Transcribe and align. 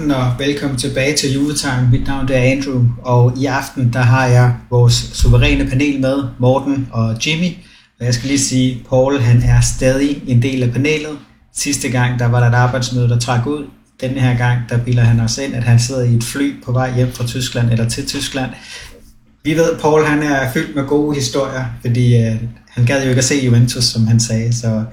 Aften 0.00 0.10
og 0.10 0.34
velkommen 0.38 0.78
tilbage 0.78 1.16
til 1.16 1.32
Juvetime. 1.32 1.88
Mit 1.92 2.06
navn 2.06 2.28
er 2.32 2.38
Andrew, 2.38 2.84
og 3.02 3.32
i 3.38 3.46
aften 3.46 3.92
der 3.92 4.00
har 4.00 4.26
jeg 4.26 4.54
vores 4.70 4.94
suveræne 4.94 5.66
panel 5.66 6.00
med, 6.00 6.24
Morten 6.38 6.88
og 6.92 7.26
Jimmy. 7.26 7.50
Og 8.00 8.06
jeg 8.06 8.14
skal 8.14 8.28
lige 8.28 8.38
sige, 8.38 8.84
Paul 8.88 9.18
han 9.18 9.42
er 9.42 9.60
stadig 9.60 10.22
en 10.26 10.42
del 10.42 10.62
af 10.62 10.72
panelet. 10.72 11.18
Sidste 11.54 11.88
gang 11.88 12.18
der 12.18 12.26
var 12.26 12.40
der 12.40 12.48
et 12.48 12.54
arbejdsmøde, 12.54 13.08
der 13.08 13.18
trak 13.18 13.46
ud. 13.46 13.64
Denne 14.00 14.20
her 14.20 14.36
gang 14.36 14.58
der 14.68 14.78
bilder 14.78 15.02
han 15.02 15.20
os 15.20 15.38
ind, 15.38 15.54
at 15.54 15.64
han 15.64 15.78
sidder 15.78 16.02
i 16.02 16.14
et 16.14 16.24
fly 16.24 16.64
på 16.64 16.72
vej 16.72 16.96
hjem 16.96 17.12
fra 17.12 17.26
Tyskland 17.26 17.70
eller 17.70 17.88
til 17.88 18.06
Tyskland. 18.06 18.50
Vi 19.44 19.54
ved, 19.54 19.70
at 19.72 19.80
Paul 19.80 20.04
han 20.04 20.22
er 20.22 20.52
fyldt 20.52 20.76
med 20.76 20.86
gode 20.86 21.14
historier, 21.14 21.64
fordi 21.80 22.16
øh, 22.16 22.36
han 22.68 22.86
gad 22.86 23.02
jo 23.02 23.08
ikke 23.08 23.18
at 23.18 23.24
se 23.24 23.34
Juventus, 23.34 23.84
som 23.84 24.06
han 24.06 24.20
sagde. 24.20 24.52
Så 24.52 24.84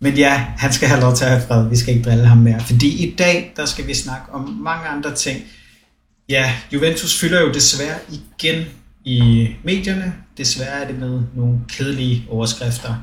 men 0.00 0.14
ja, 0.14 0.34
han 0.56 0.72
skal 0.72 0.88
have 0.88 1.00
lov 1.00 1.14
til 1.14 1.24
at 1.24 1.30
have 1.30 1.42
fred. 1.48 1.68
Vi 1.68 1.76
skal 1.76 1.94
ikke 1.94 2.10
drille 2.10 2.26
ham 2.26 2.38
mere. 2.38 2.60
Fordi 2.60 3.08
i 3.08 3.14
dag, 3.14 3.52
der 3.56 3.66
skal 3.66 3.86
vi 3.86 3.94
snakke 3.94 4.32
om 4.32 4.48
mange 4.48 4.86
andre 4.86 5.14
ting. 5.14 5.40
Ja, 6.28 6.54
Juventus 6.72 7.18
fylder 7.20 7.40
jo 7.40 7.52
desværre 7.52 7.98
igen 8.08 8.64
i 9.04 9.48
medierne. 9.64 10.14
Desværre 10.38 10.82
er 10.82 10.86
det 10.86 10.98
med 10.98 11.22
nogle 11.36 11.58
kedelige 11.68 12.26
overskrifter. 12.30 12.94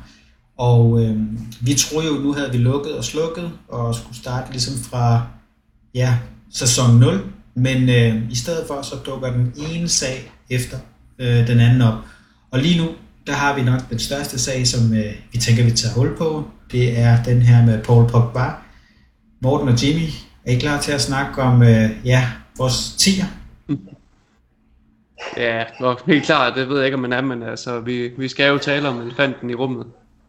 Og 0.58 1.04
øh, 1.04 1.18
vi 1.62 1.74
troede 1.74 2.08
jo, 2.08 2.14
nu 2.14 2.34
havde 2.34 2.52
vi 2.52 2.58
lukket 2.58 2.98
og 2.98 3.04
slukket, 3.04 3.52
og 3.68 3.96
skulle 3.96 4.18
starte 4.18 4.52
ligesom 4.52 4.76
fra 4.90 5.28
ja, 5.94 6.18
sæson 6.54 7.00
0. 7.00 7.24
Men 7.56 7.90
øh, 7.90 8.32
i 8.32 8.36
stedet 8.36 8.64
for, 8.68 8.82
så 8.82 8.96
dukker 9.06 9.32
den 9.32 9.54
ene 9.72 9.90
sag 9.90 10.32
efter 10.50 10.78
øh, 11.20 11.48
den 11.48 11.60
anden 11.60 11.82
op. 11.82 11.98
Og 12.52 12.60
lige 12.60 12.78
nu, 12.78 12.90
der 13.28 13.34
har 13.34 13.56
vi 13.56 13.62
nok 13.62 13.90
den 13.90 14.00
største 14.00 14.40
sag, 14.40 14.68
som 14.68 14.94
øh, 14.94 15.14
vi 15.32 15.38
tænker, 15.38 15.64
vi 15.64 15.72
tager 15.72 15.94
hul 15.94 16.18
på. 16.18 16.48
Det 16.72 17.00
er 17.00 17.24
den 17.24 17.42
her 17.42 17.66
med 17.66 17.84
Paul 17.84 18.10
Pogba. 18.10 18.52
Morten 19.42 19.68
og 19.68 19.84
Jimmy, 19.84 20.08
er 20.46 20.52
I 20.52 20.60
klar 20.60 20.82
til 20.82 20.92
at 20.92 21.02
snakke 21.02 21.42
om 21.42 21.64
øh, 21.64 21.90
ja, 22.06 22.28
vores 22.58 22.96
tiger? 22.98 23.26
Ja, 25.38 25.64
nok 25.80 26.06
helt 26.06 26.26
klart. 26.26 26.54
Det 26.56 26.70
ved 26.70 26.78
jeg 26.78 26.86
ikke, 26.86 26.96
om 26.96 27.02
man 27.02 27.14
er, 27.14 27.22
men 27.22 27.44
altså, 27.44 27.80
vi, 27.80 28.12
vi 28.18 28.28
skal 28.28 28.48
jo 28.48 28.58
tale 28.58 28.90
om 28.90 29.02
elefanten 29.02 29.50
i 29.50 29.54
rummet. 29.54 29.86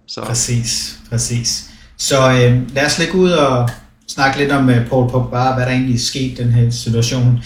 Så. 0.07 0.21
Præcis, 0.23 0.99
præcis. 1.11 1.71
Så 1.97 2.17
øh, 2.17 2.75
lad 2.75 2.87
os 2.87 2.99
lægge 2.99 3.15
ud 3.15 3.31
og 3.31 3.69
snakke 4.09 4.39
lidt 4.39 4.53
om 4.53 4.71
øh, 4.71 4.89
Paul 4.89 5.11
Pogba, 5.11 5.55
hvad 5.55 5.67
der 5.67 5.73
egentlig 5.73 5.95
er 5.95 5.99
sket 5.99 6.21
i 6.21 6.35
den 6.35 6.51
her 6.51 6.71
situation. 6.71 7.41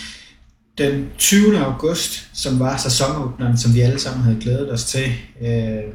Den 0.78 1.10
20. 1.18 1.58
august, 1.58 2.28
som 2.32 2.60
var 2.60 2.76
sæsonåbneren, 2.76 3.58
som 3.58 3.74
vi 3.74 3.80
alle 3.80 3.98
sammen 3.98 4.22
havde 4.22 4.40
glædet 4.40 4.72
os 4.72 4.84
til, 4.84 5.12
øh, 5.40 5.92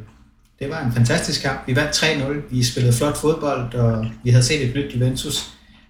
det 0.60 0.70
var 0.70 0.86
en 0.86 0.92
fantastisk 0.92 1.42
kamp. 1.42 1.60
Vi 1.68 1.76
vandt 1.76 1.92
3-0, 1.92 2.56
vi 2.56 2.64
spillede 2.64 2.94
flot 2.94 3.18
fodbold, 3.18 3.74
og 3.74 4.06
vi 4.24 4.30
havde 4.30 4.44
set 4.44 4.70
et 4.70 4.76
nyt 4.76 4.96
Juventus. 4.96 5.50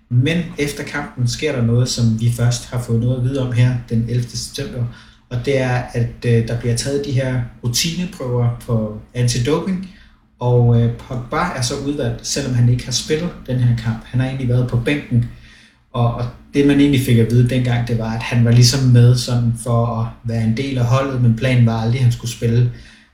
Men 0.10 0.44
efter 0.58 0.84
kampen 0.84 1.28
sker 1.28 1.52
der 1.52 1.62
noget, 1.62 1.90
som 1.90 2.20
vi 2.20 2.32
først 2.38 2.70
har 2.70 2.82
fået 2.82 3.00
noget 3.00 3.18
at 3.18 3.24
vide 3.24 3.48
om 3.48 3.52
her 3.52 3.76
den 3.90 4.06
11. 4.10 4.30
september, 4.30 4.84
og 5.30 5.46
det 5.46 5.62
er, 5.62 5.82
at 5.94 6.26
øh, 6.26 6.48
der 6.48 6.60
bliver 6.60 6.76
taget 6.76 7.06
de 7.06 7.12
her 7.12 7.42
rutineprøver 7.64 8.50
på 8.66 9.00
antidoping, 9.14 9.90
og 10.40 10.82
øh, 10.82 10.98
Pogba 10.98 11.38
er 11.56 11.62
så 11.62 11.74
udvalgt, 11.88 12.28
selvom 12.28 12.54
han 12.54 12.70
ikke 12.70 12.86
har 12.86 12.92
spillet 12.92 13.30
den 13.48 13.60
her 13.60 13.78
kamp. 13.78 14.00
Han 14.06 14.20
har 14.20 14.28
egentlig 14.28 14.50
været 14.50 14.70
på 14.70 14.78
bænken, 14.78 15.30
og, 15.94 16.14
og 16.14 16.26
det 16.54 16.68
man 16.68 16.80
egentlig 16.80 17.02
fik 17.02 17.18
at 17.18 17.32
vide 17.32 17.50
dengang, 17.50 17.88
det 17.88 17.98
var, 17.98 18.12
at 18.12 18.22
han 18.22 18.46
var 18.46 18.52
ligesom 18.52 18.84
med 18.84 19.16
sådan 19.16 19.54
for 19.64 19.86
at 19.86 20.08
være 20.24 20.44
en 20.44 20.58
del 20.58 20.78
af 20.78 20.86
holdet, 20.86 21.22
men 21.22 21.36
planen 21.36 21.66
var 21.66 21.82
aldrig, 21.82 22.00
at 22.00 22.04
han 22.04 22.12
skulle 22.12 22.32
spille. 22.32 22.72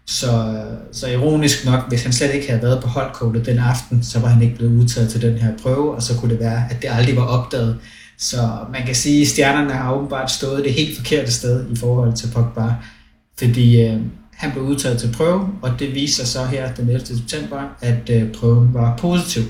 Så, 0.07 0.63
så 0.91 1.07
ironisk 1.07 1.65
nok, 1.65 1.89
hvis 1.89 2.03
han 2.03 2.13
slet 2.13 2.33
ikke 2.33 2.47
havde 2.49 2.61
været 2.61 2.83
på 2.83 2.87
holdkortet 2.87 3.45
den 3.45 3.59
aften, 3.59 4.03
så 4.03 4.19
var 4.19 4.27
han 4.27 4.41
ikke 4.41 4.55
blevet 4.55 4.81
udtaget 4.81 5.09
til 5.09 5.21
den 5.21 5.37
her 5.37 5.57
prøve, 5.57 5.95
og 5.95 6.01
så 6.03 6.17
kunne 6.17 6.31
det 6.31 6.39
være, 6.39 6.63
at 6.69 6.81
det 6.81 6.89
aldrig 6.91 7.15
var 7.15 7.25
opdaget. 7.25 7.79
Så 8.17 8.37
man 8.71 8.85
kan 8.85 8.95
sige, 8.95 9.21
at 9.21 9.27
stjernerne 9.27 9.73
har 9.73 9.93
åbenbart 9.93 10.31
stået 10.31 10.63
det 10.63 10.73
helt 10.73 10.97
forkerte 10.97 11.31
sted 11.31 11.71
i 11.71 11.75
forhold 11.75 12.13
til 12.13 12.27
Pogba, 12.33 12.73
fordi 13.37 13.81
øh, 13.81 13.99
han 14.33 14.51
blev 14.51 14.63
udtaget 14.63 14.99
til 14.99 15.13
prøve, 15.17 15.49
og 15.61 15.79
det 15.79 15.95
viser 15.95 16.25
sig 16.25 16.27
så 16.27 16.45
her 16.45 16.73
den 16.73 16.89
11. 16.89 17.05
september, 17.05 17.75
at 17.81 18.09
øh, 18.09 18.31
prøven 18.33 18.73
var 18.73 18.97
positiv. 18.97 19.43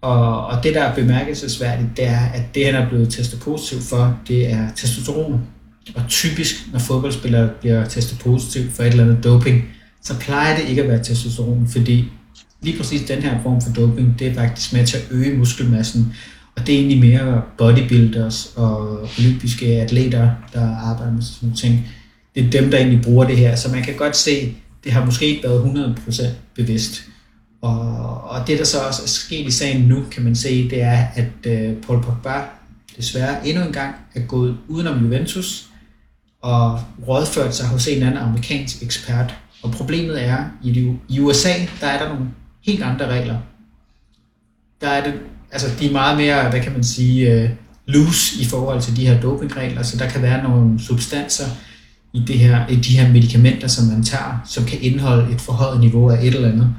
Og, 0.00 0.46
og 0.46 0.64
det, 0.64 0.74
der 0.74 0.82
er 0.82 0.94
bemærkelsesværdigt, 0.94 1.88
det 1.96 2.06
er, 2.06 2.26
at 2.34 2.42
det, 2.54 2.66
han 2.66 2.74
er 2.74 2.88
blevet 2.88 3.10
testet 3.10 3.40
positiv 3.40 3.80
for, 3.80 4.18
det 4.28 4.52
er 4.52 4.68
testosteron. 4.76 5.40
Og 5.94 6.02
typisk, 6.08 6.54
når 6.72 6.78
fodboldspillere 6.78 7.50
bliver 7.60 7.88
testet 7.88 8.18
positiv 8.18 8.70
for 8.70 8.82
et 8.82 8.88
eller 8.88 9.04
andet 9.04 9.24
doping, 9.24 9.64
så 10.02 10.18
plejer 10.20 10.56
det 10.58 10.68
ikke 10.68 10.82
at 10.82 10.88
være 10.88 11.04
testosteron, 11.04 11.68
fordi 11.68 12.04
lige 12.62 12.76
præcis 12.76 13.08
den 13.08 13.22
her 13.22 13.42
form 13.42 13.60
for 13.60 13.72
doping, 13.72 14.18
det 14.18 14.26
er 14.26 14.34
faktisk 14.34 14.72
med 14.72 14.86
til 14.86 14.96
at 14.96 15.06
øge 15.10 15.38
muskelmassen, 15.38 16.14
og 16.56 16.66
det 16.66 16.74
er 16.74 16.78
egentlig 16.78 17.00
mere 17.00 17.42
bodybuilders 17.58 18.52
og 18.56 19.00
olympiske 19.18 19.66
atleter, 19.66 20.30
der 20.52 20.76
arbejder 20.76 21.12
med 21.12 21.22
sådan 21.22 21.38
nogle 21.42 21.56
ting. 21.56 21.88
Det 22.34 22.46
er 22.46 22.50
dem, 22.50 22.70
der 22.70 22.78
egentlig 22.78 23.02
bruger 23.02 23.26
det 23.26 23.36
her, 23.36 23.56
så 23.56 23.70
man 23.70 23.82
kan 23.82 23.94
godt 23.96 24.16
se, 24.16 24.56
det 24.84 24.92
har 24.92 25.04
måske 25.04 25.26
ikke 25.26 25.42
været 25.42 25.96
100% 26.08 26.26
bevidst. 26.54 27.04
Og, 27.62 27.80
og 28.24 28.46
det, 28.46 28.58
der 28.58 28.64
så 28.64 28.78
også 28.78 29.02
er 29.02 29.06
sket 29.06 29.46
i 29.46 29.50
sagen 29.50 29.82
nu, 29.82 30.04
kan 30.10 30.24
man 30.24 30.36
se, 30.36 30.70
det 30.70 30.82
er, 30.82 31.06
at 31.14 31.46
øh, 31.46 31.72
Paul 31.86 32.02
Pogba 32.02 32.42
desværre 32.96 33.48
endnu 33.48 33.64
en 33.64 33.72
gang 33.72 33.94
er 34.14 34.20
gået 34.20 34.56
udenom 34.68 35.04
Juventus, 35.04 35.66
og 36.46 36.80
rådført 37.08 37.54
sig 37.54 37.66
hos 37.66 37.88
en 37.88 38.02
anden 38.02 38.18
amerikansk 38.18 38.82
ekspert. 38.82 39.34
Og 39.62 39.70
problemet 39.70 40.24
er, 40.24 40.44
i, 41.08 41.20
USA, 41.20 41.52
der 41.80 41.86
er 41.86 42.02
der 42.02 42.08
nogle 42.08 42.26
helt 42.66 42.82
andre 42.82 43.06
regler. 43.06 43.38
Der 44.80 44.88
er 44.88 45.04
det, 45.04 45.14
altså 45.52 45.66
de 45.80 45.86
er 45.86 45.92
meget 45.92 46.16
mere, 46.16 46.50
hvad 46.50 46.60
kan 46.60 46.72
man 46.72 46.84
sige, 46.84 47.32
øh, 47.32 47.50
loose 47.86 48.40
i 48.40 48.44
forhold 48.44 48.80
til 48.80 48.96
de 48.96 49.06
her 49.06 49.20
dopingregler, 49.20 49.82
så 49.82 49.96
der 49.96 50.08
kan 50.08 50.22
være 50.22 50.42
nogle 50.42 50.80
substanser 50.80 51.46
i, 52.12 52.24
det 52.26 52.38
her, 52.38 52.68
i 52.68 52.76
de 52.76 52.98
her 52.98 53.12
medicamenter, 53.12 53.68
som 53.68 53.86
man 53.86 54.02
tager, 54.02 54.42
som 54.46 54.64
kan 54.64 54.78
indeholde 54.80 55.32
et 55.32 55.40
forhøjet 55.40 55.80
niveau 55.80 56.10
af 56.10 56.18
et 56.20 56.34
eller 56.34 56.52
andet. 56.52 56.74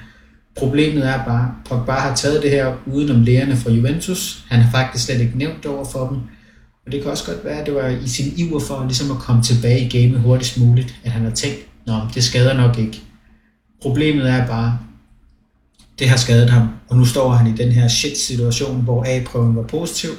Problemet 0.56 1.08
er 1.08 1.26
bare, 1.26 1.44
at 1.46 1.70
Pogba 1.70 1.92
har 1.92 2.16
taget 2.16 2.44
det 2.44 2.52
her 2.52 2.74
udenom 2.86 3.22
lægerne 3.22 3.58
fra 3.58 3.72
Juventus. 3.72 4.46
Han 4.50 4.62
har 4.62 4.72
faktisk 4.72 5.06
slet 5.06 5.22
ikke 5.22 5.38
nævnt 5.38 5.64
det 5.64 5.72
over 5.72 5.86
for 5.86 6.08
dem. 6.08 6.18
Og 6.88 6.94
det 6.94 7.02
kan 7.02 7.12
også 7.12 7.26
godt 7.26 7.46
være, 7.46 7.60
at 7.60 7.66
det 7.66 7.76
var 7.76 7.88
i 7.88 8.08
sin 8.08 8.34
iver 8.38 8.60
for 8.60 8.84
ligesom 8.84 9.12
at 9.12 9.18
komme 9.18 9.44
tilbage 9.44 9.80
i 9.80 9.90
gamet 9.90 10.20
hurtigst 10.20 10.58
muligt, 10.60 10.96
at 11.04 11.12
han 11.12 11.24
har 11.24 11.32
tænkt, 11.32 11.58
nå, 11.86 11.94
det 12.14 12.24
skader 12.24 12.54
nok 12.54 12.78
ikke. 12.78 13.02
Problemet 13.82 14.30
er 14.30 14.48
bare, 14.48 14.80
det 16.00 16.10
har 16.10 16.18
skadet 16.18 16.50
ham, 16.50 16.68
og 16.90 16.98
nu 16.98 17.06
står 17.06 17.32
han 17.32 17.54
i 17.54 17.58
den 17.58 17.72
her 17.72 17.88
shit-situation, 17.88 18.82
hvor 18.82 19.06
A-prøven 19.08 19.56
var 19.56 19.64
positiv, 19.64 20.10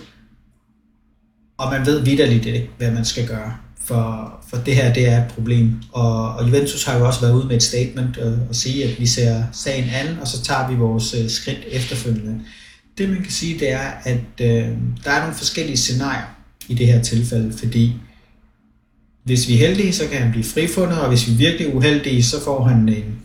og 1.58 1.72
man 1.72 1.86
ved 1.86 2.00
vidderligt 2.00 2.46
ikke, 2.46 2.70
hvad 2.78 2.90
man 2.90 3.04
skal 3.04 3.26
gøre, 3.26 3.54
for, 3.84 4.34
for 4.48 4.56
det 4.56 4.74
her 4.76 4.94
det 4.94 5.08
er 5.08 5.24
et 5.24 5.30
problem. 5.34 5.82
Og, 5.92 6.34
og 6.34 6.48
Juventus 6.48 6.84
har 6.84 6.98
jo 6.98 7.06
også 7.06 7.20
været 7.20 7.34
ude 7.34 7.46
med 7.46 7.56
et 7.56 7.62
statement 7.62 8.18
og, 8.18 8.38
og 8.48 8.54
sige, 8.54 8.84
at 8.84 9.00
vi 9.00 9.06
ser 9.06 9.44
sagen 9.52 9.84
an, 9.84 10.18
og 10.20 10.28
så 10.28 10.42
tager 10.42 10.68
vi 10.68 10.74
vores 10.74 11.14
øh, 11.14 11.30
skridt 11.30 11.60
efterfølgende. 11.70 12.40
Det 12.98 13.08
man 13.08 13.22
kan 13.22 13.32
sige, 13.32 13.58
det 13.58 13.72
er, 13.72 13.90
at 14.04 14.40
øh, 14.40 14.68
der 15.04 15.10
er 15.10 15.20
nogle 15.20 15.34
forskellige 15.34 15.76
scenarier 15.76 16.37
i 16.68 16.74
det 16.74 16.86
her 16.86 17.02
tilfælde, 17.02 17.52
fordi 17.58 17.92
hvis 19.24 19.48
vi 19.48 19.54
er 19.54 19.58
heldige, 19.58 19.92
så 19.92 20.08
kan 20.08 20.22
han 20.22 20.30
blive 20.30 20.44
frifundet, 20.44 21.00
og 21.00 21.08
hvis 21.08 21.28
vi 21.28 21.32
er 21.32 21.36
virkelig 21.36 21.74
uheldige, 21.74 22.22
så 22.22 22.44
får 22.44 22.64
han 22.64 22.88
en 22.88 23.18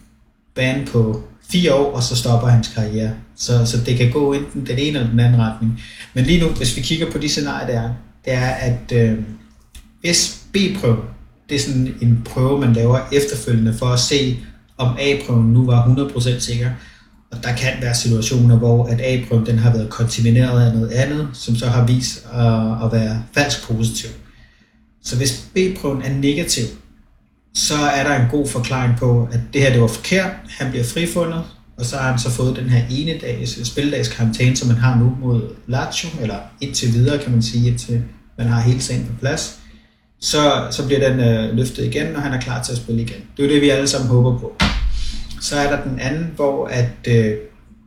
ban 0.55 0.87
på 0.91 1.23
fire 1.49 1.73
år, 1.73 1.95
og 1.95 2.03
så 2.03 2.15
stopper 2.15 2.47
hans 2.47 2.67
karriere. 2.67 3.13
Så, 3.35 3.65
så 3.65 3.77
det 3.85 3.97
kan 3.97 4.11
gå 4.11 4.33
enten 4.33 4.65
den 4.65 4.77
ene 4.77 4.99
eller 4.99 5.09
den 5.09 5.19
anden 5.19 5.41
retning. 5.41 5.81
Men 6.13 6.25
lige 6.25 6.41
nu, 6.41 6.47
hvis 6.47 6.77
vi 6.77 6.81
kigger 6.81 7.11
på 7.11 7.17
de 7.17 7.29
scenarier, 7.29 7.67
der 7.67 7.81
er, 7.81 7.93
det 8.25 8.33
er, 8.33 8.49
at 8.49 8.91
øh, 8.91 9.17
SB-prøve, 10.13 10.97
det 11.49 11.55
er 11.55 11.59
sådan 11.59 11.95
en 12.01 12.21
prøve, 12.25 12.59
man 12.59 12.73
laver 12.73 12.99
efterfølgende 13.11 13.73
for 13.73 13.85
at 13.85 13.99
se, 13.99 14.37
om 14.77 14.97
A-prøven 14.99 15.53
nu 15.53 15.65
var 15.65 15.85
100% 15.85 16.39
sikker. 16.39 16.69
Og 17.33 17.43
der 17.43 17.55
kan 17.55 17.73
være 17.81 17.95
situationer, 17.95 18.57
hvor 18.57 18.85
at 18.85 19.01
A-prøven 19.01 19.45
den 19.45 19.59
har 19.59 19.73
været 19.73 19.89
kontamineret 19.89 20.65
af 20.65 20.73
noget 20.73 20.89
andet, 20.89 21.27
som 21.33 21.55
så 21.55 21.67
har 21.67 21.85
vist 21.85 22.25
at, 22.33 22.85
at 22.85 22.91
være 22.91 23.23
falsk 23.33 23.67
positiv. 23.67 24.09
Så 25.03 25.17
hvis 25.17 25.45
B-prøven 25.53 26.01
er 26.01 26.13
negativ, 26.13 26.65
så 27.53 27.75
er 27.75 28.03
der 28.03 28.15
en 28.15 28.29
god 28.31 28.47
forklaring 28.47 28.97
på, 28.97 29.29
at 29.31 29.39
det 29.53 29.61
her 29.61 29.71
det 29.71 29.81
var 29.81 29.87
forkert, 29.87 30.31
han 30.49 30.71
bliver 30.71 30.83
frifundet, 30.83 31.43
og 31.77 31.85
så 31.85 31.97
har 31.97 32.09
han 32.09 32.19
så 32.19 32.29
fået 32.29 32.55
den 32.55 32.69
her 32.69 32.83
ene 32.91 33.19
dags 33.21 33.57
øh, 33.57 33.65
spildags 33.65 34.07
karantæne, 34.07 34.55
som 34.55 34.67
man 34.67 34.77
har 34.77 34.99
nu 34.99 35.17
mod 35.21 35.41
Lazio, 35.67 36.09
eller 36.21 36.35
indtil 36.61 36.93
videre 36.93 37.17
kan 37.23 37.31
man 37.31 37.41
sige, 37.41 37.69
indtil 37.69 38.03
man 38.37 38.47
har 38.47 38.61
hele 38.61 38.81
sagen 38.81 39.05
på 39.05 39.13
plads. 39.19 39.59
Så, 40.21 40.67
så 40.71 40.85
bliver 40.85 41.09
den 41.09 41.19
øh, 41.19 41.55
løftet 41.57 41.85
igen, 41.85 42.15
og 42.15 42.21
han 42.21 42.33
er 42.33 42.41
klar 42.41 42.63
til 42.63 42.71
at 42.71 42.77
spille 42.77 43.01
igen. 43.01 43.21
Det 43.37 43.43
er 43.43 43.47
jo 43.47 43.53
det, 43.53 43.61
vi 43.61 43.69
alle 43.69 43.87
sammen 43.87 44.09
håber 44.09 44.39
på. 44.39 44.55
Så 45.43 45.55
er 45.55 45.75
der 45.75 45.83
den 45.83 45.99
anden, 45.99 46.31
hvor 46.35 46.67
at 46.67 46.89
øh, 47.07 47.33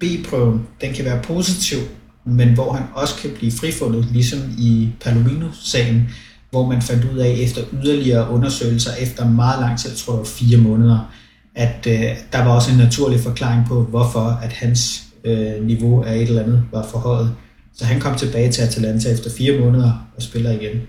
B-prøven, 0.01 0.67
den 0.81 0.95
kan 0.95 1.05
være 1.05 1.23
positiv, 1.23 1.79
men 2.25 2.55
hvor 2.55 2.73
han 2.73 2.83
også 2.95 3.15
kan 3.17 3.31
blive 3.35 3.53
frifundet, 3.53 4.09
ligesom 4.13 4.39
i 4.59 4.93
Palomino-sagen, 5.01 6.11
hvor 6.51 6.67
man 6.67 6.83
fandt 6.83 7.05
ud 7.13 7.19
af 7.19 7.29
efter 7.29 7.63
yderligere 7.83 8.31
undersøgelser, 8.31 8.91
efter 9.01 9.29
meget 9.29 9.61
lang 9.61 9.79
tid, 9.79 9.97
tror 9.97 10.17
jeg 10.19 10.27
fire 10.27 10.59
måneder, 10.59 11.13
at 11.55 11.87
øh, 11.87 12.03
der 12.33 12.45
var 12.45 12.51
også 12.51 12.71
en 12.71 12.79
naturlig 12.79 13.21
forklaring 13.21 13.67
på, 13.67 13.83
hvorfor 13.83 14.39
at 14.43 14.53
hans 14.53 15.03
øh, 15.25 15.67
niveau 15.67 16.03
af 16.03 16.17
et 16.17 16.23
eller 16.23 16.43
andet 16.43 16.63
var 16.73 16.87
forhøjet. 16.91 17.35
Så 17.77 17.85
han 17.85 18.01
kom 18.01 18.17
tilbage 18.17 18.53
til 18.53 18.63
Atalanta 18.63 19.13
efter 19.13 19.31
fire 19.31 19.61
måneder 19.61 20.09
og 20.17 20.23
spiller 20.23 20.51
igen. 20.51 20.81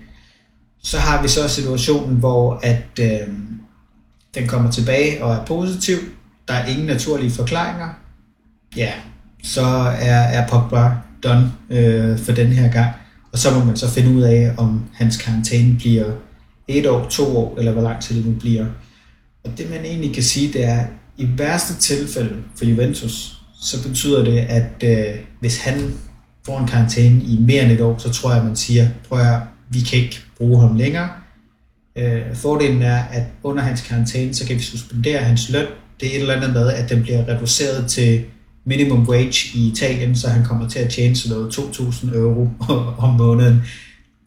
Så 0.82 0.98
har 0.98 1.22
vi 1.22 1.28
så 1.28 1.48
situationen, 1.48 2.16
hvor 2.16 2.60
at 2.62 3.00
øh, 3.00 3.28
den 4.34 4.46
kommer 4.46 4.70
tilbage 4.70 5.24
og 5.24 5.34
er 5.34 5.44
positiv. 5.44 5.96
Der 6.48 6.54
er 6.54 6.66
ingen 6.66 6.86
naturlige 6.86 7.30
forklaringer. 7.30 7.88
Ja, 8.76 8.92
så 9.42 9.64
er, 10.00 10.20
er 10.20 10.48
Pogba 10.48 10.90
done 11.24 11.52
øh, 11.70 12.18
for 12.18 12.32
den 12.32 12.46
her 12.46 12.72
gang. 12.72 12.90
Og 13.32 13.38
så 13.38 13.54
må 13.58 13.64
man 13.64 13.76
så 13.76 13.90
finde 13.90 14.10
ud 14.10 14.22
af, 14.22 14.54
om 14.56 14.84
hans 14.94 15.16
karantæne 15.16 15.78
bliver 15.78 16.12
et 16.68 16.86
år, 16.86 17.08
to 17.08 17.36
år, 17.36 17.58
eller 17.58 17.72
hvor 17.72 17.82
lang 17.82 18.02
tid 18.02 18.16
det 18.16 18.26
nu 18.26 18.32
bliver. 18.32 18.66
Og 19.44 19.58
det 19.58 19.70
man 19.70 19.84
egentlig 19.84 20.14
kan 20.14 20.22
sige, 20.22 20.52
det 20.52 20.64
er, 20.64 20.84
i 21.16 21.28
værste 21.38 21.74
tilfælde 21.74 22.36
for 22.56 22.64
Juventus, 22.64 23.42
så 23.60 23.88
betyder 23.88 24.24
det, 24.24 24.38
at 24.38 24.84
øh, 24.84 25.20
hvis 25.40 25.62
han 25.62 25.94
får 26.46 26.58
en 26.58 26.66
karantæne 26.66 27.22
i 27.22 27.38
mere 27.40 27.62
end 27.62 27.72
et 27.72 27.80
år, 27.80 27.98
så 27.98 28.10
tror 28.12 28.34
jeg, 28.34 28.44
man 28.44 28.56
siger, 28.56 28.88
prøv 29.08 29.18
at 29.20 29.40
vi 29.68 29.80
kan 29.80 29.98
ikke 29.98 30.20
bruge 30.36 30.60
ham 30.60 30.76
længere. 30.76 31.08
Øh, 31.96 32.34
fordelen 32.34 32.82
er, 32.82 33.02
at 33.02 33.22
under 33.42 33.62
hans 33.62 33.80
karantæne, 33.80 34.34
så 34.34 34.46
kan 34.46 34.56
vi 34.56 34.62
suspendere 34.62 35.18
hans 35.18 35.50
løn. 35.50 35.66
Det 36.00 36.08
er 36.08 36.16
et 36.16 36.20
eller 36.20 36.34
andet 36.34 36.52
med, 36.52 36.72
at 36.72 36.90
den 36.90 37.02
bliver 37.02 37.28
reduceret 37.28 37.86
til 37.86 38.24
minimum 38.64 39.08
wage 39.08 39.58
i 39.58 39.68
Italien, 39.68 40.16
så 40.16 40.28
han 40.28 40.44
kommer 40.44 40.68
til 40.68 40.78
at 40.78 40.90
tjene 40.90 41.16
sådan 41.16 41.36
noget 41.38 41.58
2.000 41.58 42.16
euro 42.16 42.48
om 43.06 43.14
måneden. 43.14 43.62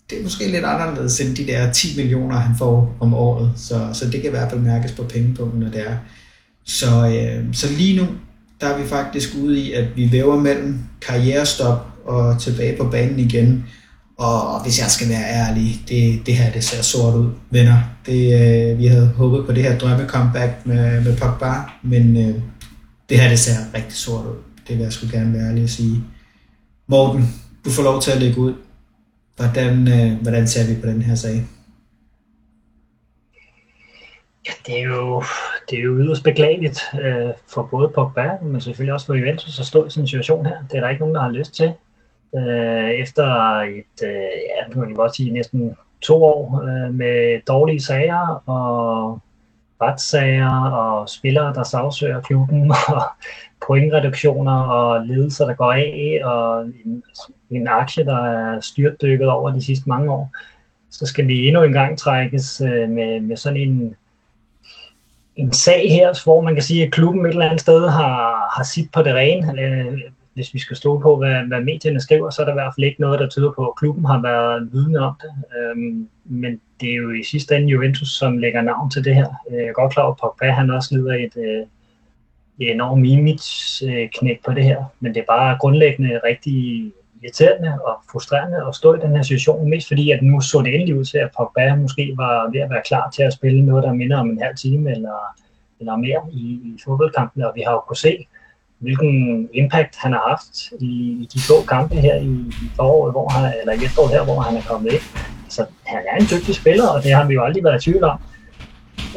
Det 0.09 0.19
er 0.19 0.23
måske 0.23 0.51
lidt 0.51 0.65
anderledes 0.65 1.19
end 1.19 1.35
de 1.35 1.47
der 1.47 1.71
10 1.71 1.97
millioner, 1.97 2.35
han 2.35 2.57
får 2.57 2.97
om 2.99 3.13
året, 3.13 3.51
så, 3.55 3.89
så 3.93 4.05
det 4.05 4.21
kan 4.21 4.25
i 4.25 4.29
hvert 4.29 4.49
fald 4.49 4.61
mærkes 4.61 4.91
på 4.91 5.03
pengepunkten, 5.03 5.59
når 5.59 5.69
det 5.69 5.87
er. 5.87 5.97
Så, 6.65 7.07
øh, 7.07 7.53
så 7.53 7.67
lige 7.77 7.97
nu, 7.97 8.07
der 8.61 8.67
er 8.67 8.81
vi 8.81 8.87
faktisk 8.87 9.29
ude 9.41 9.59
i, 9.59 9.71
at 9.71 9.85
vi 9.95 10.11
væver 10.11 10.39
mellem 10.39 10.79
karrierestop 11.01 11.87
og 12.05 12.41
tilbage 12.41 12.77
på 12.77 12.89
banen 12.89 13.19
igen. 13.19 13.65
Og 14.27 14.63
hvis 14.63 14.79
jeg 14.81 14.89
skal 14.91 15.09
være 15.09 15.25
ærlig, 15.41 15.67
det, 15.89 16.25
det 16.25 16.35
her 16.35 16.51
det 16.51 16.63
ser 16.63 16.81
sort 16.81 17.15
ud, 17.15 17.29
venner. 17.49 17.77
Det, 18.05 18.21
øh, 18.39 18.77
vi 18.79 18.85
havde 18.87 19.07
håbet 19.07 19.45
på 19.45 19.51
det 19.51 19.63
her 19.63 19.77
drømme 19.77 20.07
comeback 20.07 20.65
med, 20.65 21.03
med 21.03 21.17
Pogba, 21.17 21.53
men 21.81 22.17
øh, 22.17 22.41
det 23.09 23.19
her 23.19 23.29
det 23.29 23.39
ser 23.39 23.57
rigtig 23.73 23.93
sort 23.93 24.25
ud. 24.25 24.37
Det 24.67 24.77
vil 24.77 24.83
jeg 24.83 24.93
skulle 24.93 25.17
gerne 25.17 25.33
være 25.33 25.47
ærlig 25.49 25.63
at 25.63 25.69
sige. 25.69 26.03
Morten, 26.87 27.23
du 27.65 27.69
får 27.69 27.83
lov 27.83 28.01
til 28.01 28.11
at 28.11 28.21
lægge 28.21 28.39
ud. 28.39 28.53
Hvordan, 29.35 29.87
øh, 29.87 30.21
hvordan 30.21 30.47
ser 30.47 30.75
vi 30.75 30.81
på 30.81 30.87
den 30.87 31.01
her 31.01 31.15
sag? 31.15 31.43
Ja, 34.47 34.51
det 34.65 34.79
er 34.79 34.83
jo, 34.83 35.23
det 35.69 35.79
er 35.79 35.83
jo 35.83 35.97
yderst 35.97 36.23
beklageligt 36.23 36.79
øh, 36.93 37.29
for 37.47 37.67
både 37.71 37.91
Pogba, 37.95 38.29
men 38.43 38.61
selvfølgelig 38.61 38.93
også 38.93 39.05
for 39.05 39.13
Juventus 39.13 39.59
at 39.59 39.65
stå 39.65 39.85
i 39.85 39.89
sådan 39.89 40.03
en 40.03 40.07
situation 40.07 40.45
her. 40.45 40.57
Det 40.71 40.77
er 40.77 40.81
der 40.81 40.89
ikke 40.89 40.99
nogen, 40.99 41.15
der 41.15 41.21
har 41.21 41.31
lyst 41.31 41.55
til. 41.55 41.73
Øh, 42.35 42.89
efter 42.89 43.25
et, 43.59 44.03
øh, 44.03 44.31
ja, 44.49 44.67
nu 44.67 44.73
kan 44.73 44.81
man 44.81 44.93
godt 44.93 45.15
sige, 45.15 45.31
næsten 45.31 45.75
to 46.01 46.23
år 46.23 46.63
øh, 46.63 46.93
med 46.93 47.41
dårlige 47.47 47.81
sager 47.81 48.49
og 48.49 49.19
retssager 49.81 50.69
og 50.71 51.09
spillere, 51.09 51.53
der 51.53 51.63
sagsøger 51.63 52.21
klubben 52.21 52.71
og 52.95 53.01
pointreduktioner 53.67 54.61
og 54.61 55.05
ledelser, 55.05 55.45
der 55.45 55.53
går 55.53 55.71
af 55.71 56.21
og 56.23 56.65
en, 56.65 57.03
en 57.49 57.67
aktie, 57.67 58.05
der 58.05 58.25
er 58.25 58.59
styrtdykket 58.59 59.29
over 59.29 59.51
de 59.51 59.65
sidste 59.65 59.89
mange 59.89 60.11
år, 60.11 60.31
så 60.89 61.05
skal 61.05 61.27
vi 61.27 61.47
endnu 61.47 61.63
en 61.63 61.73
gang 61.73 61.97
trækkes 61.97 62.61
øh, 62.61 62.89
med, 62.89 63.19
med 63.19 63.37
sådan 63.37 63.59
en 63.59 63.95
en 65.35 65.53
sag 65.53 65.91
her, 65.91 66.23
hvor 66.23 66.41
man 66.41 66.53
kan 66.53 66.63
sige, 66.63 66.85
at 66.85 66.91
klubben 66.91 67.25
et 67.25 67.29
eller 67.29 67.45
andet 67.45 67.61
sted 67.61 67.89
har, 67.89 68.51
har 68.55 68.63
sit 68.63 68.91
på 68.91 69.01
det 69.01 69.15
rene. 69.15 69.61
Øh, 69.61 69.99
hvis 70.33 70.53
vi 70.53 70.59
skal 70.59 70.77
stå 70.77 70.99
på, 70.99 71.17
hvad, 71.17 71.47
hvad 71.47 71.61
medierne 71.61 71.99
skriver, 71.99 72.29
så 72.29 72.41
er 72.41 72.45
der 72.45 72.53
i 72.53 72.61
hvert 72.61 72.73
fald 72.77 72.85
ikke 72.85 73.01
noget, 73.01 73.19
der 73.19 73.29
tyder 73.29 73.51
på, 73.51 73.67
at 73.67 73.75
klubben 73.75 74.05
har 74.05 74.21
været 74.21 74.69
vidne 74.71 74.99
om 74.99 75.15
det. 75.21 75.31
Øhm, 75.57 76.09
men 76.25 76.61
det 76.81 76.91
er 76.91 76.95
jo 76.95 77.11
i 77.11 77.23
sidste 77.23 77.55
ende 77.55 77.67
Juventus, 77.67 78.09
som 78.09 78.37
lægger 78.37 78.61
navn 78.61 78.91
til 78.91 79.05
det 79.05 79.15
her. 79.15 79.27
Øh, 79.51 79.57
jeg 79.57 79.67
er 79.67 79.73
godt 79.73 79.93
klar 79.93 80.03
over, 80.03 80.13
at 80.13 80.19
Pogba 80.21 80.51
han 80.51 80.69
også 80.69 80.95
lider 80.95 81.13
et, 81.13 81.37
øh, 81.37 81.65
et 82.59 82.71
enormt 82.71 83.07
image-knæk 83.07 84.37
øh, 84.37 84.43
på 84.45 84.53
det 84.53 84.63
her. 84.63 84.83
Men 84.99 85.13
det 85.13 85.19
er 85.19 85.25
bare 85.35 85.57
grundlæggende 85.57 86.19
rigtig 86.25 86.91
irriterende 87.23 87.79
og 87.85 87.95
frustrerende 88.11 88.67
at 88.67 88.75
stå 88.75 88.93
i 88.93 88.99
den 88.99 89.15
her 89.15 89.23
situation, 89.23 89.69
mest 89.69 89.87
fordi, 89.87 90.11
at 90.11 90.21
nu 90.21 90.41
så 90.41 90.61
det 90.61 90.75
endelig 90.75 90.97
ud 90.99 91.05
til, 91.05 91.17
at 91.17 91.29
Pogba 91.37 91.75
måske 91.75 92.13
var 92.17 92.49
ved 92.51 92.61
at 92.61 92.69
være 92.69 92.81
klar 92.85 93.09
til 93.09 93.23
at 93.23 93.33
spille 93.33 93.65
noget, 93.65 93.83
der 93.83 93.93
minder 93.93 94.17
om 94.17 94.29
en 94.29 94.41
halv 94.41 94.55
time 94.55 94.91
eller, 94.91 95.17
eller 95.79 95.95
mere 95.95 96.21
i, 96.31 96.41
i 96.41 96.79
fodboldkampen, 96.85 97.43
og 97.43 97.51
vi 97.55 97.61
har 97.61 97.71
jo 97.71 97.79
kunnet 97.79 97.97
se, 97.97 98.27
hvilken 98.81 99.49
impact 99.53 99.95
han 99.97 100.11
har 100.11 100.23
haft 100.29 100.55
i, 100.79 100.91
i 101.21 101.29
de 101.33 101.39
få 101.39 101.65
kampe 101.67 101.95
her 101.95 102.15
i, 102.15 102.31
i 102.65 102.67
foråret, 102.75 103.13
hvor 103.13 103.29
han, 103.29 103.53
eller 103.61 103.73
i 103.73 103.85
efteråret 103.85 104.11
her, 104.11 104.23
hvor 104.23 104.39
han 104.39 104.57
er 104.57 104.61
kommet 104.61 104.91
ind. 104.91 105.01
Så 105.49 105.65
han 105.85 106.01
er 106.11 106.17
en 106.17 106.27
dygtig 106.31 106.55
spiller, 106.55 106.87
og 106.87 107.03
det 107.03 107.13
har 107.13 107.25
vi 107.27 107.33
jo 107.33 107.43
aldrig 107.43 107.63
været 107.63 107.81
i 107.81 107.89
tvivl 107.89 108.03
om. 108.03 108.19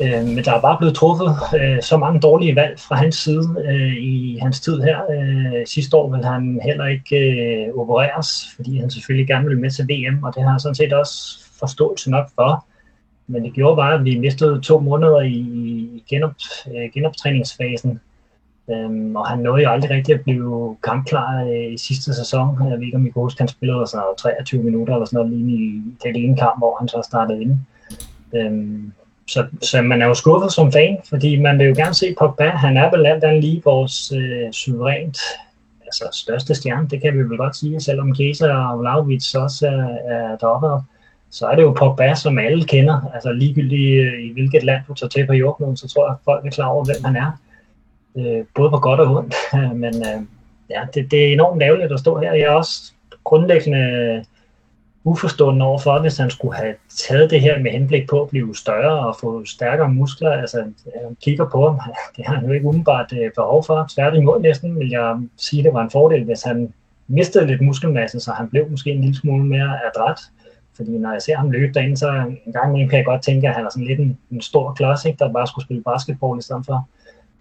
Øh, 0.03 0.25
men 0.25 0.45
der 0.45 0.53
er 0.53 0.61
bare 0.61 0.79
blevet 0.79 0.97
truffet 0.97 1.31
øh, 1.61 1.83
så 1.83 1.97
mange 1.97 2.21
dårlige 2.21 2.57
valg 2.57 2.81
fra 2.81 2.97
hans 2.97 3.17
side 3.17 3.65
øh, 3.69 3.97
i 3.97 4.39
hans 4.43 4.61
tid 4.61 4.81
her. 4.81 4.99
Øh, 5.11 5.67
sidste 5.67 5.97
år 5.97 6.17
vil 6.17 6.25
han 6.25 6.61
heller 6.65 6.87
ikke 6.87 7.17
øh, 7.17 7.79
opereres, 7.81 8.29
fordi 8.57 8.79
han 8.79 8.91
selvfølgelig 8.91 9.29
gerne 9.29 9.45
ville 9.45 9.61
med 9.61 9.71
til 9.71 9.85
VM, 9.85 10.25
og 10.25 10.35
det 10.35 10.43
har 10.43 10.51
han 10.51 10.61
sådan 10.61 10.75
set 10.75 10.93
også 10.93 11.39
forståelse 11.59 12.11
nok 12.11 12.29
for. 12.35 12.67
Men 13.27 13.45
det 13.45 13.53
gjorde 13.53 13.77
bare, 13.77 13.95
at 13.95 14.05
vi 14.05 14.19
mistede 14.19 14.61
to 14.61 14.81
måneder 14.81 15.21
i, 15.21 15.37
i 15.95 16.05
genop, 16.09 16.35
øh, 16.75 16.91
genoptræningsfasen. 16.95 18.01
Øhm, 18.71 19.17
og 19.17 19.29
han 19.29 19.39
nåede 19.39 19.63
jo 19.63 19.71
aldrig 19.71 19.91
rigtig 19.91 20.15
at 20.15 20.21
blive 20.21 20.77
kampklar 20.83 21.45
øh, 21.45 21.73
i 21.73 21.79
sidste 21.79 22.15
sæson. 22.15 22.71
Jeg 22.71 22.79
ved 22.79 22.87
ikke, 22.87 22.97
om 22.97 23.07
I 23.07 23.11
kan 23.11 23.23
huske, 23.23 23.41
han 23.41 23.49
spillede 23.49 23.87
sådan 23.87 24.05
23 24.19 24.63
minutter 24.63 24.95
eller 24.95 25.07
sådan 25.07 25.17
noget 25.17 25.47
lige 25.47 25.59
i 25.59 25.83
det 26.05 26.25
ene 26.25 26.37
kamp, 26.37 26.59
hvor 26.59 26.77
han 26.79 26.89
så 26.89 27.03
startede 27.05 27.43
ind. 27.43 27.59
Øhm, 28.35 28.93
så, 29.27 29.47
så 29.63 29.83
man 29.83 30.03
er 30.03 30.07
jo 30.07 30.15
skuffet 30.15 30.53
som 30.53 30.73
fan, 30.73 30.99
fordi 31.09 31.41
man 31.41 31.59
vil 31.59 31.67
jo 31.67 31.75
gerne 31.77 31.95
se 31.95 32.15
Pogba. 32.19 32.49
Han 32.49 32.77
er 32.77 32.91
vel 32.91 33.07
alt 33.07 33.25
andet 33.25 33.45
lige 33.45 33.63
vores 33.65 34.13
øh, 34.13 34.53
suverænt 34.53 35.19
altså 36.03 36.19
største 36.23 36.55
stjerne, 36.55 36.89
det 36.89 37.03
kan 37.03 37.15
vi 37.15 37.19
vel 37.19 37.37
godt 37.37 37.57
sige, 37.57 37.81
selvom 37.81 38.15
Kesa 38.15 38.53
og 38.53 38.81
Vlaovic 38.81 39.35
også 39.35 39.67
er, 39.67 40.15
er 40.15 40.37
deroppe. 40.37 40.85
Så 41.31 41.47
er 41.47 41.55
det 41.55 41.63
jo 41.63 41.73
Pogba, 41.73 42.15
som 42.15 42.39
alle 42.39 42.65
kender. 42.65 43.11
Altså 43.15 43.33
ligegyldigt 43.33 44.07
øh, 44.07 44.25
i 44.25 44.33
hvilket 44.33 44.65
land 44.65 44.83
du 44.89 44.95
tager 44.95 45.09
til 45.09 45.27
på 45.27 45.33
jorden, 45.33 45.77
så 45.77 45.89
tror 45.89 46.07
jeg, 46.07 46.13
at 46.13 46.19
folk 46.25 46.47
er 46.47 46.51
klar 46.51 46.67
over, 46.67 46.85
hvem 46.85 47.05
han 47.05 47.17
er. 47.17 47.39
Øh, 48.19 48.45
både 48.55 48.71
på 48.71 48.79
godt 48.79 49.01
og 49.01 49.17
ondt. 49.17 49.35
Men 49.83 49.95
øh, 49.95 50.23
ja, 50.71 50.83
det, 50.95 51.11
det 51.11 51.29
er 51.29 51.33
enormt 51.33 51.61
lavligt 51.61 51.93
at 51.93 52.01
stå 52.01 52.19
her. 52.19 52.33
Jeg 52.33 52.43
er 52.43 52.51
også 52.51 52.93
grundlæggende 53.25 54.25
uforstående 55.05 55.67
overfor, 55.67 56.01
hvis 56.01 56.17
han 56.17 56.31
skulle 56.31 56.57
have 56.57 56.75
taget 56.89 57.31
det 57.31 57.41
her 57.41 57.59
med 57.59 57.71
henblik 57.71 58.09
på 58.09 58.23
at 58.23 58.29
blive 58.29 58.57
større 58.57 59.07
og 59.07 59.17
få 59.21 59.45
stærkere 59.45 59.89
muskler. 59.89 60.31
Altså, 60.31 60.57
han 61.03 61.17
kigger 61.23 61.49
på 61.51 61.71
ham, 61.71 61.81
det 62.17 62.27
har 62.27 62.35
han 62.35 62.47
jo 62.47 62.53
ikke 62.53 62.67
umiddelbart 62.67 63.13
øh, 63.13 63.31
behov 63.35 63.65
for. 63.65 63.87
Tværtimod 63.95 64.41
næsten 64.41 64.79
vil 64.79 64.91
jeg 64.91 65.17
sige, 65.37 65.61
at 65.61 65.65
det 65.65 65.75
var 65.75 65.83
en 65.83 65.91
fordel, 65.91 66.25
hvis 66.25 66.43
han 66.43 66.73
mistede 67.09 67.47
lidt 67.47 67.61
muskelmasse, 67.61 68.21
så 68.21 68.33
han 68.33 68.49
blev 68.51 68.71
måske 68.71 68.91
en 68.91 69.01
lille 69.01 69.17
smule 69.17 69.45
mere 69.45 69.79
adræt. 69.87 70.19
Fordi 70.77 70.99
når 70.99 71.13
jeg 71.13 71.23
ser 71.23 71.37
ham 71.37 71.51
løbe 71.51 71.73
derinde, 71.73 71.97
så 71.97 72.11
en 72.47 72.53
gang 72.53 72.69
imellem 72.69 72.89
kan 72.89 72.97
jeg 72.97 73.07
godt 73.07 73.23
tænke, 73.23 73.49
at 73.49 73.55
han 73.55 73.65
er 73.65 73.71
sådan 73.71 73.87
lidt 73.87 74.01
en, 74.01 74.19
en 74.31 74.41
stor 74.41 74.73
klods, 74.73 75.05
ikke, 75.05 75.19
der 75.19 75.33
bare 75.33 75.47
skulle 75.47 75.65
spille 75.65 75.83
basketball 75.83 76.39
i 76.39 76.43
stedet 76.43 76.67
for. 76.67 76.89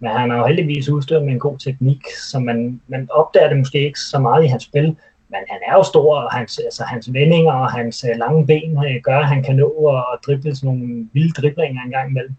Men 0.04 0.12
han 0.12 0.30
er 0.30 0.36
jo 0.36 0.46
heldigvis 0.46 0.88
udstyret 0.88 1.24
med 1.24 1.32
en 1.32 1.38
god 1.38 1.58
teknik, 1.58 2.02
så 2.30 2.38
man, 2.38 2.80
man 2.86 3.08
opdager 3.10 3.48
det 3.48 3.58
måske 3.58 3.84
ikke 3.84 4.00
så 4.00 4.18
meget 4.18 4.44
i 4.44 4.46
hans 4.46 4.62
spil, 4.62 4.86
men 5.28 5.40
han 5.48 5.60
er 5.68 5.74
jo 5.74 5.82
stor, 5.82 6.16
og 6.16 6.32
hans, 6.32 6.58
altså, 6.58 6.84
hans 6.84 7.12
vendinger 7.12 7.52
og 7.52 7.70
hans 7.72 8.04
øh, 8.04 8.18
lange 8.18 8.46
ben 8.46 8.84
øh, 8.86 9.00
gør, 9.02 9.18
at 9.18 9.28
han 9.28 9.42
kan 9.42 9.56
nå 9.56 9.68
at 9.86 10.18
drible 10.26 10.56
sådan 10.56 10.66
nogle 10.66 11.08
vilde 11.12 11.32
driblinger 11.32 11.82
en 11.82 11.90
gang 11.90 12.10
imellem. 12.10 12.34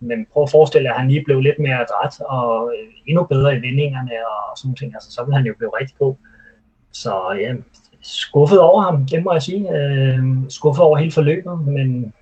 Men 0.00 0.26
prøv 0.32 0.42
at 0.42 0.50
forestille 0.50 0.84
dig, 0.84 0.94
at 0.94 1.00
han 1.00 1.10
lige 1.10 1.24
blev 1.24 1.40
lidt 1.40 1.58
mere 1.58 1.74
adræt 1.74 2.20
og 2.20 2.72
øh, 2.74 2.88
endnu 3.06 3.24
bedre 3.24 3.56
i 3.56 3.60
vendingerne 3.60 4.10
og 4.10 4.58
sådan 4.58 4.74
ting. 4.74 4.94
Altså, 4.94 5.12
så 5.12 5.24
ville 5.24 5.36
han 5.36 5.46
jo 5.46 5.54
blive 5.58 5.70
rigtig 5.80 5.96
god. 5.98 6.14
Så 6.92 7.12
ja, 7.40 7.54
skuffet 8.02 8.60
over 8.60 8.82
ham, 8.82 9.06
det 9.06 9.24
må 9.24 9.32
jeg 9.32 9.42
sige. 9.42 9.76
Øh, 9.76 10.18
skuffet 10.48 10.84
over 10.84 10.98
hele 10.98 11.12
forløbet, 11.12 11.60
men 11.66 12.12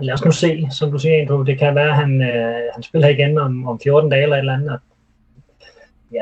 lad 0.00 0.14
os 0.14 0.24
nu 0.24 0.30
se, 0.30 0.68
som 0.70 0.90
du 0.90 0.98
siger, 0.98 1.20
Andrew, 1.20 1.42
det 1.42 1.58
kan 1.58 1.74
være, 1.74 1.88
at 1.88 1.96
han, 1.96 2.22
øh, 2.22 2.62
han 2.74 2.82
spiller 2.82 3.08
igen 3.08 3.38
om, 3.38 3.68
om 3.68 3.80
14 3.82 4.10
dage 4.10 4.22
eller 4.22 4.36
et 4.36 4.40
eller 4.40 4.54
andet. 4.54 4.78
ja, 6.12 6.20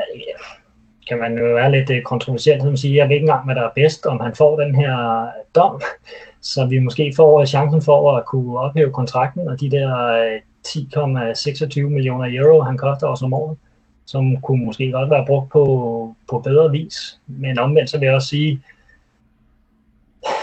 kan 1.09 1.17
man 1.17 1.37
jo 1.37 1.43
være 1.43 1.71
lidt 1.71 1.89
øh, 1.89 2.01
kontroversielt, 2.01 2.61
som 2.61 2.77
siger, 2.77 2.95
jeg 2.95 3.09
ved 3.09 3.15
ikke 3.15 3.23
engang, 3.23 3.45
hvad 3.45 3.55
der 3.55 3.61
er 3.61 3.71
bedst, 3.75 4.05
om 4.05 4.19
han 4.19 4.35
får 4.35 4.59
den 4.59 4.75
her 4.75 5.27
dom, 5.55 5.81
så 6.51 6.65
vi 6.65 6.79
måske 6.79 7.13
får 7.15 7.41
øh, 7.41 7.47
chancen 7.47 7.81
for 7.81 8.17
at 8.17 8.25
kunne 8.25 8.59
ophæve 8.59 8.91
kontrakten, 8.91 9.47
og 9.47 9.61
de 9.61 9.71
der 9.71 10.07
øh, 10.07 10.41
10,26 10.67 11.81
millioner 11.81 12.41
euro, 12.41 12.61
han 12.61 12.77
koster 12.77 13.07
os 13.07 13.21
om 13.21 13.33
året, 13.33 13.57
som 14.05 14.41
kunne 14.41 14.65
måske 14.65 14.91
godt 14.91 15.09
være 15.09 15.25
brugt 15.27 15.51
på, 15.51 16.15
på 16.29 16.39
bedre 16.39 16.71
vis. 16.71 17.19
Men 17.27 17.59
omvendt 17.59 17.89
så 17.89 17.99
vil 17.99 18.05
jeg 18.05 18.15
også 18.15 18.27
sige, 18.27 18.61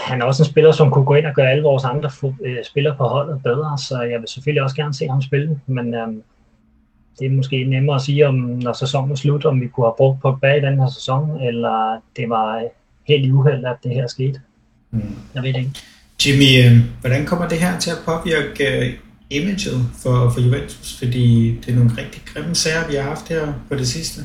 han 0.05 0.21
er 0.21 0.25
også 0.25 0.43
en 0.43 0.49
spiller, 0.49 0.71
som 0.71 0.91
kunne 0.91 1.05
gå 1.05 1.15
ind 1.15 1.25
og 1.25 1.33
gøre 1.33 1.51
alle 1.51 1.63
vores 1.63 1.83
andre 1.83 2.09
øh, 2.45 2.57
spillere 2.65 2.95
på 2.97 3.03
holdet 3.03 3.43
bedre, 3.43 3.77
så 3.77 4.01
jeg 4.01 4.19
vil 4.19 4.27
selvfølgelig 4.27 4.63
også 4.63 4.75
gerne 4.75 4.93
se 4.93 5.07
ham 5.07 5.21
spille, 5.21 5.59
men 5.67 5.93
øhm, 5.93 6.23
det 7.19 7.25
er 7.25 7.31
måske 7.31 7.63
nemmere 7.63 7.95
at 7.95 8.01
sige, 8.01 8.27
om 8.27 8.35
når 8.35 8.73
sæsonen 8.73 9.11
er 9.11 9.15
slut, 9.15 9.45
om 9.45 9.61
vi 9.61 9.67
kunne 9.67 9.85
have 9.85 9.93
brugt 9.97 10.21
Pogba 10.21 10.53
i 10.53 10.61
den 10.61 10.79
her 10.79 10.89
sæson, 10.89 11.41
eller 11.41 12.01
det 12.17 12.29
var 12.29 12.63
helt 13.07 13.25
i 13.25 13.31
uheld, 13.31 13.65
at 13.65 13.75
det 13.83 13.93
her 13.93 14.07
skete. 14.07 14.39
Mm. 14.91 15.15
Jeg 15.35 15.43
ved 15.43 15.53
det 15.53 15.59
ikke. 15.59 15.71
Jimmy, 16.25 16.65
øh, 16.65 16.77
hvordan 17.01 17.25
kommer 17.25 17.47
det 17.47 17.57
her 17.59 17.79
til 17.79 17.91
at 17.91 17.97
påvirke 18.05 18.63
uh, 18.79 18.93
imaget 19.29 19.81
for, 20.03 20.29
for 20.29 20.41
Juventus? 20.41 20.97
Fordi 20.97 21.57
det 21.65 21.71
er 21.71 21.75
nogle 21.75 21.91
rigtig 21.97 22.21
grimme 22.25 22.55
sager, 22.55 22.87
vi 22.87 22.95
har 22.95 23.03
haft 23.03 23.29
her 23.29 23.53
på 23.69 23.75
det 23.75 23.87
sidste. 23.87 24.21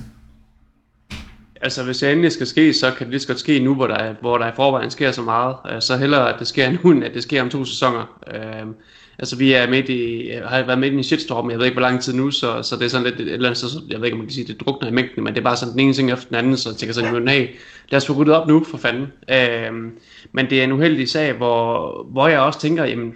Altså, 1.62 1.84
hvis 1.84 1.98
det 1.98 2.12
endelig 2.12 2.32
skal 2.32 2.46
ske, 2.46 2.74
så 2.74 2.90
kan 2.90 3.06
det 3.06 3.10
lige 3.10 3.20
så 3.20 3.26
godt 3.26 3.40
ske 3.40 3.58
nu, 3.58 3.74
hvor 3.74 3.86
der, 3.86 4.14
hvor 4.20 4.38
der 4.38 4.48
i 4.48 4.54
forvejen 4.56 4.90
sker 4.90 5.12
så 5.12 5.22
meget. 5.22 5.56
Øh, 5.72 5.82
så 5.82 5.96
hellere, 5.96 6.34
at 6.34 6.38
det 6.38 6.46
sker 6.46 6.70
nu, 6.70 6.90
end 6.90 7.04
at 7.04 7.14
det 7.14 7.22
sker 7.22 7.42
om 7.42 7.50
to 7.50 7.64
sæsoner. 7.64 8.20
Uh, 8.26 8.68
altså, 9.18 9.36
vi 9.36 9.52
er 9.52 9.70
midt 9.70 9.88
i, 9.88 10.30
har 10.44 10.62
været 10.62 10.78
midt 10.78 10.92
i 10.92 10.96
en 10.96 11.04
shitstorm, 11.04 11.50
jeg 11.50 11.58
ved 11.58 11.66
ikke, 11.66 11.74
hvor 11.74 11.88
lang 11.88 12.02
tid 12.02 12.14
nu, 12.14 12.30
så, 12.30 12.62
så 12.62 12.76
det 12.76 12.84
er 12.84 12.88
sådan 12.88 13.06
lidt, 13.06 13.20
et 13.20 13.32
eller 13.32 13.48
andet, 13.48 13.58
så, 13.58 13.80
jeg 13.88 13.98
ved 13.98 14.06
ikke, 14.06 14.14
om 14.14 14.18
man 14.18 14.26
kan 14.26 14.34
sige, 14.34 14.46
det 14.46 14.60
drukner 14.60 14.88
i 14.88 14.92
mængden, 14.92 15.24
men 15.24 15.34
det 15.34 15.40
er 15.40 15.44
bare 15.44 15.56
sådan 15.56 15.72
den 15.72 15.80
ene 15.80 15.92
ting 15.92 16.12
efter 16.12 16.26
den 16.26 16.36
anden, 16.36 16.56
så 16.56 16.68
jeg 16.70 16.76
tænker 16.76 16.94
sådan, 16.94 17.28
hey, 17.28 17.48
lad 17.90 17.96
os 17.96 18.06
få 18.06 18.12
ryddet 18.12 18.34
op 18.34 18.48
nu, 18.48 18.64
for 18.64 18.78
fanden. 18.78 19.02
Uh, 19.02 19.76
men 20.32 20.50
det 20.50 20.60
er 20.60 20.64
en 20.64 20.72
uheldig 20.72 21.08
sag, 21.08 21.32
hvor, 21.32 22.06
hvor 22.12 22.28
jeg 22.28 22.40
også 22.40 22.60
tænker, 22.60 22.84
jamen, 22.84 23.14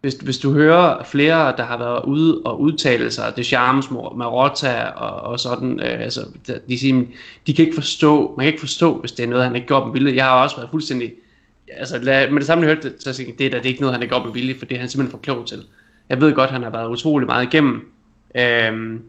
hvis, 0.00 0.14
hvis 0.14 0.38
du 0.38 0.52
hører 0.52 1.04
flere, 1.04 1.56
der 1.56 1.62
har 1.62 1.78
været 1.78 2.04
ude 2.04 2.40
og 2.44 2.60
udtale 2.60 3.10
sig, 3.10 3.32
det 3.36 3.46
charmes 3.46 3.90
Marotta 3.90 4.84
og, 4.84 5.20
og 5.20 5.40
sådan, 5.40 5.80
øh, 5.80 6.00
altså, 6.00 6.20
de, 6.68 6.78
siger, 6.78 7.04
de 7.46 7.54
kan 7.54 7.64
ikke 7.64 7.74
forstå, 7.74 8.34
man 8.36 8.44
kan 8.44 8.52
ikke 8.52 8.60
forstå, 8.60 9.00
hvis 9.00 9.12
det 9.12 9.22
er 9.22 9.28
noget, 9.28 9.44
han 9.44 9.56
ikke 9.56 9.68
gør 9.68 9.84
med 9.84 9.92
vilje. 9.92 10.14
Jeg 10.14 10.24
har 10.24 10.42
også 10.42 10.56
været 10.56 10.70
fuldstændig, 10.70 11.12
altså 11.76 11.98
med 12.04 12.38
det 12.38 12.46
samme, 12.46 12.64
jeg 12.64 12.74
hørte 12.74 12.88
det, 12.90 13.02
så 13.02 13.22
jeg, 13.26 13.34
det 13.38 13.46
er 13.46 13.50
da 13.50 13.56
det 13.56 13.64
er 13.64 13.68
ikke 13.68 13.80
noget, 13.80 13.94
han 13.94 14.02
ikke 14.02 14.14
gør 14.14 14.24
med 14.24 14.32
vilje, 14.32 14.58
for 14.58 14.66
det 14.66 14.74
er 14.74 14.80
han 14.80 14.88
simpelthen 14.88 15.10
for 15.10 15.18
klog 15.18 15.46
til. 15.46 15.64
Jeg 16.08 16.20
ved 16.20 16.34
godt, 16.34 16.50
han 16.50 16.62
har 16.62 16.70
været 16.70 16.88
utrolig 16.88 17.26
meget 17.26 17.46
igennem, 17.46 17.92
øh, 18.34 19.00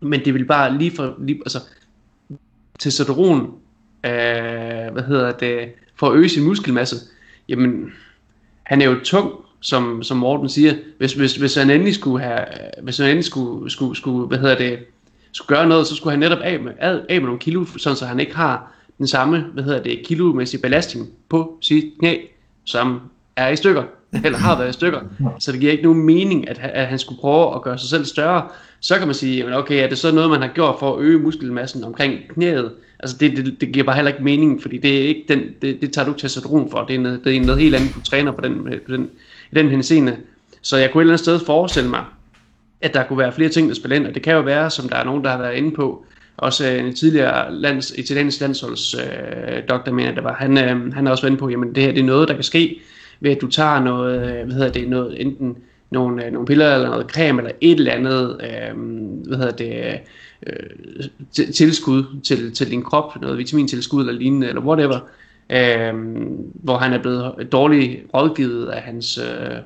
men 0.00 0.24
det 0.24 0.34
vil 0.34 0.44
bare 0.44 0.78
lige 0.78 0.90
for, 0.96 1.14
lige, 1.18 1.38
altså, 1.38 1.58
til 2.78 2.90
testosteron, 2.90 3.40
øh, 4.04 4.92
hvad 4.92 5.02
hedder 5.02 5.32
det, 5.32 5.68
for 5.96 6.08
at 6.10 6.16
øge 6.16 6.28
sin 6.28 6.44
muskelmasse, 6.44 6.96
jamen, 7.48 7.92
han 8.62 8.82
er 8.82 8.86
jo 8.86 8.96
tung, 9.04 9.32
som, 9.60 10.02
som 10.02 10.16
Morten 10.16 10.48
siger, 10.48 10.74
hvis, 10.98 11.12
hvis, 11.12 11.36
hvis 11.36 11.54
han 11.54 11.70
endelig 11.70 11.94
skulle 11.94 12.24
have, 12.24 12.44
hvis 12.82 12.98
han 12.98 13.06
endelig 13.06 13.24
skulle, 13.24 13.70
skulle, 13.70 13.96
skulle, 13.96 14.26
hvad 14.26 14.38
hedder 14.38 14.58
det, 14.58 14.78
skulle 15.32 15.56
gøre 15.58 15.68
noget, 15.68 15.86
så 15.86 15.94
skulle 15.96 16.10
han 16.10 16.18
netop 16.18 16.38
af 16.38 16.60
med, 16.60 16.72
af, 16.78 17.00
af 17.08 17.20
med 17.20 17.26
nogle 17.26 17.38
kilo, 17.38 17.64
sådan 17.64 17.96
så 17.96 18.06
han 18.06 18.20
ikke 18.20 18.36
har 18.36 18.72
den 18.98 19.06
samme, 19.06 19.44
hvad 19.54 19.64
hedder 19.64 19.82
det, 19.82 20.00
kilomæssige 20.04 20.60
belastning 20.60 21.08
på 21.28 21.58
sit 21.60 21.84
knæ, 21.98 22.16
som 22.64 23.00
er 23.36 23.48
i 23.48 23.56
stykker, 23.56 23.82
eller 24.24 24.38
har 24.38 24.58
været 24.58 24.70
i 24.70 24.72
stykker. 24.72 25.00
Så 25.40 25.52
det 25.52 25.60
giver 25.60 25.72
ikke 25.72 25.84
nogen 25.84 26.02
mening, 26.02 26.48
at, 26.48 26.58
at 26.62 26.86
han 26.86 26.98
skulle 26.98 27.20
prøve 27.20 27.54
at 27.54 27.62
gøre 27.62 27.78
sig 27.78 27.88
selv 27.88 28.04
større. 28.04 28.48
Så 28.80 28.98
kan 28.98 29.06
man 29.06 29.14
sige, 29.14 29.36
jamen 29.36 29.54
okay, 29.54 29.84
er 29.84 29.88
det 29.88 29.98
så 29.98 30.14
noget, 30.14 30.30
man 30.30 30.40
har 30.40 30.48
gjort 30.48 30.76
for 30.78 30.96
at 30.96 31.02
øge 31.02 31.18
muskelmassen 31.18 31.84
omkring 31.84 32.14
knæet? 32.28 32.72
Altså 33.00 33.16
det, 33.20 33.36
det, 33.36 33.60
det 33.60 33.72
giver 33.72 33.84
bare 33.84 33.96
heller 33.96 34.12
ikke 34.12 34.24
mening, 34.24 34.62
fordi 34.62 34.78
det 34.78 34.98
er 34.98 35.08
ikke 35.08 35.24
den, 35.28 35.40
det, 35.62 35.80
det 35.80 35.92
tager 35.92 36.04
du 36.04 36.10
ikke 36.10 36.20
testosteron 36.20 36.70
for. 36.70 36.84
Det 36.84 36.96
er 36.96 37.00
noget, 37.00 37.24
det 37.24 37.36
er 37.36 37.40
noget 37.40 37.60
helt 37.60 37.74
andet, 37.74 37.94
du 37.94 38.00
træner 38.00 38.32
på 38.32 38.40
den, 38.40 38.64
på 38.86 38.92
den, 38.92 39.10
i 39.52 39.54
den 39.54 39.68
henseende. 39.68 40.16
Så 40.62 40.76
jeg 40.76 40.90
kunne 40.90 41.00
et 41.00 41.04
eller 41.04 41.12
andet 41.12 41.24
sted 41.24 41.40
forestille 41.46 41.90
mig, 41.90 42.04
at 42.80 42.94
der 42.94 43.04
kunne 43.04 43.18
være 43.18 43.32
flere 43.32 43.48
ting, 43.48 43.68
der 43.68 43.74
spiller 43.74 43.96
ind, 43.96 44.06
og 44.06 44.14
det 44.14 44.22
kan 44.22 44.34
jo 44.34 44.40
være, 44.40 44.70
som 44.70 44.88
der 44.88 44.96
er 44.96 45.04
nogen, 45.04 45.24
der 45.24 45.30
har 45.30 45.38
været 45.38 45.56
inde 45.56 45.70
på, 45.70 46.04
også 46.36 46.72
øh, 46.72 46.86
en 46.86 46.94
tidligere 46.94 47.54
lands, 47.54 47.90
italiensk 47.90 48.40
landsholdsdoktor, 48.40 49.56
øh, 49.56 49.62
doktor, 49.68 49.92
mener 49.92 50.14
det 50.14 50.24
var, 50.24 50.34
han, 50.34 50.58
øh, 50.58 50.94
han 50.94 51.06
har 51.06 51.10
også 51.10 51.22
været 51.22 51.30
inde 51.30 51.40
på, 51.40 51.48
jamen 51.48 51.74
det 51.74 51.82
her 51.82 51.92
det 51.92 52.00
er 52.00 52.04
noget, 52.04 52.28
der 52.28 52.34
kan 52.34 52.42
ske, 52.42 52.80
ved 53.20 53.30
at 53.30 53.40
du 53.40 53.46
tager 53.46 53.80
noget, 53.80 54.20
øh, 54.20 54.44
hvad 54.44 54.54
hedder 54.54 54.72
det, 54.72 54.88
noget, 54.88 55.20
enten 55.20 55.56
nogle, 55.90 56.26
øh, 56.26 56.32
nogle 56.32 56.46
piller 56.46 56.74
eller 56.74 56.90
noget 56.90 57.10
creme 57.10 57.42
eller 57.42 57.52
et 57.60 57.78
eller 57.78 57.92
andet, 57.92 58.40
øh, 58.42 58.78
hvad 59.26 59.38
hedder 59.38 59.52
det, 59.52 60.00
øh, 60.46 61.52
tilskud 61.54 62.04
til, 62.24 62.54
til 62.54 62.70
din 62.70 62.82
krop, 62.82 63.20
noget 63.20 63.38
vitamintilskud 63.38 64.00
eller 64.00 64.12
lignende, 64.12 64.48
eller 64.48 64.62
whatever, 64.62 64.98
øh, 65.50 65.94
hvor 66.54 66.76
han 66.76 66.92
er 66.92 66.98
blevet 66.98 67.52
dårligt 67.52 68.00
rådgivet 68.14 68.68
af 68.68 68.82
hans, 68.82 69.18
øh, 69.18 69.56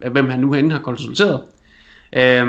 af, 0.00 0.10
hvem 0.10 0.28
han 0.28 0.40
nu 0.40 0.54
end 0.54 0.72
har 0.72 0.78
konsulteret. 0.78 1.40
Øh, 2.16 2.46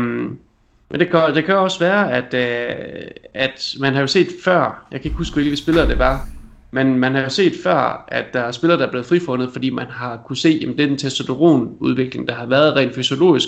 men 0.90 1.00
det 1.00 1.10
kan, 1.10 1.36
det 1.36 1.46
kan 1.46 1.56
også 1.56 1.80
være, 1.80 2.12
at, 2.12 2.34
øh, 2.34 3.08
at 3.34 3.76
man 3.80 3.94
har 3.94 4.02
jo 4.02 4.08
set 4.08 4.28
før, 4.44 4.88
jeg 4.92 5.02
kan 5.02 5.10
ikke 5.10 5.18
huske, 5.18 5.34
hvilke 5.34 5.58
spillere 5.58 5.88
det 5.88 6.00
var, 6.00 6.28
men 6.72 6.96
man 7.00 7.16
har 7.16 7.22
jo 7.22 7.30
set 7.30 7.54
før, 7.64 8.06
at 8.08 8.26
der 8.34 8.40
er 8.40 8.52
spillere, 8.52 8.80
der 8.80 8.86
er 8.86 8.90
blevet 8.90 9.06
frifundet, 9.06 9.50
fordi 9.54 9.70
man 9.70 9.88
har 9.90 10.18
kunne 10.26 10.38
se, 10.38 10.68
at 10.70 10.78
den 10.78 10.98
testosteronudvikling, 10.98 12.28
der 12.28 12.34
har 12.34 12.46
været 12.46 12.76
rent 12.76 12.96
fysiologisk, 12.96 13.48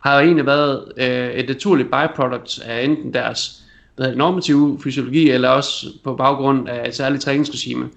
har 0.00 0.14
jo 0.14 0.26
egentlig 0.26 0.46
været 0.46 0.92
øh, 0.96 1.30
et 1.30 1.48
naturligt 1.48 1.88
byproduct 1.88 2.60
af 2.64 2.84
enten 2.84 3.14
deres 3.14 3.62
hvad 3.96 4.08
det, 4.08 4.16
normative 4.16 4.78
fysiologi, 4.84 5.30
eller 5.30 5.48
også 5.48 5.86
på 6.04 6.14
baggrund 6.14 6.68
af 6.68 6.88
et 6.88 6.94
særligt 6.94 7.22
træningsregime. 7.22 7.88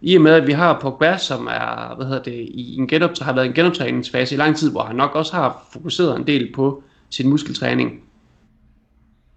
I 0.00 0.16
og 0.16 0.22
med, 0.22 0.32
at 0.32 0.46
vi 0.46 0.52
har 0.52 0.78
Pogba, 0.80 1.16
som 1.16 1.46
er, 1.46 1.94
hvad 1.96 2.06
hedder 2.06 2.22
det, 2.22 2.48
i 2.50 2.76
en 2.76 2.88
genop, 2.88 3.10
har 3.20 3.32
været 3.32 3.44
i 3.44 3.48
en 3.48 3.54
genoptræningsfase 3.54 4.34
i 4.34 4.38
lang 4.38 4.56
tid, 4.56 4.70
hvor 4.70 4.82
han 4.82 4.96
nok 4.96 5.14
også 5.14 5.32
har 5.32 5.68
fokuseret 5.72 6.16
en 6.16 6.26
del 6.26 6.52
på 6.54 6.82
sin 7.10 7.28
muskeltræning. 7.28 8.00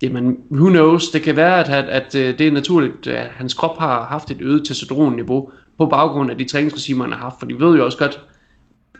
Jamen, 0.01 0.37
who 0.51 0.69
knows, 0.69 1.09
det 1.09 1.21
kan 1.21 1.35
være, 1.35 1.59
at, 1.59 1.69
at, 1.69 1.85
at 1.85 2.15
øh, 2.15 2.39
det 2.39 2.47
er 2.47 2.51
naturligt, 2.51 3.07
at 3.07 3.27
hans 3.27 3.53
krop 3.53 3.77
har 3.79 4.05
haft 4.05 4.31
et 4.31 4.37
øget 4.41 4.65
testosteronniveau 4.65 5.51
på 5.77 5.85
baggrund 5.85 6.31
af 6.31 6.37
de 6.37 6.45
træningsregimer, 6.45 7.03
han 7.03 7.13
har 7.13 7.19
haft, 7.19 7.35
for 7.39 7.45
de 7.45 7.59
ved 7.59 7.77
jo 7.77 7.85
også 7.85 7.97
godt, 7.97 8.19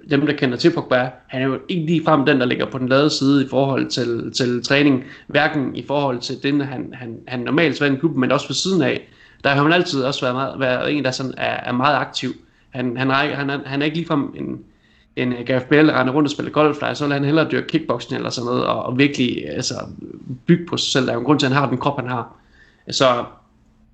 dem 0.10 0.26
der 0.26 0.34
kender 0.34 0.58
til 0.58 0.74
Pogba, 0.74 1.10
han 1.28 1.42
er 1.42 1.46
jo 1.46 1.60
ikke 1.70 1.86
lige 1.86 2.04
frem 2.06 2.26
den, 2.26 2.40
der 2.40 2.46
ligger 2.46 2.66
på 2.66 2.78
den 2.78 2.90
lade 2.90 3.10
side 3.10 3.46
i 3.46 3.48
forhold 3.50 3.90
til, 3.90 4.32
til 4.32 4.64
træning, 4.64 5.04
hverken 5.28 5.76
i 5.76 5.86
forhold 5.88 6.20
til 6.20 6.44
den, 6.44 6.62
han, 6.62 6.94
han, 6.94 7.18
han 7.28 7.40
normalt 7.40 7.82
var 7.82 7.88
i 7.88 7.96
klubben, 7.96 8.22
men 8.22 8.32
også 8.32 8.48
ved 8.48 8.56
siden 8.56 8.82
af. 8.82 9.08
Der 9.44 9.50
har 9.50 9.64
han 9.64 9.74
altid 9.74 10.04
også 10.04 10.22
været, 10.22 10.36
meget, 10.36 10.60
været 10.60 10.98
en, 10.98 11.06
der 11.06 11.12
sådan 11.12 11.34
er, 11.38 11.70
er 11.70 11.72
meget 11.72 11.96
aktiv. 11.96 12.34
Han, 12.70 12.98
han, 12.98 13.10
er, 13.10 13.14
han, 13.14 13.50
er, 13.50 13.60
han 13.66 13.82
er 13.82 13.86
ikke 13.86 13.98
ligefrem 13.98 14.34
en, 14.36 14.64
en 15.16 15.34
øh, 15.34 15.46
Gareth 15.46 15.66
Bale, 15.66 15.88
der 15.88 16.00
render 16.00 16.14
rundt 16.14 16.28
og 16.28 16.32
spiller 16.32 16.52
golf, 16.52 16.80
der, 16.80 16.94
så 16.94 17.06
vil 17.06 17.14
han 17.14 17.26
hellere 17.26 17.52
dyrke 17.52 17.68
kickboxing 17.68 18.16
eller 18.16 18.30
sådan 18.30 18.46
noget, 18.46 18.66
og, 18.66 18.84
og 18.84 18.98
virkelig 18.98 19.44
øh, 19.44 19.56
altså, 19.56 19.76
bygge 20.46 20.66
på 20.66 20.78
sig 20.78 20.92
selv. 20.92 21.06
Der 21.06 21.12
er 21.12 21.16
jo 21.16 21.20
en 21.20 21.26
grund 21.26 21.40
til, 21.40 21.46
at 21.46 21.52
han 21.52 21.62
har 21.62 21.70
den 21.70 21.78
krop, 21.78 22.00
han 22.00 22.10
har. 22.10 22.36
Så 22.92 23.26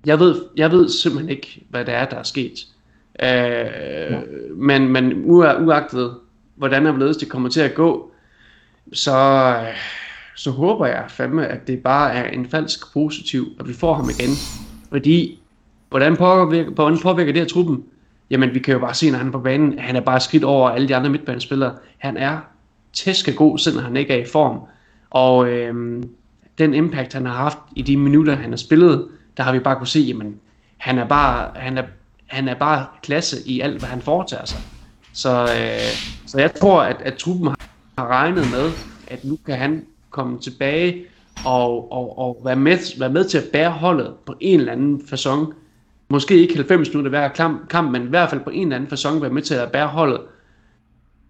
jeg 0.06 0.20
ved, 0.20 0.42
jeg 0.56 0.70
ved 0.70 0.88
simpelthen 0.88 1.30
ikke, 1.30 1.64
hvad 1.70 1.84
det 1.84 1.94
er, 1.94 2.04
der 2.04 2.16
er 2.16 2.22
sket. 2.22 2.66
Øh, 3.22 3.28
ja. 3.28 4.20
Men, 4.54 4.88
men 4.88 5.22
uagtet, 5.24 6.14
hvordan 6.54 6.86
og 6.86 6.92
hvorledes 6.92 7.16
det 7.16 7.28
kommer 7.28 7.48
til 7.48 7.60
at 7.60 7.74
gå, 7.74 8.10
så, 8.92 9.16
øh, 9.60 9.76
så 10.36 10.50
håber 10.50 10.86
jeg 10.86 11.04
fandme, 11.08 11.46
at 11.46 11.66
det 11.66 11.82
bare 11.82 12.12
er 12.14 12.30
en 12.30 12.48
falsk 12.50 12.92
positiv, 12.92 13.46
at 13.60 13.68
vi 13.68 13.74
får 13.74 13.94
ham 13.94 14.10
igen. 14.10 14.30
Fordi, 14.90 15.40
hvordan 15.88 16.16
påvirker, 16.16 16.70
hvordan 16.70 16.98
påvirker 16.98 17.32
det 17.32 17.42
her 17.42 17.48
truppen? 17.48 17.84
Jamen, 18.30 18.54
vi 18.54 18.58
kan 18.58 18.72
jo 18.72 18.80
bare 18.80 18.94
se, 18.94 19.10
når 19.10 19.18
han 19.18 19.26
er 19.26 19.32
på 19.32 19.38
banen, 19.38 19.78
han 19.78 19.96
er 19.96 20.00
bare 20.00 20.20
skridt 20.20 20.44
over 20.44 20.70
alle 20.70 20.88
de 20.88 20.96
andre 20.96 21.10
midtbanespillere. 21.10 21.74
Han 21.98 22.16
er 22.16 22.38
tæske 22.92 23.32
god, 23.32 23.58
selvom 23.58 23.84
han 23.84 23.96
ikke 23.96 24.14
er 24.14 24.22
i 24.22 24.28
form. 24.32 24.60
Og 25.10 25.48
øhm, 25.48 26.08
den 26.58 26.74
impact, 26.74 27.12
han 27.12 27.26
har 27.26 27.34
haft 27.34 27.58
i 27.76 27.82
de 27.82 27.96
minutter, 27.96 28.36
han 28.36 28.50
har 28.50 28.56
spillet, 28.56 29.08
der 29.36 29.42
har 29.42 29.52
vi 29.52 29.58
bare 29.58 29.76
kunne 29.76 29.86
se, 29.86 30.00
jamen, 30.00 30.36
han 30.76 30.98
er 30.98 31.04
bare, 31.06 31.50
han 31.56 31.78
er, 31.78 31.82
han 32.26 32.48
er 32.48 32.54
bare 32.54 32.86
klasse 33.02 33.36
i 33.46 33.60
alt, 33.60 33.78
hvad 33.78 33.88
han 33.88 34.00
foretager 34.00 34.44
sig. 34.44 34.60
Så, 35.12 35.42
øh, 35.42 36.26
så 36.26 36.40
jeg 36.40 36.54
tror, 36.54 36.82
at, 36.82 36.96
at 37.00 37.14
truppen 37.14 37.48
har 37.98 38.06
regnet 38.06 38.50
med, 38.50 38.72
at 39.06 39.24
nu 39.24 39.38
kan 39.46 39.56
han 39.56 39.84
komme 40.10 40.38
tilbage 40.38 41.04
og, 41.44 41.92
og, 41.92 42.18
og 42.18 42.40
være, 42.44 42.56
med, 42.56 42.98
være 42.98 43.10
med 43.10 43.24
til 43.24 43.38
at 43.38 43.44
bære 43.52 43.70
holdet 43.70 44.14
på 44.26 44.34
en 44.40 44.60
eller 44.60 44.72
anden 44.72 45.02
façon. 45.12 45.52
Måske 46.08 46.36
ikke 46.36 46.54
90 46.54 46.88
minutter 46.88 47.08
hver 47.10 47.28
kamp, 47.68 47.90
men 47.90 48.02
i 48.02 48.08
hvert 48.08 48.30
fald 48.30 48.40
på 48.40 48.50
en 48.50 48.62
eller 48.62 48.76
anden 48.76 48.92
façon 48.92 49.20
være 49.20 49.30
med 49.30 49.42
til 49.42 49.54
at 49.54 49.72
bære 49.72 49.86
holdet. 49.86 50.20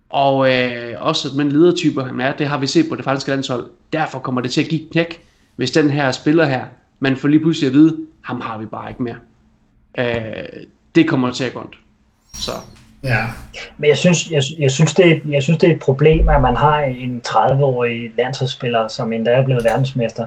Og 0.09 0.53
øh, 0.55 0.95
også 0.99 1.29
den 1.29 1.53
ledertype 1.53 2.03
han 2.03 2.21
er, 2.21 2.37
det 2.37 2.47
har 2.47 2.59
vi 2.59 2.67
set 2.67 2.89
på 2.89 2.97
det 2.97 3.05
franske 3.05 3.31
landshold. 3.31 3.71
Derfor 3.93 4.19
kommer 4.19 4.41
det 4.41 4.51
til 4.51 4.61
at 4.61 4.69
give 4.69 4.91
knæk, 4.91 5.23
hvis 5.57 5.71
den 5.71 5.91
her 5.91 6.13
spiller 6.13 6.45
her, 6.45 6.65
man 7.01 7.17
får 7.17 7.29
lige 7.29 7.41
pludselig 7.41 7.67
at 7.67 7.75
vide, 7.75 7.97
ham 8.21 8.41
har 8.41 8.59
vi 8.59 8.67
bare 8.67 8.91
ikke 8.91 9.03
mere. 9.03 9.17
Øh, 9.99 10.67
det 10.95 11.09
kommer 11.09 11.31
til 11.31 11.45
at 11.45 11.53
gå 11.53 11.61
ondt. 11.61 11.79
Så. 12.35 12.53
Ja. 13.05 13.25
Men 13.79 13.89
jeg 13.89 13.99
synes, 13.99 14.31
jeg, 14.31 14.43
jeg, 14.59 14.71
synes 14.71 14.95
det, 14.95 15.23
jeg 15.29 15.43
synes, 15.43 15.59
det 15.59 15.69
er 15.69 15.75
et 15.75 15.81
problem, 15.81 16.29
at 16.29 16.41
man 16.41 16.57
har 16.57 16.81
en 16.81 17.23
30-årig 17.27 18.11
landsholdsspiller, 18.17 18.89
som 18.89 19.13
endda 19.13 19.31
er 19.31 19.45
blevet 19.45 19.65
verdensmester, 19.65 20.27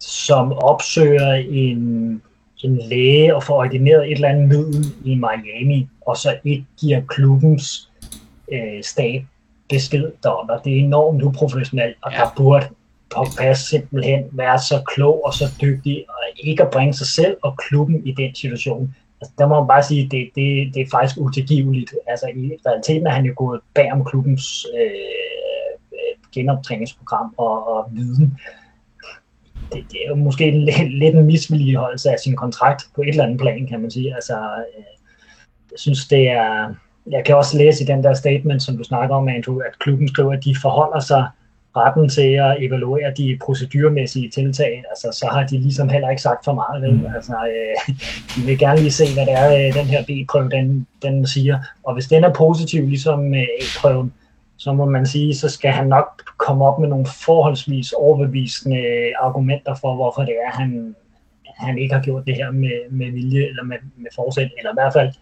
som 0.00 0.52
opsøger 0.52 1.32
en, 1.32 2.22
en 2.64 2.76
læge 2.88 3.36
og 3.36 3.42
får 3.42 3.54
ordineret 3.54 4.06
et 4.06 4.12
eller 4.12 4.28
andet 4.28 4.48
middel 4.48 4.86
i 5.04 5.14
Miami, 5.14 5.88
og 6.00 6.16
så 6.16 6.36
ikke 6.44 6.64
giver 6.80 7.00
klubbens 7.08 7.90
øh, 8.52 8.82
stab 8.82 9.24
besked 9.68 10.10
derom. 10.22 10.48
Og 10.48 10.60
det 10.64 10.72
er 10.72 10.80
enormt 10.80 11.22
uprofessionelt, 11.22 11.96
og 12.02 12.12
ja. 12.12 12.18
der 12.18 12.32
burde 12.36 12.66
Pogba 13.14 13.54
simpelthen 13.54 14.24
være 14.32 14.58
så 14.58 14.82
klog 14.94 15.24
og 15.24 15.34
så 15.34 15.44
dygtig, 15.60 16.04
og 16.08 16.14
ikke 16.44 16.62
at 16.62 16.70
bringe 16.70 16.94
sig 16.94 17.06
selv 17.06 17.36
og 17.42 17.56
klubben 17.56 18.06
i 18.06 18.12
den 18.12 18.34
situation. 18.34 18.94
Altså, 19.20 19.34
der 19.38 19.46
må 19.46 19.60
man 19.60 19.68
bare 19.68 19.82
sige, 19.82 20.04
at 20.04 20.10
det, 20.10 20.30
det, 20.34 20.74
det 20.74 20.82
er 20.82 20.90
faktisk 20.90 21.16
utilgiveligt. 21.18 21.94
Altså, 22.06 22.26
i 22.26 22.52
realiteten 22.66 23.06
er 23.06 23.10
han 23.10 23.24
jo 23.24 23.32
gået 23.36 23.60
bag 23.74 23.92
om 23.92 24.04
klubbens 24.04 24.66
øh, 24.76 24.90
øh 25.92 26.16
genoptræningsprogram 26.32 27.34
og, 27.36 27.68
og 27.68 27.88
viden. 27.92 28.38
Det, 29.72 29.84
det 29.90 29.98
er 30.04 30.08
jo 30.08 30.14
måske 30.14 30.50
lidt, 30.50 30.98
lidt 30.98 31.16
en 31.16 31.26
misvilligeholdelse 31.26 32.10
af 32.10 32.18
sin 32.18 32.36
kontrakt 32.36 32.82
på 32.94 33.02
et 33.02 33.08
eller 33.08 33.24
andet 33.24 33.40
plan, 33.40 33.66
kan 33.66 33.80
man 33.80 33.90
sige. 33.90 34.14
Altså, 34.14 34.34
øh, 34.34 34.84
jeg 35.70 35.78
synes, 35.78 36.08
det 36.08 36.30
er... 36.30 36.74
Jeg 37.10 37.24
kan 37.24 37.36
også 37.36 37.58
læse 37.58 37.84
i 37.84 37.86
den 37.86 38.04
der 38.04 38.14
statement, 38.14 38.62
som 38.62 38.76
du 38.76 38.84
snakker 38.84 39.16
om, 39.16 39.28
Andrew, 39.28 39.58
at 39.58 39.78
klubben 39.78 40.08
skriver, 40.08 40.32
at 40.32 40.44
de 40.44 40.56
forholder 40.62 41.00
sig 41.00 41.26
retten 41.76 42.08
til 42.08 42.32
at 42.32 42.56
evaluere 42.60 43.12
de 43.16 43.38
procedurmæssige 43.44 44.30
tiltag, 44.30 44.84
altså, 44.90 45.18
så 45.18 45.26
har 45.32 45.46
de 45.46 45.58
ligesom 45.58 45.88
heller 45.88 46.10
ikke 46.10 46.22
sagt 46.22 46.44
for 46.44 46.54
meget. 46.54 46.82
Vel? 46.82 46.92
Mm. 46.92 47.06
Altså, 47.14 47.32
øh, 47.32 47.94
de 48.36 48.46
vil 48.46 48.58
gerne 48.58 48.80
lige 48.80 48.90
se, 48.90 49.14
hvad 49.14 49.26
det 49.26 49.32
er, 49.32 49.48
øh, 49.54 49.74
den 49.74 49.86
her 49.86 50.02
B-prøve 50.04 50.50
den, 50.50 50.86
den 51.02 51.26
siger. 51.26 51.58
Og 51.84 51.94
hvis 51.94 52.06
den 52.06 52.24
er 52.24 52.32
positiv, 52.32 52.86
ligesom 52.86 53.34
A-prøven, 53.34 54.12
så 54.56 54.72
må 54.72 54.84
man 54.84 55.06
sige, 55.06 55.36
så 55.36 55.48
skal 55.48 55.70
han 55.70 55.86
nok 55.86 56.22
komme 56.36 56.64
op 56.64 56.78
med 56.78 56.88
nogle 56.88 57.06
forholdsvis 57.06 57.92
overbevisende 57.92 59.12
argumenter 59.20 59.74
for, 59.74 59.94
hvorfor 59.94 60.22
det 60.22 60.34
er, 60.46 60.50
han, 60.50 60.96
han 61.56 61.78
ikke 61.78 61.94
har 61.94 62.02
gjort 62.02 62.26
det 62.26 62.34
her 62.34 62.50
med, 62.50 62.90
med 62.90 63.10
vilje 63.10 63.48
eller 63.48 63.62
med, 63.64 63.76
med 63.96 64.10
forsæt, 64.14 64.50
eller 64.58 64.70
i 64.70 64.78
hvert 64.78 64.92
fald, 64.92 65.12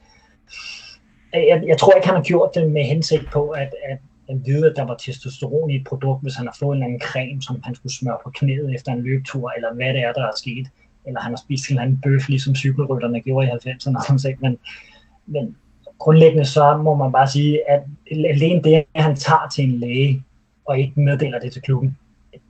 jeg, 1.33 1.63
jeg 1.67 1.79
tror 1.79 1.93
ikke, 1.93 2.07
han 2.07 2.17
har 2.17 2.23
gjort 2.23 2.51
det 2.55 2.71
med 2.71 2.85
hensigt 2.85 3.31
på, 3.33 3.49
at, 3.49 3.75
at 3.91 3.99
at 4.29 4.37
vide, 4.47 4.71
at 4.71 4.77
der 4.77 4.85
var 4.85 4.95
testosteron 4.95 5.71
i 5.71 5.77
et 5.77 5.85
produkt, 5.85 6.23
hvis 6.23 6.35
han 6.35 6.47
har 6.47 6.57
fået 6.59 6.77
en 6.77 6.83
eller 6.83 6.87
anden 6.87 7.01
creme, 7.01 7.43
som 7.43 7.61
han 7.65 7.75
skulle 7.75 7.93
smøre 7.93 8.19
på 8.25 8.31
knæet 8.31 8.75
efter 8.75 8.93
en 8.93 9.03
løbetur, 9.03 9.53
eller 9.57 9.75
hvad 9.75 9.95
det 9.95 10.03
er, 10.03 10.13
der 10.13 10.23
er 10.27 10.37
sket. 10.37 10.67
Eller 11.07 11.21
han 11.21 11.33
har 11.33 11.43
spist 11.45 11.69
en 11.69 11.73
eller 11.73 11.83
anden 11.83 12.01
bøf, 12.03 12.29
ligesom 12.29 12.55
cykelrytterne 12.55 13.21
gjorde 13.21 13.47
i 13.47 13.51
90'erne. 13.51 14.37
Men, 14.41 14.59
men 15.27 15.57
grundlæggende 15.99 16.45
så 16.45 16.77
må 16.77 16.95
man 16.95 17.13
bare 17.13 17.29
sige, 17.29 17.71
at 17.71 17.83
alene 18.11 18.63
det, 18.63 18.85
at 18.95 19.03
han 19.03 19.17
tager 19.17 19.49
til 19.55 19.65
en 19.65 19.79
læge, 19.79 20.23
og 20.65 20.79
ikke 20.79 21.01
meddeler 21.01 21.39
det 21.39 21.53
til 21.53 21.63
klubben, 21.63 21.99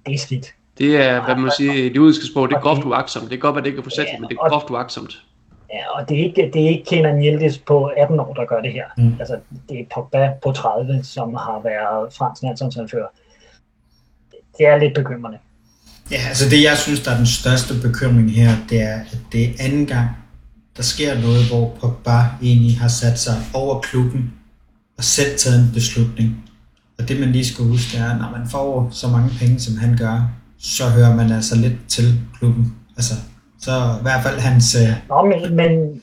det 0.07 0.15
er 0.15 0.19
skidt. 0.19 0.55
Det 0.79 0.97
er, 0.97 1.25
hvad 1.25 1.37
man 1.37 1.51
siger, 1.57 1.73
det 1.73 1.97
jødiske 1.97 2.27
sprog, 2.27 2.49
det 2.49 2.57
er 2.57 2.61
groft 2.61 2.85
uagtsomt. 2.85 3.31
Det 3.31 3.37
er 3.37 3.41
godt, 3.41 3.57
at 3.57 3.65
det 3.65 3.71
ikke 3.71 3.79
er 3.79 3.83
forsætligt, 3.83 4.15
ja, 4.15 4.21
men 4.21 4.29
det 4.29 4.39
er 4.43 4.49
groft 4.49 4.71
uagtsomt. 4.71 5.25
Ja, 5.73 5.99
og 5.99 6.09
det 6.09 6.21
er 6.21 6.25
ikke, 6.25 6.51
det 6.53 6.65
er 6.65 6.69
ikke 6.69 6.85
Kenan 6.85 7.25
Yildiz 7.25 7.59
på 7.67 7.85
18 7.85 8.21
år, 8.21 8.35
der 8.35 8.47
gør 8.47 8.61
det 8.61 8.73
her. 8.73 8.85
Mm. 8.97 9.17
Altså, 9.21 9.39
det 9.69 9.81
er 9.81 9.85
Pogba 9.95 10.31
på 10.43 10.53
30, 10.53 11.05
som 11.05 11.35
har 11.35 11.61
været 11.65 12.13
fransk 12.15 12.43
landsholdsanfører. 12.43 13.07
Det 14.59 14.67
er 14.67 14.77
lidt 14.77 14.95
bekymrende. 14.95 15.39
Ja, 16.11 16.21
altså 16.29 16.49
det 16.51 16.63
jeg 16.63 16.77
synes, 16.79 17.01
der 17.01 17.11
er 17.11 17.17
den 17.17 17.27
største 17.27 17.75
bekymring 17.83 18.31
her, 18.33 18.51
det 18.71 18.83
er, 18.83 19.01
at 19.01 19.19
det 19.33 19.45
er 19.45 19.53
anden 19.61 19.87
gang, 19.87 20.09
der 20.77 20.83
sker 20.83 21.21
noget, 21.21 21.45
hvor 21.49 21.77
Pogba 21.81 22.19
egentlig 22.43 22.79
har 22.79 22.89
sat 22.89 23.19
sig 23.19 23.35
over 23.55 23.81
klubben 23.81 24.33
og 24.99 25.05
selv 25.05 25.39
taget 25.39 25.61
en 25.61 25.71
beslutning. 25.75 26.45
Og 26.99 27.09
det 27.09 27.21
man 27.21 27.33
lige 27.33 27.47
skal 27.47 27.65
huske, 27.65 27.97
det 27.97 28.01
er, 28.05 28.11
at 28.11 28.19
når 28.19 28.31
man 28.39 28.49
får 28.49 28.89
så 28.91 29.09
mange 29.09 29.31
penge, 29.39 29.61
som 29.61 29.77
han 29.77 29.97
gør, 29.97 30.31
så 30.59 30.89
hører 30.89 31.15
man 31.15 31.33
altså 31.33 31.57
lidt 31.57 31.89
til 31.89 32.21
klubben. 32.39 32.75
Altså, 32.97 33.15
så 33.61 33.71
i 34.01 34.03
hvert 34.03 34.23
fald 34.23 34.39
hans... 34.39 34.77
Øh... 34.83 35.09
Nå, 35.09 35.23
men, 35.23 35.57
men 35.57 36.03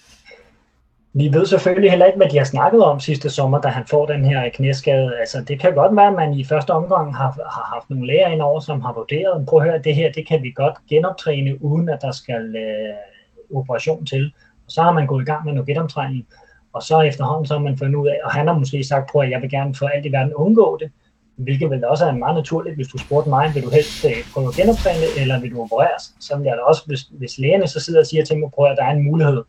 vi 1.14 1.34
ved 1.34 1.46
selvfølgelig 1.46 1.90
heller 1.90 2.06
ikke, 2.06 2.18
hvad 2.18 2.30
de 2.30 2.38
har 2.38 2.46
snakket 2.46 2.84
om 2.84 3.00
sidste 3.00 3.30
sommer, 3.30 3.62
da 3.62 3.68
han 3.68 3.84
får 3.90 4.06
den 4.06 4.26
her 4.26 4.50
knæskade. 4.50 5.18
Altså, 5.20 5.42
det 5.48 5.60
kan 5.60 5.74
godt 5.74 5.96
være, 5.96 6.08
at 6.08 6.14
man 6.14 6.34
i 6.34 6.44
første 6.44 6.72
omgang 6.72 7.16
har, 7.16 7.32
har 7.56 7.74
haft 7.74 7.90
nogle 7.90 8.08
læger 8.08 8.28
indover, 8.28 8.60
som 8.60 8.82
har 8.82 8.94
vurderet, 8.94 9.46
prøv 9.46 9.60
at 9.60 9.66
høre, 9.66 9.80
det 9.80 9.96
her, 9.96 10.12
det 10.12 10.28
kan 10.28 10.44
vi 10.44 10.52
godt 10.52 10.74
genoptræne, 10.90 11.64
uden 11.64 11.90
at 11.90 12.02
der 12.02 12.12
skal 12.12 12.56
øh, 12.56 13.58
operation 13.58 14.06
til. 14.06 14.34
Og 14.66 14.72
så 14.72 14.82
har 14.82 14.92
man 14.92 15.08
gået 15.08 15.22
i 15.22 15.26
gang 15.26 15.46
med 15.46 15.54
noget 15.54 15.68
genoptræning, 15.68 16.26
og 16.74 16.84
så 16.84 17.02
efterhånden 17.02 17.46
så 17.46 17.54
har 17.54 17.62
man 17.62 17.78
fundet 17.78 17.96
ud 17.96 18.08
af, 18.08 18.18
og 18.24 18.32
han 18.32 18.48
har 18.48 18.58
måske 18.58 18.84
sagt, 18.84 19.12
prøv 19.12 19.22
at 19.22 19.32
jeg 19.32 19.42
vil 19.42 19.50
gerne 19.50 19.76
for 19.76 19.88
alt 19.88 20.06
i 20.06 20.12
verden 20.12 20.34
undgå 20.34 20.78
det, 20.82 20.92
hvilket 21.38 21.70
vel 21.70 21.86
også 21.86 22.06
er 22.06 22.12
meget 22.12 22.36
naturligt, 22.36 22.76
hvis 22.76 22.88
du 22.88 22.98
spurgte 22.98 23.30
mig, 23.30 23.52
vil 23.56 23.64
du 23.64 23.70
helst 23.70 24.06
øh, 24.06 24.12
prøve 24.34 24.48
at 24.48 24.54
genoptræne, 24.54 25.06
eller 25.22 25.40
vil 25.42 25.52
du 25.52 25.62
opereres? 25.62 26.04
Så 26.20 26.38
vil 26.38 26.46
jeg 26.46 26.56
da 26.58 26.62
også, 26.62 26.84
hvis, 26.86 27.02
hvis 27.02 27.38
lægerne 27.38 27.68
så 27.68 27.80
sidder 27.80 28.00
og 28.00 28.06
siger 28.06 28.26
til 28.26 28.38
mig, 28.38 28.50
prøv 28.56 28.66
at 28.72 28.78
der 28.78 28.86
er 28.86 28.92
en 28.92 29.04
mulighed, 29.04 29.42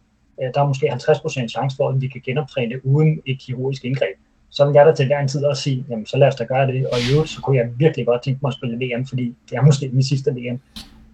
øh, 0.42 0.48
der 0.54 0.60
er 0.60 0.66
måske 0.66 0.92
50% 0.92 1.48
chance 1.48 1.76
for, 1.76 1.88
at 1.88 2.00
vi 2.00 2.08
kan 2.08 2.20
genoptræne 2.24 2.86
uden 2.86 3.20
et 3.26 3.38
kirurgisk 3.40 3.84
indgreb. 3.84 4.16
Så 4.50 4.64
vil 4.66 4.74
jeg 4.74 4.86
da 4.86 4.92
til 4.94 5.06
hver 5.06 5.20
en 5.20 5.28
tid 5.28 5.44
også 5.44 5.62
sige, 5.62 5.84
jamen 5.90 6.06
så 6.06 6.16
lad 6.16 6.28
os 6.28 6.34
da 6.34 6.44
gøre 6.44 6.66
det, 6.66 6.86
og 6.86 6.98
i 6.98 7.12
øvrigt, 7.12 7.30
så 7.30 7.40
kunne 7.40 7.56
jeg 7.56 7.66
virkelig 7.78 8.06
godt 8.06 8.22
tænke 8.22 8.38
mig 8.42 8.48
at 8.48 8.54
spille 8.54 8.76
VM, 8.82 9.06
fordi 9.06 9.34
det 9.50 9.56
er 9.56 9.62
måske 9.62 9.90
min 9.92 10.02
sidste 10.02 10.30
VM. 10.30 10.58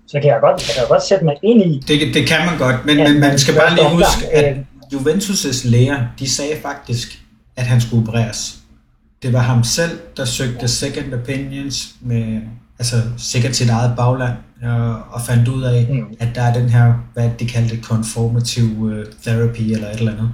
Så 0.07 0.21
kan 0.21 0.31
jeg 0.31 0.41
godt, 0.41 0.69
jeg 0.69 0.75
kan 0.79 0.89
godt 0.89 1.03
sætte 1.03 1.25
mig 1.25 1.37
ind 1.43 1.63
i... 1.63 1.83
Det, 1.89 2.15
det 2.15 2.29
kan 2.29 2.41
man 2.49 2.59
godt, 2.59 2.77
men, 2.87 2.97
men 2.97 3.21
man 3.21 3.39
skal 3.39 3.55
bare 3.55 3.75
lige 3.75 3.91
huske, 3.91 4.23
at 4.33 4.57
øh, 4.57 4.65
Juventus' 4.95 5.71
læger, 5.71 5.99
de 6.19 6.31
sagde 6.31 6.57
faktisk, 6.63 7.09
at 7.57 7.65
han 7.65 7.81
skulle 7.81 8.03
opereres 8.03 8.62
det 9.23 9.33
var 9.33 9.39
ham 9.39 9.65
selv, 9.65 10.01
der 10.17 10.25
søgte 10.25 10.69
second 10.69 11.15
opinions 11.15 11.95
med 12.01 12.41
altså 12.79 12.97
sikkert 13.19 13.57
sit 13.57 13.71
eget 13.71 13.93
bagland 13.97 14.37
og, 14.63 14.95
og 15.11 15.21
fandt 15.29 15.49
ud 15.49 15.63
af, 15.63 15.87
mm. 15.91 16.17
at 16.21 16.29
der 16.35 16.43
er 16.43 16.53
den 16.55 16.69
her, 16.69 16.95
hvad 17.15 17.31
de 17.41 17.47
kaldte 17.49 17.77
conformative 17.83 18.77
uh, 18.79 19.05
therapy 19.23 19.61
eller 19.61 19.89
et 19.89 19.99
eller 19.99 20.13
andet, 20.13 20.31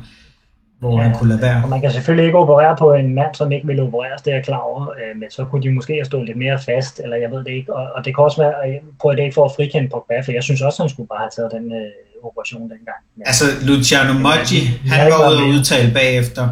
hvor 0.78 0.98
ja, 0.98 1.02
han 1.04 1.14
kunne 1.14 1.28
lade 1.28 1.42
være. 1.42 1.62
Og 1.64 1.68
man 1.68 1.80
kan 1.80 1.92
selvfølgelig 1.92 2.26
ikke 2.26 2.38
operere 2.38 2.76
på 2.76 2.92
en 2.92 3.14
mand, 3.14 3.34
som 3.34 3.52
ikke 3.52 3.66
vil 3.66 3.80
opereres, 3.80 4.22
det 4.22 4.30
er 4.30 4.34
jeg 4.34 4.44
klar 4.44 4.58
over, 4.58 4.82
øh, 4.88 5.20
men 5.20 5.30
så 5.30 5.44
kunne 5.44 5.62
de 5.62 5.70
måske 5.70 5.92
have 5.92 6.04
stået 6.04 6.26
lidt 6.26 6.38
mere 6.38 6.58
fast, 6.58 7.00
eller 7.04 7.16
jeg 7.16 7.30
ved 7.30 7.44
det 7.44 7.50
ikke, 7.50 7.74
og, 7.74 7.84
og 7.94 8.04
det 8.04 8.14
kan 8.14 8.24
også 8.24 8.42
være, 8.42 8.54
prøve 9.00 9.16
det 9.16 9.22
ikke 9.22 9.34
for 9.34 9.44
at 9.44 9.52
frikende 9.56 9.88
Pogba, 9.88 10.20
for 10.20 10.32
jeg 10.32 10.42
synes 10.42 10.62
også, 10.62 10.82
han 10.82 10.90
skulle 10.90 11.08
bare 11.08 11.18
have 11.18 11.34
taget 11.36 11.50
den 11.52 11.72
øh, 11.80 12.26
operation 12.28 12.62
dengang. 12.62 13.00
Ja. 13.18 13.22
Altså 13.30 13.44
Luciano 13.62 14.12
Moggi, 14.12 14.60
han 14.94 15.10
var 15.12 15.30
ude 15.30 15.38
og 15.44 15.48
udtale 15.54 15.94
bagefter, 15.94 16.48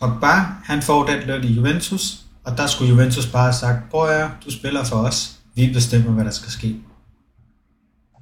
Pogba, 0.00 0.34
han 0.64 0.82
får 0.82 1.06
den 1.06 1.26
løn 1.26 1.44
i 1.44 1.52
Juventus, 1.52 2.24
og 2.44 2.58
der 2.58 2.66
skulle 2.66 2.90
Juventus 2.90 3.26
bare 3.26 3.42
have 3.42 3.52
sagt, 3.52 3.90
prøv 3.90 4.08
at 4.08 4.30
du 4.44 4.50
spiller 4.50 4.84
for 4.84 4.96
os, 4.96 5.38
vi 5.54 5.70
bestemmer, 5.74 6.12
hvad 6.12 6.24
der 6.24 6.30
skal 6.30 6.50
ske. 6.50 6.76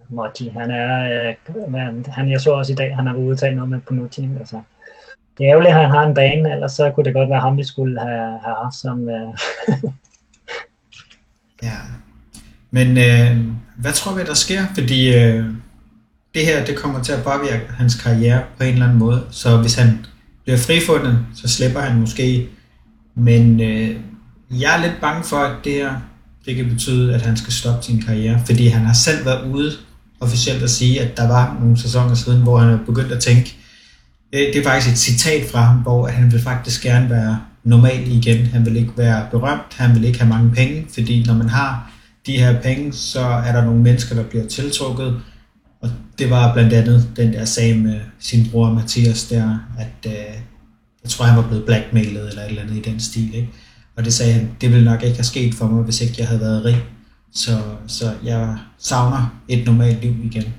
Motti, 0.08 0.48
han 0.48 0.70
er, 0.70 1.34
øh, 1.68 2.06
han, 2.08 2.30
jeg 2.30 2.40
så 2.40 2.50
også 2.50 2.72
i 2.72 2.74
dag, 2.74 2.96
han 2.96 3.06
har 3.06 3.14
udtalt 3.14 3.56
noget 3.56 3.70
med 3.70 4.10
team, 4.10 4.36
altså. 4.36 4.60
Det 5.38 5.46
er 5.46 5.50
ærgerligt, 5.50 5.74
at 5.74 5.80
han 5.80 5.90
har 5.90 6.06
en 6.06 6.14
bane, 6.14 6.52
ellers 6.52 6.72
så 6.72 6.90
kunne 6.90 7.04
det 7.04 7.14
godt 7.14 7.30
være 7.30 7.40
ham, 7.40 7.56
vi 7.56 7.64
skulle 7.64 8.00
have, 8.00 8.38
have 8.44 8.56
haft 8.62 8.74
som... 8.74 9.08
Øh... 9.08 9.28
ja, 11.62 11.76
men 12.70 12.88
øh, 12.98 13.46
hvad 13.76 13.92
tror 13.92 14.14
vi, 14.14 14.24
der 14.24 14.34
sker? 14.34 14.66
Fordi 14.74 15.16
øh, 15.16 15.44
det 16.34 16.46
her, 16.46 16.64
det 16.64 16.76
kommer 16.76 17.02
til 17.02 17.12
at 17.12 17.24
påvirke 17.24 17.66
hans 17.78 18.02
karriere 18.02 18.42
på 18.58 18.64
en 18.64 18.72
eller 18.72 18.86
anden 18.86 18.98
måde. 18.98 19.26
Så 19.30 19.56
hvis 19.56 19.74
han 19.74 20.06
bliver 20.46 20.58
frifundet, 20.58 21.18
så 21.34 21.48
slipper 21.48 21.80
han 21.80 22.00
måske. 22.00 22.48
Men 23.14 23.60
øh, 23.60 23.96
jeg 24.50 24.76
er 24.76 24.82
lidt 24.82 25.00
bange 25.00 25.24
for, 25.24 25.36
at 25.36 25.56
det 25.64 25.72
her 25.72 25.94
det 26.46 26.56
kan 26.56 26.68
betyde, 26.68 27.14
at 27.14 27.22
han 27.22 27.36
skal 27.36 27.52
stoppe 27.52 27.84
sin 27.84 28.02
karriere, 28.02 28.40
fordi 28.46 28.66
han 28.68 28.84
har 28.84 28.92
selv 28.92 29.26
været 29.26 29.50
ude 29.50 29.72
officielt 30.20 30.62
at 30.62 30.70
sige, 30.70 31.00
at 31.00 31.16
der 31.16 31.28
var 31.28 31.56
nogle 31.60 31.78
sæsoner 31.78 32.14
siden, 32.14 32.42
hvor 32.42 32.58
han 32.58 32.72
er 32.72 32.78
begyndt 32.86 33.12
at 33.12 33.22
tænke, 33.22 33.56
øh, 34.32 34.40
det 34.40 34.56
er 34.56 34.62
faktisk 34.62 34.92
et 34.92 34.98
citat 34.98 35.50
fra 35.50 35.60
ham, 35.60 35.76
hvor 35.76 36.06
han 36.06 36.32
vil 36.32 36.42
faktisk 36.42 36.82
gerne 36.82 37.10
være 37.10 37.40
normal 37.64 38.08
igen. 38.08 38.46
Han 38.46 38.66
vil 38.66 38.76
ikke 38.76 38.92
være 38.96 39.26
berømt, 39.30 39.74
han 39.76 39.94
vil 39.94 40.04
ikke 40.04 40.18
have 40.18 40.28
mange 40.28 40.50
penge, 40.50 40.86
fordi 40.94 41.24
når 41.26 41.34
man 41.34 41.48
har 41.48 41.90
de 42.26 42.38
her 42.38 42.60
penge, 42.60 42.92
så 42.92 43.20
er 43.20 43.52
der 43.52 43.64
nogle 43.64 43.82
mennesker, 43.82 44.14
der 44.14 44.22
bliver 44.22 44.46
tiltrukket, 44.46 45.20
det 46.18 46.30
var 46.30 46.52
blandt 46.52 46.72
andet 46.72 47.12
den 47.16 47.32
der 47.32 47.44
sag 47.44 47.78
med 47.78 48.00
sin 48.18 48.50
bror 48.50 48.72
Mathias 48.72 49.28
der, 49.28 49.58
at 49.78 50.10
øh, 50.10 50.34
jeg 51.02 51.10
tror, 51.10 51.24
han 51.24 51.36
var 51.36 51.48
blevet 51.48 51.66
blackmailet 51.66 52.28
eller 52.28 52.42
et 52.42 52.48
eller 52.48 52.62
andet 52.62 52.76
i 52.76 52.90
den 52.90 53.00
stil. 53.00 53.34
Ikke? 53.34 53.48
Og 53.96 54.04
det 54.04 54.14
sagde 54.14 54.32
han, 54.32 54.56
det 54.60 54.70
ville 54.70 54.84
nok 54.84 55.02
ikke 55.02 55.16
have 55.16 55.24
sket 55.24 55.54
for 55.54 55.66
mig, 55.66 55.84
hvis 55.84 56.00
ikke 56.00 56.14
jeg 56.18 56.28
havde 56.28 56.40
været 56.40 56.64
rig. 56.64 56.84
Så, 57.32 57.62
så 57.86 58.14
jeg 58.24 58.58
savner 58.78 59.42
et 59.48 59.66
normalt 59.66 60.00
liv 60.00 60.14
igen. 60.24 60.54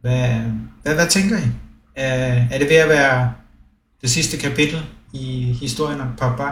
Hvad, 0.00 0.28
hvad, 0.82 0.94
hvad 0.94 1.06
tænker 1.06 1.38
I? 1.38 1.48
Er, 1.96 2.46
er 2.50 2.58
det 2.58 2.68
ved 2.68 2.76
at 2.76 2.88
være 2.88 3.32
det 4.00 4.10
sidste 4.10 4.36
kapitel 4.36 4.78
i 5.12 5.56
historien 5.60 6.00
om 6.00 6.08
Pogba? 6.18 6.48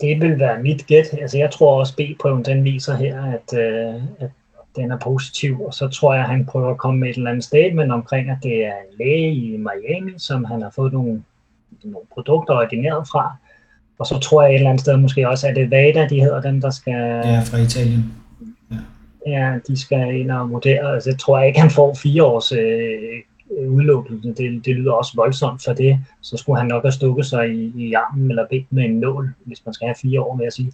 Det 0.00 0.20
vil 0.20 0.38
være 0.38 0.62
mit 0.62 0.86
gæt. 0.86 1.06
Altså, 1.20 1.38
jeg 1.38 1.50
tror 1.50 1.80
også, 1.80 1.96
B-prøven 1.96 2.44
den 2.44 2.64
viser 2.64 2.96
her, 2.96 3.22
at, 3.22 3.58
øh, 3.58 4.02
at 4.20 4.30
den 4.78 4.90
er 4.90 4.98
positiv, 4.98 5.60
og 5.60 5.74
så 5.74 5.88
tror 5.88 6.14
jeg, 6.14 6.22
at 6.22 6.28
han 6.28 6.46
prøver 6.46 6.70
at 6.70 6.78
komme 6.78 7.00
med 7.00 7.08
et 7.08 7.16
eller 7.16 7.30
andet 7.30 7.44
statement 7.44 7.92
omkring, 7.92 8.30
at 8.30 8.38
det 8.42 8.66
er 8.66 8.72
en 8.72 8.98
læge 8.98 9.32
i 9.32 9.56
Miami, 9.56 10.12
som 10.18 10.44
han 10.44 10.62
har 10.62 10.70
fået 10.70 10.92
nogle, 10.92 11.22
nogle 11.84 12.06
produkter 12.14 12.54
ordineret 12.54 13.08
fra. 13.08 13.36
Og 13.98 14.06
så 14.06 14.18
tror 14.18 14.42
jeg 14.42 14.50
et 14.50 14.54
eller 14.54 14.70
andet 14.70 14.80
sted 14.80 14.96
måske 14.96 15.28
også, 15.28 15.48
at 15.48 15.56
det 15.56 15.70
VADA, 15.70 16.06
de 16.06 16.20
hedder 16.20 16.40
dem, 16.40 16.60
der 16.60 16.70
skal... 16.70 17.22
Ja, 17.24 17.40
fra 17.40 17.58
Italien. 17.58 18.12
Ja, 18.70 18.76
ja 19.26 19.58
de 19.68 19.80
skal 19.80 20.20
ind 20.20 20.30
og 20.30 20.50
vurdere. 20.50 20.94
Altså, 20.94 21.10
jeg 21.10 21.18
tror 21.18 21.38
jeg 21.38 21.46
ikke, 21.48 21.60
han 21.60 21.70
får 21.70 21.94
fire 21.94 22.24
års 22.24 22.52
øh, 22.52 23.22
Øh. 23.50 24.34
Det, 24.36 24.64
det 24.64 24.76
lyder 24.76 24.92
også 24.92 25.12
voldsomt 25.16 25.64
for 25.64 25.72
det. 25.72 25.98
Så 26.20 26.36
skulle 26.36 26.58
han 26.58 26.68
nok 26.68 26.82
have 26.82 26.92
stukket 26.92 27.26
sig 27.26 27.50
i, 27.50 27.72
i 27.76 27.92
armen 27.92 28.30
eller 28.30 28.46
benet 28.50 28.66
med 28.70 28.84
en 28.84 29.00
nål, 29.00 29.34
hvis 29.44 29.64
man 29.66 29.74
skal 29.74 29.86
have 29.86 29.94
fire 30.02 30.20
år, 30.20 30.34
med 30.36 30.46
at 30.46 30.52
sige. 30.52 30.72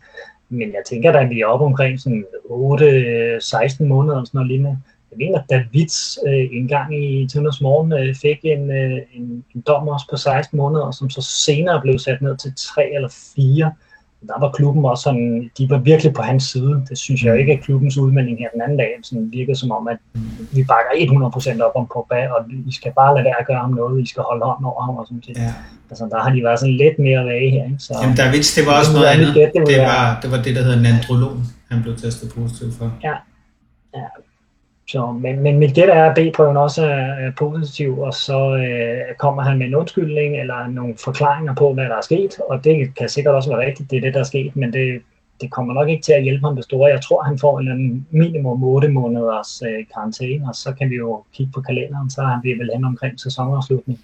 Men 0.48 0.68
jeg 0.68 0.82
tænker, 0.86 1.12
at 1.12 1.30
vi 1.30 1.40
er 1.40 1.46
oppe 1.46 1.66
omkring 1.66 2.00
sådan 2.00 2.24
8-16 2.44 3.82
øh, 3.82 3.88
måneder 3.88 4.20
og 4.20 4.26
sådan 4.26 4.38
noget 4.38 4.48
lignende. 4.48 4.78
Jeg 5.10 5.18
mener, 5.18 5.38
at 5.38 5.50
Davids 5.50 6.18
øh, 6.26 6.48
engang 6.52 7.04
i 7.04 7.28
Tønders 7.28 7.60
Morgen 7.60 7.92
øh, 7.92 8.14
fik 8.14 8.38
en, 8.42 8.70
øh, 8.70 8.98
en, 9.14 9.44
en 9.54 9.60
dom 9.66 9.88
også 9.88 10.06
på 10.10 10.16
16 10.16 10.56
måneder, 10.56 10.90
som 10.90 11.10
så 11.10 11.22
senere 11.22 11.80
blev 11.80 11.98
sat 11.98 12.22
ned 12.22 12.36
til 12.36 12.52
3 12.56 12.94
eller 12.94 13.08
4 13.36 13.72
der 14.28 14.40
var 14.40 14.50
klubben 14.50 14.84
også 14.84 15.02
sådan, 15.02 15.50
de 15.58 15.70
var 15.70 15.78
virkelig 15.78 16.12
på 16.14 16.22
hans 16.22 16.42
side. 16.42 16.82
Det 16.88 16.98
synes 16.98 17.24
jeg 17.24 17.38
ikke, 17.40 17.52
at 17.52 17.60
klubbens 17.60 17.96
udmelding 17.96 18.38
her 18.38 18.48
den 18.54 18.62
anden 18.62 18.78
dag 18.78 18.90
sådan 19.02 19.28
virkede 19.32 19.56
som 19.56 19.70
om, 19.70 19.88
at 19.88 19.98
vi 20.56 20.64
bakker 20.72 20.92
100% 21.58 21.62
op 21.66 21.72
om 21.80 21.86
Pogba, 21.94 22.28
og 22.34 22.40
I 22.66 22.72
skal 22.72 22.92
bare 23.00 23.14
lade 23.14 23.24
være 23.24 23.40
at 23.40 23.46
gøre 23.46 23.58
ham 23.58 23.70
noget, 23.70 24.02
I 24.02 24.06
skal 24.06 24.22
holde 24.22 24.44
hånden 24.44 24.64
over 24.64 24.82
ham 24.86 24.96
og 24.96 25.06
sådan 25.06 25.22
noget. 25.26 25.38
Ja. 25.38 25.52
Altså, 25.90 26.04
der 26.12 26.20
har 26.24 26.30
de 26.34 26.44
været 26.44 26.58
sådan 26.60 26.76
lidt 26.76 26.98
mere 26.98 27.24
vage 27.24 27.50
her. 27.50 27.64
Ikke? 27.64 27.76
Så, 27.78 27.92
Jamen, 28.02 28.16
der, 28.16 28.24
det 28.56 28.62
var 28.66 28.74
også 28.80 28.92
noget 28.96 29.08
andet. 29.14 29.28
Det, 29.34 29.50
det, 29.66 29.78
var, 29.92 30.18
det 30.22 30.30
var 30.30 30.40
det, 30.42 30.56
der 30.56 30.62
hedder 30.66 30.80
nandrolon, 30.86 31.38
han 31.70 31.82
blev 31.82 31.96
testet 31.96 32.28
positiv 32.36 32.68
for. 32.78 32.86
Ja, 33.02 33.14
ja. 33.98 34.06
Så, 34.88 35.12
men, 35.12 35.40
men 35.40 35.58
mit 35.58 35.74
gæt 35.74 35.88
er, 35.88 36.04
at 36.04 36.14
B-prøven 36.14 36.56
også 36.56 36.86
er, 36.86 37.26
er 37.26 37.30
positiv, 37.30 37.98
og 37.98 38.14
så 38.14 38.56
øh, 38.56 39.16
kommer 39.18 39.42
han 39.42 39.58
med 39.58 39.66
en 39.66 39.74
undskyldning 39.74 40.40
eller 40.40 40.66
nogle 40.66 40.94
forklaringer 41.04 41.54
på, 41.54 41.74
hvad 41.74 41.84
der 41.84 41.96
er 41.96 42.00
sket, 42.00 42.38
og 42.48 42.64
det 42.64 42.94
kan 42.94 43.08
sikkert 43.08 43.34
også 43.34 43.50
være 43.50 43.66
rigtigt, 43.66 43.90
det 43.90 43.96
er 43.96 44.00
det, 44.00 44.14
der 44.14 44.20
er 44.20 44.24
sket, 44.24 44.56
men 44.56 44.72
det, 44.72 45.02
det 45.40 45.50
kommer 45.50 45.74
nok 45.74 45.88
ikke 45.88 46.02
til 46.02 46.12
at 46.12 46.22
hjælpe 46.22 46.46
ham 46.46 46.56
det 46.56 46.64
store. 46.64 46.90
Jeg 46.90 47.02
tror, 47.02 47.22
han 47.22 47.38
får 47.38 47.58
en 47.58 47.68
eller 47.68 48.00
minimum 48.10 48.64
8 48.64 48.88
måneders 48.88 49.62
øh, 49.66 49.84
karantæne, 49.94 50.48
og 50.48 50.54
så 50.54 50.74
kan 50.78 50.90
vi 50.90 50.96
jo 50.96 51.24
kigge 51.32 51.52
på 51.52 51.60
kalenderen, 51.60 52.10
så 52.10 52.22
han 52.22 52.40
bliver 52.40 52.56
vel 52.56 52.70
hen 52.74 52.84
omkring 52.84 53.20
sæsonafslutning. 53.20 54.00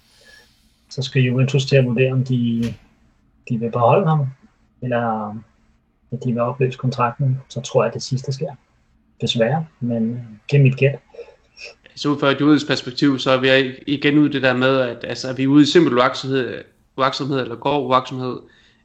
Så 0.89 1.01
skal 1.01 1.21
Juventus 1.21 1.65
til 1.65 1.75
at 1.75 1.85
vurdere, 1.85 2.11
om 2.11 2.23
de, 2.23 2.63
de 3.49 3.57
vil 3.59 3.71
beholde 3.71 4.07
ham, 4.07 4.27
eller 4.81 5.35
at 6.11 6.23
de 6.23 6.31
vil 6.31 6.41
opløse 6.41 6.77
kontrakten, 6.77 7.41
så 7.49 7.61
tror 7.61 7.83
jeg, 7.83 7.87
at 7.87 7.93
det 7.93 8.03
sidste 8.03 8.33
sker 8.33 8.51
desværre, 9.21 9.65
men 9.79 10.27
det 10.51 10.57
er 10.57 10.63
mit 10.63 10.77
gæt. 10.77 10.99
Så 11.95 12.09
ud 12.09 12.19
fra 12.19 12.31
et 12.31 12.41
juridisk 12.41 12.67
perspektiv, 12.67 13.19
så 13.19 13.31
er 13.31 13.37
vi 13.37 13.73
igen 13.87 14.17
ud 14.17 14.29
det 14.29 14.43
der 14.43 14.53
med, 14.53 14.79
at 14.79 14.97
altså, 15.03 15.29
er 15.29 15.33
vi 15.33 15.47
ude 15.47 15.63
i 15.63 15.65
simpel 15.65 15.97
uaksomhed, 15.97 16.61
uaksomhed 16.97 17.41
eller 17.41 17.55
grov 17.55 17.87
uaksomhed, 17.87 18.37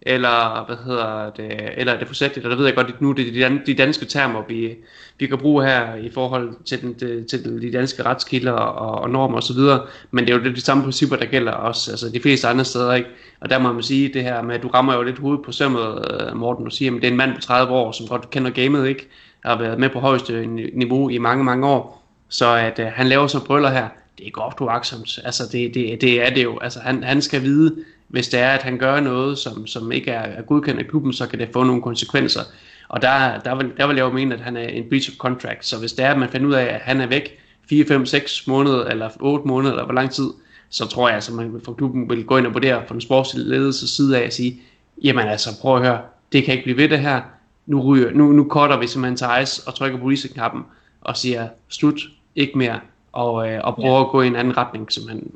eller 0.02 0.66
hvad 0.66 0.76
hedder 0.84 1.30
det, 1.30 1.70
eller 1.76 1.92
er 1.92 1.98
det 1.98 2.06
forsætligt, 2.06 2.44
eller 2.44 2.50
der 2.50 2.56
ved 2.56 2.66
jeg 2.66 2.74
godt, 2.74 2.86
at 2.86 3.00
nu 3.00 3.12
det 3.12 3.42
er 3.42 3.58
de 3.66 3.74
danske 3.74 4.04
termer, 4.04 4.42
vi, 4.48 4.74
vi 5.18 5.26
kan 5.26 5.38
bruge 5.38 5.64
her 5.64 5.94
i 5.94 6.10
forhold 6.10 6.54
til, 6.64 6.80
den, 6.82 6.94
til 7.26 7.62
de 7.62 7.72
danske 7.72 8.02
retskilder 8.02 8.52
og, 8.52 9.02
og 9.02 9.10
normer 9.10 9.38
osv., 9.38 9.58
men 10.10 10.24
det 10.24 10.32
er 10.32 10.38
jo 10.38 10.44
det, 10.44 10.56
de 10.56 10.60
samme 10.60 10.82
principper, 10.82 11.16
der 11.16 11.26
gælder 11.26 11.52
også, 11.52 11.90
altså 11.90 12.08
de 12.08 12.20
fleste 12.20 12.48
andre 12.48 12.64
steder, 12.64 12.94
ikke? 12.94 13.08
Og 13.40 13.50
der 13.50 13.58
må 13.58 13.72
man 13.72 13.82
sige 13.82 14.14
det 14.14 14.22
her 14.22 14.42
med, 14.42 14.54
at 14.54 14.62
du 14.62 14.68
rammer 14.68 14.94
jo 14.94 15.02
lidt 15.02 15.18
hovedet 15.18 15.44
på 15.44 15.52
sømmet, 15.52 16.04
øh, 16.10 16.36
Morten, 16.36 16.64
du 16.64 16.70
siger, 16.70 16.94
at 16.94 17.02
det 17.02 17.04
er 17.04 17.10
en 17.10 17.16
mand 17.16 17.34
på 17.34 17.40
30 17.40 17.72
år, 17.72 17.92
som 17.92 18.06
godt 18.06 18.30
kender 18.30 18.50
gamet, 18.50 18.88
ikke? 18.88 19.08
Har 19.46 19.58
været 19.58 19.78
med 19.78 19.88
på 19.88 20.00
højeste 20.00 20.46
niveau 20.74 21.08
i 21.08 21.18
mange, 21.18 21.44
mange 21.44 21.66
år. 21.66 22.02
Så 22.28 22.54
at 22.54 22.78
øh, 22.78 22.86
han 22.86 23.06
laver 23.06 23.26
så 23.26 23.44
brøller 23.44 23.70
her, 23.70 23.88
det 24.18 24.26
er 24.26 24.30
godt 24.30 24.60
uaksomt. 24.60 25.18
Altså 25.24 25.42
det, 25.52 25.74
det, 25.74 26.00
det 26.00 26.26
er 26.26 26.30
det 26.30 26.44
jo. 26.44 26.58
Altså 26.58 26.80
han, 26.80 27.02
han 27.02 27.22
skal 27.22 27.42
vide, 27.42 27.76
hvis 28.08 28.28
det 28.28 28.40
er, 28.40 28.50
at 28.50 28.62
han 28.62 28.78
gør 28.78 29.00
noget, 29.00 29.38
som, 29.38 29.66
som 29.66 29.92
ikke 29.92 30.10
er, 30.10 30.20
er 30.20 30.42
godkendt 30.42 30.80
i 30.80 30.84
klubben, 30.84 31.12
så 31.12 31.26
kan 31.26 31.38
det 31.38 31.48
få 31.52 31.64
nogle 31.64 31.82
konsekvenser. 31.82 32.40
Og 32.88 33.02
der, 33.02 33.38
der, 33.38 33.54
vil, 33.54 33.72
der 33.76 33.86
vil 33.86 33.96
jeg 33.96 34.02
jo 34.02 34.12
mene, 34.12 34.34
at 34.34 34.40
han 34.40 34.56
er 34.56 34.68
en 34.68 34.88
breach 34.88 35.10
of 35.10 35.16
contract. 35.16 35.66
Så 35.66 35.78
hvis 35.78 35.92
det 35.92 36.04
er, 36.04 36.10
at 36.10 36.18
man 36.18 36.28
finder 36.28 36.48
ud 36.48 36.54
af, 36.54 36.64
at 36.64 36.80
han 36.80 37.00
er 37.00 37.06
væk 37.06 37.38
4, 37.68 37.84
5, 37.86 38.06
6 38.06 38.46
måneder, 38.46 38.84
eller 38.84 39.10
8 39.20 39.48
måneder, 39.48 39.72
eller 39.72 39.84
hvor 39.84 39.94
lang 39.94 40.10
tid, 40.10 40.30
så 40.70 40.86
tror 40.86 41.08
jeg, 41.08 41.16
at 41.16 41.30
man 41.32 41.60
fra 41.64 41.72
klubben 41.72 42.10
vil 42.10 42.24
gå 42.24 42.36
ind 42.36 42.46
og 42.46 42.54
vurdere 42.54 42.82
fra 42.86 42.92
den 42.92 43.00
sportsledelses 43.00 43.90
side 43.90 44.18
af 44.18 44.26
og 44.26 44.32
sige, 44.32 44.60
jamen 45.02 45.28
altså, 45.28 45.60
prøv 45.60 45.76
at 45.76 45.82
høre, 45.82 46.00
det 46.32 46.44
kan 46.44 46.54
ikke 46.54 46.64
blive 46.64 46.76
ved 46.76 46.88
det 46.88 46.98
her 46.98 47.20
nu, 47.66 47.80
ryger, 47.80 48.10
nu, 48.10 48.32
nu 48.32 48.46
cutter 48.50 48.78
vi 48.78 48.86
simpelthen 48.86 49.16
til 49.16 49.26
ice 49.42 49.62
og 49.66 49.74
trykker 49.74 49.98
på 49.98 50.10
reset-knappen 50.10 50.62
og 51.00 51.16
siger 51.16 51.48
slut, 51.68 52.00
ikke 52.36 52.58
mere, 52.58 52.80
og, 53.12 53.48
øh, 53.48 53.60
og 53.64 53.74
prøver 53.74 53.96
ja. 53.96 54.04
at 54.04 54.10
gå 54.10 54.22
i 54.22 54.26
en 54.26 54.36
anden 54.36 54.56
retning, 54.56 54.92
simpelthen. 54.92 55.32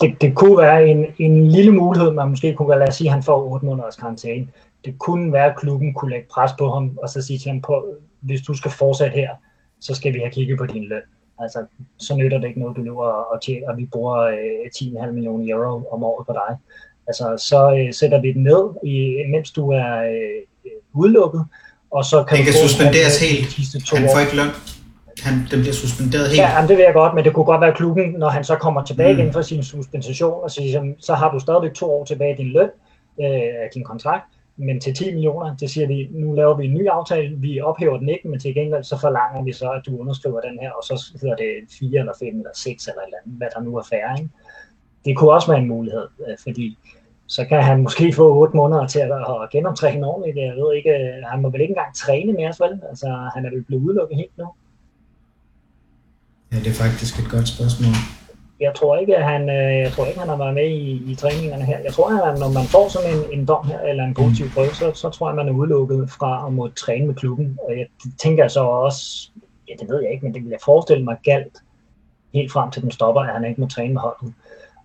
Det, 0.00 0.20
det 0.20 0.34
kunne 0.34 0.58
være 0.58 0.88
en, 0.88 1.06
en 1.18 1.50
lille 1.50 1.72
mulighed, 1.72 2.10
man 2.10 2.28
måske 2.28 2.54
kunne 2.54 2.78
lade 2.78 2.88
os 2.88 2.94
sige, 2.94 3.08
at 3.08 3.14
han 3.14 3.22
får 3.22 3.52
8 3.52 3.66
måneders 3.66 3.96
karantæne. 3.96 4.48
Det 4.84 4.98
kunne 4.98 5.32
være, 5.32 5.44
at 5.44 5.56
klubben 5.56 5.94
kunne 5.94 6.10
lægge 6.10 6.26
pres 6.30 6.50
på 6.58 6.70
ham, 6.70 6.98
og 7.02 7.08
så 7.08 7.22
sige 7.22 7.38
til 7.38 7.50
ham, 7.50 7.60
på, 7.60 7.86
hvis 8.20 8.40
du 8.40 8.54
skal 8.54 8.70
fortsætte 8.70 9.14
her, 9.14 9.30
så 9.80 9.94
skal 9.94 10.14
vi 10.14 10.18
have 10.18 10.30
kigget 10.30 10.58
på 10.58 10.66
din 10.66 10.84
løn. 10.84 11.02
Altså, 11.38 11.66
så 11.98 12.16
nytter 12.16 12.38
det 12.38 12.48
ikke 12.48 12.60
noget, 12.60 12.76
du 12.76 12.82
løber 12.82 13.04
og, 13.04 13.42
tjener, 13.42 13.70
og 13.70 13.76
vi 13.76 13.86
bruger 13.86 14.18
øh, 14.18 15.04
10,5 15.04 15.10
millioner 15.10 15.54
euro 15.54 15.88
om 15.92 16.04
året 16.04 16.26
på 16.26 16.32
dig. 16.32 16.56
Altså, 17.06 17.46
så 17.48 17.76
øh, 17.78 17.94
sætter 17.94 18.20
vi 18.20 18.32
den 18.32 18.42
ned, 18.42 18.74
i, 18.84 19.24
mens 19.30 19.50
du 19.50 19.70
er 19.70 20.02
øh, 20.02 20.42
udelukket, 20.94 21.44
og 21.90 22.04
så 22.04 22.24
kan 22.24 22.36
den 22.36 22.44
kan 22.44 22.54
suspenderes 22.54 23.20
helt. 23.20 23.86
To 23.86 23.96
han 23.96 24.08
får 24.14 24.20
ikke 24.20 24.36
løn. 24.36 24.50
Han, 25.22 25.34
den 25.50 25.60
bliver 25.60 25.74
suspenderet 25.74 26.28
helt. 26.28 26.40
Ja, 26.40 26.66
det 26.68 26.76
ved 26.76 26.84
jeg 26.84 26.94
godt, 26.94 27.14
men 27.14 27.24
det 27.24 27.32
kunne 27.34 27.44
godt 27.44 27.60
være 27.60 27.74
klubben, 27.74 28.10
når 28.10 28.28
han 28.28 28.44
så 28.44 28.56
kommer 28.56 28.84
tilbage 28.84 29.12
mm. 29.12 29.18
igen 29.18 29.32
fra 29.32 29.42
sin 29.42 29.62
suspension, 29.62 30.42
og 30.42 30.50
så, 30.50 30.92
så 30.98 31.14
har 31.14 31.32
du 31.32 31.38
stadigvæk 31.38 31.74
to 31.74 31.90
år 31.90 32.04
tilbage 32.04 32.36
din 32.36 32.46
løn, 32.46 32.70
øh, 33.22 33.28
din 33.74 33.84
kontrakt, 33.84 34.24
men 34.56 34.80
til 34.80 34.94
10 34.94 35.14
millioner, 35.14 35.56
det 35.56 35.70
siger 35.70 35.86
vi, 35.86 36.08
nu 36.10 36.32
laver 36.32 36.56
vi 36.56 36.64
en 36.64 36.74
ny 36.74 36.88
aftale, 36.88 37.36
vi 37.36 37.60
ophæver 37.60 37.98
den 37.98 38.08
ikke, 38.08 38.28
men 38.28 38.40
til 38.40 38.54
gengæld 38.54 38.84
så 38.84 38.98
forlanger 39.00 39.42
vi 39.44 39.52
så, 39.52 39.70
at 39.70 39.82
du 39.86 39.98
underskriver 39.98 40.40
den 40.40 40.58
her, 40.60 40.70
og 40.70 40.82
så 40.84 41.12
hedder 41.20 41.36
det 41.36 41.50
4 41.78 42.00
eller 42.00 42.12
5 42.18 42.28
eller 42.28 42.50
6 42.54 42.86
eller 42.86 43.00
et 43.00 43.06
eller 43.06 43.18
andet, 43.24 43.38
hvad 43.38 43.48
der 43.54 43.60
nu 43.60 43.76
er 43.76 43.82
færre. 43.90 44.18
Ikke? 44.18 44.30
Det 45.04 45.16
kunne 45.16 45.32
også 45.32 45.48
være 45.48 45.60
en 45.60 45.68
mulighed, 45.68 46.06
øh, 46.28 46.36
fordi 46.42 46.78
så 47.28 47.44
kan 47.44 47.62
han 47.62 47.82
måske 47.82 48.12
få 48.12 48.34
8 48.34 48.56
måneder 48.56 48.86
til 48.86 48.98
at, 48.98 49.10
at 49.12 49.50
genoptræne 49.52 50.06
ordentligt. 50.06 50.36
Jeg 50.36 50.56
ved 50.56 50.76
ikke, 50.76 50.92
han 51.30 51.42
må 51.42 51.50
vel 51.50 51.60
ikke 51.60 51.72
engang 51.72 51.94
træne 51.94 52.32
mere, 52.32 52.52
vel? 52.58 52.80
Altså, 52.88 53.06
han 53.34 53.46
er 53.46 53.50
vel 53.50 53.64
blevet 53.64 53.82
udelukket 53.82 54.16
helt 54.16 54.38
nu. 54.38 54.46
Ja, 56.52 56.56
det 56.56 56.66
er 56.66 56.78
faktisk 56.84 57.18
et 57.18 57.30
godt 57.30 57.48
spørgsmål. 57.48 57.94
Jeg 58.60 58.72
tror 58.74 58.96
ikke, 58.96 59.16
at 59.16 59.24
han, 59.24 59.42
øh, 59.48 59.78
jeg 59.84 59.92
tror 59.92 60.06
ikke, 60.06 60.20
han 60.20 60.28
har 60.28 60.36
været 60.36 60.54
med 60.54 60.68
i, 60.68 61.12
i 61.12 61.14
træningerne 61.14 61.64
her. 61.64 61.78
Jeg 61.78 61.92
tror, 61.92 62.08
at 62.10 62.38
når 62.38 62.48
man 62.48 62.64
får 62.64 62.88
sådan 62.88 63.10
en, 63.14 63.40
en 63.40 63.46
dom 63.46 63.66
her, 63.66 63.80
eller 63.80 64.04
en 64.04 64.14
positiv 64.14 64.46
mm. 64.46 64.52
prøve, 64.52 64.74
så, 64.74 64.92
så 64.94 65.10
tror 65.10 65.28
jeg, 65.28 65.36
man 65.36 65.48
er 65.48 65.52
udelukket 65.52 66.10
fra 66.10 66.46
at 66.46 66.52
må 66.52 66.68
træne 66.68 67.06
med 67.06 67.14
klubben. 67.14 67.58
Og 67.68 67.78
jeg 67.78 67.86
tænker 68.22 68.48
så 68.48 68.60
også, 68.60 69.30
ja, 69.68 69.72
det 69.80 69.88
ved 69.88 70.02
jeg 70.02 70.12
ikke, 70.12 70.24
men 70.24 70.34
det 70.34 70.42
vil 70.42 70.50
jeg 70.50 70.58
forestille 70.64 71.04
mig 71.04 71.16
galt 71.24 71.56
helt 72.34 72.52
frem 72.52 72.70
til 72.70 72.82
den 72.82 72.90
stopper, 72.90 73.20
at 73.20 73.32
han 73.32 73.44
ikke 73.44 73.60
må 73.60 73.68
træne 73.68 73.92
med 73.94 74.00
holdet. 74.00 74.34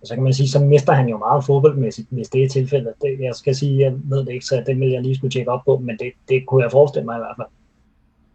Og 0.04 0.08
så 0.08 0.14
kan 0.14 0.24
man 0.24 0.32
sige, 0.32 0.48
så 0.48 0.58
mister 0.58 0.92
han 0.92 1.08
jo 1.08 1.18
meget 1.18 1.44
fodboldmæssigt, 1.44 2.08
hvis 2.10 2.28
det 2.28 2.44
er 2.44 2.48
tilfældet. 2.48 2.92
Det, 3.02 3.20
jeg 3.20 3.34
skal 3.34 3.54
sige, 3.54 3.80
jeg 3.80 3.92
ved 4.04 4.18
det 4.18 4.32
ikke, 4.32 4.46
så 4.46 4.62
det 4.66 4.80
vil 4.80 4.90
jeg 4.90 5.02
lige 5.02 5.16
skulle 5.16 5.30
tjekke 5.30 5.50
op 5.50 5.64
på, 5.64 5.78
men 5.78 5.98
det, 5.98 6.12
det 6.28 6.46
kunne 6.46 6.62
jeg 6.62 6.70
forestille 6.70 7.04
mig 7.04 7.16
i 7.16 7.18
hvert 7.18 7.36
fald. 7.38 7.46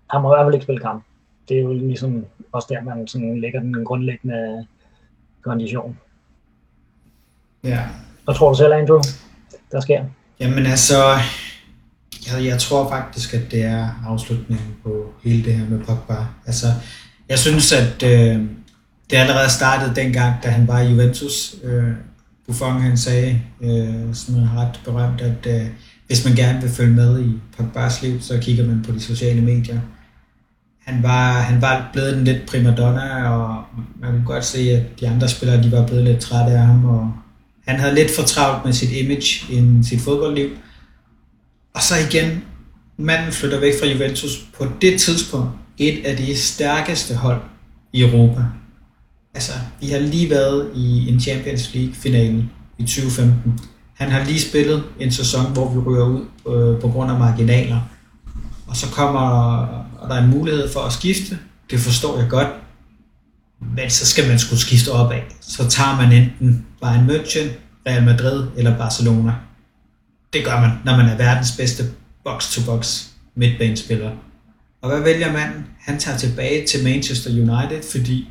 Han 0.09 0.21
må 0.21 0.33
i 0.33 0.35
hvert 0.35 0.45
fald 0.45 0.53
ikke 0.53 0.63
spille 0.63 0.81
kamp. 0.81 1.03
Det 1.49 1.57
er 1.57 1.61
jo 1.61 1.73
ligesom 1.73 2.25
også 2.51 2.67
der, 2.69 2.83
man 2.83 3.07
sådan 3.07 3.41
lægger 3.41 3.59
den 3.59 3.85
grundlæggende 3.85 4.67
kondition. 5.41 5.97
Ja. 7.63 7.79
Hvad 8.23 8.35
tror 8.35 8.49
du 8.49 8.57
selv, 8.57 8.73
Andrew, 8.73 9.01
der 9.71 9.79
sker? 9.79 10.05
Jamen 10.39 10.65
altså, 10.65 10.95
jeg, 12.27 12.45
jeg 12.45 12.59
tror 12.59 12.89
faktisk, 12.89 13.33
at 13.33 13.51
det 13.51 13.63
er 13.63 13.87
afslutningen 14.07 14.75
på 14.83 15.13
hele 15.23 15.43
det 15.43 15.53
her 15.53 15.69
med 15.69 15.79
Pogba. 15.85 16.25
Altså, 16.45 16.67
jeg 17.29 17.39
synes, 17.39 17.73
at 17.73 18.03
øh, 18.03 18.45
det 19.09 19.17
allerede 19.17 19.49
startede 19.49 19.95
dengang, 19.95 20.33
da 20.43 20.49
han 20.49 20.67
var 20.67 20.79
i 20.79 20.89
Juventus. 20.89 21.55
Øh, 21.63 21.83
Buffon 22.47 22.81
han 22.81 22.97
sagde, 22.97 23.41
øh, 23.61 24.13
sådan 24.13 24.49
ret 24.57 24.79
berømt, 24.85 25.21
at 25.21 25.47
øh, 25.47 25.67
hvis 26.07 26.25
man 26.25 26.35
gerne 26.35 26.61
vil 26.61 26.69
følge 26.69 26.93
med 26.93 27.25
i 27.25 27.31
Pogba's 27.57 28.05
liv, 28.05 28.21
så 28.21 28.37
kigger 28.41 28.65
man 28.65 28.83
på 28.87 28.91
de 28.91 28.99
sociale 28.99 29.41
medier. 29.41 29.79
Han 30.85 31.03
var, 31.03 31.31
han 31.31 31.61
var 31.61 31.89
blevet 31.93 32.17
en 32.17 32.23
lidt 32.23 32.45
primadonna, 32.47 33.29
og 33.29 33.63
man 34.01 34.11
kunne 34.11 34.25
godt 34.25 34.45
se, 34.45 34.59
at 34.59 34.99
de 34.99 35.09
andre 35.09 35.29
spillere 35.29 35.63
de 35.63 35.71
var 35.71 35.87
blevet 35.87 36.03
lidt 36.03 36.19
trætte 36.19 36.51
af 36.51 36.65
ham, 36.65 36.85
og 36.85 37.13
han 37.67 37.79
havde 37.79 37.95
lidt 37.95 38.11
for 38.15 38.23
travlt 38.23 38.65
med 38.65 38.73
sit 38.73 38.91
image 38.91 39.53
i 39.53 39.83
sit 39.83 40.01
fodboldliv. 40.01 40.49
Og 41.73 41.81
så 41.81 41.93
igen, 42.09 42.43
manden 42.97 43.31
flytter 43.31 43.59
væk 43.59 43.73
fra 43.79 43.87
Juventus 43.87 44.45
på 44.57 44.67
det 44.81 44.99
tidspunkt, 44.99 45.49
et 45.77 46.05
af 46.05 46.17
de 46.17 46.37
stærkeste 46.37 47.15
hold 47.15 47.41
i 47.93 48.01
Europa 48.01 48.41
altså, 49.39 49.53
vi 49.81 49.87
har 49.87 49.99
lige 49.99 50.29
været 50.29 50.71
i 50.75 51.09
en 51.09 51.19
Champions 51.19 51.73
League-finalen 51.73 52.49
i 52.77 52.83
2015. 52.83 53.59
Han 53.93 54.11
har 54.11 54.23
lige 54.23 54.41
spillet 54.41 54.83
en 54.99 55.11
sæson, 55.11 55.53
hvor 55.53 55.73
vi 55.73 55.79
ryger 55.79 56.05
ud 56.05 56.21
øh, 56.21 56.81
på 56.81 56.87
grund 56.87 57.11
af 57.11 57.19
marginaler. 57.19 57.79
Og 58.67 58.75
så 58.75 58.87
kommer 58.91 59.19
og 59.99 60.09
der 60.09 60.15
er 60.15 60.23
en 60.23 60.29
mulighed 60.29 60.69
for 60.73 60.79
at 60.79 60.93
skifte. 60.93 61.37
Det 61.71 61.79
forstår 61.79 62.19
jeg 62.19 62.29
godt. 62.29 62.47
Men 63.75 63.89
så 63.89 64.05
skal 64.05 64.27
man 64.27 64.39
skulle 64.39 64.59
skifte 64.59 64.91
op 64.91 65.11
af. 65.11 65.23
Så 65.41 65.69
tager 65.69 65.95
man 65.95 66.11
enten 66.11 66.65
Bayern 66.81 67.09
München, 67.09 67.47
Real 67.87 68.03
Madrid 68.03 68.47
eller 68.57 68.77
Barcelona. 68.77 69.33
Det 70.33 70.45
gør 70.45 70.59
man, 70.61 70.71
når 70.85 70.97
man 70.97 71.05
er 71.05 71.17
verdens 71.17 71.51
bedste 71.57 71.83
box-to-box 72.23 73.05
midtbanespiller. 73.35 74.11
Og 74.81 74.89
hvad 74.89 75.01
vælger 75.01 75.33
manden? 75.33 75.65
Han 75.79 75.99
tager 75.99 76.17
tilbage 76.17 76.67
til 76.67 76.83
Manchester 76.83 77.29
United, 77.29 77.91
fordi 77.91 78.29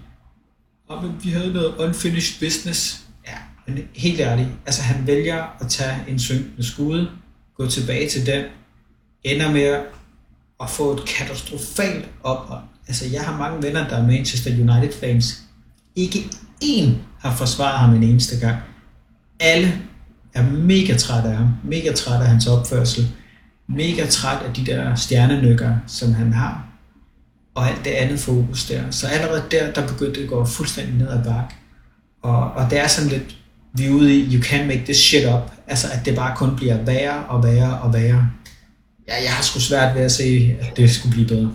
og 0.89 1.05
men 1.05 1.13
vi 1.23 1.31
havde 1.31 1.53
noget 1.53 1.75
unfinished 1.79 2.49
business. 2.49 3.01
Ja, 3.27 3.37
men 3.67 3.79
helt 3.95 4.21
ærligt, 4.21 4.49
altså 4.67 4.83
han 4.83 5.07
vælger 5.07 5.57
at 5.61 5.69
tage 5.69 5.97
en 6.09 6.19
synkende 6.19 6.67
skude, 6.67 7.11
gå 7.57 7.67
tilbage 7.67 8.09
til 8.09 8.27
den, 8.27 8.45
ender 9.25 9.53
med 9.53 9.83
at 10.61 10.71
få 10.71 10.93
et 10.93 11.05
katastrofalt 11.05 12.09
op. 12.23 12.53
Altså 12.89 13.07
jeg 13.13 13.25
har 13.25 13.39
mange 13.39 13.63
venner, 13.63 13.89
der 13.89 13.97
er 13.97 14.07
Manchester 14.07 14.51
United 14.51 15.01
fans. 15.01 15.43
Ikke 15.97 16.19
én 16.65 16.89
har 17.21 17.37
forsvaret 17.37 17.79
ham 17.79 17.95
en 17.95 18.03
eneste 18.03 18.47
gang. 18.47 18.57
Alle 19.41 19.83
er 20.35 20.43
mega 20.43 20.97
trætte 20.97 21.29
af 21.29 21.37
ham, 21.37 21.49
mega 21.65 21.93
trætte 21.93 22.25
af 22.25 22.31
hans 22.31 22.47
opførsel. 22.47 23.09
mega 23.67 24.07
træt 24.07 24.43
af 24.43 24.55
de 24.55 24.67
der 24.67 24.95
stjernenykker, 24.95 25.77
som 25.87 26.13
han 26.13 26.33
har, 26.33 26.68
og 27.59 27.69
alt 27.69 27.85
det 27.85 27.91
andet 27.91 28.19
fokus 28.19 28.65
der. 28.65 28.91
Så 28.91 29.07
allerede 29.07 29.43
der, 29.51 29.73
der 29.73 29.87
begyndte 29.87 30.21
det 30.21 30.25
at 30.25 30.31
gå 30.31 30.45
fuldstændig 30.45 30.95
ned 30.95 31.09
ad 31.09 31.25
bakke. 31.25 31.55
Og, 32.23 32.51
og 32.57 32.71
det 32.71 32.79
er 32.79 32.87
sådan 32.87 33.11
lidt, 33.11 33.37
vi 33.73 33.87
er 33.87 33.91
ude 33.91 34.17
i, 34.19 34.35
you 34.35 34.43
can 34.43 34.67
make 34.67 34.85
this 34.85 34.97
shit 34.97 35.27
up. 35.27 35.53
Altså, 35.67 35.87
at 35.95 36.07
det 36.07 36.17
bare 36.17 36.37
kun 36.37 36.57
bliver 36.57 36.83
værre 36.83 37.25
og 37.29 37.45
værre 37.45 37.79
og 37.83 37.95
værre. 37.95 38.31
Ja, 39.09 39.15
jeg 39.23 39.33
har 39.37 39.43
sgu 39.43 39.61
svært 39.61 39.95
ved 39.95 40.03
at 40.03 40.13
se, 40.13 40.57
at 40.61 40.77
det 40.77 40.91
skulle 40.91 41.13
blive 41.13 41.29
bedre. 41.29 41.53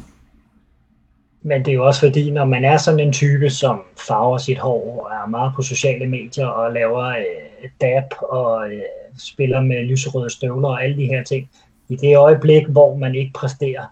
Men 1.42 1.66
det 1.66 1.68
er 1.72 1.76
jo 1.76 1.86
også 1.86 2.00
fordi, 2.00 2.32
når 2.32 2.46
man 2.46 2.66
er 2.66 2.78
sådan 2.78 3.00
en 3.00 3.13
type, 3.13 3.50
som 3.50 3.82
farver 4.08 4.38
sit 4.38 4.58
hår, 4.58 5.06
og 5.06 5.12
er 5.16 5.30
meget 5.30 5.52
på 5.56 5.62
sociale 5.62 6.08
medier 6.08 6.46
og 6.46 6.74
laver 6.74 7.08
øh, 7.08 7.70
dab 7.82 8.04
og 8.30 8.72
øh, 8.72 8.82
spiller 9.18 9.62
med 9.62 9.84
lyserøde 9.84 10.30
støvler 10.30 10.68
og 10.68 10.84
alle 10.84 10.98
de 10.98 11.06
her 11.06 11.24
ting, 11.24 11.50
i 11.89 11.96
det 11.96 12.18
øjeblik, 12.18 12.68
hvor 12.68 12.98
man 12.98 13.16
ikke 13.16 13.32
præsterer, 13.34 13.86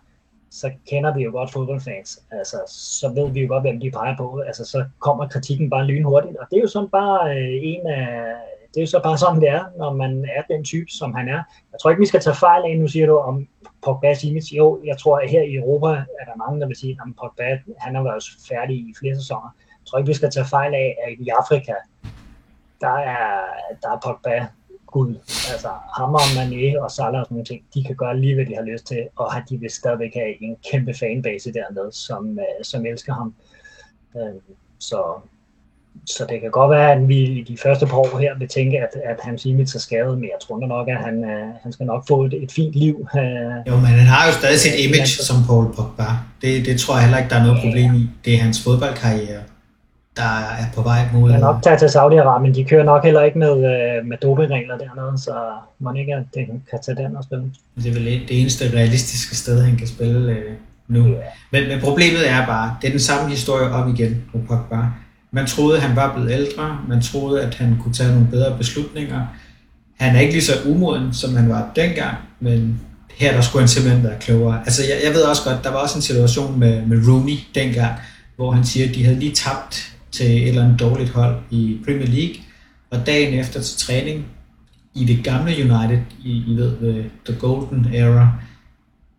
så 0.51 0.71
kender 0.89 1.13
vi 1.13 1.23
jo 1.23 1.31
godt 1.31 1.51
fodboldfans. 1.51 2.23
Altså, 2.31 2.57
så 2.67 3.09
ved 3.09 3.31
vi 3.31 3.41
jo 3.41 3.47
godt, 3.47 3.63
hvem 3.63 3.79
de 3.79 3.91
peger 3.91 4.17
på. 4.17 4.39
Altså, 4.47 4.65
så 4.65 4.85
kommer 4.99 5.27
kritikken 5.27 5.69
bare 5.69 5.85
lynhurtigt. 5.85 6.37
Og 6.37 6.47
det 6.51 6.57
er 6.57 6.61
jo 6.61 6.67
sådan 6.67 6.89
bare 6.89 7.37
øh, 7.37 7.59
en 7.61 7.87
af... 7.87 8.33
Det 8.73 8.77
er 8.77 8.81
jo 8.81 8.87
så 8.87 8.99
bare 9.03 9.17
sådan, 9.17 9.41
det 9.41 9.49
er, 9.49 9.63
når 9.77 9.93
man 9.93 10.25
er 10.35 10.41
den 10.53 10.63
type, 10.63 10.91
som 10.91 11.13
han 11.13 11.27
er. 11.27 11.43
Jeg 11.71 11.79
tror 11.81 11.89
ikke, 11.89 11.99
vi 11.99 12.05
skal 12.05 12.21
tage 12.21 12.35
fejl 12.35 12.63
af, 12.63 12.77
nu 12.77 12.87
siger 12.87 13.05
du 13.07 13.17
om 13.17 13.47
Pogba's 13.87 14.27
image. 14.27 14.55
Jo, 14.55 14.81
jeg 14.85 14.97
tror, 14.97 15.17
at 15.19 15.29
her 15.29 15.41
i 15.41 15.55
Europa 15.55 15.87
er 15.87 16.25
der 16.25 16.35
mange, 16.35 16.61
der 16.61 16.67
vil 16.67 16.75
sige, 16.75 16.91
at 16.91 17.15
Pogba, 17.21 17.59
han 17.77 17.95
har 17.95 18.03
været 18.03 18.23
færdig 18.49 18.75
i 18.75 18.93
flere 18.99 19.15
sæsoner. 19.15 19.55
Jeg 19.63 19.85
tror 19.85 19.97
ikke, 19.99 20.07
vi 20.07 20.13
skal 20.13 20.31
tage 20.31 20.45
fejl 20.45 20.73
af, 20.73 20.97
at 21.07 21.13
i 21.19 21.29
Afrika, 21.29 21.73
der 22.81 22.95
er, 23.13 23.43
der 23.81 23.89
er 23.91 23.99
Pogba 24.03 24.47
Gud. 24.91 25.15
Altså 25.51 25.69
Hammer, 25.97 26.19
og 26.19 26.31
Mané 26.37 26.83
og 26.83 26.91
Salah 26.91 27.19
og 27.19 27.25
sådan 27.25 27.35
nogle 27.35 27.45
ting, 27.45 27.61
de 27.73 27.83
kan 27.83 27.95
gøre 27.95 28.19
lige, 28.19 28.35
hvad 28.35 28.45
de 28.45 28.55
har 28.55 28.65
lyst 28.71 28.85
til, 28.87 29.01
og 29.15 29.27
de 29.49 29.57
vil 29.57 29.69
stadigvæk 29.69 30.13
have 30.13 30.43
en 30.43 30.55
kæmpe 30.71 30.93
fanbase 30.99 31.53
dernede, 31.53 31.89
som, 31.91 32.23
uh, 32.29 32.61
som 32.63 32.85
elsker 32.85 33.13
ham. 33.13 33.33
Uh, 34.13 34.41
så, 34.79 35.01
så 36.05 36.25
det 36.29 36.41
kan 36.41 36.51
godt 36.51 36.71
være, 36.71 36.91
at 36.91 37.07
vi 37.07 37.19
i 37.39 37.43
de 37.43 37.57
første 37.57 37.85
par 37.85 37.97
år 37.97 38.17
her 38.17 38.37
vil 38.37 38.47
tænke, 38.47 38.77
at, 38.79 38.93
at 39.11 39.17
hans 39.23 39.45
image 39.45 39.71
er 39.75 39.79
skadet, 39.79 40.15
men 40.19 40.23
jeg 40.33 40.39
tror 40.41 40.67
nok, 40.67 40.87
at 40.87 40.99
han, 41.05 41.15
uh, 41.17 41.49
han 41.63 41.71
skal 41.71 41.85
nok 41.85 42.03
få 42.07 42.23
et, 42.25 42.33
et 42.43 42.51
fint 42.51 42.73
liv. 42.73 42.95
Uh, 43.13 43.57
jo, 43.69 43.75
men 43.75 43.91
han 44.01 44.09
har 44.15 44.27
jo 44.27 44.33
stadig 44.33 44.59
sit 44.59 44.75
image 44.85 45.13
som 45.27 45.37
Paul 45.47 45.65
Pogba. 45.75 46.09
Det, 46.41 46.65
det 46.65 46.79
tror 46.79 46.93
jeg 46.95 47.03
heller 47.03 47.17
ikke, 47.17 47.29
der 47.29 47.39
er 47.39 47.45
noget 47.47 47.59
problem 47.63 47.93
i. 48.01 48.09
Det 48.25 48.33
er 48.33 48.37
hans 48.37 48.63
fodboldkarriere 48.63 49.41
der 50.17 50.39
er 50.59 50.65
på 50.75 50.81
vej 50.81 50.99
mod... 51.13 51.31
Nok 51.31 51.63
tage 51.63 51.77
til 51.77 51.85
Saudi-Arabien. 51.85 52.55
De 52.55 52.63
kører 52.63 52.83
nok 52.83 53.03
heller 53.03 53.21
ikke 53.21 53.39
med, 53.39 53.51
øh, 53.51 54.05
med 54.05 54.17
dopingregler 54.17 54.77
dernede, 54.77 55.21
så 55.21 55.33
man 55.79 55.97
ikke 55.97 56.13
at 56.15 56.23
det 56.33 56.47
kan 56.69 56.79
tage 56.85 57.03
den 57.03 57.15
og 57.15 57.23
spille. 57.23 57.45
Det 57.75 57.87
er 57.87 57.93
vel 57.93 58.05
det 58.05 58.41
eneste 58.41 58.71
realistiske 58.73 59.35
sted, 59.35 59.63
han 59.63 59.77
kan 59.77 59.87
spille 59.87 60.31
øh, 60.31 60.53
nu. 60.87 60.99
Yeah. 60.99 61.17
Men, 61.51 61.67
men 61.67 61.79
problemet 61.81 62.29
er 62.29 62.45
bare, 62.45 62.75
det 62.81 62.87
er 62.87 62.91
den 62.91 62.99
samme 62.99 63.29
historie 63.29 63.71
op 63.71 63.89
igen 63.89 64.23
Pogba. 64.47 64.77
Man 65.31 65.45
troede, 65.45 65.79
han 65.79 65.95
var 65.95 66.13
blevet 66.13 66.31
ældre. 66.31 66.77
Man 66.87 67.01
troede, 67.01 67.41
at 67.41 67.55
han 67.55 67.77
kunne 67.83 67.93
tage 67.93 68.11
nogle 68.11 68.27
bedre 68.31 68.57
beslutninger. 68.57 69.25
Han 69.99 70.15
er 70.15 70.19
ikke 70.19 70.33
lige 70.33 70.43
så 70.43 70.53
umoden, 70.65 71.13
som 71.13 71.35
han 71.35 71.49
var 71.49 71.71
dengang, 71.75 72.17
men 72.39 72.81
her 73.15 73.33
der 73.33 73.41
skulle 73.41 73.61
han 73.61 73.67
simpelthen 73.67 74.03
være 74.03 74.19
klogere. 74.19 74.59
Altså, 74.59 74.81
jeg, 74.83 74.97
jeg 75.05 75.13
ved 75.13 75.21
også 75.21 75.41
godt, 75.49 75.63
der 75.63 75.71
var 75.71 75.77
også 75.77 75.97
en 75.97 76.01
situation 76.01 76.59
med, 76.59 76.85
med 76.85 77.07
Rooney 77.07 77.37
dengang, 77.55 77.93
hvor 78.35 78.51
han 78.51 78.63
siger, 78.63 78.89
at 78.89 78.95
de 78.95 79.05
havde 79.05 79.19
lige 79.19 79.35
tabt 79.35 79.90
til 80.11 80.25
et 80.25 80.47
eller 80.47 80.63
andet 80.63 80.79
dårligt 80.79 81.09
hold 81.09 81.35
i 81.51 81.77
Premier 81.85 82.07
League, 82.07 82.35
og 82.91 83.05
dagen 83.05 83.39
efter 83.39 83.61
til 83.61 83.77
træning 83.77 84.25
i 84.95 85.05
det 85.05 85.23
gamle 85.23 85.51
United, 85.51 86.01
i, 86.23 86.43
I 86.47 86.55
ved, 86.55 87.03
The 87.25 87.35
Golden 87.39 87.93
Era, 87.93 88.31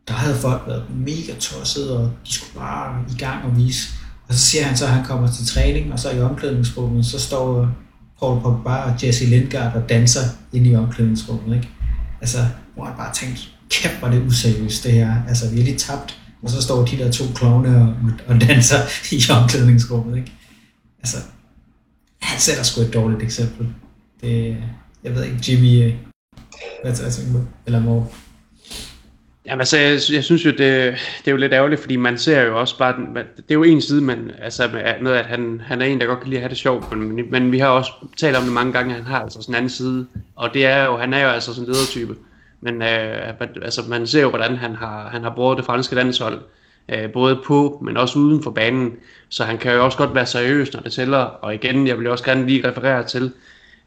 der 0.09 0.15
havde 0.15 0.37
folk 0.37 0.63
været 0.67 0.85
mega 0.95 1.33
tosset, 1.41 1.91
og 1.91 2.11
de 2.27 2.33
skulle 2.33 2.55
bare 2.55 3.05
i 3.11 3.19
gang 3.19 3.45
og 3.45 3.57
vise. 3.57 3.89
Og 4.29 4.35
så 4.35 4.41
siger 4.41 4.65
han 4.65 4.77
så, 4.77 4.85
at 4.85 4.91
han 4.91 5.05
kommer 5.05 5.29
til 5.29 5.47
træning, 5.47 5.93
og 5.93 5.99
så 5.99 6.11
i 6.11 6.21
omklædningsrummet, 6.21 7.07
så 7.07 7.21
står 7.21 7.69
Paul 8.19 8.41
Pogba 8.41 8.75
og 8.75 9.07
Jesse 9.07 9.27
Lingard 9.27 9.77
og 9.77 9.89
danser 9.89 10.21
ind 10.53 10.67
i 10.67 10.75
omklædningsrummet. 10.75 11.57
Ikke? 11.57 11.69
Altså, 12.21 12.39
hvor 12.75 12.87
jeg 12.87 12.95
bare 12.97 13.15
tænkte, 13.15 13.43
kæft 13.71 14.03
var 14.03 14.11
det 14.11 14.27
useriøst 14.27 14.85
det 14.85 14.93
her. 14.93 15.15
Altså, 15.29 15.51
vi 15.51 15.61
er 15.61 15.65
lige 15.65 15.79
tabt, 15.79 16.19
og 16.43 16.51
så 16.51 16.63
står 16.63 16.85
de 16.85 16.97
der 16.97 17.11
to 17.11 17.25
klovne 17.35 17.77
og, 17.77 17.95
og 18.27 18.41
danser 18.41 18.79
i 19.13 19.23
omklædningsrummet. 19.43 20.17
Ikke? 20.17 20.33
Altså, 21.03 21.17
han 22.21 22.41
sætter 22.41 22.63
sgu 22.63 22.81
et 22.81 22.95
dårligt 22.95 23.23
eksempel. 23.23 23.67
Det, 24.21 24.57
jeg 25.05 25.15
ved 25.15 25.25
ikke, 25.25 25.39
Jimmy, 25.49 25.87
øh, 25.87 25.95
hvad 26.83 26.95
tager 26.97 27.07
jeg 27.07 27.13
tænker? 27.13 27.41
Eller 27.67 27.81
Morten? 27.81 28.11
Jamen 29.47 29.61
altså, 29.61 29.79
jeg, 29.79 30.01
jeg 30.13 30.25
synes 30.25 30.45
jo, 30.45 30.51
det, 30.51 30.59
det 30.59 31.27
er 31.27 31.31
jo 31.31 31.37
lidt 31.37 31.53
ærgerligt, 31.53 31.81
fordi 31.81 31.97
man 31.97 32.19
ser 32.19 32.43
jo 32.43 32.61
også 32.61 32.79
bare, 32.79 32.97
den, 32.97 33.17
det 33.17 33.51
er 33.51 33.55
jo 33.55 33.63
en 33.63 33.81
side, 33.81 34.01
man, 34.01 34.31
altså 34.39 34.71
med, 35.03 35.13
at 35.13 35.27
han, 35.27 35.61
han 35.65 35.83
er 35.83 35.87
en, 35.87 36.01
der 36.01 36.07
godt 36.07 36.21
kan 36.21 36.29
lide 36.29 36.39
at 36.39 36.43
have 36.43 36.51
det 36.51 36.59
sjovt, 36.59 36.97
men, 36.97 37.31
men 37.31 37.53
vi 37.53 37.59
har 37.59 37.69
også 37.69 37.93
talt 38.17 38.37
om 38.37 38.43
det 38.43 38.53
mange 38.53 38.73
gange, 38.73 38.91
at 38.91 38.97
han 38.97 39.07
har 39.07 39.21
altså 39.21 39.43
sådan 39.43 39.53
en 39.53 39.57
anden 39.57 39.71
side, 39.71 40.07
og 40.37 40.55
det 40.55 40.67
er 40.67 40.85
jo, 40.85 40.97
han 40.97 41.15
er 41.15 41.23
jo 41.23 41.29
altså 41.29 41.55
sådan 41.55 41.69
en 41.69 41.73
ledertype, 41.73 42.17
men 42.61 42.83
øh, 42.83 43.35
altså, 43.63 43.83
man 43.89 44.07
ser 44.07 44.23
jo, 44.23 44.29
hvordan 44.29 44.57
han 44.57 44.75
har, 44.75 45.09
han 45.09 45.23
har 45.23 45.35
brugt 45.35 45.57
det 45.57 45.67
franske 45.67 45.95
landshold, 45.95 46.41
øh, 46.89 47.13
både 47.13 47.41
på, 47.47 47.83
men 47.85 47.97
også 47.97 48.19
uden 48.19 48.43
for 48.43 48.51
banen. 48.51 48.93
Så 49.29 49.45
han 49.45 49.59
kan 49.59 49.75
jo 49.75 49.85
også 49.85 49.99
godt 49.99 50.15
være 50.15 50.27
seriøs, 50.27 50.73
når 50.73 50.81
det 50.81 50.93
tæller. 50.93 51.19
Og 51.19 51.55
igen, 51.55 51.87
jeg 51.87 51.99
vil 51.99 52.07
også 52.07 52.25
gerne 52.25 52.47
lige 52.47 52.69
referere 52.69 53.07
til 53.07 53.33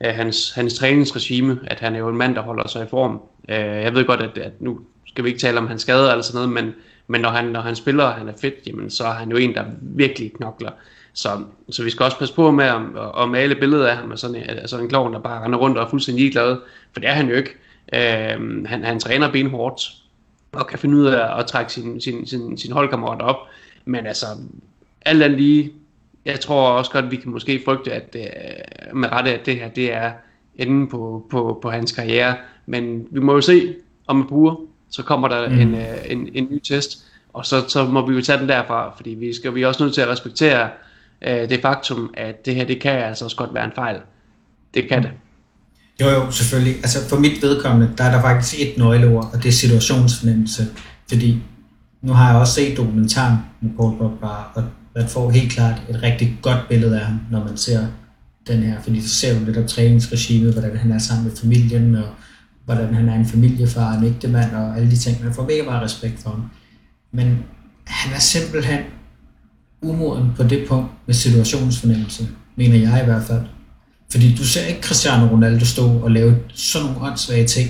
øh, 0.05 0.13
hans, 0.13 0.51
hans 0.51 0.73
træningsregime, 0.73 1.59
at 1.67 1.79
han 1.79 1.95
er 1.95 1.99
jo 1.99 2.09
en 2.09 2.17
mand, 2.17 2.35
der 2.35 2.41
holder 2.41 2.67
sig 2.67 2.83
i 2.83 2.89
form. 2.89 3.21
Øh, 3.49 3.55
jeg 3.57 3.93
ved 3.93 4.05
godt, 4.05 4.21
at, 4.21 4.37
at 4.37 4.61
nu 4.61 4.79
skal 5.07 5.23
vi 5.23 5.29
ikke 5.29 5.39
tale 5.39 5.57
om 5.57 5.67
hans 5.67 5.81
skader 5.81 6.11
eller 6.11 6.23
sådan 6.23 6.37
noget, 6.37 6.49
men, 6.49 6.73
men 7.07 7.21
når, 7.21 7.29
han, 7.29 7.45
når 7.45 7.61
han 7.61 7.75
spiller, 7.75 8.03
og 8.03 8.13
han 8.13 8.27
er 8.27 8.33
fedt, 8.41 8.55
jamen, 8.67 8.89
så 8.89 9.03
er 9.03 9.13
han 9.13 9.29
jo 9.29 9.37
en, 9.37 9.53
der 9.53 9.63
virkelig 9.81 10.33
knokler. 10.33 10.71
Så, 11.13 11.29
så 11.69 11.83
vi 11.83 11.89
skal 11.89 12.03
også 12.03 12.19
passe 12.19 12.33
på 12.33 12.51
med 12.51 12.65
at, 12.65 12.81
at 13.21 13.29
male 13.29 13.55
billedet 13.55 13.85
af 13.85 13.97
ham 13.97 14.11
af 14.11 14.19
sådan 14.19 14.35
af 14.35 14.45
altså 14.49 14.77
en 14.77 14.89
klovn, 14.89 15.13
der 15.13 15.19
bare 15.19 15.43
render 15.43 15.59
rundt 15.59 15.77
og 15.77 15.83
er 15.83 15.89
fuldstændig 15.89 16.31
glad, 16.31 16.57
for 16.93 16.99
det 16.99 17.09
er 17.09 17.13
han 17.13 17.29
jo 17.29 17.35
ikke. 17.35 17.49
Øh, 17.93 18.65
han, 18.65 18.83
han 18.83 18.99
træner 18.99 19.31
benhårdt, 19.31 19.81
og 20.55 20.67
kan 20.67 20.79
finde 20.79 20.97
ud 20.97 21.05
af 21.05 21.39
at 21.39 21.45
trække 21.45 21.71
sin, 21.71 22.01
sin, 22.01 22.27
sin, 22.27 22.57
sin 22.57 22.71
holdkammerat 22.71 23.21
op. 23.21 23.37
Men 23.85 24.05
altså, 24.05 24.25
alt 25.05 25.23
andet 25.23 25.39
lige, 25.39 25.71
jeg 26.25 26.39
tror 26.39 26.69
også 26.69 26.91
godt, 26.91 27.05
at 27.05 27.11
vi 27.11 27.15
kan 27.15 27.31
måske 27.31 27.61
frygte, 27.65 27.93
at 27.93 28.13
det, 28.13 28.27
med 28.93 29.11
rette, 29.11 29.39
at 29.39 29.45
det 29.45 29.55
her 29.55 29.67
det 29.67 29.93
er 29.93 30.11
enden 30.55 30.87
på, 30.87 31.27
på, 31.31 31.59
på 31.61 31.69
hans 31.69 31.91
karriere. 31.91 32.35
Men 32.65 33.07
vi 33.11 33.19
må 33.19 33.33
jo 33.33 33.41
se 33.41 33.75
om 34.07 34.19
et 34.19 34.27
par 34.29 34.57
så 34.89 35.03
kommer 35.03 35.27
der 35.27 35.49
mm. 35.49 35.59
en, 35.59 35.75
øh, 35.75 35.97
en, 36.05 36.29
en 36.33 36.47
ny 36.51 36.59
test, 36.59 37.05
og 37.33 37.45
så, 37.45 37.67
så 37.67 37.85
må 37.85 38.07
vi 38.07 38.15
jo 38.15 38.21
tage 38.21 38.39
den 38.39 38.49
derfra, 38.49 38.93
fordi 38.95 39.09
vi 39.09 39.33
skal 39.33 39.55
vi 39.55 39.61
er 39.61 39.67
også 39.67 39.83
nødt 39.83 39.93
til 39.93 40.01
at 40.01 40.07
respektere 40.07 40.69
øh, 41.21 41.49
det 41.49 41.61
faktum, 41.61 42.13
at 42.13 42.45
det 42.45 42.55
her, 42.55 42.65
det 42.65 42.81
kan 42.81 42.91
altså 42.91 43.25
også 43.25 43.37
godt 43.37 43.53
være 43.53 43.65
en 43.65 43.71
fejl. 43.75 43.99
Det 44.73 44.87
kan 44.87 44.99
mm. 44.99 45.03
det. 45.03 45.11
Jo, 46.01 46.09
jo, 46.09 46.31
selvfølgelig. 46.31 46.75
Altså 46.75 47.09
for 47.09 47.19
mit 47.19 47.41
vedkommende, 47.41 47.93
der 47.97 48.03
er 48.03 48.11
der 48.11 48.21
faktisk 48.21 48.55
et 48.59 48.77
nøgleord, 48.77 49.29
og 49.33 49.43
det 49.43 49.49
er 49.49 49.53
situationsfornemmelse. 49.53 50.67
Fordi 51.07 51.41
nu 52.01 52.13
har 52.13 52.29
jeg 52.29 52.39
også 52.39 52.53
set 52.53 52.77
dokumentaren 52.77 53.37
med 53.61 53.71
Paul 53.77 53.97
Pogba, 53.97 54.27
og 54.27 54.63
man 54.95 55.07
får 55.07 55.29
helt 55.29 55.51
klart 55.51 55.81
et 55.89 56.03
rigtig 56.03 56.37
godt 56.41 56.59
billede 56.69 56.99
af 56.99 57.05
ham, 57.05 57.19
når 57.31 57.43
man 57.43 57.57
ser 57.57 57.87
den 58.47 58.63
her. 58.63 58.81
Fordi 58.81 59.01
så 59.01 59.15
ser 59.15 59.39
du 59.39 59.45
lidt 59.45 59.57
af 59.57 59.69
træningsregimet, 59.69 60.53
hvordan 60.53 60.77
han 60.77 60.91
er 60.91 60.97
sammen 60.97 61.27
med 61.27 61.35
familien, 61.35 61.95
og 61.95 62.07
hvordan 62.65 62.93
han 62.93 63.09
er 63.09 63.15
en 63.15 63.25
familiefar, 63.25 63.93
en 63.93 64.03
ægtemand, 64.03 64.55
og 64.55 64.77
alle 64.77 64.91
de 64.91 64.97
ting. 64.97 65.23
Man 65.23 65.33
får 65.33 65.43
mega 65.43 65.63
meget 65.63 65.83
respekt 65.83 66.23
for 66.23 66.29
ham. 66.29 66.49
Men 67.11 67.37
han 67.85 68.13
er 68.13 68.19
simpelthen 68.19 68.79
umoden 69.81 70.31
på 70.37 70.43
det 70.43 70.67
punkt 70.67 70.91
med 71.05 71.15
situationsfornemmelse, 71.15 72.27
mener 72.55 72.77
jeg 72.77 73.01
i 73.01 73.05
hvert 73.05 73.23
fald. 73.23 73.41
Fordi 74.11 74.35
du 74.35 74.45
ser 74.45 74.65
ikke 74.65 74.81
Cristiano 74.81 75.27
Ronaldo 75.31 75.65
stå 75.65 75.99
og 75.99 76.11
lave 76.11 76.37
sådan 76.55 76.87
nogle 76.87 77.07
åndssvage 77.07 77.47
ting, 77.47 77.69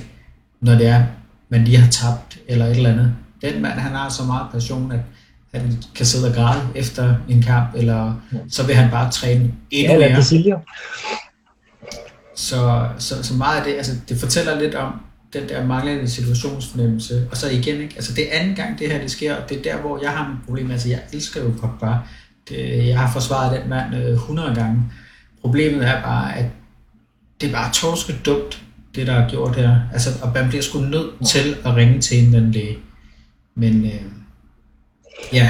når 0.61 0.75
det 0.75 0.87
er, 0.87 1.03
man 1.49 1.63
lige 1.63 1.77
har 1.77 1.89
tabt 1.91 2.39
eller 2.47 2.65
et 2.65 2.75
eller 2.75 2.91
andet. 2.91 3.13
Den 3.41 3.61
mand, 3.61 3.79
han 3.79 3.91
har 3.91 4.09
så 4.09 4.23
meget 4.23 4.47
passion, 4.51 4.91
at 4.91 4.99
han 5.53 5.77
kan 5.95 6.05
sidde 6.05 6.27
og 6.29 6.35
græde 6.35 6.61
efter 6.75 7.15
en 7.29 7.41
kamp, 7.41 7.69
eller 7.75 8.13
så 8.49 8.63
vil 8.65 8.75
han 8.75 8.91
bare 8.91 9.11
træne 9.11 9.51
endnu 9.71 9.93
ja, 9.93 9.99
mere. 9.99 10.15
Så, 12.35 12.87
så, 12.97 13.23
så 13.23 13.33
meget 13.33 13.57
af 13.57 13.65
det, 13.65 13.73
altså 13.73 13.91
det 14.09 14.17
fortæller 14.17 14.59
lidt 14.59 14.75
om 14.75 14.93
den 15.33 15.49
der 15.49 15.65
manglende 15.65 16.09
situationsfornemmelse. 16.09 17.27
Og 17.31 17.37
så 17.37 17.49
igen, 17.49 17.81
ikke? 17.81 17.93
Altså 17.95 18.13
det 18.13 18.35
er 18.35 18.39
anden 18.39 18.55
gang 18.55 18.79
det 18.79 18.91
her 18.91 19.01
det 19.01 19.11
sker, 19.11 19.35
og 19.35 19.49
det 19.49 19.57
er 19.57 19.61
der, 19.61 19.81
hvor 19.81 19.99
jeg 20.03 20.11
har 20.11 20.31
et 20.31 20.37
problem. 20.45 20.71
Altså 20.71 20.89
jeg 20.89 20.99
elsker 21.13 21.43
jo 21.43 21.53
Pogba. 21.61 21.93
Det, 22.49 22.87
jeg 22.87 22.99
har 22.99 23.11
forsvaret 23.11 23.61
den 23.61 23.69
mand 23.69 23.95
100 23.95 24.49
øh, 24.49 24.55
gange. 24.55 24.83
Problemet 25.45 25.87
er 25.87 26.01
bare, 26.01 26.37
at 26.37 26.45
det 27.41 27.49
er 27.49 27.53
bare 27.53 27.73
torske 27.73 28.13
dumt, 28.25 28.63
det 28.95 29.07
der 29.07 29.13
er 29.13 29.29
gjort 29.29 29.55
her. 29.55 29.79
Altså, 29.93 30.09
og 30.23 30.31
man 30.35 30.47
bliver 30.49 30.61
sgu 30.61 30.79
nødt 30.79 31.27
til 31.27 31.55
at 31.65 31.75
ringe 31.75 32.01
til 32.01 32.27
en 32.27 32.35
anden 32.35 32.51
læge. 32.51 32.77
Men 33.55 33.85
øh, 33.85 34.01
ja. 35.33 35.49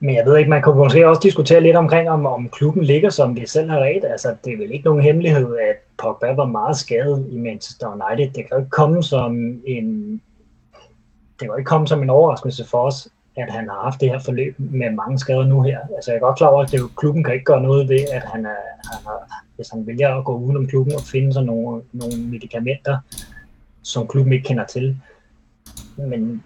Men 0.00 0.14
jeg 0.14 0.26
ved 0.26 0.36
ikke, 0.36 0.50
man 0.50 0.62
kunne 0.62 0.76
måske 0.76 1.08
også 1.08 1.20
diskutere 1.22 1.60
lidt 1.60 1.76
omkring, 1.76 2.10
om, 2.10 2.26
om 2.26 2.48
klubben 2.48 2.84
ligger, 2.84 3.10
som 3.10 3.36
vi 3.36 3.46
selv 3.46 3.70
har 3.70 3.78
ret. 3.78 4.04
Altså, 4.04 4.34
det 4.44 4.52
er 4.52 4.56
vel 4.56 4.72
ikke 4.72 4.84
nogen 4.84 5.02
hemmelighed, 5.02 5.56
at 5.70 5.76
Pogba 5.98 6.32
var 6.32 6.46
meget 6.46 6.76
skadet 6.76 7.26
i 7.30 7.38
Manchester 7.38 7.86
United. 7.86 8.26
Det 8.26 8.34
kan 8.34 8.48
jo 8.52 8.58
ikke 8.58 8.70
komme 8.70 9.02
som 9.02 9.60
en 9.66 10.20
det 11.40 11.48
var 11.48 11.56
ikke 11.56 11.68
kommet 11.68 11.88
som 11.88 12.02
en 12.02 12.10
overraskelse 12.10 12.64
for 12.68 12.86
os, 12.86 13.08
at 13.36 13.50
han 13.50 13.68
har 13.68 13.84
haft 13.84 14.00
det 14.00 14.08
her 14.08 14.18
forløb 14.18 14.54
med 14.58 14.90
mange 14.90 15.18
skader 15.18 15.44
nu 15.44 15.62
her. 15.62 15.78
Altså 15.96 16.10
jeg 16.10 16.16
er 16.16 16.20
godt 16.20 16.36
klar 16.36 16.48
over, 16.48 16.62
at 16.62 16.72
det, 16.72 16.80
klubben 16.96 17.24
kan 17.24 17.34
ikke 17.34 17.44
gøre 17.44 17.62
noget 17.62 17.88
ved, 17.88 18.00
at 18.12 18.22
han, 18.32 18.46
er, 18.46 18.62
han 18.92 18.98
har, 19.06 19.44
hvis 19.56 19.68
han 19.68 19.86
vælger 19.86 20.18
at 20.18 20.24
gå 20.24 20.36
udenom 20.36 20.66
klubben 20.66 20.94
og 20.94 21.02
finde 21.02 21.32
sig 21.32 21.44
nogle, 21.44 21.82
nogle 21.92 22.16
medicamenter, 22.16 22.98
som 23.82 24.08
klubben 24.08 24.32
ikke 24.32 24.48
kender 24.48 24.64
til. 24.64 24.96
Men 25.96 26.42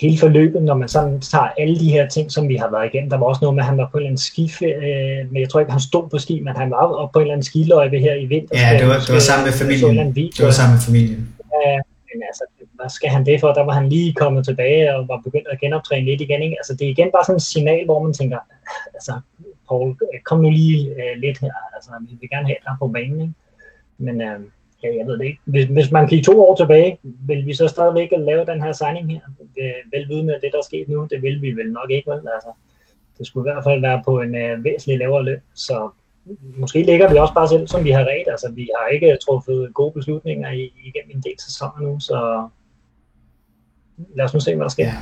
hele 0.00 0.18
forløbet, 0.18 0.62
når 0.62 0.74
man 0.74 0.88
sådan 0.88 1.20
tager 1.20 1.48
alle 1.58 1.78
de 1.80 1.90
her 1.90 2.08
ting, 2.08 2.32
som 2.32 2.48
vi 2.48 2.56
har 2.56 2.70
været 2.70 2.94
igennem, 2.94 3.10
der 3.10 3.16
var 3.16 3.26
også 3.26 3.38
noget 3.42 3.54
med, 3.54 3.62
at 3.62 3.68
han 3.68 3.78
var 3.78 3.88
på 3.92 3.96
en 3.96 4.02
eller 4.02 4.08
anden 4.08 4.18
skiferie, 4.18 5.24
men 5.30 5.40
jeg 5.40 5.48
tror 5.48 5.60
ikke, 5.60 5.72
han 5.72 5.80
stod 5.80 6.08
på 6.08 6.18
ski, 6.18 6.40
men 6.40 6.56
han 6.56 6.70
var 6.70 7.10
på 7.12 7.18
en 7.18 7.22
eller 7.22 7.34
anden 7.34 7.44
skiløjpe 7.44 7.98
her 7.98 8.14
i 8.14 8.26
vinter. 8.26 8.58
Ja, 8.58 8.78
det 8.78 8.88
var, 8.88 8.98
det 9.06 9.14
var 9.14 9.20
sammen 9.20 9.44
med 9.46 9.52
familien. 9.52 10.14
Det 10.14 10.44
var 10.44 10.50
sammen 10.50 10.74
med 10.74 10.82
familien. 10.82 11.28
Ja, 11.66 11.78
men 12.14 12.22
altså, 12.22 12.44
hvad 12.74 12.88
skal 12.88 13.10
han 13.10 13.26
det 13.26 13.40
for? 13.40 13.52
Der 13.52 13.64
var 13.64 13.72
han 13.72 13.88
lige 13.88 14.14
kommet 14.14 14.44
tilbage 14.44 14.96
og 14.96 15.08
var 15.08 15.20
begyndt 15.24 15.48
at 15.48 15.60
genoptræne 15.60 16.06
lidt 16.06 16.20
igen. 16.20 16.42
Ikke? 16.42 16.56
Altså, 16.58 16.74
det 16.74 16.86
er 16.86 16.90
igen 16.90 17.10
bare 17.12 17.24
sådan 17.24 17.36
et 17.36 17.42
signal, 17.42 17.84
hvor 17.84 18.02
man 18.02 18.12
tænker, 18.12 18.38
altså, 18.96 19.20
Paul, 19.68 19.90
øh, 19.90 20.20
kom 20.24 20.40
nu 20.40 20.50
lige 20.50 20.90
uh, 20.90 21.20
lidt 21.20 21.38
her. 21.40 21.52
Altså, 21.74 21.90
vi 22.08 22.16
vil 22.20 22.30
gerne 22.30 22.46
have 22.46 22.62
dig 22.66 22.76
på 22.78 22.88
banen. 22.88 23.20
Ikke? 23.20 23.34
Men 23.98 24.14
uh, 24.14 24.40
ja, 24.82 24.88
jeg 24.98 25.06
ved 25.06 25.18
det 25.18 25.24
ikke. 25.24 25.40
Hvis, 25.44 25.64
hvis 25.64 25.90
man 25.90 26.08
kigger 26.08 26.24
to 26.24 26.48
år 26.48 26.56
tilbage, 26.56 26.98
vil 27.02 27.46
vi 27.46 27.54
så 27.54 27.68
stadigvæk 27.68 28.10
lave 28.18 28.46
den 28.46 28.62
her 28.62 28.72
signing 28.72 29.12
her? 29.12 29.20
Vel 29.92 30.08
vide 30.08 30.24
med 30.24 30.34
det, 30.34 30.50
der 30.52 30.58
er 30.58 30.68
sket 30.70 30.88
nu, 30.88 31.06
det 31.10 31.22
vil 31.22 31.42
vi 31.42 31.50
vel 31.52 31.72
nok 31.72 31.90
ikke. 31.90 32.10
Vel? 32.10 32.18
Altså, 32.34 32.52
det 33.18 33.26
skulle 33.26 33.50
i 33.50 33.52
hvert 33.52 33.64
fald 33.64 33.80
være 33.80 34.02
på 34.04 34.20
en 34.20 34.34
uh, 34.34 34.64
væsentlig 34.64 34.98
lavere 34.98 35.24
løn. 35.24 35.40
Så 35.54 35.90
måske 36.56 36.82
ligger 36.82 37.10
vi 37.10 37.16
også 37.16 37.34
bare 37.34 37.48
selv, 37.48 37.68
som 37.68 37.84
vi 37.84 37.90
har 37.90 38.00
ret. 38.00 38.28
Altså, 38.30 38.52
vi 38.54 38.68
har 38.78 38.88
ikke 38.88 39.18
truffet 39.26 39.70
gode 39.74 39.92
beslutninger 39.92 40.50
igennem 40.88 41.10
en 41.14 41.22
del 41.22 41.38
sæsoner 41.38 41.80
nu, 41.80 42.00
så 42.00 42.48
lad 44.16 44.24
os 44.24 44.34
nu 44.34 44.40
se, 44.40 44.54
hvad 44.54 44.64
der 44.64 44.70
sker. 44.70 44.84
Ja. 44.84 44.94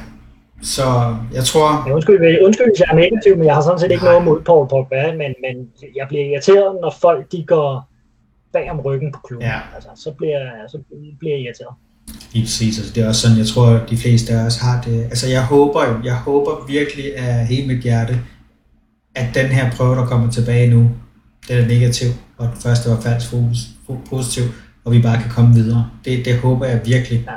Så 0.63 0.83
jeg 1.35 1.45
tror... 1.45 1.69
Ja, 1.87 1.95
undskyld, 1.95 2.45
undskyld, 2.45 2.67
hvis 2.67 2.81
jeg 2.81 2.89
er 2.91 2.97
negativ, 2.97 3.37
men 3.37 3.47
jeg 3.47 3.55
har 3.55 3.63
sådan 3.63 3.79
set 3.79 3.91
ikke 3.91 4.05
Nej. 4.05 4.13
noget 4.13 4.25
mod 4.25 4.43
Paul 4.43 4.69
Pogba, 4.69 5.13
men, 5.13 5.35
men 5.45 5.55
jeg 5.97 6.07
bliver 6.09 6.25
irriteret, 6.25 6.79
når 6.81 6.95
folk 7.01 7.33
de 7.33 7.45
går 7.47 7.89
bag 8.53 8.71
om 8.71 8.81
ryggen 8.81 9.13
på 9.13 9.21
klubben. 9.27 9.49
Ja. 9.49 9.61
Altså, 9.75 9.89
så, 9.95 10.11
bliver, 10.19 10.41
så 10.69 10.79
bliver 11.19 11.35
jeg 11.35 11.43
irriteret. 11.45 11.75
Lige 12.33 12.45
præcis, 12.45 12.79
altså, 12.79 12.93
det 12.95 13.03
er 13.03 13.09
også 13.09 13.21
sådan, 13.21 13.39
jeg 13.39 13.47
tror, 13.47 13.67
de 13.91 13.97
fleste 13.97 14.33
af 14.33 14.47
os 14.47 14.57
har 14.57 14.83
det. 14.83 15.05
Altså 15.05 15.29
jeg 15.29 15.47
håber 15.47 15.81
jo, 15.89 15.95
jeg 16.05 16.17
håber 16.17 16.67
virkelig 16.67 17.17
af 17.17 17.47
hele 17.47 17.67
mit 17.67 17.83
hjerte, 17.83 18.15
at 19.15 19.35
den 19.35 19.47
her 19.47 19.71
prøve, 19.77 19.95
der 19.97 20.07
kommer 20.07 20.31
tilbage 20.31 20.71
nu, 20.71 20.91
den 21.49 21.59
er 21.59 21.67
negativ, 21.67 22.09
og 22.39 22.47
den 22.47 22.57
første 22.57 22.91
var 22.91 23.01
falsk 23.01 23.31
fokus, 23.31 23.59
positiv, 24.11 24.43
og 24.85 24.93
vi 24.93 25.03
bare 25.03 25.23
kan 25.23 25.31
komme 25.31 25.55
videre. 25.55 25.91
Det, 26.05 26.25
det 26.25 26.39
håber 26.39 26.67
jeg 26.67 26.81
virkelig. 26.85 27.25
Ja. 27.27 27.37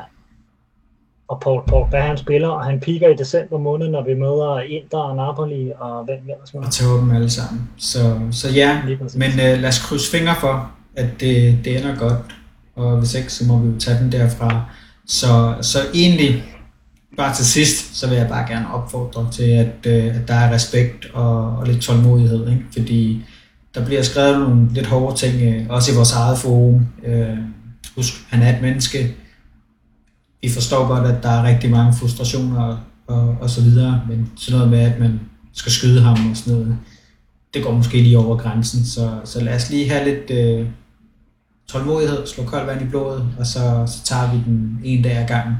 Og 1.30 1.40
Paul 1.42 1.62
Pogba, 1.68 2.00
han 2.00 2.18
spiller, 2.18 2.48
og 2.48 2.66
han 2.66 2.80
piker 2.80 3.08
i 3.08 3.16
december 3.16 3.58
måned, 3.58 3.90
når 3.90 4.04
vi 4.04 4.14
møder 4.14 4.60
Inter 4.60 4.98
og 4.98 5.16
Napoli, 5.16 5.72
og 5.80 6.04
hvem 6.06 6.18
ellers 6.30 6.54
Og 6.54 6.72
tager 6.72 7.00
dem 7.00 7.12
alle 7.12 7.30
sammen. 7.30 7.70
Så, 7.78 8.20
så 8.32 8.50
ja, 8.50 8.82
men 9.16 9.32
uh, 9.32 9.62
lad 9.62 9.66
os 9.66 9.80
krydse 9.80 10.12
fingre 10.12 10.36
for, 10.40 10.72
at 10.96 11.08
det, 11.20 11.60
det 11.66 11.78
ender 11.78 11.96
godt, 11.96 12.36
og 12.76 12.98
hvis 12.98 13.16
ikke, 13.16 13.34
så 13.34 13.46
må 13.48 13.58
vi 13.58 13.68
jo 13.74 13.80
tage 13.80 14.00
den 14.00 14.12
derfra. 14.12 14.62
Så, 15.08 15.56
så 15.62 15.80
egentlig, 15.94 16.44
bare 17.18 17.36
til 17.36 17.46
sidst, 17.46 17.96
så 17.96 18.08
vil 18.10 18.18
jeg 18.18 18.28
bare 18.28 18.48
gerne 18.48 18.74
opfordre 18.74 19.32
til, 19.32 19.52
at, 19.52 19.76
uh, 19.88 20.22
at 20.22 20.28
der 20.28 20.34
er 20.34 20.54
respekt 20.54 21.06
og, 21.14 21.58
og 21.58 21.68
lidt 21.68 21.82
tålmodighed, 21.82 22.50
ikke? 22.50 22.66
fordi 22.74 23.24
der 23.76 23.86
bliver 23.86 24.02
skrevet 24.04 24.40
nogle 24.40 24.74
lidt 24.74 24.88
hårde 24.88 25.18
ting, 25.18 25.42
øh, 25.42 25.66
også 25.70 25.92
i 25.92 25.96
vores 25.96 26.14
eget 26.14 26.38
forum. 26.38 26.88
Øh, 27.06 27.38
husk, 27.96 28.14
han 28.30 28.42
er 28.42 28.56
et 28.56 28.62
menneske. 28.62 29.16
Vi 30.42 30.50
forstår 30.50 30.88
godt, 30.88 31.08
at 31.08 31.24
der 31.24 31.30
er 31.30 31.44
rigtig 31.44 31.72
mange 31.72 31.94
frustrationer 31.94 32.62
og, 32.62 32.80
og, 33.08 33.38
og 33.42 33.50
så 33.50 33.62
videre, 33.62 34.02
men 34.10 34.32
sådan 34.36 34.58
noget 34.58 34.72
med, 34.72 34.80
at 34.80 35.00
man 35.00 35.20
skal 35.54 35.72
skyde 35.72 36.02
ham 36.02 36.30
og 36.30 36.38
sådan 36.38 36.54
noget, 36.54 36.78
det 37.54 37.64
går 37.64 37.72
måske 37.72 38.02
lige 38.02 38.18
over 38.18 38.38
grænsen. 38.38 38.86
Så, 38.86 39.20
så 39.26 39.44
lad 39.44 39.56
os 39.56 39.70
lige 39.70 39.90
have 39.90 40.06
lidt 40.06 40.32
øh, 40.32 40.68
tålmodighed, 41.68 42.28
slå 42.28 42.44
koldt 42.44 42.68
vand 42.68 42.82
i 42.82 42.90
blodet, 42.90 43.28
og 43.40 43.46
så, 43.46 43.84
så 43.88 44.04
tager 44.04 44.34
vi 44.34 44.38
den 44.46 44.80
en 44.84 45.04
dag 45.04 45.18
ad 45.18 45.28
gangen. 45.28 45.56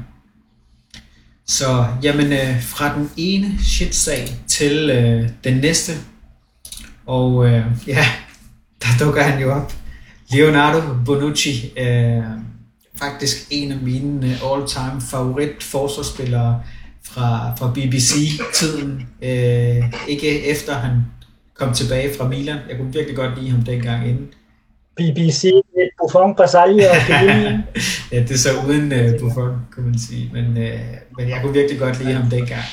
Så 1.46 1.86
jamen, 2.02 2.32
øh, 2.32 2.62
fra 2.62 2.98
den 2.98 3.10
ene 3.16 3.58
shit-sag 3.58 4.28
til 4.46 4.90
øh, 4.90 5.28
den 5.44 5.56
næste, 5.56 5.92
og 7.10 7.46
øh, 7.46 7.64
ja, 7.86 8.04
der 8.82 9.04
dukker 9.04 9.22
han 9.22 9.42
jo 9.42 9.52
op. 9.52 9.72
Leonardo 10.32 10.80
Bonucci, 11.04 11.72
øh, 11.78 12.22
faktisk 12.96 13.46
en 13.50 13.72
af 13.72 13.78
mine 13.82 14.26
øh, 14.26 14.52
all-time 14.52 15.00
favorit 15.10 15.62
forsvarsspillere 15.62 16.62
fra, 17.02 17.54
fra 17.58 17.72
BBC-tiden. 17.74 19.08
Øh, 19.22 19.92
ikke 20.08 20.46
efter 20.46 20.74
han 20.74 20.92
kom 21.54 21.74
tilbage 21.74 22.14
fra 22.18 22.28
Milan. 22.28 22.58
Jeg 22.68 22.76
kunne 22.76 22.92
virkelig 22.92 23.16
godt 23.16 23.38
lide 23.38 23.50
ham 23.50 23.62
dengang 23.62 24.08
inden. 24.08 24.28
BBC, 24.96 25.50
Buffon, 26.02 26.34
Basali 26.36 26.78
og 26.78 26.96
Ja, 28.12 28.22
det 28.22 28.30
er 28.30 28.38
så 28.38 28.48
uden 28.68 28.92
uh, 28.92 29.20
Buffon, 29.20 29.56
kunne 29.74 29.86
man 29.86 29.98
sige. 29.98 30.30
Men, 30.32 30.46
uh, 30.46 30.80
men 31.18 31.28
jeg 31.28 31.40
kunne 31.42 31.52
virkelig 31.52 31.78
godt 31.80 32.04
lide 32.04 32.12
ham 32.12 32.30
dengang 32.30 32.64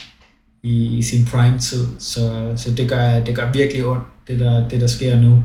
i, 0.64 0.98
i 0.98 1.02
sin 1.02 1.26
prime-tid. 1.26 1.88
Så, 2.00 2.54
så 2.56 2.72
det, 2.72 2.90
gør, 2.90 3.20
det 3.20 3.36
gør 3.36 3.52
virkelig 3.52 3.86
ondt 3.86 4.04
det 4.28 4.40
der, 4.40 4.70
det 4.70 4.82
der 4.82 4.88
sker 4.88 5.22
nu. 5.22 5.44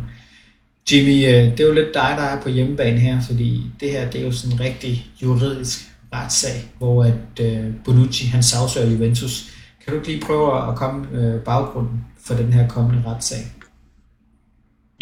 Jimmy, 0.93 1.27
øh, 1.27 1.53
det 1.53 1.61
er 1.61 1.67
jo 1.67 1.75
lidt 1.75 1.95
dig, 1.95 2.15
der 2.17 2.23
er 2.23 2.43
på 2.43 2.49
hjemmebane 2.49 2.99
her, 2.99 3.21
fordi 3.21 3.63
det 3.81 3.91
her 3.91 4.11
det 4.11 4.21
er 4.21 4.25
jo 4.25 4.33
sådan 4.33 4.57
en 4.57 4.61
rigtig 4.61 5.07
juridisk 5.23 5.79
retssag, 6.15 6.73
hvor 6.79 7.05
at 7.05 7.41
øh, 7.41 7.65
Bonucci 7.85 8.27
han 8.27 8.43
sagsøger 8.43 8.91
Juventus. 8.91 9.45
Kan 9.85 9.93
du 9.93 9.99
ikke 9.99 10.09
lige 10.09 10.21
prøve 10.21 10.69
at 10.69 10.77
komme 10.77 11.07
øh, 11.13 11.41
baggrunden 11.41 12.05
for 12.27 12.35
den 12.35 12.53
her 12.53 12.69
kommende 12.69 13.03
retssag? 13.07 13.39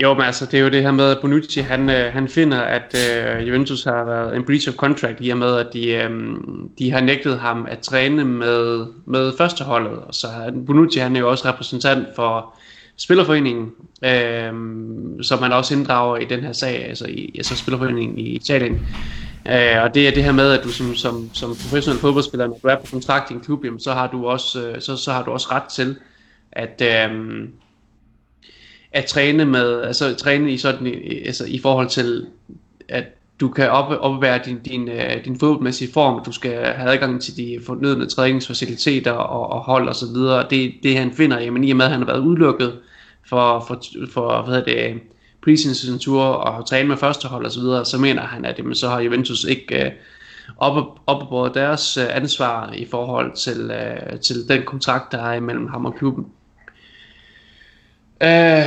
Jo, 0.03 0.14
men 0.14 0.23
altså, 0.23 0.47
det 0.47 0.55
er 0.55 0.62
jo 0.62 0.69
det 0.69 0.83
her 0.83 0.90
med, 0.90 1.11
at 1.11 1.19
Bonucci, 1.21 1.61
han, 1.61 1.90
øh, 1.90 2.12
han 2.12 2.29
finder, 2.29 2.61
at 2.61 2.95
øh, 2.95 3.49
Juventus 3.49 3.85
har 3.85 4.05
været 4.05 4.37
en 4.37 4.45
breach 4.45 4.69
of 4.69 4.75
contract, 4.75 5.16
i 5.21 5.31
og 5.31 5.38
med, 5.38 5.57
at 5.57 5.66
de, 5.73 5.88
øh, 5.88 6.11
de 6.79 6.90
har 6.90 7.01
nægtet 7.01 7.38
ham 7.38 7.66
at 7.71 7.79
træne 7.79 8.25
med, 8.25 8.87
med 9.07 9.33
førsteholdet. 9.38 9.99
Og 9.99 10.14
så 10.14 10.27
Bonucci, 10.66 10.99
han 10.99 11.16
er 11.16 11.21
jo 11.21 11.31
også 11.31 11.49
repræsentant 11.49 12.07
for 12.16 12.55
Spillerforeningen, 13.00 13.70
øh, 14.04 14.52
som 15.22 15.40
man 15.40 15.52
også 15.52 15.74
inddrager 15.74 16.16
i 16.16 16.24
den 16.24 16.40
her 16.40 16.52
sag, 16.52 16.84
altså, 16.84 17.06
i, 17.06 17.32
altså 17.34 17.56
Spillerforeningen 17.56 18.18
i 18.18 18.22
Italien. 18.22 18.86
Øh, 19.48 19.82
og 19.82 19.94
det 19.94 20.08
er 20.08 20.10
det 20.14 20.24
her 20.24 20.32
med, 20.32 20.52
at 20.52 20.64
du 20.64 20.68
som, 20.68 20.94
som, 20.94 21.30
som 21.32 21.48
professionel 21.48 22.00
fodboldspiller, 22.00 22.46
når 22.46 22.58
du 22.62 22.68
er 22.68 22.76
på 22.76 22.86
kontrakt 22.90 23.30
i 23.30 23.34
en 23.34 23.40
klub, 23.40 23.64
jamen, 23.64 23.80
så, 23.80 23.92
har 23.92 24.06
du 24.06 24.26
også, 24.26 24.68
øh, 24.68 24.80
så, 24.80 24.96
så 24.96 25.12
har 25.12 25.24
du 25.24 25.30
også 25.30 25.48
ret 25.51 25.62
til 25.62 25.96
at, 26.53 26.82
øh, 26.84 27.48
at 28.92 29.05
træne 29.05 29.44
med, 29.44 29.82
altså 29.82 30.14
træne 30.14 30.53
i 30.53 30.59
sådan, 30.59 30.86
altså 31.26 31.44
i 31.44 31.59
forhold 31.59 31.88
til, 31.88 32.26
at 32.88 33.05
du 33.40 33.48
kan 33.48 33.70
op, 33.70 33.92
opvære 34.01 34.40
din, 34.44 34.59
din, 34.59 34.88
øh, 34.88 35.24
din 35.24 35.38
fodboldmæssige 35.38 35.92
form, 35.92 36.24
du 36.24 36.32
skal 36.32 36.53
have 36.53 36.90
adgang 36.90 37.22
til 37.22 37.36
de 37.36 37.61
fornødne 37.66 38.07
træningsfaciliteter 38.07 39.12
og, 39.12 39.51
og 39.51 39.61
hold 39.61 39.88
og 39.88 39.94
så 39.94 40.07
videre. 40.07 40.46
Det, 40.51 40.74
det 40.82 40.96
han 40.96 41.12
finder, 41.12 41.40
jamen 41.40 41.64
i 41.64 41.70
og 41.70 41.76
med 41.76 41.84
at 41.84 41.90
han 41.90 42.01
har 42.01 42.07
været 42.07 42.20
udelukket 42.20 42.72
for, 43.31 43.64
for, 43.68 43.83
for 44.12 44.43
hvad 44.43 44.55
hedder 44.55 44.72
det, 44.72 45.01
preseason 45.43 45.99
tour 45.99 46.22
og 46.22 46.68
træne 46.68 46.89
med 46.89 46.97
førstehold 46.97 47.45
og 47.45 47.53
så 47.53 47.61
videre, 47.61 47.85
så 47.85 47.99
mener 47.99 48.22
han, 48.22 48.45
at 48.45 48.59
jamen, 48.59 48.74
så 48.74 48.89
har 48.89 49.01
Juventus 49.01 49.45
ikke 49.45 49.85
øh, 49.85 49.93
op, 50.57 51.01
op 51.07 51.28
på 51.28 51.49
deres 51.55 51.97
øh, 51.97 52.07
ansvar 52.11 52.72
i 52.72 52.87
forhold 52.91 53.37
til, 53.37 53.70
øh, 53.70 54.20
til 54.20 54.49
den 54.49 54.62
kontrakt, 54.62 55.12
der 55.12 55.18
er 55.18 55.35
imellem 55.35 55.68
ham 55.68 55.87
og 55.87 55.95
klubben. 55.95 56.26
Øh, 58.22 58.64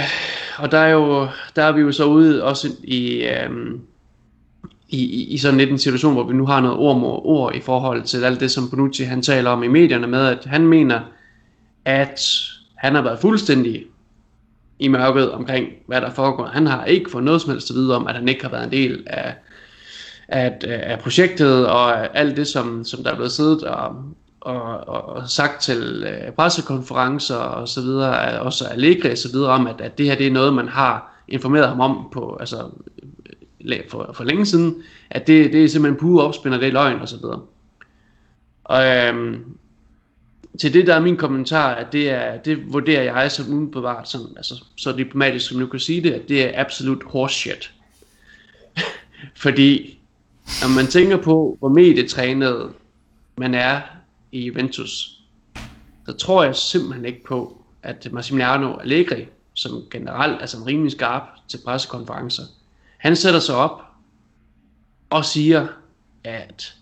og 0.57 0.72
der 0.72 0.78
er 0.78 0.89
jo 0.89 1.28
der 1.55 1.64
er 1.64 1.72
vi 1.72 1.82
jo 1.82 1.91
så 1.91 2.05
ude 2.05 2.43
også 2.43 2.68
i 2.84 3.24
øh, 3.24 3.80
i, 4.89 5.24
i 5.34 5.38
sådan 5.38 5.57
lidt 5.57 5.70
en 5.70 5.78
situation, 5.78 6.14
hvor 6.14 6.24
vi 6.24 6.34
nu 6.34 6.45
har 6.45 6.61
noget 6.61 6.78
ord 6.78 6.97
mod 6.97 7.20
ord 7.24 7.55
i 7.55 7.61
forhold 7.61 8.03
til 8.03 8.24
alt 8.24 8.39
det, 8.39 8.51
som 8.51 8.70
Bonucci 8.70 9.03
han 9.03 9.22
taler 9.22 9.49
om 9.49 9.64
i 9.64 9.68
medierne 9.68 10.07
med, 10.07 10.28
at 10.28 10.45
han 10.45 10.68
mener, 10.68 11.01
at 11.86 12.22
han 12.76 12.95
har 12.95 13.01
været 13.01 13.20
fuldstændig 13.20 13.86
i 14.84 14.88
mørket 14.88 15.31
omkring, 15.31 15.67
hvad 15.88 16.01
der 16.01 16.11
foregår. 16.11 16.45
Han 16.45 16.67
har 16.67 16.86
ikke 16.86 17.11
fået 17.11 17.23
noget 17.23 17.41
som 17.41 17.51
helst 17.51 17.69
at 17.69 17.75
vide 17.75 17.95
om, 17.95 18.07
at 18.07 18.15
han 18.15 18.27
ikke 18.27 18.43
har 18.43 18.51
været 18.51 18.63
en 18.63 18.71
del 18.71 19.03
af, 19.07 19.36
af, 20.27 20.57
øh, 20.67 20.79
af 20.84 20.99
projektet, 20.99 21.67
og 21.67 22.17
alt 22.17 22.38
det, 22.38 22.47
som, 22.47 22.86
som 22.86 23.03
der 23.03 23.11
er 23.11 23.15
blevet 23.15 23.31
siddet 23.31 23.63
og, 23.63 23.95
og, 24.41 24.88
og 24.88 25.29
sagt 25.29 25.61
til 25.61 26.05
øh, 26.07 26.31
pressekonferencer 26.31 27.36
og 27.36 27.67
så 27.67 27.81
videre, 27.81 28.39
også 28.39 28.65
Allegri 28.65 29.11
og 29.11 29.17
så 29.17 29.31
videre 29.31 29.51
om, 29.51 29.67
at, 29.67 29.81
at 29.81 29.97
det 29.97 30.05
her 30.05 30.15
det 30.15 30.27
er 30.27 30.31
noget, 30.31 30.53
man 30.53 30.67
har 30.67 31.23
informeret 31.27 31.67
ham 31.67 31.79
om 31.79 32.07
på, 32.11 32.38
altså 32.39 32.57
for, 33.89 34.11
for 34.13 34.23
længe 34.23 34.45
siden, 34.45 34.75
at 35.09 35.27
det, 35.27 35.53
det 35.53 35.63
er 35.63 35.67
simpelthen 35.67 35.99
pure 35.99 36.23
opspinder, 36.23 36.57
det 36.57 36.67
er 36.67 36.71
løgn 36.71 37.01
og 37.01 37.09
så 37.09 37.17
videre. 37.17 37.41
Og 38.63 38.86
øhm, 38.86 39.43
til 40.60 40.74
det 40.74 40.88
der 40.88 40.95
er 40.95 40.99
min 40.99 41.18
kommentar, 41.18 41.76
at 41.76 41.88
det, 41.91 42.10
er, 42.10 42.38
det 42.38 42.74
vurderer 42.74 43.04
jeg 43.04 43.32
som 43.32 43.54
umiddelbart, 43.54 44.10
sådan, 44.10 44.28
altså, 44.38 44.64
så 44.78 44.91
diplomatisk 44.91 45.47
som 45.47 45.60
du 45.60 45.68
kan 45.68 45.80
sige 45.80 46.04
det, 46.04 46.12
at 46.12 46.30
det 46.30 46.43
er 46.43 46.62
absolut 46.62 47.04
horseshit. 47.06 47.74
Fordi 49.43 49.99
når 50.62 50.76
man 50.76 50.88
tænker 50.88 51.18
på, 51.18 51.56
hvor 51.60 51.70
medietrænet 51.70 52.74
man 53.38 53.54
er 53.54 53.82
i 54.32 54.45
Juventus, 54.45 55.20
så 56.06 56.14
tror 56.14 56.43
jeg 56.43 56.56
simpelthen 56.56 57.06
ikke 57.06 57.24
på, 57.24 57.64
at 57.84 58.08
Massimiliano 58.12 58.76
Allegri, 58.76 59.28
som 59.54 59.84
generelt 59.91 60.41
er 60.41 60.45
som 60.45 60.64
rimelig 60.64 60.91
skarp 60.91 61.24
til 61.47 61.60
pressekonferencer, 61.66 62.43
han 62.97 63.16
sætter 63.16 63.39
sig 63.39 63.56
op 63.56 63.82
og 65.10 65.26
siger, 65.26 65.68
at 66.24 66.76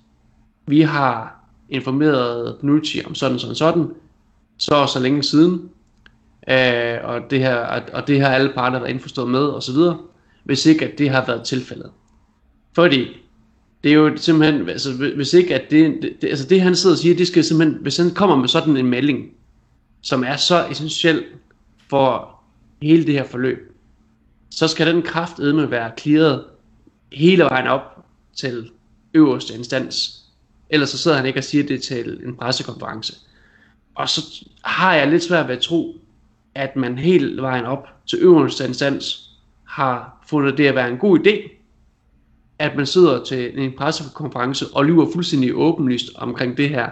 vi 0.68 0.82
har 0.82 1.41
informeret 1.72 2.58
Nucci 2.62 3.02
om 3.06 3.16
sådan 3.16 3.40
sådan 3.40 3.56
sådan, 3.56 3.88
så 4.58 4.86
så 4.86 5.00
længe 5.00 5.24
siden, 5.24 5.70
øh, 6.50 6.98
og, 7.04 7.22
det 7.30 7.40
her, 7.40 7.56
og 7.94 8.08
det 8.08 8.22
har 8.22 8.28
alle 8.28 8.52
parter 8.54 8.80
været 8.80 8.92
indforstået 8.92 9.30
med 9.30 9.44
osv., 9.44 9.76
hvis 10.44 10.66
ikke 10.66 10.86
at 10.86 10.98
det 10.98 11.10
har 11.10 11.26
været 11.26 11.44
tilfældet. 11.44 11.92
Fordi 12.74 13.08
det 13.84 13.92
er 13.92 13.96
jo 13.96 14.18
simpelthen, 14.18 14.70
altså 14.70 14.94
hvis 15.16 15.34
ikke 15.34 15.56
at 15.56 15.72
det, 15.72 16.02
det, 16.22 16.28
altså 16.28 16.48
det 16.48 16.62
han 16.62 16.76
sidder 16.76 16.96
og 16.96 17.00
siger, 17.00 17.16
det 17.16 17.28
skal 17.28 17.44
simpelthen, 17.44 17.82
hvis 17.82 17.98
han 17.98 18.12
kommer 18.12 18.36
med 18.36 18.48
sådan 18.48 18.78
en 18.78 18.86
melding, 18.86 19.30
som 20.02 20.24
er 20.24 20.36
så 20.36 20.68
essentiel 20.68 21.24
for 21.90 22.40
hele 22.82 23.06
det 23.06 23.14
her 23.14 23.24
forløb, 23.24 23.76
så 24.50 24.68
skal 24.68 24.88
den 24.88 25.02
kraftedme 25.02 25.72
være 25.72 25.92
clearet 26.00 26.44
hele 27.12 27.44
vejen 27.44 27.68
op 27.68 28.06
til 28.36 28.70
øverste 29.14 29.54
instans. 29.54 30.21
Ellers 30.72 30.90
så 30.90 30.98
sidder 30.98 31.18
han 31.18 31.26
ikke 31.26 31.40
og 31.40 31.44
siger 31.44 31.64
det 31.64 31.82
til 31.82 32.20
en 32.26 32.36
pressekonference. 32.36 33.16
Og 33.96 34.10
så 34.10 34.46
har 34.64 34.96
jeg 34.96 35.08
lidt 35.08 35.24
svært 35.24 35.48
ved 35.48 35.56
at 35.56 35.62
tro, 35.62 35.96
at 36.56 36.76
man 36.76 36.98
hele 36.98 37.42
vejen 37.42 37.66
op 37.66 37.88
til 38.10 38.20
øverste 38.22 38.68
instans 38.68 39.30
har 39.64 40.24
fundet 40.28 40.58
det 40.58 40.68
at 40.68 40.76
være 40.76 40.90
en 40.90 40.98
god 40.98 41.20
idé, 41.20 41.50
at 42.60 42.76
man 42.76 42.86
sidder 42.86 43.24
til 43.24 43.60
en 43.60 43.72
pressekonference 43.78 44.66
og 44.74 44.86
lyver 44.86 45.08
fuldstændig 45.14 45.56
åbenlyst 45.56 46.06
omkring 46.16 46.58
det 46.58 46.70
her. 46.70 46.90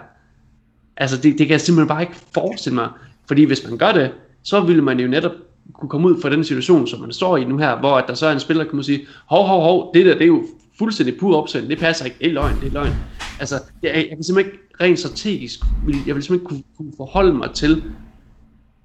Altså 0.96 1.16
det, 1.16 1.38
det 1.38 1.46
kan 1.46 1.50
jeg 1.50 1.60
simpelthen 1.60 1.88
bare 1.88 2.02
ikke 2.02 2.16
forestille 2.34 2.74
mig, 2.74 2.88
fordi 3.26 3.44
hvis 3.44 3.64
man 3.68 3.78
gør 3.78 3.92
det, 3.92 4.12
så 4.42 4.60
ville 4.60 4.82
man 4.82 5.00
jo 5.00 5.08
netop 5.08 5.32
kunne 5.72 5.88
komme 5.88 6.08
ud 6.08 6.20
fra 6.22 6.30
den 6.30 6.44
situation, 6.44 6.86
som 6.86 7.00
man 7.00 7.12
står 7.12 7.36
i 7.36 7.44
nu 7.44 7.58
her, 7.58 7.78
hvor 7.78 7.96
at 7.96 8.04
der 8.08 8.14
så 8.14 8.26
er 8.26 8.32
en 8.32 8.40
spiller, 8.40 8.64
der 8.64 8.70
kan 8.70 8.82
sige, 8.82 9.06
hov, 9.26 9.46
hov, 9.46 9.62
hov, 9.62 9.94
det 9.94 10.06
der, 10.06 10.12
det 10.12 10.22
er 10.22 10.26
jo 10.26 10.44
fuldstændig 10.80 11.16
pur 11.18 11.36
opsend, 11.36 11.68
det 11.68 11.78
passer 11.78 12.04
ikke, 12.04 12.16
det 12.20 12.28
er 12.28 12.32
løgn, 12.32 12.56
det 12.60 12.66
er 12.66 12.72
løgn. 12.72 12.92
Altså, 13.40 13.54
jeg, 13.82 13.94
jeg 13.94 14.16
kan 14.16 14.24
simpelthen 14.24 14.52
ikke 14.54 14.74
rent 14.80 14.98
strategisk, 14.98 15.60
jeg 16.06 16.14
vil 16.14 16.22
simpelthen 16.22 16.34
ikke 16.34 16.44
kunne, 16.44 16.62
kunne 16.76 16.92
forholde 16.96 17.34
mig 17.34 17.50
til, 17.54 17.82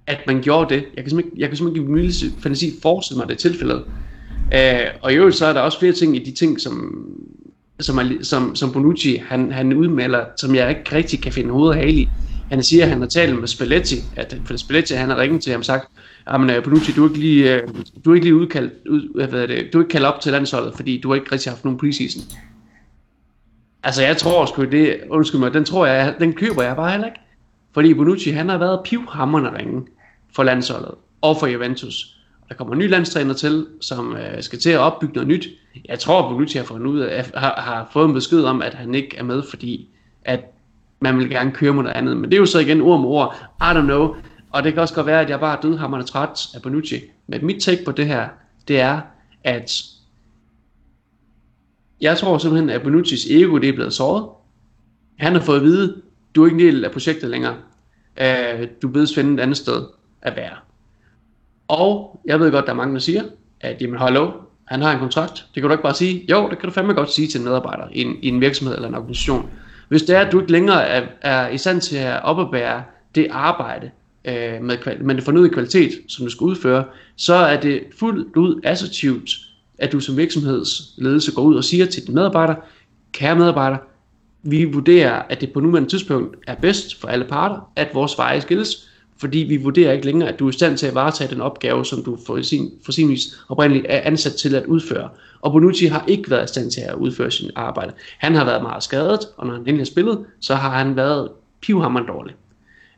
at 0.08 0.20
man 0.28 0.42
gjorde 0.42 0.76
det. 0.76 0.86
Jeg 0.96 1.04
kan 1.04 1.10
simpelthen, 1.10 1.40
jeg 1.40 1.50
kan 1.50 1.58
simpelthen 1.58 1.98
ikke 1.98 2.14
i 2.26 2.42
fantasi 2.42 2.74
forestille 2.82 3.20
mig 3.20 3.30
det 3.30 3.38
tilfældet. 3.38 3.84
Uh, 4.54 5.02
og 5.02 5.14
i 5.14 5.16
øvrigt 5.16 5.36
så 5.36 5.46
er 5.46 5.54
der 5.54 5.62
også 5.62 5.80
flere 5.80 5.94
ting 5.94 6.16
i 6.16 6.24
de 6.24 6.32
ting, 6.32 6.62
som, 6.62 7.06
som, 7.80 7.98
er, 7.98 8.18
som, 8.22 8.56
som 8.56 8.72
Bonucci 8.72 9.16
han, 9.28 9.52
han 9.52 9.74
udmelder, 9.74 10.26
som 10.38 10.56
jeg 10.56 10.70
ikke 10.70 10.96
rigtig 10.96 11.22
kan 11.22 11.32
finde 11.32 11.52
hoved 11.52 11.70
og 11.70 11.76
hale 11.76 12.02
i. 12.02 12.10
Han 12.52 12.64
siger, 12.64 12.84
at 12.84 12.90
han 12.90 13.00
har 13.00 13.08
talt 13.08 13.40
med 13.40 13.48
Spalletti, 13.48 13.96
at 14.16 14.38
for 14.46 14.58
Spalletti 14.58 14.94
han 14.94 15.10
har 15.10 15.18
ringet 15.18 15.44
til 15.44 15.52
ham 15.52 15.60
og 15.60 15.66
sagt, 15.66 15.88
jamen 16.32 16.50
øh, 16.50 16.64
Bonucci, 16.64 16.92
du 16.92 17.04
er 17.06 17.10
ikke 17.10 17.20
lige, 17.20 17.56
øh, 17.56 17.68
du 18.06 18.12
er 18.12 18.16
ikke 18.16 18.26
lige 18.26 18.36
udkaldt, 18.36 18.74
ud, 18.90 19.28
hvad 19.28 19.48
det, 19.48 19.70
du 19.74 19.78
er 19.78 19.84
ikke 19.84 19.92
kaldt 19.92 20.06
op 20.06 20.20
til 20.20 20.32
landsholdet, 20.32 20.74
fordi 20.76 21.02
du 21.02 21.08
har 21.10 21.16
ikke 21.16 21.32
rigtig 21.32 21.52
haft 21.52 21.66
nogen 21.66 21.80
preseason. 21.80 22.22
Altså 23.84 24.04
jeg 24.04 24.18
tror 24.18 24.46
sgu 24.46 24.64
det, 24.64 25.00
undskyld 25.10 25.40
mig, 25.40 25.54
den 25.54 25.66
tror 25.66 25.86
jeg, 25.86 26.16
den 26.20 26.34
køber 26.34 26.64
jeg 26.64 26.76
bare 26.76 26.92
heller 26.92 27.08
ikke. 27.08 27.20
Fordi 27.74 27.94
Bonucci 27.94 28.32
han 28.32 28.50
har 28.50 28.58
været 28.58 28.80
pivhammerne 28.84 29.58
ringe 29.58 29.86
for 30.36 30.44
landsholdet 30.44 30.92
og 31.22 31.38
for 31.40 31.48
Juventus. 31.48 32.18
Der 32.50 32.56
kommer 32.56 32.74
en 32.74 32.80
ny 32.80 32.90
landstræner 32.90 33.34
til, 33.34 33.68
som 33.82 34.16
øh, 34.16 34.44
skal 34.44 34.60
til 34.60 34.70
at 34.70 34.80
opbygge 34.80 35.14
noget 35.14 35.28
nyt. 35.28 35.48
Jeg 35.86 36.00
tror, 36.00 36.24
at 36.24 36.30
Bonucci 36.30 36.58
har, 36.58 36.66
fundet 36.66 36.88
ud 36.88 37.00
af, 37.00 37.32
har, 37.36 37.54
har 37.58 37.90
fået 37.94 38.08
en 38.08 38.14
besked 38.14 38.44
om, 38.44 38.62
at 38.62 38.74
han 38.74 38.96
ikke 38.96 39.18
er 39.18 39.24
med, 39.24 39.44
fordi 39.50 39.90
at 40.26 40.40
man 41.00 41.18
vil 41.18 41.30
gerne 41.30 41.52
køre 41.52 41.74
med 41.74 41.84
noget 41.84 41.96
andet. 41.96 42.18
Men 42.18 42.32
det 42.32 42.34
er 42.34 42.40
jo 42.40 42.46
så 42.46 42.60
igen 42.60 42.82
ord 42.82 43.00
om 43.00 43.06
ord. 43.06 43.36
I 43.62 43.64
don't 43.64 43.82
know. 43.82 44.16
Og 44.56 44.64
det 44.64 44.74
kan 44.74 44.82
også 44.82 44.96
godt 44.96 45.06
være, 45.06 45.22
at 45.22 45.30
jeg 45.30 45.40
bare 45.40 45.58
er 45.58 45.62
dødhammerende 45.62 46.12
træt 46.12 46.48
af 46.56 46.62
Bonucci. 46.62 47.02
Men 47.28 47.46
mit 47.46 47.62
take 47.62 47.86
på 47.86 47.92
det 47.92 48.08
her, 48.08 48.28
det 48.68 48.80
er, 48.80 49.02
at 49.44 49.84
jeg 52.02 52.18
tror 52.18 52.38
simpelthen, 52.38 52.70
at 52.70 52.82
Bonucci's 52.82 53.34
ego 53.34 53.58
det 53.58 53.70
er 53.70 53.74
blevet 53.74 53.94
såret. 53.94 54.26
Han 55.20 55.34
har 55.34 55.40
fået 55.40 55.58
at 55.58 55.64
vide, 55.64 56.02
du 56.36 56.44
er 56.44 56.48
ikke 56.48 56.64
en 56.64 56.74
del 56.74 56.86
af 56.86 56.92
projektet 56.92 57.30
længere. 57.30 57.56
Uh, 58.22 58.68
du 58.82 58.88
bedes 58.88 59.16
finde 59.16 59.34
et 59.34 59.40
andet 59.40 59.58
sted 59.58 59.86
at 60.22 60.36
være. 60.36 60.56
Og 61.68 62.20
jeg 62.26 62.40
ved 62.40 62.52
godt, 62.52 62.66
der 62.66 62.72
er 62.72 62.76
mange, 62.76 62.94
der 62.94 63.00
siger, 63.00 63.24
at 63.62 63.82
jamen 63.82 64.00
hallo, 64.00 64.32
han 64.66 64.82
har 64.82 64.92
en 64.92 65.00
kontrakt. 65.00 65.34
Det 65.34 65.62
kan 65.62 65.64
du 65.64 65.72
ikke 65.72 65.84
bare 65.84 65.96
sige. 65.96 66.26
Jo, 66.30 66.50
det 66.50 66.60
kan 66.60 66.70
du 66.70 66.74
fandme 66.74 66.94
godt 66.94 67.12
sige 67.12 67.28
til 67.28 67.40
en 67.40 67.46
medarbejder 67.46 67.88
i 67.92 68.02
en, 68.02 68.16
i 68.22 68.28
en 68.28 68.42
virksomhed 68.42 68.76
eller 68.76 68.88
en 68.88 68.96
organisation. 68.96 69.50
Hvis 69.88 70.04
det 70.04 70.16
er, 70.16 70.22
at 70.22 70.32
du 70.32 70.40
ikke 70.40 70.52
længere 70.52 70.88
er, 70.88 71.08
er 71.22 71.48
i 71.50 71.58
stand 71.58 71.82
til 71.82 71.98
at 71.98 72.24
opbære 72.24 72.84
det 73.16 73.28
arbejde 73.32 73.92
øh, 74.28 74.64
med, 74.64 74.78
med 75.02 75.16
det 75.16 75.24
fornødende 75.24 75.54
kvalitet, 75.54 75.92
som 76.08 76.26
du 76.26 76.32
skal 76.32 76.46
udføre, 76.46 76.84
så 77.16 77.34
er 77.34 77.62
det 77.62 77.84
fuldt 78.00 78.36
ud 78.36 78.62
assertivt, 78.64 79.30
at 79.78 79.92
du 79.92 80.00
som 80.00 80.18
virksomhedsledelse 80.18 81.32
går 81.32 81.42
ud 81.42 81.56
og 81.56 81.64
siger 81.64 81.86
til 81.86 82.04
dine 82.04 82.16
medarbejdere, 82.16 82.56
kære 83.12 83.36
medarbejdere, 83.36 83.80
vi 84.44 84.64
vurderer, 84.64 85.22
at 85.30 85.42
det 85.42 85.54
på 85.54 85.60
nuværende 85.60 85.90
tidspunkt 85.90 86.38
er 86.48 86.56
bedst 86.56 87.02
for 87.02 87.08
alle 87.08 87.26
parter, 87.26 87.72
at 87.76 87.88
vores 87.94 88.18
veje 88.18 88.42
skilles, 88.42 88.90
fordi 89.18 89.38
vi 89.38 89.58
vurderer 89.58 89.92
ikke 89.92 90.06
længere, 90.06 90.30
at 90.30 90.40
du 90.40 90.46
er 90.46 90.50
i 90.50 90.54
stand 90.54 90.78
til 90.78 90.88
at 90.88 90.96
varetage 90.96 91.34
den 91.34 91.42
opgave, 91.42 91.86
som 91.86 92.04
du 92.04 92.18
for 92.26 92.42
sin, 92.42 92.72
for 92.86 92.92
sin 92.92 93.10
vis 93.10 93.22
oprindeligt 93.50 93.86
er 93.90 94.02
ansat 94.04 94.34
til 94.34 94.56
at 94.56 94.66
udføre. 94.66 95.10
Og 95.42 95.52
Bonucci 95.52 95.86
har 95.86 96.04
ikke 96.08 96.32
været 96.32 96.46
i 96.46 96.48
stand 96.48 96.72
til 96.72 96.82
at 96.82 96.96
udføre 96.96 97.32
sin 97.32 97.52
arbejde. 97.56 97.94
Han 98.18 98.36
har 98.36 98.46
været 98.46 98.62
meget 98.62 98.84
skadet, 98.84 99.20
og 99.38 99.48
når 99.48 99.54
han 99.54 99.62
endelig 99.62 99.80
har 99.80 99.86
spillet, 99.86 100.26
så 100.40 100.56
har 100.56 100.70
han 100.70 100.96
været 100.96 101.30
pivhammerende 101.62 102.14
dårlig. 102.14 102.36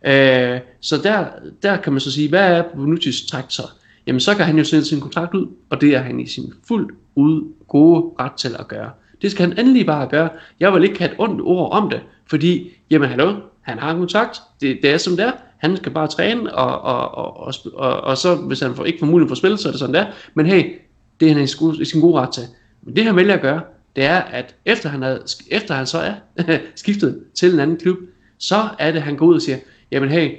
Øh, 0.07 0.59
så 0.81 0.97
der, 0.97 1.25
der 1.63 1.77
kan 1.77 1.93
man 1.93 1.99
så 1.99 2.11
sige, 2.11 2.29
hvad 2.29 2.57
er 2.57 2.63
Bonuccis 2.75 3.25
træk 3.25 3.43
så? 3.49 3.63
Jamen 4.07 4.19
så 4.19 4.35
kan 4.35 4.45
han 4.45 4.57
jo 4.57 4.63
sende 4.63 4.85
sin 4.85 4.99
kontrakt 4.99 5.33
ud, 5.33 5.47
og 5.69 5.81
det 5.81 5.95
er 5.95 5.99
han 5.99 6.19
i 6.19 6.27
sin 6.27 6.53
fuldt 6.67 6.91
ud 7.15 7.53
gode 7.67 8.05
ret 8.19 8.31
til 8.31 8.55
at 8.59 8.67
gøre. 8.67 8.91
Det 9.21 9.31
skal 9.31 9.47
han 9.47 9.59
endelig 9.59 9.85
bare 9.85 10.07
gøre. 10.07 10.29
Jeg 10.59 10.73
vil 10.73 10.83
ikke 10.83 10.99
have 10.99 11.11
et 11.11 11.15
ondt 11.19 11.41
ord 11.41 11.71
om 11.71 11.89
det, 11.89 12.01
fordi, 12.29 12.69
jamen 12.89 13.09
hallo, 13.09 13.35
han 13.61 13.79
har 13.79 13.91
en 13.91 13.97
kontrakt, 13.97 14.41
det, 14.61 14.79
det 14.81 14.89
er 14.89 14.97
som 14.97 15.15
det 15.15 15.25
er, 15.25 15.31
han 15.57 15.77
skal 15.77 15.91
bare 15.91 16.07
træne, 16.07 16.55
og, 16.55 16.81
og, 16.81 17.17
og, 17.17 17.37
og, 17.37 17.53
og, 17.73 18.01
og 18.01 18.17
så 18.17 18.35
hvis 18.35 18.59
han 18.59 18.75
får, 18.75 18.85
ikke 18.85 18.99
får 18.99 19.05
mulighed 19.05 19.29
for 19.29 19.33
at 19.33 19.37
spille, 19.37 19.57
så 19.57 19.67
er 19.67 19.71
det 19.71 19.79
sådan 19.79 19.95
der. 19.95 20.05
Men 20.33 20.45
hey, 20.45 20.75
det 21.19 21.29
er 21.29 21.33
han 21.33 21.43
i, 21.43 21.81
i 21.81 21.85
sin 21.85 22.01
gode 22.01 22.21
ret 22.21 22.33
til. 22.33 22.43
Men 22.81 22.95
det 22.95 23.05
han 23.05 23.15
vælger 23.15 23.33
at 23.33 23.41
gøre, 23.41 23.61
det 23.95 24.03
er, 24.03 24.17
at 24.17 24.55
efter 24.65 24.89
han, 24.89 25.03
er, 25.03 25.17
efter 25.47 25.73
han 25.73 25.85
så 25.85 25.97
er 25.97 26.13
skiftet 26.75 27.23
til 27.35 27.53
en 27.53 27.59
anden 27.59 27.77
klub, 27.77 27.97
så 28.37 28.69
er 28.79 28.91
det, 28.91 28.97
at 28.97 29.03
han 29.03 29.15
går 29.15 29.25
ud 29.25 29.35
og 29.35 29.41
siger, 29.41 29.57
jamen 29.91 30.09
hey, 30.09 30.31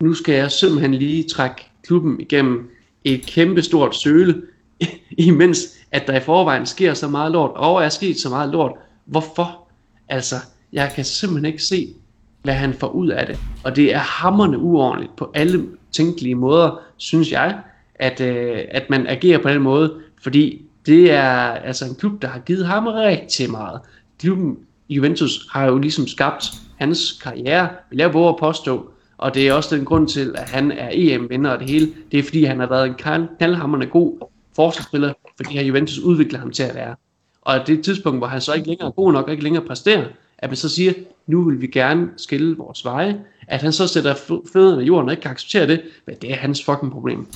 nu 0.00 0.14
skal 0.14 0.34
jeg 0.34 0.50
simpelthen 0.50 0.94
lige 0.94 1.22
trække 1.22 1.70
klubben 1.82 2.20
igennem 2.20 2.70
et 3.04 3.26
kæmpe 3.26 3.62
stort 3.62 3.96
søle, 3.96 4.42
imens 5.28 5.58
at 5.92 6.06
der 6.06 6.16
i 6.16 6.20
forvejen 6.20 6.66
sker 6.66 6.94
så 6.94 7.08
meget 7.08 7.32
lort, 7.32 7.50
og 7.54 7.84
er 7.84 7.88
sket 7.88 8.16
så 8.16 8.28
meget 8.28 8.52
lort. 8.52 8.72
Hvorfor? 9.04 9.68
Altså, 10.08 10.34
jeg 10.72 10.92
kan 10.94 11.04
simpelthen 11.04 11.44
ikke 11.44 11.62
se, 11.62 11.94
hvad 12.42 12.54
han 12.54 12.74
får 12.74 12.88
ud 12.88 13.08
af 13.08 13.26
det. 13.26 13.38
Og 13.64 13.76
det 13.76 13.94
er 13.94 13.98
hammerne 13.98 14.58
uordentligt 14.58 15.16
på 15.16 15.30
alle 15.34 15.66
tænkelige 15.92 16.34
måder, 16.34 16.80
synes 16.96 17.32
jeg, 17.32 17.58
at, 17.94 18.20
øh, 18.20 18.58
at 18.70 18.90
man 18.90 19.06
agerer 19.06 19.38
på 19.38 19.48
den 19.48 19.62
måde, 19.62 19.94
fordi 20.22 20.62
det 20.86 21.10
er 21.10 21.30
altså 21.50 21.84
en 21.84 21.94
klub, 21.94 22.22
der 22.22 22.28
har 22.28 22.38
givet 22.38 22.66
ham 22.66 22.86
rigtig 22.86 23.50
meget. 23.50 23.80
Klubben 24.20 24.58
Juventus 24.88 25.48
har 25.50 25.64
jo 25.64 25.78
ligesom 25.78 26.06
skabt 26.06 26.52
hans 26.78 27.20
karriere, 27.22 27.68
vil 27.90 27.98
jeg 27.98 28.14
våge 28.14 28.28
at 28.28 28.36
påstå, 28.36 28.90
og 29.18 29.34
det 29.34 29.48
er 29.48 29.52
også 29.52 29.76
den 29.76 29.84
grund 29.84 30.08
til, 30.08 30.34
at 30.36 30.48
han 30.48 30.72
er 30.72 30.90
EM-vinder 30.92 31.50
og 31.50 31.58
det 31.58 31.70
hele. 31.70 31.92
Det 32.12 32.18
er 32.18 32.22
fordi, 32.22 32.44
han 32.44 32.60
har 32.60 32.66
været 32.66 32.86
en 32.86 32.94
knaldhammerende 33.38 33.86
god 33.86 34.28
forsvarsspiller, 34.56 35.12
fordi 35.36 35.56
har 35.56 35.64
Juventus 35.64 35.98
udviklet 35.98 36.40
ham 36.40 36.50
til 36.50 36.62
at 36.62 36.74
være. 36.74 36.94
Og 37.42 37.66
det 37.66 37.84
tidspunkt, 37.84 38.18
hvor 38.18 38.26
han 38.26 38.40
så 38.40 38.54
ikke 38.54 38.68
længere 38.68 38.88
er 38.88 38.92
god 38.92 39.12
nok 39.12 39.24
og 39.24 39.30
ikke 39.30 39.44
længere 39.44 39.64
præsterer, 39.64 40.04
at 40.38 40.50
man 40.50 40.56
så 40.56 40.68
siger, 40.68 40.92
nu 41.26 41.42
vil 41.42 41.60
vi 41.60 41.66
gerne 41.66 42.08
skille 42.16 42.56
vores 42.56 42.84
veje, 42.84 43.20
at 43.48 43.62
han 43.62 43.72
så 43.72 43.86
sætter 43.86 44.14
fødderne 44.52 44.82
i 44.82 44.86
jorden 44.86 45.08
og 45.08 45.12
ikke 45.12 45.22
kan 45.22 45.30
acceptere 45.30 45.66
det, 45.66 45.80
men 46.06 46.16
det 46.22 46.32
er 46.32 46.36
hans 46.36 46.64
fucking 46.64 46.92
problem. 46.92 47.26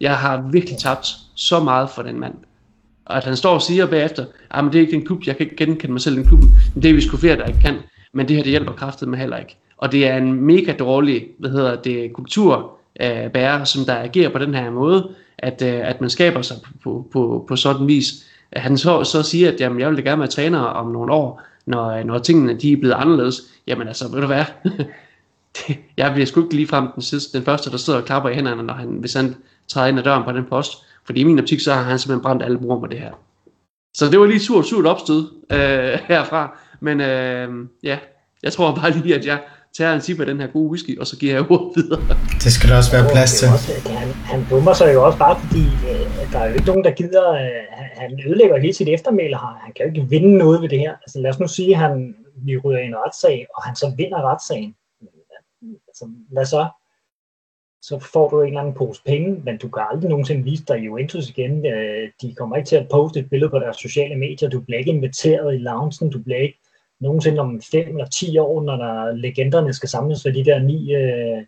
Jeg 0.00 0.16
har 0.18 0.48
virkelig 0.52 0.78
tabt 0.78 1.06
så 1.34 1.60
meget 1.60 1.90
for 1.90 2.02
den 2.02 2.20
mand. 2.20 2.34
Og 3.04 3.16
at 3.16 3.24
han 3.24 3.36
står 3.36 3.54
og 3.54 3.62
siger 3.62 3.86
bagefter, 3.86 4.24
ah, 4.50 4.66
at 4.66 4.72
det 4.72 4.78
er 4.78 4.82
ikke 4.82 4.96
en 4.96 5.06
klub, 5.06 5.26
jeg 5.26 5.36
kan 5.36 5.46
ikke 5.46 5.56
genkende 5.56 5.92
mig 5.92 6.00
selv 6.00 6.14
i 6.14 6.18
den 6.18 6.26
klubben, 6.26 6.50
men 6.74 6.82
det 6.82 6.90
er 6.90 6.94
vi 6.94 7.00
sgu 7.00 7.16
flere, 7.16 7.36
der 7.36 7.46
ikke 7.46 7.60
kan. 7.60 7.76
Men 8.14 8.28
det 8.28 8.36
her, 8.36 8.42
det 8.42 8.50
hjælper 8.50 8.72
kraftet 8.72 9.08
med 9.08 9.18
heller 9.18 9.36
ikke. 9.36 9.56
Og 9.76 9.92
det 9.92 10.06
er 10.06 10.16
en 10.16 10.32
mega 10.32 10.72
dårlig, 10.72 11.26
hvad 11.38 11.50
hedder 11.50 11.76
det, 11.76 12.12
kulturbærer, 12.12 13.60
øh, 13.60 13.66
som 13.66 13.84
der 13.84 13.94
agerer 13.94 14.28
på 14.28 14.38
den 14.38 14.54
her 14.54 14.70
måde, 14.70 15.10
at, 15.38 15.62
øh, 15.62 15.88
at 15.88 16.00
man 16.00 16.10
skaber 16.10 16.42
sig 16.42 16.56
på, 16.82 17.06
på, 17.12 17.44
på 17.48 17.56
sådan 17.56 17.86
vis. 17.86 18.24
At 18.52 18.62
han 18.62 18.78
så, 18.78 19.04
så 19.04 19.22
siger, 19.22 19.52
at 19.52 19.60
jamen, 19.60 19.80
jeg 19.80 19.88
vil 19.88 19.96
da 19.96 20.02
gerne 20.02 20.20
være 20.20 20.28
træner 20.28 20.58
om 20.58 20.86
nogle 20.86 21.12
år, 21.12 21.42
når, 21.66 21.90
øh, 21.90 22.04
når 22.04 22.18
tingene 22.18 22.54
de 22.54 22.72
er 22.72 22.76
blevet 22.76 22.94
anderledes, 22.94 23.42
jamen 23.66 23.88
altså, 23.88 24.08
ved 24.08 24.20
du 24.20 24.26
hvad, 24.26 24.44
det, 25.56 25.78
jeg 25.96 26.12
bliver 26.12 26.26
sgu 26.26 26.42
ikke 26.42 26.56
lige 26.56 26.68
frem 26.68 26.88
den, 26.94 27.02
sidste, 27.02 27.38
den 27.38 27.44
første, 27.44 27.70
der 27.70 27.76
sidder 27.76 27.98
og 27.98 28.04
klapper 28.04 28.30
i 28.30 28.34
hænderne, 28.34 28.62
når 28.62 28.74
han, 28.74 28.88
hvis 28.88 29.14
han 29.14 29.36
træder 29.68 29.88
ind 29.88 29.98
ad 29.98 30.04
døren 30.04 30.24
på 30.24 30.32
den 30.32 30.44
post. 30.44 30.72
Fordi 31.04 31.20
i 31.20 31.24
min 31.24 31.38
optik, 31.38 31.60
så 31.60 31.74
har 31.74 31.82
han 31.82 31.98
simpelthen 31.98 32.22
brændt 32.22 32.42
alle 32.42 32.58
bruger 32.58 32.80
med 32.80 32.88
det 32.88 32.98
her. 32.98 33.12
Så 33.94 34.10
det 34.10 34.20
var 34.20 34.26
lige 34.26 34.40
surt, 34.40 34.66
surt 34.66 34.86
opstød 34.86 35.28
øh, 35.50 35.98
herfra. 36.08 36.58
Men 36.82 37.00
øh, 37.00 37.48
ja, 37.82 37.98
Jeg 38.42 38.52
tror 38.52 38.74
bare 38.74 38.90
lige, 38.90 39.14
at 39.14 39.26
jeg 39.26 39.38
tager 39.76 39.94
en 39.94 40.00
sip 40.00 40.20
af 40.20 40.26
den 40.26 40.40
her 40.40 40.46
gode 40.46 40.68
whisky, 40.68 40.98
og 41.00 41.06
så 41.06 41.18
giver 41.18 41.32
jeg 41.34 41.50
ordet 41.50 41.72
videre. 41.76 42.00
Det 42.44 42.52
skal 42.52 42.70
der 42.70 42.76
også 42.76 42.92
være 42.96 43.06
plads 43.14 43.32
til. 43.38 43.48
Også, 43.48 43.88
han, 44.00 44.08
han 44.32 44.40
dummer 44.50 44.72
sig 44.72 44.94
jo 44.94 45.06
også 45.06 45.18
bare, 45.18 45.36
fordi 45.42 45.64
øh, 45.90 46.32
der 46.32 46.38
er 46.38 46.46
jo 46.48 46.54
ikke 46.54 46.66
nogen, 46.66 46.84
der 46.84 46.90
gider... 46.90 47.32
Øh, 47.32 47.62
han 48.02 48.20
ødelægger 48.26 48.58
hele 48.58 48.74
sit 48.74 48.88
eftermæle 48.88 49.36
her. 49.42 49.58
Han 49.64 49.72
kan 49.72 49.86
jo 49.86 49.90
ikke 49.92 50.08
vinde 50.10 50.38
noget 50.38 50.62
ved 50.62 50.68
det 50.68 50.78
her. 50.78 50.92
Altså 51.04 51.20
lad 51.20 51.30
os 51.30 51.40
nu 51.40 51.48
sige, 51.48 51.70
at 51.74 51.78
han, 51.78 52.16
vi 52.36 52.58
ryger 52.58 52.80
i 52.80 52.86
en 52.86 52.96
retssag, 52.96 53.46
og 53.56 53.62
han 53.62 53.76
så 53.76 53.94
vinder 53.96 54.20
retssagen. 54.30 54.74
Altså, 55.88 56.04
hvad 56.32 56.46
så? 56.46 56.66
så 57.82 57.98
får 57.98 58.30
du 58.30 58.40
en 58.40 58.46
eller 58.46 58.60
anden 58.60 58.74
pose 58.74 59.02
penge, 59.06 59.42
men 59.44 59.58
du 59.58 59.68
kan 59.68 59.82
aldrig 59.90 60.10
nogensinde 60.10 60.44
vise 60.44 60.64
dig 60.64 60.78
i 60.78 60.84
Juventus 60.84 61.28
igen. 61.30 61.66
Øh, 61.66 62.10
de 62.22 62.34
kommer 62.34 62.56
ikke 62.56 62.68
til 62.68 62.76
at 62.76 62.88
poste 62.90 63.20
et 63.20 63.30
billede 63.30 63.50
på 63.50 63.58
deres 63.58 63.76
sociale 63.76 64.16
medier. 64.16 64.48
Du 64.48 64.60
bliver 64.60 64.78
ikke 64.78 64.90
inviteret 64.90 65.54
i 65.54 65.58
loungen. 65.58 66.10
Du 66.10 66.22
bliver 66.22 66.38
ikke 66.38 66.58
nogensinde 67.02 67.40
om 67.40 67.62
5 67.70 67.88
eller 67.88 68.06
10 68.06 68.38
år, 68.38 68.62
når 68.62 68.76
der 68.76 69.12
legenderne 69.12 69.72
skal 69.72 69.88
samles 69.88 70.22
for 70.22 70.30
de 70.30 70.44
der 70.44 70.58
ni, 70.58 70.94
øh, 70.94 71.42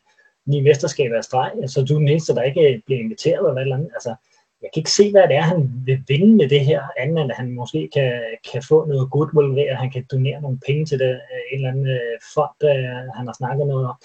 ni 0.46 0.60
mesterskaber 0.60 1.16
af 1.16 1.24
streg. 1.24 1.52
Altså, 1.62 1.84
du 1.84 1.94
er 1.94 1.98
den 1.98 2.08
eneste, 2.08 2.34
der 2.34 2.42
ikke 2.42 2.74
øh, 2.74 2.80
bliver 2.86 3.00
inviteret 3.00 3.48
eller 3.48 3.60
eller 3.60 3.76
andet. 3.76 3.90
Altså, 3.94 4.14
jeg 4.62 4.70
kan 4.74 4.80
ikke 4.80 4.90
se, 4.90 5.10
hvad 5.10 5.22
det 5.28 5.36
er, 5.36 5.40
han 5.40 5.70
vil 5.86 6.04
vinde 6.08 6.36
med 6.36 6.48
det 6.48 6.60
her, 6.60 6.82
andet 6.98 7.22
end 7.22 7.30
at 7.30 7.36
han 7.36 7.50
måske 7.50 7.88
kan, 7.94 8.12
kan 8.52 8.62
få 8.68 8.84
noget 8.84 9.10
goodwill 9.10 9.56
ved, 9.56 9.66
at 9.72 9.76
han 9.76 9.90
kan 9.90 10.06
donere 10.10 10.40
nogle 10.40 10.58
penge 10.66 10.86
til 10.86 10.98
det, 10.98 11.10
øh, 11.10 11.42
en 11.52 11.58
eller 11.58 11.70
anden 11.70 11.88
øh, 11.88 12.16
fond, 12.34 12.56
han 13.16 13.26
har 13.26 13.36
snakket 13.38 13.66
noget 13.66 13.86
om 13.86 13.96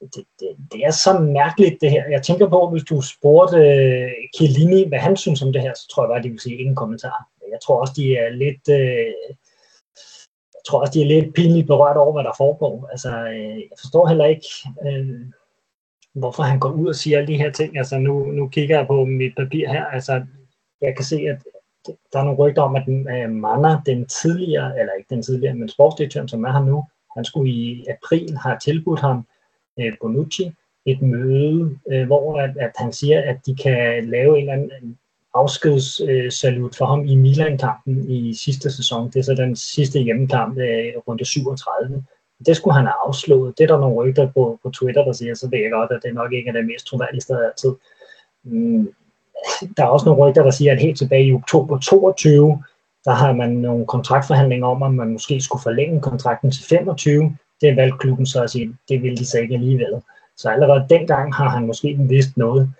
det, 0.00 0.24
det, 0.40 0.48
det 0.72 0.80
er 0.84 0.90
så 0.90 1.18
mærkeligt 1.18 1.80
det 1.80 1.90
her. 1.90 2.04
Jeg 2.10 2.22
tænker 2.22 2.48
på, 2.48 2.70
hvis 2.70 2.84
du 2.84 3.00
spurgte 3.00 3.56
øh, 3.56 4.10
Chiellini, 4.36 4.88
hvad 4.88 4.98
han 4.98 5.16
synes 5.16 5.42
om 5.42 5.52
det 5.52 5.62
her, 5.62 5.72
så 5.74 5.88
tror 5.88 6.02
jeg 6.04 6.10
bare, 6.10 6.22
de 6.22 6.30
vil 6.30 6.40
sige 6.40 6.56
ingen 6.56 6.76
kommentar. 6.76 7.28
Jeg 7.50 7.58
tror 7.64 7.80
også, 7.80 7.92
de 7.96 8.16
er 8.16 8.30
lidt... 8.30 8.68
Øh, 8.68 9.36
jeg 10.66 10.70
tror 10.70 10.80
også, 10.80 10.92
de 10.92 11.02
er 11.02 11.06
lidt 11.06 11.34
pinligt 11.34 11.66
berørt 11.66 11.96
over, 11.96 12.12
hvad 12.12 12.24
der 12.24 12.32
foregår. 12.36 12.88
Altså, 12.90 13.08
øh, 13.08 13.56
jeg 13.58 13.78
forstår 13.80 14.08
heller 14.08 14.24
ikke, 14.24 14.46
øh, 14.86 15.20
hvorfor 16.14 16.42
han 16.42 16.58
går 16.58 16.70
ud 16.70 16.88
og 16.88 16.94
siger 16.94 17.18
alle 17.18 17.32
de 17.32 17.38
her 17.38 17.50
ting. 17.50 17.78
Altså, 17.78 17.98
nu, 17.98 18.24
nu 18.24 18.48
kigger 18.48 18.78
jeg 18.78 18.86
på 18.86 19.04
mit 19.04 19.32
papir 19.36 19.68
her. 19.68 19.84
Altså, 19.84 20.24
jeg 20.80 20.96
kan 20.96 21.04
se, 21.04 21.16
at 21.16 21.42
der 22.12 22.18
er 22.18 22.24
nogle 22.24 22.38
rygter 22.38 22.62
om, 22.62 22.76
at 22.76 22.88
øh, 22.88 23.30
Manna, 23.30 23.80
den 23.86 24.06
tidligere, 24.06 24.80
eller 24.80 24.92
ikke 24.92 25.14
den 25.14 25.22
tidligere, 25.22 25.54
men 25.54 25.68
sportsdirektøren, 25.68 26.28
som 26.28 26.44
er 26.44 26.52
her 26.52 26.64
nu, 26.64 26.84
han 27.16 27.24
skulle 27.24 27.52
i 27.52 27.86
april 27.90 28.36
have 28.36 28.58
tilbudt 28.64 29.00
ham 29.00 29.26
øh, 29.80 29.92
Bonucci 30.00 30.52
et 30.86 31.02
møde, 31.02 31.78
øh, 31.92 32.06
hvor 32.06 32.40
at, 32.40 32.56
at 32.56 32.72
han 32.76 32.92
siger, 32.92 33.20
at 33.20 33.46
de 33.46 33.56
kan 33.56 34.08
lave 34.08 34.38
en 34.38 34.50
eller 34.50 34.52
anden 34.52 34.98
afskedssalut 35.36 36.76
for 36.76 36.86
ham 36.86 37.04
i 37.04 37.14
Milan-kampen 37.14 38.10
i 38.10 38.34
sidste 38.34 38.70
sæson. 38.70 39.10
Det 39.10 39.16
er 39.16 39.22
så 39.22 39.34
den 39.34 39.56
sidste 39.56 39.98
hjemmekamp, 40.00 40.58
øh, 40.58 40.92
runde 41.08 41.24
37. 41.24 42.04
Det 42.46 42.56
skulle 42.56 42.74
han 42.74 42.86
have 42.86 42.96
afslået. 43.06 43.58
Det 43.58 43.64
er 43.64 43.68
der 43.68 43.80
nogle 43.80 43.96
rygter 43.96 44.26
på, 44.26 44.58
på 44.62 44.70
Twitter, 44.70 45.04
der 45.04 45.12
siger, 45.12 45.34
så 45.34 45.48
ved 45.50 45.58
jeg 45.58 45.70
godt, 45.70 45.90
at 45.90 46.00
det 46.02 46.14
nok 46.14 46.32
ikke 46.32 46.48
er 46.48 46.52
det 46.52 46.66
mest 46.66 46.86
troværdige 46.86 47.20
sted 47.20 47.44
altid. 47.44 47.74
Mm, 48.44 48.88
der 49.76 49.82
er 49.82 49.88
også 49.88 50.06
nogle 50.06 50.22
rygter, 50.22 50.42
der 50.42 50.50
siger, 50.50 50.72
at 50.72 50.80
helt 50.80 50.98
tilbage 50.98 51.26
i 51.26 51.32
oktober 51.32 51.78
22, 51.78 52.62
der 53.04 53.10
har 53.10 53.32
man 53.32 53.50
nogle 53.50 53.86
kontraktforhandlinger 53.86 54.66
om, 54.66 54.82
at 54.82 54.94
man 54.94 55.12
måske 55.12 55.40
skulle 55.40 55.62
forlænge 55.62 56.00
kontrakten 56.00 56.50
til 56.50 56.64
25 56.64 57.36
det 57.60 57.76
valgte 57.76 57.98
klubben 57.98 58.26
så 58.26 58.42
at 58.42 58.50
sige, 58.50 58.76
det 58.88 59.02
ville 59.02 59.16
de 59.16 59.26
så 59.26 59.38
ikke 59.38 59.54
alligevel. 59.54 60.02
Så 60.36 60.48
allerede 60.50 60.86
dengang 60.90 61.34
har 61.34 61.48
han 61.48 61.66
måske 61.66 61.96
vidst 61.98 62.36
noget. 62.36 62.72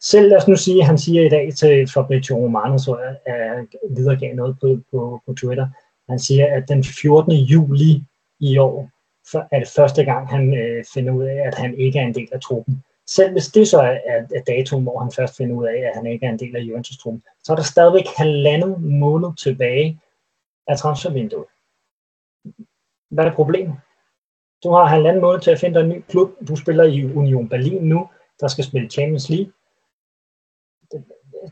Selv 0.00 0.28
lad 0.28 0.36
os 0.36 0.48
nu 0.48 0.56
sige, 0.56 0.80
at 0.80 0.86
han 0.86 0.98
siger 0.98 1.26
i 1.26 1.28
dag 1.28 1.54
til 1.54 1.90
Fabrizio 1.94 2.36
Romano, 2.36 2.78
så 2.78 2.94
er, 2.94 3.32
er 3.32 3.66
videregav 3.96 4.34
noget 4.34 4.56
på, 4.60 4.78
på, 4.90 5.20
på 5.26 5.34
Twitter, 5.34 5.68
han 6.08 6.18
siger, 6.18 6.56
at 6.56 6.68
den 6.68 6.84
14. 6.84 7.32
juli 7.32 8.04
i 8.40 8.58
år 8.58 8.90
er 9.34 9.58
det 9.58 9.68
første 9.76 10.04
gang, 10.04 10.28
han 10.28 10.54
øh, 10.58 10.84
finder 10.94 11.12
ud 11.12 11.24
af, 11.24 11.42
at 11.46 11.54
han 11.54 11.74
ikke 11.78 11.98
er 11.98 12.02
en 12.02 12.14
del 12.14 12.28
af 12.32 12.40
truppen. 12.40 12.84
Selv 13.06 13.32
hvis 13.32 13.46
det 13.46 13.68
så 13.68 13.80
er, 13.80 13.98
er, 14.06 14.26
er 14.34 14.42
datoen, 14.46 14.82
hvor 14.82 14.98
han 14.98 15.12
først 15.12 15.36
finder 15.36 15.56
ud 15.56 15.66
af, 15.66 15.76
at 15.76 15.92
han 15.94 16.06
ikke 16.06 16.26
er 16.26 16.30
en 16.30 16.38
del 16.38 16.56
af 16.56 16.60
Juventus-truppen, 16.60 17.22
så 17.44 17.52
er 17.52 17.56
der 17.56 17.62
stadigvæk 17.62 18.06
halvandet 18.16 18.82
måned 18.82 19.36
tilbage 19.36 20.00
af 20.66 20.78
transfervinduet. 20.78 21.46
Hvad 23.10 23.24
er 23.24 23.34
problemet? 23.34 23.76
Du 24.64 24.70
har 24.70 24.84
halvanden 24.84 25.22
måned 25.22 25.40
til 25.40 25.50
at 25.50 25.60
finde 25.60 25.78
dig 25.78 25.84
en 25.84 25.88
ny 25.88 26.02
klub. 26.08 26.30
Du 26.48 26.56
spiller 26.56 26.84
i 26.84 27.14
Union 27.14 27.48
Berlin 27.48 27.82
nu, 27.82 28.08
der 28.40 28.48
skal 28.48 28.64
spille 28.64 28.90
Champions 28.90 29.28
League. 29.28 29.52
Det, 30.92 31.04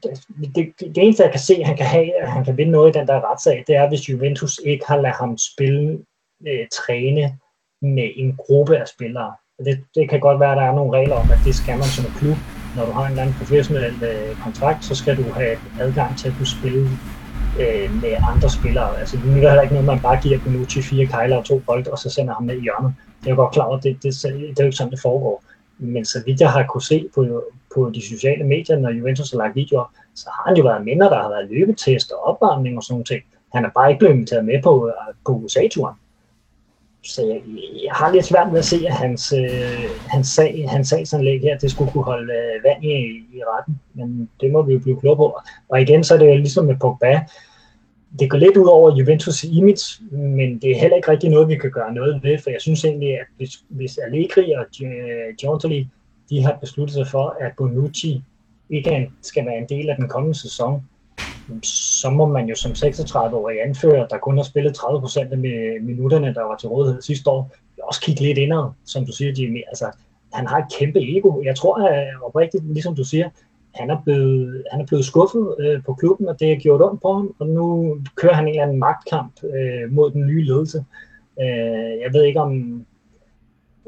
det, 0.03 0.75
det, 0.79 0.95
det 0.95 0.99
eneste, 1.05 1.23
jeg 1.23 1.31
kan 1.31 1.41
se, 1.41 1.65
han 1.65 1.77
kan 1.77 1.87
have, 1.87 2.23
at 2.23 2.33
han 2.33 2.45
kan 2.45 2.57
vinde 2.57 2.73
noget 2.73 2.97
i 2.97 2.99
den 2.99 3.07
der 3.07 3.31
retssag, 3.31 3.65
det 3.67 3.77
er, 3.77 3.89
hvis 3.89 4.09
Juventus 4.09 4.61
ikke 4.65 4.85
har 4.87 4.97
ladet 4.97 5.17
ham 5.17 5.39
spille, 5.39 6.05
øh, 6.49 6.67
træne 6.73 7.39
med 7.83 8.11
en 8.17 8.37
gruppe 8.37 8.79
af 8.79 8.89
spillere. 8.89 9.35
Det, 9.65 9.85
det 9.95 10.11
kan 10.11 10.21
godt 10.21 10.41
være, 10.41 10.53
at 10.53 10.57
der 10.57 10.63
er 10.63 10.75
nogle 10.75 10.99
regler 10.99 11.17
om, 11.17 11.31
at 11.31 11.39
det 11.45 11.55
skal 11.55 11.79
man 11.79 11.89
som 11.97 12.05
en 12.05 12.13
klub. 12.21 12.37
Når 12.77 12.85
du 12.87 12.93
har 12.93 13.05
en 13.05 13.11
eller 13.11 13.23
anden 13.23 13.37
professionel 13.39 14.05
øh, 14.11 14.37
kontrakt, 14.45 14.85
så 14.85 14.95
skal 14.95 15.17
du 15.17 15.23
have 15.23 15.57
adgang 15.81 16.19
til 16.19 16.29
at 16.29 16.35
kunne 16.39 16.55
spille 16.59 16.89
øh, 17.63 18.03
med 18.03 18.15
andre 18.33 18.51
spillere. 18.51 18.99
Altså, 19.01 19.17
det 19.17 19.25
er 19.25 19.33
heller 19.33 19.63
ikke 19.63 19.75
noget, 19.75 19.93
man 19.93 20.01
bare 20.01 20.21
giver 20.23 20.39
Benucci 20.45 20.83
fire 20.83 21.07
kejler 21.07 21.37
og 21.37 21.45
to 21.45 21.59
bold, 21.59 21.87
og 21.87 21.99
så 21.99 22.11
sender 22.11 22.35
ham 22.35 22.45
ned 22.45 22.57
i 22.57 22.63
hjørnet. 22.63 22.95
Det 23.21 23.27
er 23.27 23.31
jo 23.31 23.37
godt 23.37 23.55
klart, 23.55 23.79
at 23.79 23.83
det, 23.85 24.03
det, 24.03 24.15
det, 24.23 24.33
det 24.33 24.59
er 24.59 24.65
jo 24.65 24.71
ikke 24.71 24.77
sådan, 24.77 24.91
det 24.91 25.01
foregår. 25.01 25.45
Men 25.79 26.05
så 26.05 26.23
vidt 26.27 26.41
jeg 26.41 26.51
har 26.51 26.67
kunne 26.67 26.83
se 26.83 27.09
på, 27.15 27.45
på 27.75 27.91
de 27.95 28.09
sociale 28.09 28.45
medier, 28.45 28.77
når 28.79 28.91
Juventus 28.91 29.31
har 29.31 29.39
lagt 29.39 29.57
videoer, 29.57 29.95
så 30.15 30.31
har 30.35 30.49
han 30.49 30.57
jo 30.57 30.63
været 30.63 30.85
mindre, 30.85 31.07
der 31.07 31.23
har 31.23 31.29
været 31.29 31.51
løbetest 31.51 32.13
og 32.13 32.25
opvarmning 32.25 32.77
og 32.77 32.83
sådan 32.83 33.05
noget. 33.11 33.23
Han 33.55 33.65
er 33.65 33.71
bare 33.75 33.91
ikke 33.91 33.99
blevet 33.99 34.15
inviteret 34.15 34.45
med 34.45 34.63
på, 34.63 34.93
på 35.27 35.33
USA-turen. 35.33 35.95
Så 37.05 37.23
jeg, 37.27 37.41
jeg 37.85 37.93
har 37.93 38.13
lidt 38.13 38.25
svært 38.25 38.53
med 38.53 38.59
at 38.59 38.65
se, 38.65 38.87
at 38.87 38.93
hans, 38.93 39.33
øh, 39.33 39.91
hans, 40.07 40.29
sag, 40.29 40.69
hans 40.69 40.89
sagsanlæg 40.89 41.41
her, 41.41 41.59
det 41.59 41.71
skulle 41.71 41.93
kunne 41.93 42.05
holde 42.05 42.33
øh, 42.33 42.65
vand 42.65 42.85
i, 42.85 42.97
i 43.33 43.41
retten. 43.49 43.81
Men 43.95 44.31
det 44.41 44.53
må 44.53 44.63
vi 44.63 44.73
jo 44.73 44.79
blive 44.79 45.01
klogere 45.01 45.17
på. 45.17 45.39
Og 45.69 45.81
igen, 45.81 46.05
så 46.05 46.15
er 46.15 46.19
det 46.19 46.37
ligesom 46.37 46.65
med 46.65 46.77
Pogba. 46.81 47.21
Det 48.19 48.31
går 48.31 48.39
lidt 48.39 48.57
ud 48.57 48.67
over 48.67 48.91
Juventus' 48.91 49.57
image, 49.59 50.05
men 50.17 50.59
det 50.59 50.71
er 50.71 50.81
heller 50.81 50.97
ikke 50.97 51.11
rigtig 51.11 51.31
noget, 51.31 51.49
vi 51.49 51.57
kan 51.57 51.71
gøre 51.71 51.95
noget 51.95 52.23
ved, 52.23 52.39
for 52.39 52.51
jeg 52.51 52.61
synes 52.61 52.85
egentlig, 52.85 53.21
at 53.21 53.27
hvis, 53.37 53.51
hvis 53.69 53.99
Allegri 53.99 54.53
og 54.53 54.67
Giorgio 55.41 55.71
øh, 55.71 55.87
de 56.31 56.43
har 56.43 56.59
besluttet 56.61 56.95
sig 56.95 57.07
for, 57.07 57.37
at 57.41 57.53
Bonucci 57.57 58.23
ikke 58.71 59.11
skal 59.23 59.47
være 59.47 59.59
en 59.59 59.69
del 59.69 59.91
af 59.91 59.97
den 59.97 60.09
kommende 60.09 60.39
sæson, 60.39 60.83
så 61.63 62.11
må 62.11 62.27
man 62.27 62.49
jo 62.49 62.55
som 62.55 62.73
36-årig 62.73 63.63
anfører, 63.63 64.07
der 64.07 64.19
kun 64.19 64.37
har 64.37 64.45
spillet 64.45 64.79
30% 64.79 65.33
af 65.33 65.39
minutterne, 65.83 66.35
der 66.35 66.43
var 66.43 66.57
til 66.57 66.69
rådighed 66.69 67.03
sidste 67.03 67.31
år, 67.31 67.53
også 67.83 68.01
kigge 68.01 68.23
lidt 68.23 68.39
indad, 68.39 68.71
som 68.85 69.07
du 69.07 69.13
siger, 69.13 69.33
Jimmy. 69.39 69.63
Altså, 69.69 69.91
han 70.33 70.47
har 70.47 70.59
et 70.59 70.73
kæmpe 70.79 70.99
ego. 71.17 71.43
Jeg 71.43 71.57
tror 71.57 71.89
at 71.89 72.07
oprigtigt, 72.23 72.73
ligesom 72.73 72.97
du 72.97 73.05
siger, 73.05 73.31
han 73.81 73.91
er 73.91 74.03
blevet, 74.05 74.65
han 74.73 74.81
er 74.81 74.87
blevet 74.87 75.05
skuffet 75.05 75.55
øh, 75.59 75.83
på 75.87 75.95
klubben, 75.95 76.29
og 76.29 76.41
det 76.41 76.49
har 76.49 76.57
gjort 76.57 76.83
ondt 76.83 77.03
på 77.03 77.13
ham, 77.13 77.35
og 77.39 77.47
nu 77.47 77.97
kører 78.15 78.35
han 78.35 78.45
en 78.45 78.51
eller 78.51 78.63
anden 78.63 78.79
magtkamp 78.79 79.33
øh, 79.45 79.93
mod 79.93 80.11
den 80.11 80.27
nye 80.27 80.45
ledelse. 80.45 80.85
Øh, 81.41 81.95
jeg 82.03 82.11
ved 82.13 82.23
ikke 82.23 82.41
om, 82.41 82.85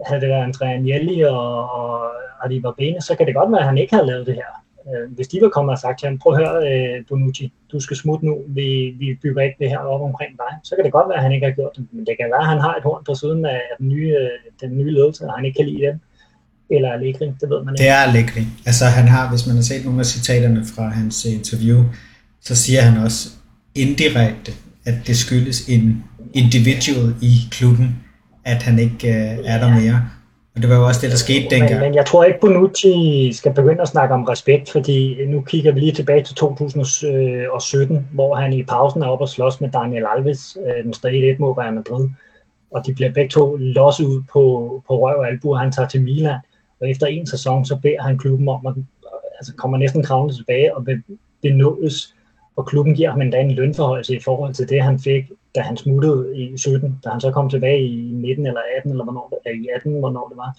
havde 0.06 0.20
det 0.20 0.28
været 0.28 0.42
Andrea 0.42 0.72
Agnelli 0.72 1.20
og, 1.20 1.70
og 1.70 2.10
Arriva 2.44 2.70
Bene, 2.78 3.00
så 3.00 3.16
kan 3.16 3.26
det 3.26 3.34
godt 3.34 3.52
være, 3.52 3.60
at 3.60 3.66
han 3.66 3.78
ikke 3.78 3.94
havde 3.94 4.06
lavet 4.06 4.26
det 4.26 4.34
her. 4.34 4.50
Øh, 4.88 5.12
hvis 5.12 5.28
de 5.28 5.38
var 5.42 5.48
kommet 5.48 5.72
og 5.72 5.78
sagt 5.78 5.98
til 5.98 6.08
ham, 6.08 6.18
prøv 6.18 6.32
at 6.32 6.38
høre, 6.38 6.56
øh, 6.68 7.04
Bonucci, 7.08 7.52
du 7.72 7.80
skal 7.80 7.96
smutte 7.96 8.26
nu, 8.26 8.42
vi, 8.48 8.94
vi 8.98 9.18
bygger 9.22 9.42
ikke 9.42 9.56
det 9.58 9.70
her 9.70 9.78
op 9.78 10.00
omkring 10.00 10.38
dig, 10.38 10.58
så 10.64 10.76
kan 10.76 10.84
det 10.84 10.92
godt 10.92 11.08
være, 11.08 11.16
at 11.16 11.22
han 11.22 11.32
ikke 11.32 11.46
har 11.46 11.54
gjort 11.54 11.76
det. 11.76 11.86
Men 11.92 12.06
det 12.06 12.16
kan 12.20 12.30
være, 12.30 12.40
at 12.40 12.46
han 12.46 12.60
har 12.60 12.74
et 12.74 12.82
horn 12.82 13.04
på 13.04 13.14
siden 13.14 13.44
af 13.44 13.62
den 13.78 13.88
nye, 13.88 14.16
øh, 14.20 14.30
den 14.60 14.78
nye 14.78 14.90
ledelse, 14.90 15.26
og 15.26 15.32
han 15.32 15.44
ikke 15.44 15.56
kan 15.56 15.66
lide 15.66 15.86
den. 15.86 16.00
Eller 16.70 16.92
Allegri, 16.92 17.26
det 17.40 17.50
ved 17.50 17.64
man 17.64 17.74
ikke. 17.74 17.82
Det 17.82 17.88
er 17.88 17.94
Allegri. 17.96 18.46
Altså 18.66 18.84
han 18.84 19.08
har, 19.08 19.30
hvis 19.30 19.46
man 19.46 19.56
har 19.56 19.62
set 19.62 19.84
nogle 19.84 20.00
af 20.00 20.06
citaterne 20.06 20.64
fra 20.74 20.88
hans 20.88 21.24
interview, 21.24 21.84
så 22.40 22.56
siger 22.56 22.80
han 22.80 23.04
også 23.04 23.28
indirekte, 23.74 24.52
at 24.84 24.94
det 25.06 25.16
skyldes 25.16 25.68
en 25.68 26.04
individual 26.34 27.14
i 27.22 27.34
klubben, 27.50 27.96
at 28.44 28.62
han 28.62 28.78
ikke 28.78 29.08
øh, 29.08 29.38
er 29.44 29.58
der 29.58 29.70
mere. 29.80 30.02
Og 30.54 30.62
det 30.62 30.70
var 30.70 30.76
jo 30.76 30.86
også 30.86 31.00
det, 31.02 31.10
der 31.10 31.16
skete 31.16 31.46
dengang. 31.50 31.72
Men, 31.72 31.80
men 31.80 31.94
jeg 31.94 32.06
tror 32.06 32.24
ikke, 32.24 32.40
Bonucci 32.40 33.32
skal 33.32 33.54
begynde 33.54 33.82
at 33.82 33.88
snakke 33.88 34.14
om 34.14 34.24
respekt, 34.24 34.70
fordi 34.70 35.26
nu 35.26 35.40
kigger 35.40 35.72
vi 35.72 35.80
lige 35.80 35.92
tilbage 35.92 36.24
til 36.24 36.34
2017, 36.34 38.08
hvor 38.12 38.34
han 38.34 38.52
i 38.52 38.62
pausen 38.62 39.02
er 39.02 39.06
oppe 39.06 39.24
og 39.24 39.28
slås 39.28 39.60
med 39.60 39.68
Daniel 39.70 40.04
Alves, 40.16 40.56
øh, 40.66 40.84
den 40.84 40.92
stadig 40.92 41.30
1 41.30 41.40
mod 41.40 41.58
Real 41.58 41.74
Madrid. 41.74 42.08
Og 42.70 42.86
de 42.86 42.94
bliver 42.94 43.12
begge 43.12 43.30
to 43.30 43.56
losset 43.56 44.04
ud 44.04 44.22
på, 44.32 44.42
på 44.88 45.00
røv 45.00 45.18
og 45.18 45.28
albu, 45.28 45.54
han 45.54 45.72
tager 45.72 45.88
til 45.88 46.02
Milan. 46.02 46.38
Og 46.80 46.90
efter 46.90 47.06
en 47.06 47.26
sæson, 47.26 47.64
så 47.64 47.76
beder 47.76 48.02
han 48.02 48.18
klubben 48.18 48.48
om, 48.48 48.66
at 48.66 48.74
altså 49.38 49.54
kommer 49.54 49.78
næsten 49.78 50.02
kravlende 50.02 50.36
tilbage 50.36 50.76
og 50.76 50.86
benådes. 51.42 52.14
Og 52.56 52.66
klubben 52.66 52.94
giver 52.94 53.10
ham 53.10 53.20
endda 53.20 53.40
en 53.40 53.50
lønforhøjelse 53.50 54.16
i 54.16 54.20
forhold 54.20 54.54
til 54.54 54.68
det, 54.68 54.82
han 54.82 54.98
fik, 54.98 55.24
da 55.54 55.60
han 55.60 55.76
smuttede 55.76 56.36
i 56.36 56.58
17. 56.58 57.00
Da 57.04 57.08
han 57.08 57.20
så 57.20 57.30
kom 57.30 57.50
tilbage 57.50 57.80
i 57.80 58.10
19 58.12 58.46
eller 58.46 58.60
18, 58.76 58.90
eller 58.90 59.04
hvornår 59.04 59.40
det, 59.44 59.54
i 59.54 59.68
18, 59.76 59.98
hvornår 59.98 60.28
det 60.28 60.36
var, 60.36 60.58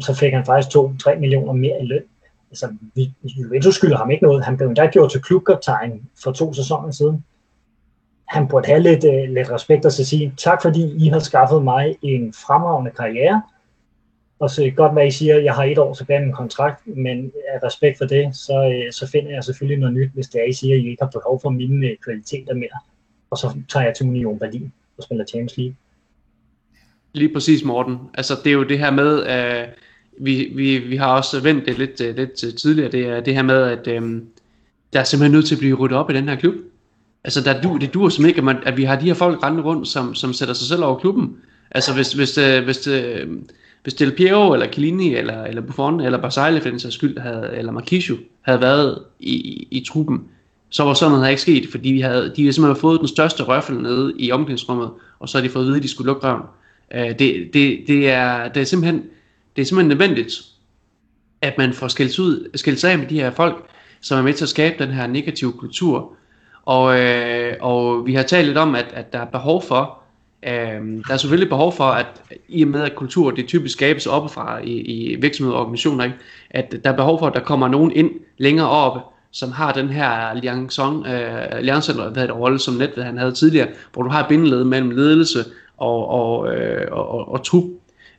så 0.00 0.14
fik 0.14 0.32
han 0.32 0.44
faktisk 0.44 0.76
2-3 0.76 1.18
millioner 1.18 1.52
mere 1.52 1.82
i 1.82 1.86
løn. 1.86 2.02
Altså, 2.50 2.68
vi, 2.94 3.12
Juventus 3.24 3.74
skylder 3.74 3.96
ham 3.96 4.10
ikke 4.10 4.24
noget. 4.24 4.44
Han 4.44 4.56
blev 4.56 4.68
endda 4.68 4.86
gjort 4.86 5.10
til 5.10 5.22
klubkaptajn 5.22 6.02
for 6.22 6.32
to 6.32 6.52
sæsoner 6.52 6.90
siden. 6.90 7.24
han 8.28 8.48
burde 8.48 8.66
have 8.66 8.80
lidt, 8.80 9.04
uh, 9.04 9.34
lidt 9.34 9.50
respekt 9.50 9.84
og 9.86 9.92
så 9.92 10.04
sige, 10.04 10.34
tak 10.36 10.62
fordi 10.62 11.06
I 11.06 11.08
har 11.08 11.18
skaffet 11.18 11.64
mig 11.64 11.96
en 12.02 12.32
fremragende 12.32 12.90
karriere, 12.90 13.42
Altså, 14.40 14.62
og 14.62 14.66
så 14.66 14.72
godt 14.76 14.92
hvad 14.92 15.06
I 15.06 15.10
siger, 15.10 15.38
jeg 15.38 15.54
har 15.54 15.64
et 15.64 15.78
år 15.78 15.94
tilbage 15.94 16.18
med 16.18 16.26
min 16.26 16.34
kontrakt, 16.34 16.86
men 16.96 17.32
af 17.48 17.66
respekt 17.66 17.98
for 17.98 18.04
det, 18.04 18.36
så, 18.36 18.82
øh, 18.86 18.92
så 18.92 19.06
finder 19.06 19.30
jeg 19.30 19.44
selvfølgelig 19.44 19.78
noget 19.78 19.94
nyt, 19.94 20.10
hvis 20.14 20.26
det 20.26 20.40
er, 20.40 20.44
I 20.44 20.52
siger, 20.52 20.74
at 20.74 20.80
I 20.80 20.88
ikke 20.90 21.02
har 21.02 21.10
behov 21.10 21.40
for 21.42 21.50
mine 21.50 21.86
øh, 21.86 21.96
kvaliteter 22.04 22.54
mere. 22.54 22.78
Og 23.30 23.38
så 23.38 23.56
tager 23.68 23.86
jeg 23.86 23.94
til 23.96 24.06
Union 24.06 24.38
Berlin 24.38 24.72
og 24.98 25.02
spiller 25.02 25.24
Champions 25.24 25.56
League. 25.56 25.74
Lige 27.12 27.32
præcis, 27.32 27.64
Morten. 27.64 27.98
Altså, 28.14 28.34
det 28.44 28.50
er 28.50 28.54
jo 28.54 28.62
det 28.62 28.78
her 28.78 28.90
med, 28.90 29.22
at 29.22 29.68
vi, 30.18 30.52
vi, 30.54 30.78
vi 30.78 30.96
har 30.96 31.16
også 31.16 31.40
vendt 31.40 31.66
det 31.66 31.78
lidt, 31.78 32.00
uh, 32.00 32.16
lidt 32.16 32.58
tidligere, 32.58 32.92
det 32.92 33.06
er 33.06 33.20
det 33.20 33.34
her 33.34 33.42
med, 33.42 33.62
at 33.62 33.98
um, 33.98 34.26
der 34.92 35.00
er 35.00 35.04
simpelthen 35.04 35.32
nødt 35.32 35.46
til 35.46 35.54
at 35.54 35.58
blive 35.58 35.76
ryddet 35.76 35.98
op 35.98 36.10
i 36.10 36.14
den 36.14 36.28
her 36.28 36.36
klub. 36.36 36.54
Altså, 37.24 37.40
der, 37.40 37.60
du, 37.60 37.76
det 37.76 37.94
dur 37.94 38.08
som 38.08 38.26
ikke, 38.26 38.38
at, 38.38 38.44
man, 38.44 38.56
at 38.66 38.76
vi 38.76 38.84
har 38.84 39.00
de 39.00 39.06
her 39.06 39.14
folk 39.14 39.42
rendende 39.42 39.64
rundt, 39.64 39.88
som, 39.88 40.14
som 40.14 40.32
sætter 40.32 40.54
sig 40.54 40.68
selv 40.68 40.84
over 40.84 40.98
klubben. 40.98 41.36
Altså, 41.70 41.94
hvis, 41.94 42.12
hvis, 42.12 42.38
øh, 42.38 42.64
hvis, 42.64 42.86
øh, 42.86 43.28
hvis 43.86 43.94
Del 43.94 44.12
Piero, 44.12 44.52
eller 44.52 44.66
Chiellini, 44.72 45.14
eller, 45.14 45.44
eller 45.44 45.62
Buffon, 45.62 46.00
eller 46.00 46.18
Basile 46.18 46.60
for 46.60 46.68
den 46.68 46.80
sags 46.80 46.94
skyld, 46.94 47.18
havde, 47.18 47.50
eller 47.52 47.72
Marquisio, 47.72 48.16
havde 48.42 48.60
været 48.60 49.02
i, 49.20 49.34
i, 49.34 49.68
i 49.70 49.84
truppen, 49.88 50.24
så 50.68 50.84
var 50.84 50.94
sådan 50.94 51.12
noget 51.12 51.30
ikke 51.30 51.42
sket, 51.42 51.68
fordi 51.70 51.88
vi 51.88 52.00
havde, 52.00 52.32
de 52.36 52.42
havde 52.42 52.52
simpelthen 52.52 52.80
fået 52.80 53.00
den 53.00 53.08
største 53.08 53.42
røffel 53.42 53.76
nede 53.76 54.12
i 54.18 54.32
omklædningsrummet, 54.32 54.90
og 55.18 55.28
så 55.28 55.38
har 55.38 55.42
de 55.42 55.50
fået 55.50 55.62
at 55.62 55.66
vide, 55.66 55.76
at 55.76 55.82
de 55.82 55.88
skulle 55.88 56.06
lukke 56.06 56.26
røven. 56.26 56.42
Øh, 56.94 57.18
det, 57.18 57.50
det, 57.54 57.84
det, 57.86 58.10
er, 58.10 58.48
det, 58.48 58.60
er 58.60 58.64
simpelthen, 58.64 59.02
det 59.56 59.62
er 59.62 59.66
simpelthen 59.66 59.98
nødvendigt, 59.98 60.44
at 61.42 61.58
man 61.58 61.72
får 61.72 61.88
skilt, 61.88 62.18
ud, 62.18 62.48
skilt 62.54 62.80
sig 62.80 62.92
af 62.92 62.98
med 62.98 63.06
de 63.06 63.20
her 63.20 63.30
folk, 63.30 63.66
som 64.00 64.18
er 64.18 64.22
med 64.22 64.34
til 64.34 64.44
at 64.44 64.48
skabe 64.48 64.84
den 64.84 64.92
her 64.92 65.06
negative 65.06 65.52
kultur, 65.52 66.12
og, 66.64 67.00
øh, 67.00 67.54
og 67.60 68.06
vi 68.06 68.14
har 68.14 68.22
talt 68.22 68.46
lidt 68.46 68.58
om, 68.58 68.74
at, 68.74 68.86
at 68.92 69.12
der 69.12 69.18
er 69.18 69.26
behov 69.26 69.62
for, 69.62 69.98
øh, 70.42 71.02
der 71.08 71.12
er 71.12 71.16
selvfølgelig 71.16 71.48
behov 71.48 71.72
for, 71.72 71.84
at 71.84 72.06
i 72.48 72.62
og 72.62 72.68
med 72.68 72.82
at 72.82 72.94
kultur 72.94 73.30
det 73.30 73.46
typisk 73.46 73.72
skabes 73.72 74.06
oppefra 74.06 74.58
i, 74.64 74.72
i 74.72 75.16
virksomheder 75.20 75.56
og 75.56 75.62
organisationer, 75.62 76.04
ikke? 76.04 76.16
at 76.50 76.74
der 76.84 76.92
er 76.92 76.96
behov 76.96 77.18
for, 77.18 77.26
at 77.26 77.34
der 77.34 77.40
kommer 77.40 77.68
nogen 77.68 77.92
ind 77.92 78.10
længere 78.38 78.68
op, 78.68 78.92
som 79.32 79.52
har 79.52 79.72
den 79.72 79.88
her 79.88 80.34
liaison, 80.34 81.06
øh, 81.06 81.56
alliance, 81.56 81.92
hvad 81.92 82.22
det, 82.22 82.36
rolle, 82.36 82.58
som 82.58 82.74
Netved 82.74 83.02
han 83.02 83.18
havde 83.18 83.32
tidligere, 83.32 83.68
hvor 83.92 84.02
du 84.02 84.08
har 84.08 84.28
bindeled 84.28 84.64
mellem 84.64 84.90
ledelse 84.90 85.44
og, 85.76 86.08
og, 86.08 86.54
øh, 86.54 86.86
og, 86.92 87.08
og, 87.08 87.32
og 87.32 87.44
trup. 87.44 87.64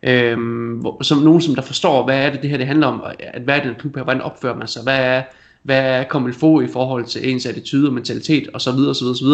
Øhm, 0.04 0.74
hvor, 0.74 1.04
som 1.04 1.18
nogen, 1.18 1.42
som 1.42 1.56
der 1.56 1.62
forstår, 1.62 2.06
hvad 2.06 2.26
er 2.26 2.30
det, 2.32 2.42
det 2.42 2.50
her 2.50 2.58
det 2.58 2.68
handler 2.68 2.88
om, 2.88 3.04
at 3.20 3.42
hvad 3.42 3.56
er 3.58 3.62
det 3.62 3.70
en 3.70 3.76
klub 3.76 3.96
her, 3.96 4.04
hvordan 4.04 4.22
opfører 4.22 4.56
man 4.56 4.68
sig, 4.68 4.84
hvad 4.84 5.00
er, 5.00 5.24
hvad 5.64 5.80
er 5.80 6.04
komilfo 6.04 6.62
i 6.62 6.68
forhold 6.68 7.06
til 7.06 7.30
ens 7.30 7.46
attitude 7.46 7.88
og 7.88 7.94
mentalitet 7.94 8.50
osv. 8.54 8.70
osv., 8.70 9.06
osv. 9.06 9.28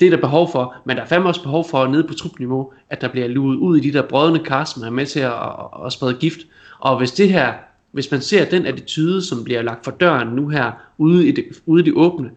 Det 0.00 0.06
er 0.06 0.10
der 0.10 0.20
behov 0.20 0.52
for, 0.52 0.74
men 0.84 0.96
der 0.96 1.02
er 1.02 1.06
fandme 1.06 1.28
også 1.28 1.42
behov 1.42 1.68
for 1.70 1.86
nede 1.86 2.04
på 2.04 2.14
trupniveau, 2.14 2.72
at 2.90 3.00
der 3.00 3.08
bliver 3.08 3.28
luet 3.28 3.56
ud 3.56 3.76
i 3.76 3.80
de 3.80 3.92
der 3.92 4.02
brødende 4.02 4.44
kar, 4.44 4.64
som 4.64 4.82
er 4.82 4.90
med 4.90 5.06
til 5.06 5.20
at, 5.20 5.32
at, 5.32 5.86
at 5.86 5.92
sprede 5.92 6.14
gift. 6.14 6.38
Og 6.78 6.98
hvis 6.98 7.12
det 7.12 7.28
her, 7.28 7.52
hvis 7.92 8.10
man 8.10 8.20
ser 8.20 8.44
den 8.44 8.66
attitude, 8.66 9.22
som 9.22 9.44
bliver 9.44 9.62
lagt 9.62 9.84
for 9.84 9.90
døren 9.90 10.28
nu 10.28 10.48
her, 10.48 10.72
ude 10.98 11.28
i 11.28 11.30
det, 11.30 11.44
ude 11.66 11.82
i 11.82 11.84
det 11.84 11.94
åbne, 11.96 12.30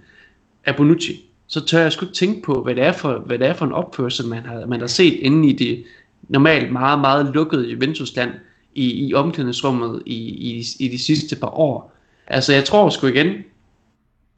af 0.65 0.75
Bonucci, 0.75 1.25
så 1.47 1.65
tør 1.65 1.79
jeg 1.81 1.91
sgu 1.91 2.05
ikke 2.05 2.15
tænke 2.15 2.41
på, 2.41 2.63
hvad 2.63 2.75
det 2.75 2.83
er 2.83 2.91
for, 2.91 3.23
hvad 3.25 3.39
det 3.39 3.47
er 3.47 3.53
for 3.53 3.65
en 3.65 3.71
opførsel, 3.71 4.27
man 4.27 4.45
har, 4.45 4.65
man 4.65 4.79
har 4.79 4.87
set 4.87 5.13
inde 5.13 5.49
i 5.49 5.53
det 5.53 5.83
normalt 6.29 6.71
meget, 6.71 6.99
meget 6.99 7.31
lukkede 7.33 7.69
Juventus-land 7.69 8.31
i, 8.75 9.07
i 9.07 9.13
omklædningsrummet 9.13 10.03
i, 10.05 10.15
i, 10.15 10.63
i 10.79 10.87
de 10.87 10.99
sidste 10.99 11.35
par 11.35 11.59
år. 11.59 11.93
Altså, 12.27 12.53
jeg 12.53 12.65
tror 12.65 12.89
sgu 12.89 13.07
igen, 13.07 13.27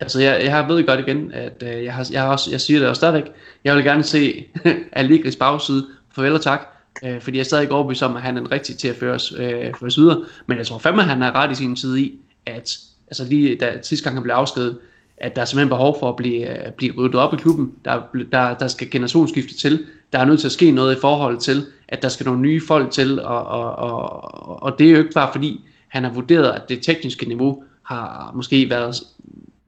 altså 0.03 0.21
jeg, 0.21 0.41
jeg 0.43 0.67
ved 0.67 0.87
godt 0.87 0.99
igen, 0.99 1.31
at 1.31 1.63
øh, 1.63 1.83
jeg, 1.83 1.93
har, 1.93 2.07
jeg, 2.11 2.21
har 2.21 2.29
også, 2.29 2.51
jeg 2.51 2.61
siger 2.61 2.79
det 2.79 2.89
også 2.89 2.99
stadigvæk, 2.99 3.31
jeg 3.63 3.75
vil 3.75 3.83
gerne 3.83 4.03
se 4.03 4.45
Allegris 4.91 5.35
bagside, 5.35 5.85
farvel 6.15 6.33
og 6.33 6.41
tak, 6.41 6.67
øh, 7.03 7.21
fordi 7.21 7.37
jeg 7.37 7.43
er 7.43 7.45
stadig 7.45 7.71
overbevist 7.71 8.03
om, 8.03 8.15
at 8.15 8.21
han 8.21 8.37
er 8.37 8.41
den 8.41 8.51
rigtige 8.51 8.77
til 8.77 8.87
at 8.87 8.95
føre 8.95 9.13
os, 9.13 9.33
øh, 9.37 9.49
føre 9.49 9.87
os 9.87 9.97
videre, 9.97 10.25
men 10.47 10.57
jeg 10.57 10.67
tror 10.67 10.77
fandme, 10.77 11.01
at 11.01 11.07
han 11.07 11.21
er 11.21 11.35
ret 11.35 11.51
i 11.51 11.55
sin 11.55 11.75
tid 11.75 11.97
i, 11.97 12.19
at 12.45 12.77
altså 13.07 13.25
lige 13.25 13.55
da 13.55 13.81
sidste 13.81 14.03
gang 14.03 14.15
han 14.15 14.23
blev 14.23 14.35
afskedet, 14.35 14.77
at 15.17 15.35
der 15.35 15.41
er 15.41 15.45
simpelthen 15.45 15.69
behov 15.69 15.99
for 15.99 16.09
at 16.09 16.15
blive, 16.15 16.65
øh, 16.65 16.71
blive 16.71 16.93
ryddet 16.97 17.15
op 17.15 17.33
i 17.33 17.37
klubben. 17.37 17.71
Der, 17.85 18.01
der, 18.31 18.53
der 18.53 18.67
skal 18.67 18.89
generationsskifte 18.89 19.57
til. 19.57 19.85
Der 20.13 20.19
er 20.19 20.25
nødt 20.25 20.39
til 20.39 20.47
at 20.47 20.51
ske 20.51 20.71
noget 20.71 20.95
i 20.95 20.99
forhold 21.01 21.37
til, 21.37 21.65
at 21.87 22.01
der 22.01 22.09
skal 22.09 22.25
nogle 22.25 22.41
nye 22.41 22.61
folk 22.67 22.91
til, 22.91 23.21
og, 23.21 23.45
og, 23.45 23.75
og, 23.75 24.63
og 24.63 24.79
det 24.79 24.87
er 24.87 24.91
jo 24.91 24.97
ikke 24.97 25.13
bare 25.13 25.29
fordi, 25.31 25.61
han 25.87 26.03
har 26.03 26.11
vurderet, 26.11 26.51
at 26.51 26.69
det 26.69 26.83
tekniske 26.83 27.25
niveau 27.25 27.63
har 27.83 28.31
måske 28.35 28.69
været 28.69 28.95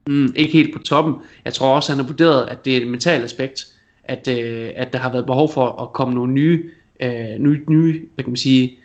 mm, 0.06 0.32
ikke 0.36 0.52
helt 0.52 0.74
på 0.74 0.82
toppen. 0.82 1.14
Jeg 1.44 1.54
tror 1.54 1.74
også, 1.74 1.92
han 1.92 1.98
har 1.98 2.06
vurderet, 2.06 2.46
at 2.48 2.64
det 2.64 2.76
er 2.76 2.80
et 2.80 2.88
mentalt 2.88 3.24
aspekt, 3.24 3.66
at, 4.04 4.28
øh, 4.28 4.70
at 4.76 4.92
der 4.92 4.98
har 4.98 5.12
været 5.12 5.26
behov 5.26 5.52
for 5.52 5.82
at 5.82 5.92
komme 5.92 6.14
nogle 6.14 6.32
nye, 6.32 6.64
øh, 7.02 7.38
nye, 7.38 7.62
nye 7.68 8.02
hvad 8.14 8.24
kan 8.24 8.30
man 8.30 8.36
sige, 8.36 8.78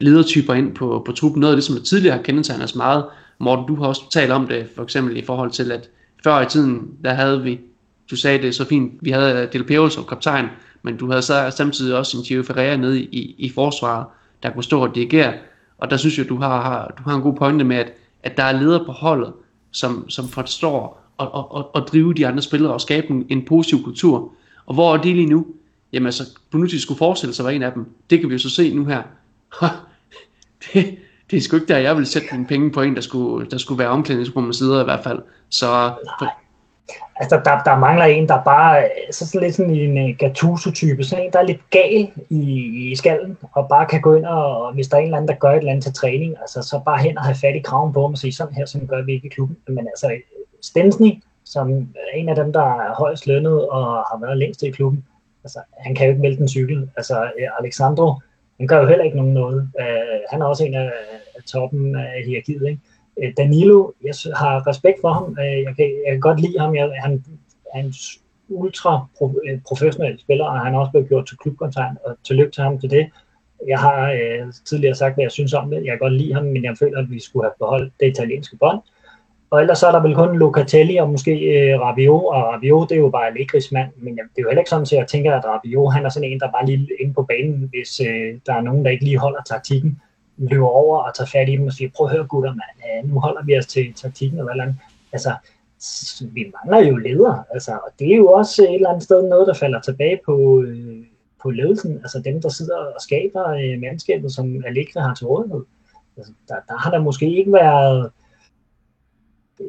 ledertyper 0.00 0.54
ind 0.54 0.74
på, 0.74 1.02
på 1.06 1.12
truppen. 1.12 1.40
Noget 1.40 1.52
af 1.52 1.56
det, 1.56 1.64
som 1.64 1.82
tidligere 1.82 2.16
har 2.16 2.22
kendetegnet 2.22 2.64
os 2.64 2.74
meget. 2.74 3.04
Morten, 3.38 3.66
du 3.66 3.74
har 3.74 3.86
også 3.86 4.10
talt 4.10 4.32
om 4.32 4.46
det, 4.46 4.66
for 4.76 4.82
eksempel 4.82 5.16
i 5.16 5.24
forhold 5.24 5.50
til, 5.50 5.72
at 5.72 5.90
før 6.24 6.40
i 6.40 6.46
tiden, 6.46 6.90
der 7.04 7.14
havde 7.14 7.42
vi, 7.42 7.60
du 8.10 8.16
sagde 8.16 8.42
det 8.42 8.54
så 8.54 8.64
fint, 8.64 8.92
vi 9.00 9.10
havde 9.10 9.48
Del 9.52 9.64
Piero 9.64 9.88
som 9.88 10.04
kaptajn, 10.04 10.46
men 10.82 10.96
du 10.96 11.10
havde 11.10 11.22
så 11.22 11.52
samtidig 11.56 11.96
også 11.96 12.18
en 12.18 12.24
Gio 12.24 12.42
Ferreira 12.42 12.76
nede 12.76 13.00
i, 13.00 13.34
i 13.38 13.50
forsvaret, 13.50 14.06
der 14.42 14.50
kunne 14.50 14.64
stå 14.64 14.80
og 14.80 14.94
dirigere. 14.94 15.32
Og 15.78 15.90
der 15.90 15.96
synes 15.96 16.18
jeg, 16.18 16.28
du 16.28 16.36
har, 16.36 16.62
har, 16.62 16.94
du 16.98 17.10
har 17.10 17.16
en 17.16 17.22
god 17.22 17.34
pointe 17.34 17.64
med, 17.64 17.76
at 17.76 17.92
at 18.22 18.36
der 18.36 18.42
er 18.42 18.52
ledere 18.52 18.84
på 18.84 18.92
holdet, 18.92 19.32
som, 19.70 20.10
som 20.10 20.28
forstår 20.28 21.04
at, 21.20 21.28
at, 21.34 21.44
at, 21.56 21.82
at 21.82 21.88
drive 21.92 22.14
de 22.14 22.26
andre 22.26 22.42
spillere 22.42 22.72
og 22.72 22.80
skabe 22.80 23.10
en, 23.10 23.26
en 23.28 23.44
positiv 23.44 23.82
kultur. 23.84 24.32
Og 24.66 24.74
hvor 24.74 24.94
er 24.94 25.02
det 25.02 25.16
lige 25.16 25.26
nu? 25.26 25.46
Jamen 25.92 26.06
altså, 26.06 26.22
Bonucci 26.50 26.78
skulle 26.78 26.98
forestille 26.98 27.34
sig 27.34 27.42
at 27.42 27.46
være 27.46 27.56
en 27.56 27.62
af 27.62 27.72
dem. 27.72 27.86
Det 28.10 28.20
kan 28.20 28.28
vi 28.28 28.34
jo 28.34 28.38
så 28.38 28.50
se 28.50 28.74
nu 28.74 28.84
her. 28.84 29.02
det, 30.72 30.98
det 31.30 31.36
er 31.36 31.40
sgu 31.40 31.56
ikke 31.56 31.68
der, 31.68 31.78
jeg 31.78 31.96
vil 31.96 32.06
sætte 32.06 32.28
mine 32.32 32.46
penge 32.46 32.70
på 32.70 32.82
en, 32.82 32.94
der 32.94 33.00
skulle, 33.00 33.50
der 33.50 33.58
skulle 33.58 33.78
være 33.78 33.88
omklædningsrummet 33.88 34.56
sider 34.56 34.80
i 34.80 34.84
hvert 34.84 35.04
fald. 35.04 35.18
Så, 35.48 35.92
for, 36.18 36.32
Altså, 37.16 37.40
der, 37.44 37.62
der 37.62 37.78
mangler 37.78 38.04
en, 38.04 38.28
der 38.28 38.42
bare 38.44 38.82
øh, 38.82 39.12
så 39.12 39.26
sådan 39.26 39.40
lidt 39.40 39.54
sådan 39.54 39.74
en 39.74 40.10
øh, 40.10 40.16
Gattuso-type, 40.18 41.04
sådan 41.04 41.24
en, 41.24 41.32
der 41.32 41.38
er 41.38 41.42
lidt 41.42 41.70
gal 41.70 42.10
i, 42.30 42.42
i 42.90 42.96
skallen, 42.96 43.38
og 43.52 43.68
bare 43.68 43.86
kan 43.86 44.00
gå 44.00 44.14
ind 44.14 44.26
og, 44.26 44.62
og 44.62 44.74
hvis 44.74 44.88
der 44.88 44.96
er 44.96 45.00
en 45.00 45.06
eller 45.06 45.16
anden, 45.16 45.28
der 45.28 45.34
gør 45.34 45.50
et 45.50 45.58
eller 45.58 45.70
andet 45.70 45.84
til 45.84 45.94
træning, 45.94 46.36
altså 46.40 46.62
så 46.62 46.80
bare 46.84 46.98
hen 46.98 47.18
og 47.18 47.24
have 47.24 47.34
fat 47.34 47.56
i 47.56 47.62
kraven 47.64 47.92
på 47.92 48.02
ham 48.02 48.12
og 48.12 48.18
sige, 48.18 48.32
sådan 48.32 48.54
her, 48.54 48.66
sådan 48.66 48.86
gør 48.86 49.02
vi 49.02 49.12
ikke 49.12 49.26
i 49.26 49.30
klubben. 49.30 49.56
Men 49.68 49.86
altså, 49.86 50.06
øh, 50.12 50.20
Stensny, 50.62 51.22
som 51.44 51.70
er 51.80 52.16
en 52.16 52.28
af 52.28 52.36
dem, 52.36 52.52
der 52.52 52.62
er 52.62 52.94
højst 52.94 53.26
lønnet 53.26 53.68
og 53.68 53.84
har 53.84 54.18
været 54.20 54.38
længst 54.38 54.62
i 54.62 54.70
klubben, 54.70 55.04
altså, 55.44 55.58
han 55.78 55.94
kan 55.94 56.06
jo 56.06 56.10
ikke 56.10 56.22
vælte 56.22 56.42
en 56.42 56.48
cykel. 56.48 56.90
Altså, 56.96 57.30
Alexandro, 57.60 58.14
han 58.58 58.66
gør 58.66 58.80
jo 58.80 58.86
heller 58.86 59.04
ikke 59.04 59.16
nogen 59.16 59.34
noget. 59.34 59.70
Uh, 59.80 60.20
han 60.30 60.42
er 60.42 60.46
også 60.46 60.64
en 60.64 60.74
af, 60.74 60.90
af 61.36 61.42
toppen 61.46 61.96
af 61.96 62.22
hierarkiet, 62.26 62.68
ikke? 62.68 62.80
Øh, 63.22 63.32
Danilo, 63.36 63.90
jeg 64.04 64.14
har 64.36 64.66
respekt 64.66 65.00
for 65.00 65.12
ham. 65.12 65.36
Øh, 65.40 65.62
jeg 65.62 65.76
kan, 65.76 65.84
jeg 65.84 66.12
kan 66.12 66.20
godt 66.20 66.40
lide 66.40 66.58
ham. 66.58 66.74
Jeg, 66.74 66.90
han, 67.02 67.24
han 67.74 67.86
er 67.86 68.18
ultra 68.48 69.06
pro, 69.18 69.34
øh, 69.48 69.60
professionel 69.68 70.20
spiller, 70.20 70.44
og 70.44 70.60
han 70.60 70.74
er 70.74 70.78
også 70.78 70.90
blevet 70.90 71.08
gjort 71.08 71.26
til 71.26 71.38
klubkoncern, 71.38 71.96
og 72.04 72.16
tillykke 72.26 72.52
til 72.52 72.62
ham 72.62 72.78
til 72.80 72.90
det. 72.90 73.10
Jeg 73.66 73.78
har 73.78 74.12
øh, 74.12 74.52
tidligere 74.64 74.94
sagt, 74.94 75.14
hvad 75.14 75.24
jeg 75.24 75.32
synes 75.32 75.54
om 75.54 75.70
det. 75.70 75.84
Jeg 75.84 75.90
kan 75.92 75.98
godt 75.98 76.12
lide 76.12 76.34
ham, 76.34 76.44
men 76.44 76.64
jeg 76.64 76.76
føler, 76.78 76.98
at 76.98 77.10
vi 77.10 77.20
skulle 77.20 77.44
have 77.44 77.54
beholdt 77.58 77.92
det 78.00 78.06
italienske 78.06 78.56
bånd. 78.56 78.80
Og 79.50 79.60
ellers 79.60 79.78
så 79.78 79.86
er 79.86 79.92
der 79.92 80.02
vel 80.02 80.14
kun 80.14 80.38
Locatelli 80.38 80.96
og 80.96 81.10
måske 81.10 81.32
øh, 81.32 81.80
Rabiot, 81.80 82.24
og 82.24 82.42
Rabiot 82.42 82.88
det 82.88 82.94
er 82.94 83.00
jo 83.00 83.10
bare 83.10 83.26
Allegris 83.26 83.72
mand, 83.72 83.90
men 83.96 84.12
det 84.12 84.38
er 84.38 84.42
jo 84.42 84.48
heller 84.48 84.60
ikke 84.60 84.70
sådan, 84.70 84.82
at 84.82 84.92
jeg 84.92 85.06
tænker, 85.06 85.34
at 85.34 85.44
Rabiot 85.44 85.92
han 85.92 86.04
er 86.04 86.08
sådan 86.08 86.30
en, 86.30 86.40
der 86.40 86.50
bare 86.50 86.66
lige 86.66 86.88
inde 87.00 87.14
på 87.14 87.22
banen, 87.22 87.70
hvis 87.70 88.00
øh, 88.00 88.40
der 88.46 88.54
er 88.54 88.60
nogen, 88.60 88.84
der 88.84 88.90
ikke 88.90 89.04
lige 89.04 89.18
holder 89.18 89.42
taktikken 89.46 90.00
løber 90.38 90.66
over 90.66 90.98
og 90.98 91.14
tager 91.14 91.28
fat 91.28 91.48
i 91.48 91.52
dem 91.52 91.66
og 91.66 91.72
siger, 91.72 91.90
prøv 91.96 92.06
at 92.06 92.12
høre 92.12 92.26
gutter, 92.26 92.54
man, 92.54 93.10
nu 93.10 93.20
holder 93.20 93.44
vi 93.44 93.58
os 93.58 93.66
til 93.66 93.94
taktikken 93.94 94.38
eller 94.38 94.62
andet. 94.62 94.76
Altså, 95.12 95.34
vi 96.20 96.52
mangler 96.54 96.88
jo 96.88 96.96
ledere, 96.96 97.44
altså, 97.50 97.72
og 97.72 97.92
det 97.98 98.12
er 98.12 98.16
jo 98.16 98.28
også 98.32 98.62
et 98.62 98.74
eller 98.74 98.88
andet 98.88 99.02
sted 99.02 99.28
noget, 99.28 99.46
der 99.46 99.54
falder 99.54 99.80
tilbage 99.80 100.20
på, 100.26 100.62
øh, 100.62 101.04
på 101.42 101.50
ledelsen, 101.50 101.96
altså 101.96 102.22
dem, 102.24 102.42
der 102.42 102.48
sidder 102.48 102.76
og 102.76 103.00
skaber 103.00 103.48
øh, 103.48 103.80
mandskabet, 103.80 104.32
som 104.32 104.64
Allegri 104.66 105.00
har 105.00 105.14
til 105.14 105.26
rådighed. 105.26 105.64
Altså, 106.16 106.32
der, 106.48 106.54
der 106.68 106.76
har 106.78 106.90
der 106.90 106.98
måske 106.98 107.36
ikke 107.36 107.52
været 107.52 108.10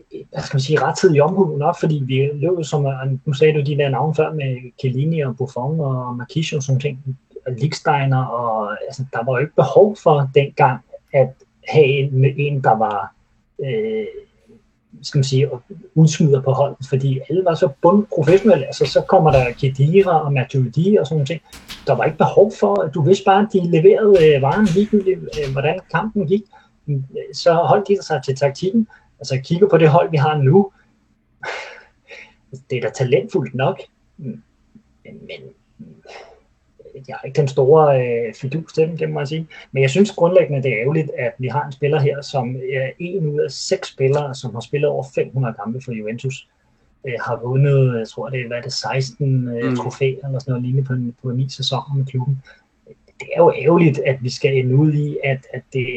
hvad 0.09 0.43
skal 0.43 0.55
man 0.55 0.61
sige, 0.61 0.81
rettidig 0.81 1.23
omhu 1.23 1.57
nok, 1.57 1.79
fordi 1.79 2.03
vi 2.05 2.29
løb 2.33 2.63
som, 2.63 2.85
øh, 2.85 2.93
nu 3.25 3.33
sagde 3.33 3.53
du 3.53 3.59
de 3.59 3.77
der 3.77 3.89
navne 3.89 4.15
før 4.15 4.33
med 4.33 4.71
Chiellini 4.79 5.19
og 5.19 5.37
Buffon 5.37 5.79
og 5.79 6.15
Marquisio 6.15 6.57
og 6.57 6.63
sådan 6.63 6.79
ting, 6.79 7.17
Ligsteiner, 7.57 8.25
og 8.25 8.71
altså, 8.87 9.05
der 9.13 9.23
var 9.25 9.31
jo 9.31 9.37
ikke 9.37 9.55
behov 9.55 9.95
for 10.03 10.29
dengang 10.35 10.81
at 11.13 11.29
have 11.67 11.85
en, 11.85 12.25
en 12.25 12.63
der 12.63 12.77
var 12.77 13.13
øh, 13.63 14.05
skal 15.01 15.17
man 15.17 15.23
sige, 15.23 15.49
udsmider 15.95 16.41
på 16.41 16.51
holdet, 16.51 16.87
fordi 16.89 17.19
alle 17.29 17.45
var 17.45 17.55
så 17.55 17.69
bundprofessionelle. 17.81 18.65
Altså, 18.65 18.85
så 18.85 19.01
kommer 19.01 19.31
der 19.31 19.51
Kedira 19.51 20.25
og 20.25 20.33
Matuidi 20.33 20.95
og 20.95 21.07
sådan 21.07 21.25
noget. 21.29 21.41
Der 21.87 21.93
var 21.93 22.03
ikke 22.03 22.17
behov 22.17 22.51
for, 22.59 22.81
at 22.81 22.93
du 22.93 23.01
vidste 23.01 23.25
bare, 23.25 23.41
at 23.41 23.53
de 23.53 23.71
leverede 23.71 24.35
øh, 24.35 24.41
varen 24.41 24.65
ligegyldigt, 24.65 25.19
øh, 25.19 25.51
hvordan 25.51 25.79
kampen 25.91 26.27
gik. 26.27 26.41
Så 27.33 27.53
holdt 27.53 27.87
de 27.87 28.03
sig 28.03 28.21
til 28.25 28.35
taktikken. 28.35 28.87
Altså, 29.19 29.39
kigger 29.43 29.67
på 29.67 29.77
det 29.77 29.89
hold, 29.89 30.11
vi 30.11 30.17
har 30.17 30.37
nu. 30.37 30.71
det 32.69 32.77
er 32.77 32.81
da 32.81 32.89
talentfuldt 32.89 33.55
nok 33.55 33.79
men 35.03 35.53
jeg 37.07 37.17
er 37.23 37.27
ikke 37.27 37.37
den 37.37 37.47
store 37.47 38.01
øh, 38.01 38.33
fidus 38.33 38.73
til 38.73 38.87
dem, 38.87 38.97
det 38.97 39.09
må 39.09 39.19
jeg 39.19 39.27
sige. 39.27 39.47
Men 39.71 39.81
jeg 39.81 39.89
synes 39.89 40.11
grundlæggende, 40.11 40.63
det 40.63 40.73
er 40.73 40.81
ærgerligt, 40.81 41.11
at 41.17 41.31
vi 41.37 41.47
har 41.47 41.65
en 41.65 41.71
spiller 41.71 41.99
her, 41.99 42.21
som 42.21 42.55
er 42.55 42.89
en 42.99 43.27
ud 43.27 43.39
af 43.39 43.51
seks 43.51 43.87
spillere, 43.87 44.35
som 44.35 44.53
har 44.53 44.61
spillet 44.61 44.89
over 44.89 45.03
500 45.15 45.55
kampe 45.63 45.81
for 45.85 45.91
Juventus, 45.91 46.47
øh, 47.07 47.13
har 47.25 47.39
vundet, 47.43 47.99
jeg 47.99 48.07
tror 48.07 48.29
det 48.29 48.41
er, 48.41 48.47
hvad 48.47 48.57
er 48.57 48.61
det, 48.61 48.73
16 48.73 49.47
øh, 49.47 49.69
mm. 49.69 49.75
trofæer 49.75 50.27
eller 50.27 50.39
sådan 50.39 50.51
noget 50.51 50.63
lignende 50.63 50.87
på, 50.87 51.27
på 51.27 51.31
ni 51.31 51.49
sæsoner 51.49 51.95
med 51.95 52.05
klubben. 52.05 52.43
Det 53.19 53.27
er 53.35 53.39
jo 53.43 53.53
ærgerligt, 53.57 53.99
at 54.05 54.23
vi 54.23 54.29
skal 54.29 54.57
ende 54.57 54.75
ud 54.75 54.93
i, 54.93 55.17
at, 55.23 55.47
at, 55.53 55.63
det, 55.73 55.87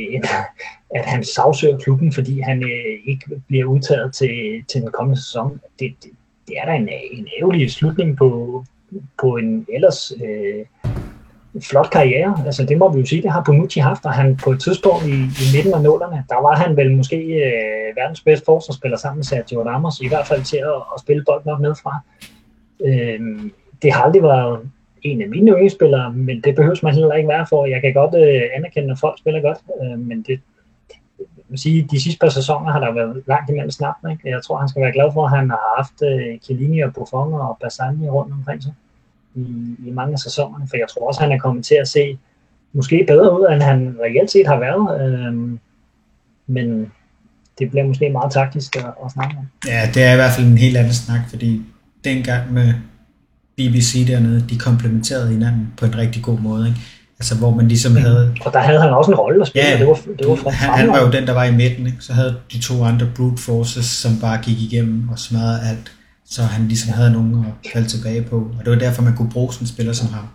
at 0.96 1.04
han 1.04 1.24
sagsøger 1.24 1.78
klubben, 1.78 2.12
fordi 2.12 2.40
han 2.40 2.62
øh, 2.62 2.98
ikke 3.04 3.40
bliver 3.46 3.64
udtaget 3.64 4.14
til, 4.14 4.64
til 4.68 4.80
den 4.80 4.90
kommende 4.92 5.20
sæson. 5.20 5.60
Det, 5.78 5.94
det, 6.02 6.10
det 6.48 6.54
er 6.58 6.66
da 6.66 6.74
en, 6.74 6.88
en 7.12 7.28
ærgerlig 7.40 7.70
slutning 7.70 8.16
på, 8.16 8.64
på 9.20 9.36
en 9.36 9.66
ellers 9.68 10.12
øh, 10.24 10.64
flot 11.60 11.90
karriere. 11.90 12.42
Altså 12.46 12.64
det 12.64 12.78
må 12.78 12.92
vi 12.92 13.00
jo 13.00 13.06
sige, 13.06 13.22
det 13.22 13.30
har 13.30 13.42
Bonucci 13.42 13.80
haft, 13.80 14.04
og 14.04 14.12
han 14.12 14.36
på 14.44 14.50
et 14.50 14.60
tidspunkt 14.60 15.06
i, 15.06 15.14
i 15.14 15.46
midten 15.54 15.74
af 15.74 15.82
nullerne, 15.82 16.24
der 16.28 16.42
var 16.42 16.56
han 16.56 16.76
vel 16.76 16.96
måske 16.96 17.16
øh, 17.16 17.96
verdens 17.96 18.20
bedste 18.20 18.44
forsvarsspiller 18.44 18.98
sammen 18.98 19.18
med 19.18 19.24
Sergio 19.24 19.62
Ramos, 19.62 20.00
i 20.00 20.08
hvert 20.08 20.26
fald 20.26 20.42
til 20.44 20.56
at, 20.56 20.82
at 20.94 21.00
spille 21.00 21.24
bolden 21.26 21.50
op 21.50 21.60
nedfra. 21.60 22.00
Øh, 22.84 23.20
det 23.82 23.92
har 23.92 24.02
aldrig 24.02 24.22
været 24.22 24.60
en 25.02 25.22
af 25.22 25.28
mine 25.28 25.50
yndlingsspillere, 25.50 26.12
men 26.12 26.40
det 26.40 26.54
behøver 26.54 26.76
man 26.82 26.94
heller 26.94 27.14
ikke 27.14 27.28
være 27.28 27.46
for. 27.48 27.66
Jeg 27.66 27.80
kan 27.80 27.94
godt 27.94 28.14
øh, 28.14 28.42
anerkende, 28.54 28.92
at 28.92 28.98
folk 28.98 29.18
spiller 29.18 29.40
godt, 29.40 29.58
øh, 29.82 29.98
men 29.98 30.22
det, 30.22 30.40
vil 31.48 31.58
sige, 31.58 31.88
de 31.90 32.02
sidste 32.02 32.18
par 32.18 32.28
sæsoner 32.28 32.72
har 32.72 32.80
der 32.80 32.92
været 32.92 33.22
langt 33.26 33.50
imellem 33.50 33.70
snappen. 33.70 34.10
Ikke? 34.10 34.28
Jeg 34.28 34.42
tror, 34.42 34.56
han 34.56 34.68
skal 34.68 34.82
være 34.82 34.92
glad 34.92 35.12
for, 35.12 35.24
at 35.24 35.30
han 35.30 35.50
har 35.50 35.74
haft 35.76 36.02
øh, 36.02 36.38
Chiellini 36.38 36.80
og 36.80 36.94
Buffon 36.94 37.34
og 37.34 37.58
Bassani 37.60 38.08
rundt 38.08 38.32
omkring 38.32 38.62
sig 38.62 38.72
i, 39.34 39.76
i 39.86 39.90
mange 39.90 40.12
af 40.12 40.18
sæsonerne, 40.18 40.68
for 40.68 40.76
jeg 40.76 40.86
tror 40.88 41.08
også, 41.08 41.20
han 41.20 41.32
er 41.32 41.38
kommet 41.38 41.64
til 41.64 41.74
at 41.80 41.88
se 41.88 42.18
måske 42.72 43.04
bedre 43.08 43.40
ud, 43.40 43.46
end 43.52 43.62
han 43.62 43.96
reelt 44.00 44.30
set 44.30 44.46
har 44.46 44.58
været. 44.58 44.84
Øh, 45.02 45.58
men 46.46 46.92
det 47.58 47.70
bliver 47.70 47.86
måske 47.86 48.10
meget 48.10 48.32
taktisk 48.32 48.76
at, 48.76 48.86
at 49.04 49.12
snakke 49.12 49.36
om. 49.38 49.44
Ja, 49.66 49.90
det 49.94 50.02
er 50.02 50.12
i 50.12 50.16
hvert 50.16 50.32
fald 50.32 50.46
en 50.46 50.58
helt 50.58 50.76
anden 50.76 50.92
snak, 50.92 51.20
fordi 51.30 51.62
dengang 52.04 52.52
med 52.52 52.74
BBC 53.56 54.06
dernede, 54.06 54.44
de 54.50 54.58
komplementerede 54.58 55.28
hinanden 55.28 55.72
på 55.76 55.84
en 55.84 55.98
rigtig 55.98 56.22
god 56.22 56.38
måde. 56.38 56.68
Ikke? 56.68 56.80
Altså, 57.18 57.38
hvor 57.38 57.54
man 57.54 57.68
ligesom 57.68 57.96
havde... 57.96 58.34
Og 58.44 58.52
der 58.52 58.58
havde 58.58 58.80
han 58.80 58.90
også 58.90 59.10
en 59.10 59.16
rolle 59.16 59.40
at 59.40 59.46
spille, 59.46 59.68
ja, 59.68 59.78
det 59.78 59.86
var, 59.86 59.98
det 60.18 60.28
var 60.28 60.50
han, 60.50 60.70
han 60.78 60.88
var 60.88 61.00
jo 61.00 61.10
den, 61.10 61.26
der 61.26 61.32
var 61.32 61.44
i 61.44 61.54
midten. 61.54 61.86
Ikke? 61.86 61.98
Så 62.00 62.12
havde 62.12 62.36
de 62.52 62.58
to 62.58 62.84
andre 62.84 63.06
brute 63.16 63.42
forces, 63.42 63.84
som 63.84 64.20
bare 64.20 64.38
gik 64.42 64.60
igennem 64.60 65.08
og 65.08 65.18
smadrede 65.18 65.60
alt. 65.70 65.92
Så 66.34 66.42
han 66.42 66.68
ligesom 66.68 66.92
havde 66.92 67.12
nogen 67.12 67.32
at 67.34 67.70
falde 67.72 67.88
tilbage 67.88 68.22
på. 68.22 68.36
Og 68.36 68.60
det 68.64 68.70
var 68.70 68.78
derfor, 68.78 69.02
man 69.02 69.16
kunne 69.16 69.30
bruge 69.30 69.52
sådan 69.52 69.64
en 69.64 69.68
spiller 69.74 69.92
som 69.92 70.08
ham. 70.08 70.26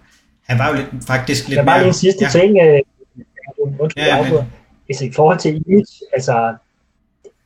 Han 0.49 0.59
var 0.59 0.67
jo 0.69 0.75
lidt, 0.75 0.89
faktisk 1.07 1.47
lidt 1.47 1.57
mere... 1.57 1.65
Der 1.65 1.71
var 1.71 1.77
lige 1.77 1.87
en 1.87 1.93
sidste 1.93 2.25
ja. 2.25 2.29
ting, 2.39 2.51
øh, 2.65 2.79
undskyld, 3.79 4.03
ja, 4.03 4.23
men... 4.23 4.33
altså, 4.89 5.05
i 5.05 5.11
forhold 5.11 5.39
til 5.39 5.63
image, 5.67 5.93
altså, 6.13 6.55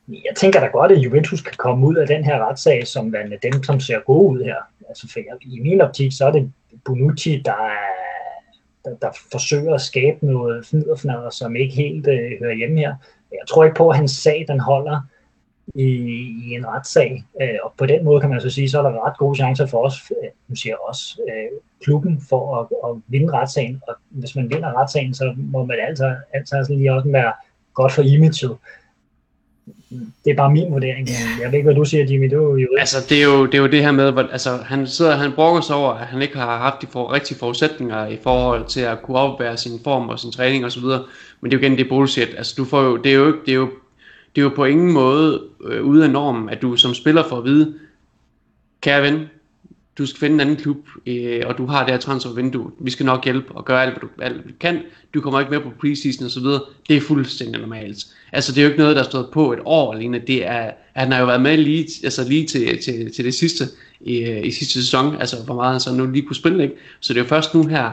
jeg 0.08 0.34
tænker 0.36 0.60
da 0.60 0.66
godt, 0.66 0.92
at 0.92 0.98
Juventus 0.98 1.40
kan 1.40 1.56
komme 1.56 1.86
ud 1.86 1.96
af 1.96 2.06
den 2.06 2.24
her 2.24 2.48
retssag, 2.48 2.86
som 2.86 3.14
er 3.14 3.38
dem, 3.42 3.62
som 3.62 3.80
ser 3.80 3.98
gode 4.06 4.28
ud 4.30 4.44
her. 4.44 4.56
Altså, 4.88 5.08
for 5.12 5.20
i 5.40 5.60
min 5.60 5.80
optik, 5.80 6.12
så 6.12 6.26
er 6.26 6.30
det 6.30 6.52
Bonucci, 6.84 7.42
der 7.44 7.52
er 7.52 7.92
der, 8.84 8.94
der 9.02 9.10
forsøger 9.32 9.74
at 9.74 9.80
skabe 9.80 10.26
noget 10.26 10.66
fniderfnader, 10.66 11.30
som 11.30 11.56
ikke 11.56 11.74
helt 11.74 12.06
øh, 12.06 12.30
hører 12.40 12.54
hjemme 12.54 12.78
her. 12.78 12.94
Jeg 13.30 13.46
tror 13.48 13.64
ikke 13.64 13.76
på, 13.76 13.88
at 13.88 13.96
hans 13.96 14.10
sag 14.10 14.44
den 14.48 14.60
holder 14.60 15.00
i, 15.74 15.84
i 16.46 16.54
en 16.54 16.66
retssag. 16.66 17.24
Øh, 17.42 17.58
og 17.64 17.72
på 17.78 17.86
den 17.86 18.04
måde 18.04 18.20
kan 18.20 18.30
man 18.30 18.40
så 18.40 18.50
sige, 18.50 18.70
så 18.70 18.78
er 18.78 18.82
der 18.82 19.06
ret 19.06 19.18
gode 19.18 19.36
chancer 19.36 19.66
for 19.66 19.86
os, 19.86 20.12
øh, 20.22 20.30
nu 20.48 20.56
siger 20.56 20.76
også 20.88 21.20
øh, 21.28 21.58
klubben, 21.84 22.22
for 22.28 22.56
at, 22.60 22.90
at 22.90 23.02
vinde 23.06 23.32
retssagen. 23.32 23.82
Og 23.88 23.94
hvis 24.10 24.36
man 24.36 24.50
vinder 24.50 24.80
retssagen, 24.80 25.14
så 25.14 25.34
må 25.36 25.64
man 25.64 25.76
altså, 25.88 26.16
altså 26.32 26.66
lige 26.74 26.92
også 26.92 27.08
være 27.10 27.32
godt 27.74 27.92
for 27.92 28.02
imaget 28.02 28.58
det 30.24 30.30
er 30.30 30.34
bare 30.36 30.52
min 30.52 30.72
vurdering. 30.72 31.08
Jeg 31.42 31.52
ved 31.52 31.54
ikke, 31.54 31.66
hvad 31.66 31.74
du 31.74 31.84
siger, 31.84 32.04
Jimmy. 32.04 32.30
Du 32.30 32.54
er 32.54 32.60
jo 32.60 32.68
altså, 32.78 32.96
det 33.08 33.18
er 33.18 33.24
jo, 33.24 33.46
det 33.46 33.54
er 33.54 33.58
jo 33.58 33.66
det 33.66 33.82
her 33.82 33.92
med, 33.92 34.18
at 34.18 34.26
altså, 34.32 34.56
han 34.56 34.86
sidder 34.86 35.16
han 35.16 35.32
brokker 35.32 35.60
sig 35.60 35.76
over, 35.76 35.92
at 35.92 36.06
han 36.06 36.22
ikke 36.22 36.36
har 36.36 36.58
haft 36.58 36.82
de 36.82 36.86
for, 36.86 37.12
rigtige 37.12 37.38
forudsætninger 37.38 38.06
i 38.06 38.18
forhold 38.22 38.66
til 38.66 38.80
at 38.80 39.02
kunne 39.02 39.16
opbære 39.16 39.56
sin 39.56 39.80
form 39.84 40.08
og 40.08 40.18
sin 40.18 40.32
træning 40.32 40.64
osv. 40.64 40.84
Men 41.40 41.50
det 41.50 41.56
er 41.56 41.60
jo 41.60 41.66
igen 41.66 41.78
det 41.78 41.88
bullshit. 41.88 42.28
Altså, 42.36 42.54
du 42.56 42.64
får 42.64 42.82
jo, 42.82 42.96
det 42.96 43.12
er 43.12 43.16
jo 43.16 43.26
ikke, 43.26 43.38
det 43.46 43.52
er 43.52 43.56
jo, 43.56 43.70
det 44.34 44.40
er 44.40 44.42
jo 44.42 44.52
på 44.56 44.64
ingen 44.64 44.92
måde 44.92 45.42
øh, 45.64 45.84
ude 45.84 46.04
af 46.04 46.10
normen, 46.10 46.48
at 46.48 46.62
du 46.62 46.76
som 46.76 46.94
spiller 46.94 47.28
får 47.28 47.38
at 47.38 47.44
vide, 47.44 47.74
kære 48.80 49.02
ven, 49.02 49.26
du 49.98 50.06
skal 50.06 50.20
finde 50.20 50.34
en 50.34 50.40
anden 50.40 50.56
klub, 50.56 50.88
øh, 51.06 51.42
og 51.46 51.58
du 51.58 51.66
har 51.66 51.84
det 51.84 51.94
her 51.94 52.00
transfervindue. 52.00 52.70
Vi 52.80 52.90
skal 52.90 53.06
nok 53.06 53.24
hjælpe 53.24 53.52
og 53.52 53.64
gøre 53.64 53.82
alt, 53.82 53.92
hvad 53.92 54.00
du, 54.00 54.22
alt, 54.22 54.34
hvad 54.34 54.44
du 54.44 54.54
kan. 54.60 54.82
Du 55.14 55.20
kommer 55.20 55.40
ikke 55.40 55.52
med 55.52 55.60
på 55.60 55.70
preseason 55.80 56.26
osv. 56.26 56.44
Det 56.88 56.96
er 56.96 57.00
fuldstændig 57.00 57.60
normalt. 57.60 58.06
Altså, 58.32 58.52
det 58.52 58.58
er 58.58 58.62
jo 58.62 58.68
ikke 58.68 58.80
noget, 58.80 58.96
der 58.96 59.02
har 59.02 59.10
stået 59.10 59.28
på 59.32 59.52
et 59.52 59.58
år 59.64 59.94
alene. 59.94 60.18
Det 60.26 60.46
er, 60.46 60.70
han 60.92 61.12
har 61.12 61.20
jo 61.20 61.26
været 61.26 61.42
med 61.42 61.56
lige, 61.56 61.86
altså 62.04 62.28
lige 62.28 62.46
til, 62.46 62.82
til, 62.82 63.12
til 63.12 63.24
det 63.24 63.34
sidste 63.34 63.64
i, 64.00 64.40
i 64.44 64.50
sidste 64.50 64.82
sæson, 64.82 65.16
altså 65.20 65.36
hvor 65.44 65.54
meget 65.54 65.72
han 65.72 65.80
så 65.80 65.94
nu 65.94 66.10
lige 66.10 66.26
kunne 66.26 66.36
spille, 66.36 66.62
ikke? 66.62 66.74
Så 67.00 67.12
det 67.12 67.20
er 67.20 67.24
jo 67.24 67.28
først 67.28 67.54
nu 67.54 67.66
her, 67.66 67.90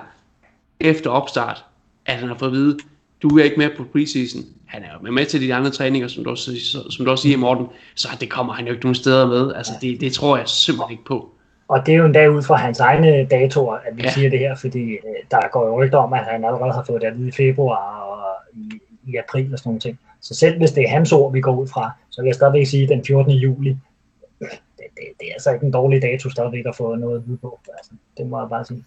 efter 0.80 1.10
opstart, 1.10 1.64
at 2.06 2.16
han 2.16 2.28
har 2.28 2.38
fået 2.38 2.50
at 2.50 2.56
vide, 2.56 2.78
du 3.22 3.38
er 3.38 3.44
ikke 3.44 3.58
med 3.58 3.70
på 3.78 3.84
preseason. 3.84 4.46
Han 4.70 4.84
er 4.84 4.88
jo 5.04 5.12
med 5.12 5.26
til 5.26 5.42
de 5.42 5.54
andre 5.54 5.70
træninger, 5.70 6.08
som 6.08 6.24
du 6.24 6.30
også, 6.30 6.52
som 6.90 7.06
du 7.06 7.12
også 7.12 7.22
siger, 7.22 7.38
Morten, 7.38 7.68
så 7.96 8.08
det 8.20 8.30
kommer 8.30 8.54
han 8.54 8.66
jo 8.66 8.72
ikke 8.72 8.86
nogen 8.86 8.96
steder 8.96 9.28
med. 9.28 9.54
Altså, 9.56 9.74
det, 9.82 10.02
det 10.02 10.14
tror 10.14 10.38
jeg 10.38 10.48
simpelthen 10.48 10.92
ikke 10.92 11.06
på. 11.06 11.30
Og 11.68 11.86
det 11.86 11.94
er 11.94 11.98
jo 11.98 12.06
en 12.06 12.14
dag 12.14 12.32
ud 12.32 12.42
fra 12.42 12.56
hans 12.56 12.80
egne 12.80 13.26
datoer, 13.26 13.76
at 13.76 13.98
vi 13.98 14.02
ja. 14.02 14.12
siger 14.12 14.30
det 14.30 14.40
her, 14.40 14.56
fordi 14.56 14.92
øh, 14.92 15.20
der 15.32 15.40
går 15.52 15.68
jo 15.68 15.84
rygter 15.84 15.98
om, 15.98 16.14
at 16.14 16.26
han 16.26 16.46
allerede 16.46 16.74
har 16.74 16.84
fået 16.84 17.02
det 17.02 17.08
at 17.08 17.18
i 17.20 17.32
februar 17.32 18.00
og 18.00 18.36
i, 18.54 18.80
i 19.08 19.16
april 19.16 19.54
og 19.54 19.60
sådan 19.60 19.70
nogle 19.70 19.80
ting. 19.80 20.00
Så 20.22 20.36
selv 20.36 20.58
hvis 20.58 20.72
det 20.72 20.84
er 20.84 20.90
hans 20.90 21.12
ord, 21.12 21.34
vi 21.34 21.42
går 21.42 21.56
ud 21.56 21.68
fra, 21.68 21.92
så 22.10 22.22
vil 22.22 22.28
jeg 22.28 22.36
stadigvæk 22.36 22.68
sige, 22.68 22.84
at 22.84 22.90
den 22.90 23.06
14. 23.06 23.32
juli, 23.32 23.70
det, 24.40 24.50
det, 24.78 25.06
det 25.20 25.28
er 25.30 25.34
altså 25.34 25.52
ikke 25.54 25.66
en 25.66 25.72
dårlig 25.72 26.02
dato 26.02 26.30
stadigvæk 26.30 26.66
at 26.66 26.76
få 26.76 26.96
noget 26.96 27.24
ud 27.30 27.38
på. 27.38 27.60
Altså, 27.78 27.92
det 28.18 28.28
må 28.28 28.40
jeg 28.40 28.50
bare 28.50 28.66
sige. 28.66 28.84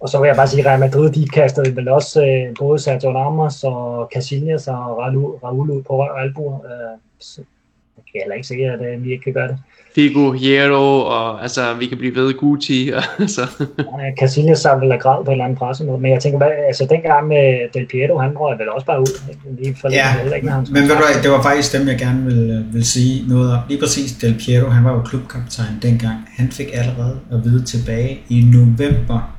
Og 0.00 0.08
så 0.08 0.20
vil 0.20 0.26
jeg 0.26 0.36
bare 0.36 0.48
sige, 0.48 0.60
at 0.60 0.66
Real 0.66 0.80
Madrid, 0.80 1.10
de 1.10 1.28
kastede 1.28 1.76
vel 1.76 1.88
også 1.88 2.24
øh, 2.24 2.54
både 2.58 2.78
Sergio 2.78 3.10
Ramos 3.10 3.64
og 3.64 4.10
Casillas 4.14 4.68
og 4.68 4.98
Raul, 4.98 5.38
Raul 5.44 5.70
ud 5.70 5.82
på 5.82 6.02
albuer. 6.02 6.54
Øh, 6.54 6.98
så 7.20 7.40
jeg 7.96 8.04
kan 8.12 8.20
heller 8.20 8.34
ikke 8.34 8.48
se, 8.48 8.54
at 8.54 8.94
øh, 8.94 9.04
vi 9.04 9.12
ikke 9.12 9.24
kan 9.24 9.32
gøre 9.32 9.48
det. 9.48 9.58
Figo, 9.94 10.32
Hierro, 10.32 11.00
og 11.00 11.42
altså, 11.42 11.74
vi 11.74 11.86
kan 11.86 11.98
blive 11.98 12.14
ved 12.14 12.34
Gucci. 12.34 12.90
Og, 12.96 13.02
altså. 13.18 13.42
ja, 13.78 14.14
Casillas 14.20 14.64
har 14.64 14.76
vel 14.76 14.98
græd 14.98 15.24
på 15.24 15.30
en 15.30 15.32
eller 15.32 15.44
anden 15.44 15.58
pressemøde, 15.58 15.98
men 15.98 16.12
jeg 16.12 16.20
tænker, 16.20 16.38
hvad, 16.38 16.50
altså 16.66 16.86
dengang 16.90 17.28
med 17.28 17.72
Del 17.74 17.86
Piero, 17.86 18.18
han 18.18 18.38
røg 18.38 18.58
vel 18.58 18.68
også 18.68 18.86
bare 18.86 19.00
ud. 19.00 19.20
Lige 19.58 19.76
for 19.80 19.88
ja, 19.92 20.22
lidt, 20.24 20.34
ikke, 20.34 20.46
men 20.46 20.82
ved 20.82 20.88
du, 20.88 21.22
det 21.22 21.30
var 21.30 21.42
faktisk 21.42 21.72
dem, 21.72 21.88
jeg 21.88 21.98
gerne 21.98 22.24
vil, 22.24 22.66
vil 22.72 22.86
sige 22.86 23.28
noget 23.28 23.52
om. 23.52 23.58
Lige 23.68 23.80
præcis 23.80 24.12
Del 24.12 24.34
Piero, 24.46 24.68
han 24.68 24.84
var 24.84 24.92
jo 24.92 25.02
klubkaptajn 25.02 25.78
dengang. 25.82 26.16
Han 26.36 26.50
fik 26.50 26.66
allerede 26.72 27.18
at 27.32 27.44
vide 27.44 27.64
tilbage 27.64 28.20
i 28.28 28.44
november 28.54 29.35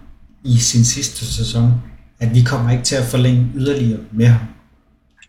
i 0.47 0.57
sin 0.57 0.85
sidste 0.85 1.25
sæson, 1.25 1.73
at 2.19 2.35
vi 2.35 2.41
kommer 2.41 2.71
ikke 2.71 2.83
til 2.83 2.95
at 2.95 3.05
forlænge 3.05 3.47
yderligere 3.55 3.99
med 4.11 4.25
ham. 4.25 4.47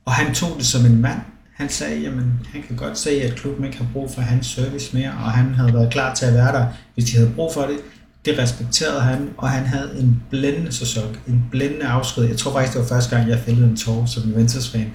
Og 0.04 0.12
han 0.12 0.34
tog 0.34 0.56
det 0.58 0.66
som 0.66 0.86
en 0.86 1.00
mand, 1.02 1.18
han 1.58 1.68
sagde, 1.68 2.00
jamen 2.00 2.40
han 2.52 2.62
kan 2.68 2.76
godt 2.76 2.98
se, 2.98 3.10
at 3.10 3.34
klubben 3.34 3.64
ikke 3.64 3.76
har 3.78 3.86
brug 3.92 4.10
for 4.14 4.20
hans 4.20 4.46
service 4.46 4.96
mere, 4.96 5.10
og 5.10 5.30
han 5.30 5.54
havde 5.54 5.74
været 5.74 5.92
klar 5.92 6.14
til 6.14 6.26
at 6.26 6.34
være 6.34 6.52
der, 6.52 6.66
hvis 6.94 7.04
de 7.04 7.16
havde 7.16 7.30
brug 7.36 7.54
for 7.54 7.62
det. 7.62 7.76
Det 8.24 8.38
respekterede 8.38 9.00
han, 9.00 9.28
og 9.36 9.50
han 9.50 9.66
havde 9.66 9.90
en 10.00 10.22
blændende 10.30 10.72
sæson, 10.72 11.16
en 11.28 11.44
blændende 11.50 11.86
afsked. 11.86 12.24
Jeg 12.24 12.36
tror 12.36 12.52
faktisk, 12.52 12.72
det 12.72 12.82
var 12.82 12.88
første 12.88 13.16
gang, 13.16 13.28
jeg 13.28 13.38
fældede 13.38 13.68
en 13.68 13.76
tår 13.76 14.06
som 14.06 14.22
Juventus-fan, 14.30 14.92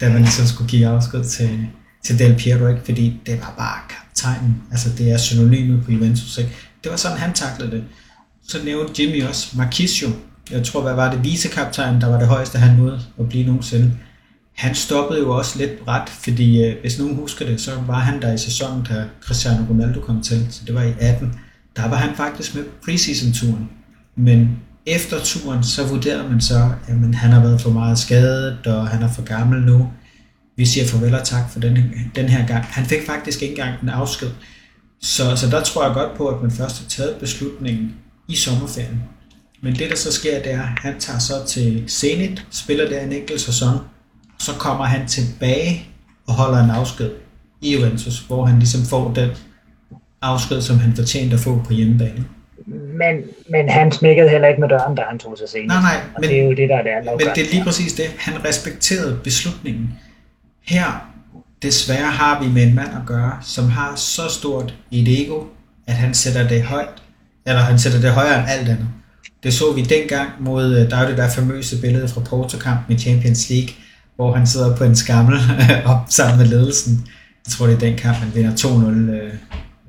da 0.00 0.08
man 0.08 0.22
ligesom 0.22 0.46
skulle 0.46 0.70
give 0.70 0.86
afsked 0.86 1.24
til, 1.24 1.66
til 2.04 2.18
Del 2.18 2.34
Piero, 2.34 2.68
ikke? 2.68 2.80
fordi 2.84 3.20
det 3.26 3.40
var 3.40 3.54
bare 3.58 3.78
kaptajnen. 3.88 4.62
Altså 4.70 4.88
det 4.98 5.12
er 5.12 5.16
synonymet 5.16 5.84
på 5.84 5.92
Juventus. 5.92 6.38
Ikke? 6.38 6.50
Det 6.84 6.90
var 6.90 6.96
sådan, 6.96 7.18
han 7.18 7.32
taklede 7.32 7.70
det. 7.70 7.84
Så 8.48 8.58
nævnte 8.64 9.02
Jimmy 9.02 9.24
også 9.24 9.56
Marquisio. 9.56 10.08
Jeg 10.50 10.64
tror, 10.64 10.82
hvad 10.82 10.94
var 10.94 11.10
det, 11.10 11.24
vicekaptajn, 11.24 12.00
der 12.00 12.06
var 12.06 12.18
det 12.18 12.28
højeste, 12.28 12.58
han 12.58 12.76
nåede 12.76 13.00
at 13.18 13.28
blive 13.28 13.46
nogensinde 13.46 13.92
han 14.54 14.74
stoppede 14.74 15.20
jo 15.20 15.36
også 15.36 15.58
lidt 15.58 15.72
ret, 15.88 16.08
fordi 16.08 16.64
øh, 16.64 16.80
hvis 16.80 16.98
nogen 16.98 17.16
husker 17.16 17.46
det, 17.46 17.60
så 17.60 17.70
var 17.86 17.98
han 17.98 18.22
der 18.22 18.32
i 18.32 18.38
sæsonen, 18.38 18.86
da 18.88 19.04
Cristiano 19.20 19.64
Ronaldo 19.70 20.00
kom 20.00 20.22
til, 20.22 20.46
så 20.50 20.62
det 20.66 20.74
var 20.74 20.82
i 20.82 20.92
18. 21.00 21.34
Der 21.76 21.88
var 21.88 21.96
han 21.96 22.16
faktisk 22.16 22.54
med 22.54 22.64
preseason-turen. 22.84 23.70
Men 24.16 24.58
efter 24.86 25.16
turen, 25.24 25.64
så 25.64 25.86
vurderede 25.86 26.28
man 26.28 26.40
så, 26.40 26.72
at 26.88 27.14
han 27.14 27.30
har 27.30 27.40
været 27.40 27.60
for 27.60 27.70
meget 27.70 27.98
skadet, 27.98 28.66
og 28.66 28.88
han 28.88 29.02
er 29.02 29.08
for 29.12 29.22
gammel 29.22 29.60
nu. 29.62 29.92
Vi 30.56 30.66
siger 30.66 30.86
farvel 30.86 31.14
og 31.14 31.24
tak 31.24 31.50
for 31.50 31.60
den, 31.60 31.78
den 32.14 32.28
her 32.28 32.46
gang. 32.46 32.64
Han 32.64 32.84
fik 32.84 33.06
faktisk 33.06 33.42
ikke 33.42 33.52
engang 33.52 33.82
en 33.82 33.88
afsked. 33.88 34.30
Så, 35.00 35.36
så 35.36 35.50
der 35.50 35.62
tror 35.62 35.84
jeg 35.84 35.94
godt 35.94 36.16
på, 36.16 36.28
at 36.28 36.42
man 36.42 36.50
først 36.50 36.78
har 36.82 36.88
taget 36.88 37.16
beslutningen 37.20 37.94
i 38.28 38.36
sommerferien. 38.36 39.02
Men 39.60 39.74
det, 39.74 39.90
der 39.90 39.96
så 39.96 40.12
sker, 40.12 40.42
det 40.42 40.52
er, 40.52 40.62
at 40.62 40.78
han 40.78 41.00
tager 41.00 41.18
så 41.18 41.34
til 41.46 41.84
Zenit, 41.88 42.46
spiller 42.50 42.88
der 42.88 43.00
en 43.00 43.12
enkelt 43.12 43.40
sæson, 43.40 43.78
så 44.38 44.52
kommer 44.52 44.84
han 44.84 45.06
tilbage 45.08 45.86
og 46.26 46.34
holder 46.34 46.64
en 46.64 46.70
afsked 46.70 47.10
i 47.60 47.74
Juventus, 47.74 48.18
hvor 48.18 48.46
han 48.46 48.58
ligesom 48.58 48.82
får 48.82 49.12
den 49.14 49.30
afsked, 50.22 50.60
som 50.60 50.78
han 50.78 50.96
fortjente 50.96 51.34
at 51.34 51.40
få 51.40 51.62
på 51.66 51.72
hjemmebane. 51.72 52.24
men, 52.98 53.22
men 53.50 53.68
han 53.68 53.92
smækkede 53.92 54.28
heller 54.28 54.48
ikke 54.48 54.60
med 54.60 54.68
døren, 54.68 54.94
da 54.94 55.02
han 55.08 55.18
tog 55.18 55.38
sig 55.38 55.48
senere. 55.48 55.66
Nej, 55.66 55.82
nej, 55.82 56.00
og 56.14 56.20
men, 56.20 56.30
det 56.30 56.40
er 56.40 56.44
jo 56.44 56.50
det, 56.50 56.68
der 56.68 56.76
er 56.76 56.82
det 56.82 57.10
men 57.18 57.26
det 57.34 57.46
er 57.46 57.50
lige 57.50 57.64
præcis 57.64 57.92
det. 57.92 58.04
Han 58.18 58.44
respekterede 58.44 59.20
beslutningen. 59.24 59.98
Her, 60.62 61.10
desværre 61.62 62.10
har 62.10 62.42
vi 62.42 62.48
med 62.48 62.62
en 62.62 62.74
mand 62.74 62.88
at 62.88 63.06
gøre, 63.06 63.38
som 63.42 63.68
har 63.68 63.96
så 63.96 64.28
stort 64.28 64.74
et 64.90 65.22
ego, 65.22 65.42
at 65.86 65.94
han 65.94 66.14
sætter 66.14 66.48
det 66.48 66.62
højt, 66.62 67.02
eller 67.46 67.62
han 67.62 67.78
sætter 67.78 68.00
det 68.00 68.10
højere 68.10 68.38
end 68.38 68.48
alt 68.48 68.68
andet. 68.68 68.88
Det 69.42 69.54
så 69.54 69.72
vi 69.72 69.82
dengang 69.82 70.30
mod, 70.40 70.76
øh, 70.76 70.90
der 70.90 70.96
er 70.96 71.08
det 71.08 71.16
der 71.16 71.30
famøse 71.30 71.80
billede 71.80 72.08
fra 72.08 72.20
Porto-kampen 72.20 72.96
i 72.96 72.98
Champions 72.98 73.50
League, 73.50 73.68
hvor 74.16 74.36
han 74.36 74.46
sidder 74.46 74.76
på 74.76 74.84
en 74.84 74.96
skammel 74.96 75.38
op 75.84 76.06
sammen 76.08 76.38
med 76.38 76.46
ledelsen. 76.46 77.06
Jeg 77.46 77.52
tror, 77.52 77.66
det 77.66 77.74
er 77.74 77.78
den 77.78 77.96
kamp, 77.96 78.16
han 78.16 78.34
vinder 78.34 78.56
2-0 78.56 79.10
øh, 79.10 79.32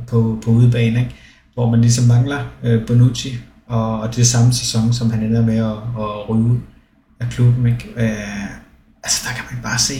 på, 0.07 0.39
på 0.43 0.51
udebane, 0.51 0.99
ikke? 0.99 1.15
hvor 1.53 1.69
man 1.69 1.81
ligesom 1.81 2.05
mangler 2.05 2.39
øh, 2.63 2.87
Bonucci, 2.87 3.37
og, 3.67 3.99
og 3.99 4.15
det 4.15 4.21
er 4.21 4.25
samme 4.25 4.53
sæson, 4.53 4.93
som 4.93 5.11
han 5.11 5.23
ender 5.23 5.41
med 5.41 5.57
at, 5.57 5.77
at 6.03 6.29
ryge 6.29 6.61
af 7.19 7.27
klubben. 7.29 7.65
Ikke? 7.65 7.87
Øh, 7.97 8.45
altså, 9.03 9.27
der 9.27 9.35
kan 9.35 9.43
man 9.51 9.63
bare 9.63 9.79
se, 9.79 9.93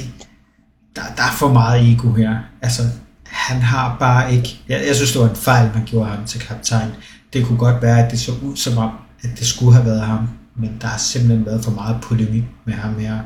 der, 0.96 1.02
der 1.18 1.24
er 1.24 1.32
for 1.32 1.54
meget 1.54 1.92
ego 1.94 2.14
her. 2.14 2.38
Altså, 2.62 2.82
han 3.26 3.62
har 3.62 3.98
bare 4.00 4.34
ikke... 4.34 4.60
Jeg, 4.70 4.84
jeg 4.88 4.96
synes, 4.96 5.12
det 5.12 5.22
var 5.22 5.30
en 5.30 5.36
fejl, 5.36 5.72
man 5.74 5.86
gjorde 5.86 6.10
ham 6.10 6.26
til 6.26 6.40
kaptajn. 6.40 6.90
Det 7.36 7.46
kunne 7.46 7.58
godt 7.58 7.82
være, 7.82 8.06
at 8.06 8.12
det 8.12 8.20
så 8.20 8.32
ud 8.44 8.56
som 8.56 8.78
om, 8.78 8.92
at 9.24 9.30
det 9.40 9.48
skulle 9.48 9.74
have 9.74 9.86
været 9.86 10.02
ham, 10.02 10.30
men 10.56 10.78
der 10.82 10.88
har 10.88 10.98
simpelthen 10.98 11.46
været 11.46 11.64
for 11.64 11.72
meget 11.72 12.02
polemik 12.02 12.44
med 12.66 12.74
ham 12.74 13.00
her, 13.00 13.20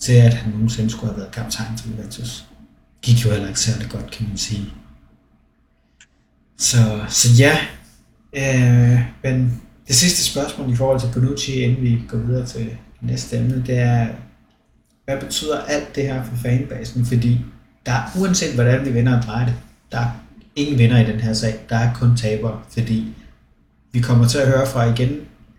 til 0.00 0.12
at 0.12 0.34
han 0.34 0.52
nogensinde 0.52 0.90
skulle 0.90 1.12
have 1.12 1.20
været 1.20 1.32
kaptajn 1.32 1.78
for 1.78 1.88
Juventus. 1.88 2.46
Gik 3.02 3.24
jo 3.24 3.30
heller 3.30 3.48
ikke 3.48 3.60
særlig 3.60 3.88
godt, 3.90 4.10
kan 4.10 4.28
man 4.28 4.36
sige. 4.36 4.72
Så, 6.58 7.00
så 7.08 7.28
ja, 7.38 7.58
øh, 8.32 9.00
men 9.24 9.62
det 9.88 9.96
sidste 9.96 10.24
spørgsmål 10.24 10.72
i 10.72 10.76
forhold 10.76 11.00
til 11.00 11.10
Bonucci, 11.14 11.52
inden 11.52 11.82
vi 11.82 12.02
går 12.08 12.18
videre 12.18 12.46
til 12.46 12.70
næste 13.00 13.36
emne, 13.36 13.64
det 13.66 13.78
er, 13.78 14.08
hvad 15.04 15.20
betyder 15.20 15.60
alt 15.60 15.94
det 15.94 16.02
her 16.02 16.24
for 16.24 16.36
fanbasen? 16.36 17.06
Fordi 17.06 17.40
der 17.86 17.92
er, 17.92 18.02
uanset 18.18 18.54
hvordan 18.54 18.84
vi 18.84 18.92
vinder 18.92 19.16
og 19.16 19.22
drejer 19.22 19.46
det, 19.46 19.54
der 19.92 19.98
er 19.98 20.10
ingen 20.56 20.78
vinder 20.78 21.00
i 21.00 21.12
den 21.12 21.20
her 21.20 21.32
sag. 21.32 21.54
Der 21.68 21.76
er 21.76 21.94
kun 21.94 22.16
tabere, 22.16 22.60
fordi 22.70 23.14
vi 23.98 24.02
kommer 24.02 24.28
til 24.28 24.38
at 24.38 24.48
høre 24.48 24.66
fra 24.66 24.84
igen 24.84 25.10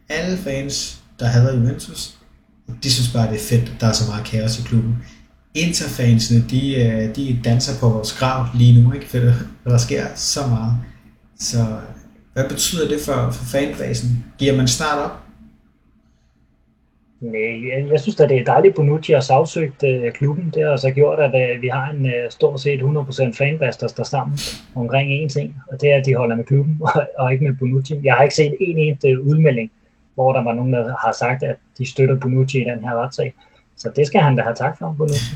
alle 0.10 0.38
fans, 0.38 1.00
der 1.20 1.26
hader 1.26 1.56
Juventus. 1.56 2.16
De 2.84 2.92
synes 2.92 3.10
bare, 3.14 3.32
det 3.32 3.36
er 3.36 3.46
fedt, 3.50 3.62
at 3.62 3.82
der 3.82 3.88
er 3.88 3.92
så 3.92 4.10
meget 4.10 4.26
kaos 4.26 4.60
i 4.60 4.62
klubben. 4.62 4.96
Interfansene, 5.54 6.46
de, 6.50 6.76
øh, 6.76 7.16
de 7.16 7.40
danser 7.44 7.80
på 7.80 7.90
vores 7.90 8.14
grav 8.14 8.48
lige 8.56 8.82
nu, 8.82 8.94
ikke? 8.94 9.10
For 9.10 9.18
der 9.70 9.78
sker 9.78 10.06
så 10.16 10.48
meget. 10.48 10.74
Så 11.40 11.66
hvad 12.34 12.50
betyder 12.50 12.88
det 12.88 13.02
for, 13.02 13.32
for 13.32 13.46
fanbasen? 13.46 14.26
Giver 14.38 14.56
man 14.58 14.68
snart 14.68 15.00
op? 15.00 15.24
Nej, 17.22 17.68
jeg, 17.70 17.88
jeg 17.92 18.00
synes 18.00 18.20
at 18.20 18.30
det 18.30 18.38
er 18.38 18.44
dejligt, 18.44 18.76
Bonucci 18.76 19.14
har 19.14 19.20
sagsøgt 19.20 19.84
øh, 19.84 20.12
klubben. 20.12 20.52
Det 20.54 20.64
har 20.64 20.78
så 20.78 20.92
gjort, 20.92 21.20
at 21.20 21.56
øh, 21.56 21.62
vi 21.62 21.68
har 21.68 21.92
en 21.92 22.06
øh, 22.06 22.32
stort 22.32 22.62
set 22.62 22.80
100% 22.80 23.34
fanbase, 23.38 23.80
der 23.80 23.88
står 23.88 24.04
sammen 24.04 24.40
omkring 24.76 25.26
én 25.26 25.30
ting, 25.30 25.56
og 25.72 25.82
det 25.82 25.92
er, 25.92 25.96
at 25.96 26.06
de 26.06 26.16
holder 26.16 26.36
med 26.36 26.46
klubben 26.46 26.78
og, 26.96 27.08
og 27.18 27.34
ikke 27.34 27.44
med 27.44 27.56
Bonucci. 27.60 28.00
Jeg 28.04 28.14
har 28.14 28.24
ikke 28.24 28.36
set 28.36 28.56
en 28.60 28.78
eneste 28.78 29.08
øh, 29.08 29.28
udmelding, 29.28 29.72
hvor 30.16 30.34
der 30.34 30.44
var 30.44 30.54
nogen, 30.54 30.74
der 30.74 30.96
har 31.06 31.16
sagt, 31.20 31.44
at 31.44 31.56
de 31.78 31.90
støtter 31.90 32.20
Bonucci 32.20 32.62
i 32.62 32.64
den 32.64 32.84
her 32.84 33.04
retssag. 33.04 33.34
Så 33.78 33.92
det 33.96 34.08
skal 34.08 34.22
han 34.22 34.36
da 34.36 34.42
have 34.42 34.56
tak 34.56 34.78
for, 34.80 34.96
Bonucci. 34.98 35.36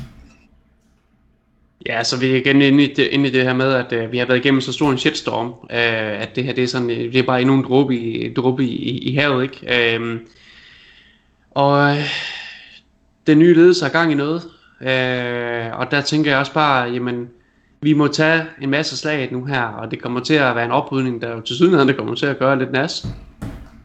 Ja, 1.86 2.04
så 2.04 2.20
vi 2.20 2.32
er 2.32 2.36
igen 2.36 2.62
inde 2.62 2.84
i 2.84 2.94
det, 2.94 3.06
inde 3.06 3.28
i 3.28 3.32
det 3.32 3.42
her 3.42 3.54
med, 3.54 3.72
at 3.72 3.92
øh, 3.92 4.12
vi 4.12 4.18
har 4.18 4.26
været 4.26 4.38
igennem 4.38 4.60
så 4.60 4.72
stor 4.72 4.90
en 4.90 4.98
shitstorm, 4.98 5.46
øh, 5.46 6.22
at 6.22 6.30
det 6.36 6.44
her 6.44 6.52
det 6.52 6.64
er, 6.64 6.68
sådan, 6.68 6.90
øh, 6.90 7.12
det 7.12 7.16
er 7.16 7.26
bare 7.26 7.40
endnu 7.40 7.54
en 7.54 7.64
dråbe 7.64 7.96
i, 7.96 8.34
dråbe 8.34 8.64
i, 8.64 8.98
i 8.98 9.16
havet. 9.16 9.42
Ikke? 9.42 9.96
Øh, 9.96 10.20
og 11.54 11.90
øh, 11.90 12.04
den 13.26 13.38
nye 13.38 13.54
ledelse 13.54 13.84
har 13.84 13.92
gang 13.92 14.12
i 14.12 14.14
noget. 14.14 14.42
Øh, 14.80 15.78
og 15.78 15.90
der 15.90 16.00
tænker 16.00 16.30
jeg 16.30 16.40
også 16.40 16.52
bare, 16.52 16.90
jamen, 16.90 17.28
vi 17.82 17.92
må 17.92 18.08
tage 18.08 18.42
en 18.60 18.70
masse 18.70 18.96
slag 18.96 19.28
nu 19.32 19.44
her, 19.44 19.62
og 19.62 19.90
det 19.90 20.02
kommer 20.02 20.20
til 20.20 20.34
at 20.34 20.56
være 20.56 20.64
en 20.64 20.70
oprydning, 20.70 21.22
der 21.22 21.34
jo 21.34 21.40
til 21.40 21.56
sydenheden 21.56 21.88
det 21.88 21.96
kommer 21.96 22.14
til 22.14 22.26
at 22.26 22.38
gøre 22.38 22.58
lidt 22.58 22.72
nas. 22.72 23.06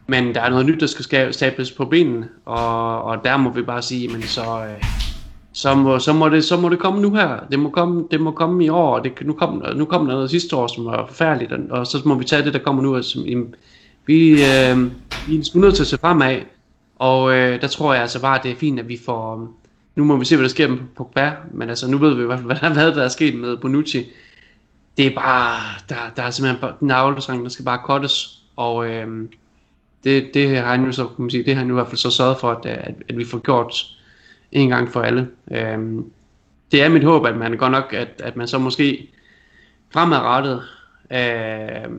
Men 0.06 0.34
der 0.34 0.40
er 0.40 0.50
noget 0.50 0.66
nyt, 0.66 0.80
der 0.80 0.86
skal 0.86 1.34
stables 1.34 1.72
på 1.72 1.84
benene, 1.84 2.28
og, 2.44 3.02
og 3.02 3.24
der 3.24 3.36
må 3.36 3.50
vi 3.50 3.62
bare 3.62 3.82
sige, 3.82 4.08
men 4.08 4.22
så, 4.22 4.40
øh, 4.40 4.84
så, 5.52 5.74
må, 5.74 5.98
så, 5.98 6.12
må 6.12 6.28
det, 6.28 6.44
så 6.44 6.56
må 6.56 6.68
det 6.68 6.78
komme 6.78 7.00
nu 7.02 7.14
her. 7.14 7.46
Det 7.50 7.58
må 7.58 7.70
komme, 7.70 8.04
det 8.10 8.20
må 8.20 8.30
komme 8.30 8.64
i 8.64 8.68
år, 8.68 8.94
og 8.94 9.04
det, 9.04 9.12
nu, 9.22 9.32
kom, 9.32 9.62
nu 9.76 9.84
kom 9.84 10.06
der 10.06 10.14
noget 10.14 10.30
sidste 10.30 10.56
år, 10.56 10.66
som 10.66 10.84
var 10.84 11.06
forfærdeligt, 11.06 11.52
og, 11.52 11.58
og 11.70 11.86
så 11.86 12.02
må 12.04 12.14
vi 12.14 12.24
tage 12.24 12.44
det, 12.44 12.52
der 12.52 12.58
kommer 12.58 12.82
nu. 12.82 12.96
Altså, 12.96 13.18
vi, 14.06 14.30
øh, 14.30 14.90
vi 15.26 15.36
er 15.36 15.58
nødt 15.58 15.74
til 15.74 15.82
at 15.82 15.86
se 15.86 15.98
fremad, 15.98 16.36
og 17.00 17.32
øh, 17.32 17.60
der 17.60 17.68
tror 17.68 17.92
jeg 17.92 18.02
altså 18.02 18.20
bare, 18.20 18.38
at 18.38 18.42
det 18.42 18.50
er 18.50 18.56
fint, 18.56 18.80
at 18.80 18.88
vi 18.88 18.98
får... 19.04 19.34
Øhm, 19.34 19.48
nu 19.96 20.04
må 20.04 20.16
vi 20.16 20.24
se, 20.24 20.36
hvad 20.36 20.44
der 20.44 20.50
sker 20.50 20.68
med 20.68 20.78
Pogba, 20.96 21.32
men 21.52 21.68
altså 21.68 21.90
nu 21.90 21.98
ved 21.98 22.14
vi 22.14 22.22
i 22.22 22.26
hvert 22.26 22.38
fald, 22.38 22.46
hvad 22.46 22.92
der 22.94 23.02
er 23.04 23.08
sket 23.08 23.34
med 23.34 23.56
Bonucci. 23.56 24.10
Det 24.96 25.06
er 25.06 25.14
bare... 25.14 25.60
Der, 25.88 25.94
der 26.16 26.22
er 26.22 26.30
simpelthen 26.30 26.70
en 26.82 26.90
den 27.38 27.42
der 27.42 27.48
skal 27.48 27.64
bare 27.64 27.80
cuttes. 27.84 28.42
Og 28.56 28.90
øh, 28.90 29.28
det, 30.04 30.30
det 30.34 30.56
har 30.58 30.70
han 30.70 30.84
jo 30.84 30.92
så, 30.92 31.06
kan 31.06 31.14
man 31.18 31.30
sige, 31.30 31.44
det 31.44 31.54
har 31.54 31.58
han 31.58 31.68
jo 31.68 31.74
i 31.74 31.78
hvert 31.78 31.86
fald 31.86 31.98
så 31.98 32.10
sørget 32.10 32.36
for, 32.40 32.50
at, 32.50 32.66
at, 32.66 32.94
at 33.08 33.18
vi 33.18 33.24
får 33.24 33.38
gjort 33.38 33.74
en 34.52 34.68
gang 34.68 34.92
for 34.92 35.00
alle. 35.00 35.28
Øh, 35.50 35.78
det 36.72 36.82
er 36.82 36.88
mit 36.88 37.04
håb, 37.04 37.26
at 37.26 37.36
man 37.36 37.56
godt 37.56 37.72
nok, 37.72 37.92
at, 37.92 38.08
at 38.24 38.36
man 38.36 38.48
så 38.48 38.58
måske 38.58 39.10
fremadrettet 39.92 40.62
øh, 41.12 41.90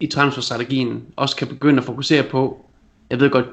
i 0.00 0.06
transferstrategien 0.06 1.04
også 1.16 1.36
kan 1.36 1.48
begynde 1.48 1.78
at 1.78 1.84
fokusere 1.84 2.22
på, 2.22 2.66
jeg 3.10 3.20
ved 3.20 3.30
godt, 3.30 3.46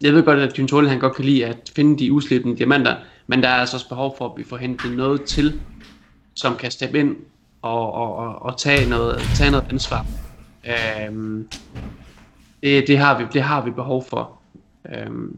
jeg 0.00 0.14
ved 0.14 0.22
godt, 0.22 0.38
at 0.38 0.54
Gintoli 0.54 0.88
han 0.88 0.98
godt 0.98 1.14
kan 1.14 1.24
lide 1.24 1.46
at 1.46 1.72
finde 1.76 1.98
de 1.98 2.12
uslippende 2.12 2.56
diamanter, 2.56 2.96
men 3.26 3.42
der 3.42 3.48
er 3.48 3.54
altså 3.54 3.76
også 3.76 3.88
behov 3.88 4.14
for, 4.18 4.28
at 4.28 4.32
vi 4.36 4.44
får 4.44 4.56
hentet 4.56 4.96
noget 4.96 5.22
til, 5.22 5.60
som 6.34 6.56
kan 6.56 6.70
steppe 6.70 7.00
ind 7.00 7.16
og, 7.62 7.92
og, 7.92 8.16
og, 8.16 8.42
og 8.42 8.58
tage, 8.58 8.88
noget, 8.88 9.20
tage 9.34 9.50
noget 9.50 9.66
ansvar. 9.70 10.06
Øhm, 10.66 11.48
det, 12.62 12.86
det, 12.86 12.98
har 12.98 13.18
vi, 13.18 13.24
det 13.32 13.42
har 13.42 13.64
vi 13.64 13.70
behov 13.70 14.04
for. 14.08 14.38
Øhm, 14.94 15.36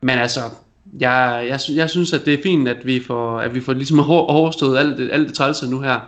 men 0.00 0.18
altså, 0.18 0.40
jeg, 1.00 1.46
jeg, 1.48 1.60
jeg 1.76 1.90
synes, 1.90 2.12
at 2.12 2.24
det 2.24 2.34
er 2.34 2.42
fint, 2.42 2.68
at 2.68 2.86
vi 2.86 3.02
får, 3.06 3.40
at 3.40 3.54
vi 3.54 3.60
får 3.60 3.72
ligesom 3.72 4.00
overstået 4.10 4.78
alt 4.78 4.98
det, 4.98 5.10
alt 5.12 5.28
det 5.28 5.36
trælse 5.36 5.70
nu 5.70 5.80
her. 5.80 6.00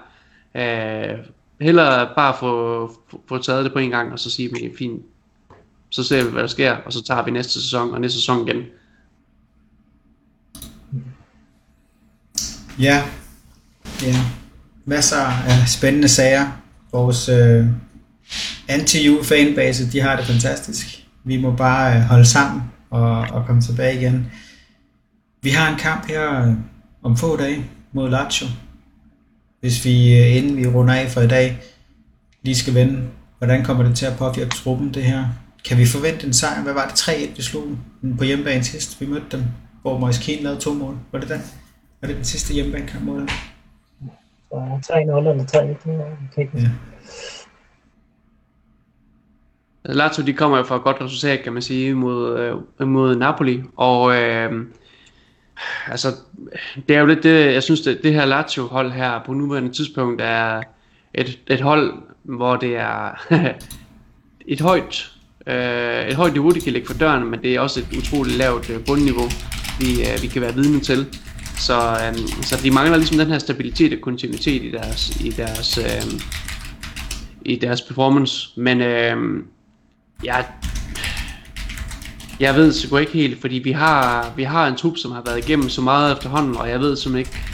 Øh, 0.55 1.19
hellere 1.61 2.09
bare 2.17 2.35
få, 2.41 2.87
få, 3.11 3.21
få 3.29 3.39
taget 3.39 3.65
det 3.65 3.73
på 3.73 3.79
en 3.79 3.91
gang, 3.91 4.13
og 4.13 4.19
så 4.19 4.31
sige, 4.31 4.49
at 4.49 4.55
det 4.55 4.65
er 4.65 4.77
fint, 4.79 5.03
så 5.95 6.05
ser 6.05 6.25
vi, 6.25 6.31
hvad 6.31 6.43
der 6.43 6.49
sker, 6.49 6.77
og 6.77 6.93
så 6.93 7.03
tager 7.03 7.25
vi 7.25 7.31
næste 7.31 7.53
sæson 7.53 7.91
og 7.91 8.01
næste 8.01 8.19
sæson 8.19 8.49
igen. 8.49 8.63
Ja, 12.79 13.03
ja. 14.03 14.17
Masser 14.85 15.17
af 15.17 15.69
spændende 15.69 16.09
sager. 16.09 16.47
Vores 16.93 17.29
øh, 17.29 17.67
anti 18.69 19.09
fanbase 19.23 19.93
de 19.93 20.01
har 20.01 20.17
det 20.17 20.25
fantastisk. 20.25 21.07
Vi 21.25 21.37
må 21.37 21.57
bare 21.57 21.97
øh, 21.97 22.03
holde 22.03 22.25
sammen 22.25 22.63
og, 22.91 23.11
og 23.11 23.47
komme 23.47 23.63
tilbage 23.63 24.01
igen. 24.01 24.27
Vi 25.43 25.51
har 25.51 25.73
en 25.73 25.79
kamp 25.79 26.09
her 26.09 26.47
øh, 26.47 26.53
om 27.03 27.17
få 27.17 27.37
dage 27.37 27.65
mod 27.93 28.11
Lazio. 28.11 28.47
Hvis 29.61 29.85
vi, 29.85 30.19
øh, 30.19 30.37
inden 30.37 30.57
vi 30.57 30.67
runder 30.67 30.95
af 30.95 31.11
for 31.11 31.21
i 31.21 31.29
dag, 31.29 31.61
lige 32.43 32.57
skal 32.57 32.75
vende, 32.75 33.03
hvordan 33.39 33.65
kommer 33.65 33.85
det 33.85 33.97
til 33.97 34.07
at 34.07 34.17
påvirke 34.19 34.51
truppen, 34.51 34.95
det 34.95 35.05
her? 35.05 35.44
Kan 35.65 35.79
vi 35.79 35.87
forvente 35.87 36.27
en 36.27 36.33
sejr? 36.33 36.63
Hvad 36.63 36.73
var 36.73 36.87
det? 36.87 36.93
3-1 36.93 37.37
vi 37.37 37.43
slog 37.43 37.65
på 38.19 38.25
hjemmebane 38.25 38.65
sidst. 38.65 39.01
Vi 39.01 39.07
mødte 39.07 39.27
dem, 39.37 39.45
hvor 39.83 39.99
Moise 39.99 40.23
Keane 40.23 40.43
lavede 40.43 40.61
to 40.61 40.73
mål. 40.73 40.99
Var 41.13 41.21
det 41.21 41.29
den? 41.29 41.41
Var 42.01 42.09
det 42.09 42.17
den 42.17 42.25
sidste 42.25 42.55
hjemmebanekamp 42.55 43.05
mod 43.05 43.19
dem? 43.19 43.29
3-0 44.53 44.99
eller 44.99 45.45
3-1. 45.45 46.33
Okay. 46.33 46.49
Ja. 46.55 46.69
Lazio 49.85 50.25
de 50.25 50.33
kommer 50.33 50.57
jo 50.57 50.65
fra 50.65 50.77
et 50.77 50.83
godt 50.83 51.01
resultat, 51.01 51.43
kan 51.43 51.53
man 51.53 51.63
sige, 51.63 51.95
mod, 51.95 52.39
øh, 52.81 52.89
mod 52.89 53.17
Napoli. 53.17 53.63
Og 53.77 54.17
øh, 54.17 54.67
altså, 55.87 56.09
det 56.89 56.97
er 56.97 57.01
jo 57.01 57.07
lidt 57.07 57.23
det, 57.23 57.55
jeg 57.55 57.63
synes, 57.63 57.81
det, 57.81 58.01
det 58.03 58.15
her 58.15 58.25
Lazio-hold 58.25 58.93
her 58.93 59.23
på 59.27 59.33
nuværende 59.33 59.73
tidspunkt 59.73 60.23
er 60.23 60.63
et, 61.15 61.39
et 61.47 61.61
hold, 61.61 61.93
hvor 62.23 62.57
det 62.57 62.77
er 62.77 63.27
et 64.53 64.61
højt 64.61 65.14
øh, 65.47 66.09
et 66.09 66.15
højt 66.15 66.33
niveau, 66.33 66.51
de 66.51 66.61
kan 66.61 66.73
lægge 66.73 66.87
for 66.87 66.95
døren, 66.95 67.31
men 67.31 67.43
det 67.43 67.55
er 67.55 67.61
også 67.61 67.81
et 67.81 67.99
utroligt 67.99 68.37
lavt 68.37 68.71
øh, 68.71 68.85
bundniveau, 68.85 69.29
vi, 69.81 70.03
øh, 70.03 70.23
vi 70.23 70.27
kan 70.27 70.43
være 70.43 70.55
vidne 70.55 70.81
til. 70.81 71.07
Så, 71.57 71.81
øh, 71.81 72.19
så 72.43 72.61
de 72.63 72.71
mangler 72.71 72.97
ligesom 72.97 73.19
den 73.19 73.27
her 73.27 73.39
stabilitet 73.39 73.93
og 73.93 73.99
kontinuitet 74.01 74.63
i 74.63 74.71
deres, 74.71 75.21
i 75.21 75.31
deres, 75.31 75.79
øh, 75.79 76.21
i 77.43 77.57
deres 77.57 77.83
performance. 77.83 78.61
Men 78.61 78.81
øh, 78.81 79.17
jeg, 80.25 80.47
jeg 82.41 82.55
ved 82.55 82.73
sgu 82.73 82.97
ikke 82.97 83.13
helt, 83.13 83.41
fordi 83.41 83.55
vi 83.55 83.73
har, 83.73 84.33
vi 84.37 84.43
har 84.43 84.67
en 84.67 84.77
trup, 84.77 84.97
som 84.97 85.13
har 85.13 85.23
været 85.27 85.39
igennem 85.39 85.69
så 85.69 85.81
meget 85.81 86.13
efterhånden, 86.13 86.57
og 86.57 86.69
jeg 86.69 86.81
ved 86.81 86.97
simpelthen 86.97 87.19
ikke, 87.19 87.47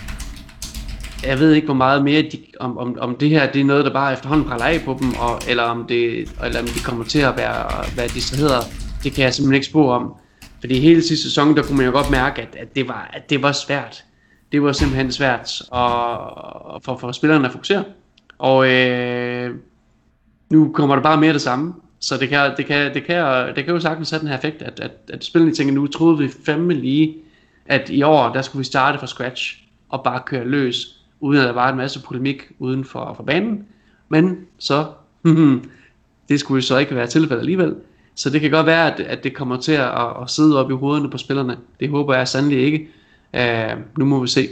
jeg 1.27 1.39
ved 1.39 1.53
ikke, 1.53 1.65
hvor 1.65 1.75
meget 1.75 2.05
mere, 2.05 2.23
de, 2.23 2.39
om, 2.61 2.79
om, 2.79 2.97
om 3.01 3.17
det 3.17 3.31
her 3.31 3.53
det 3.53 3.61
er 3.61 3.65
noget, 3.65 3.85
der 3.85 3.93
bare 3.93 4.13
efterhånden 4.13 4.47
praller 4.47 4.67
af 4.67 4.81
på 4.85 4.97
dem, 5.01 5.15
og, 5.21 5.41
eller, 5.49 5.63
om 5.63 5.87
det, 5.89 6.33
eller 6.45 6.61
om 6.61 6.67
de 6.67 6.81
kommer 6.85 7.05
til 7.05 7.19
at 7.19 7.37
være, 7.37 7.85
hvad 7.95 8.09
de 8.09 8.23
så 8.23 8.37
hedder, 8.37 8.61
det 9.05 9.13
kan 9.13 9.25
jeg 9.25 9.35
simpelthen 9.35 9.55
ikke 9.55 9.67
spå 9.67 9.91
om. 9.91 10.15
Fordi 10.61 10.81
hele 10.81 11.03
sidste 11.03 11.25
sæson, 11.25 11.57
der 11.57 11.63
kunne 11.63 11.77
man 11.77 11.87
jo 11.87 11.93
godt 11.93 12.11
mærke, 12.11 12.43
at, 12.43 12.57
at, 12.59 12.77
det, 12.77 12.89
var, 12.89 13.11
at 13.13 13.31
det 13.31 13.43
var 13.43 13.53
svært. 13.53 14.05
Det 14.53 14.63
var 14.63 14.73
simpelthen 14.73 15.13
svært 15.13 15.61
at, 15.61 16.83
for, 16.85 16.97
for 17.01 17.13
spillerne 17.13 17.47
at 17.47 17.53
fokusere. 17.53 17.85
Og 18.39 18.71
øh, 18.71 19.55
nu 20.51 20.73
kommer 20.73 20.95
der 20.95 21.03
bare 21.03 21.21
mere 21.21 21.29
af 21.29 21.35
det 21.35 21.43
samme. 21.43 21.75
Så 22.01 22.17
det 22.17 22.29
kan, 22.29 22.51
det 22.57 22.67
kan, 22.67 22.95
det 22.95 23.05
kan, 23.05 23.47
det 23.57 23.65
kan 23.65 23.75
jo 23.75 23.81
sagtens 23.81 24.11
have 24.11 24.21
den 24.21 24.29
her 24.29 24.37
effekt, 24.37 24.63
at, 24.63 24.81
at, 24.81 24.91
at 25.13 25.25
spillerne 25.25 25.55
tænker, 25.55 25.75
nu 25.75 25.87
troede 25.87 26.19
vi 26.19 26.29
fandme 26.47 26.75
lige, 26.75 27.17
at 27.67 27.91
i 27.91 28.03
år, 28.03 28.33
der 28.33 28.43
skulle 28.43 28.61
vi 28.61 28.65
starte 28.65 28.99
fra 28.99 29.07
scratch 29.07 29.59
og 29.89 30.03
bare 30.05 30.21
køre 30.27 30.45
løs, 30.45 31.00
uden 31.21 31.41
at 31.41 31.47
der 31.47 31.53
var 31.53 31.71
en 31.71 31.77
masse 31.77 32.03
polemik 32.03 32.43
uden 32.59 32.85
for, 32.85 33.15
for 33.17 33.23
banen. 33.23 33.65
Men 34.09 34.37
så, 34.59 34.87
det 36.29 36.41
skulle 36.41 36.63
jo 36.63 36.67
så 36.67 36.79
ikke 36.79 36.95
være 36.95 37.07
tilfældet 37.07 37.41
alligevel. 37.41 37.75
Så 38.15 38.31
det 38.31 38.41
kan 38.41 38.51
godt 38.51 38.67
være, 38.67 38.95
at, 38.95 39.01
at 39.01 39.25
det 39.25 39.35
kommer 39.35 39.61
til 39.61 39.73
at, 39.73 39.89
at 40.23 40.31
sidde 40.31 40.65
op 40.65 40.71
i 40.71 40.75
hovederne 40.75 41.11
på 41.11 41.19
spillerne. 41.19 41.57
Det 41.81 41.91
håber 41.91 42.17
jeg 42.17 42.29
sandelig 42.29 42.65
ikke. 42.65 42.89
Uh, 43.35 43.99
nu 43.99 44.05
må 44.05 44.21
vi 44.21 44.29
se. 44.29 44.49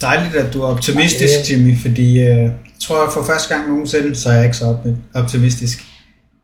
Dejligt, 0.00 0.34
at 0.34 0.54
du 0.54 0.62
er 0.62 0.66
optimistisk, 0.66 1.50
Jimmy, 1.50 1.78
fordi 1.78 2.08
uh, 2.10 2.26
jeg 2.26 2.54
tror, 2.80 3.06
at 3.06 3.12
for 3.12 3.22
første 3.24 3.54
gang 3.54 3.68
nogensinde, 3.68 4.14
så 4.14 4.28
er 4.28 4.32
jeg 4.32 4.44
ikke 4.44 4.56
så 4.56 4.76
optimistisk. 5.14 5.84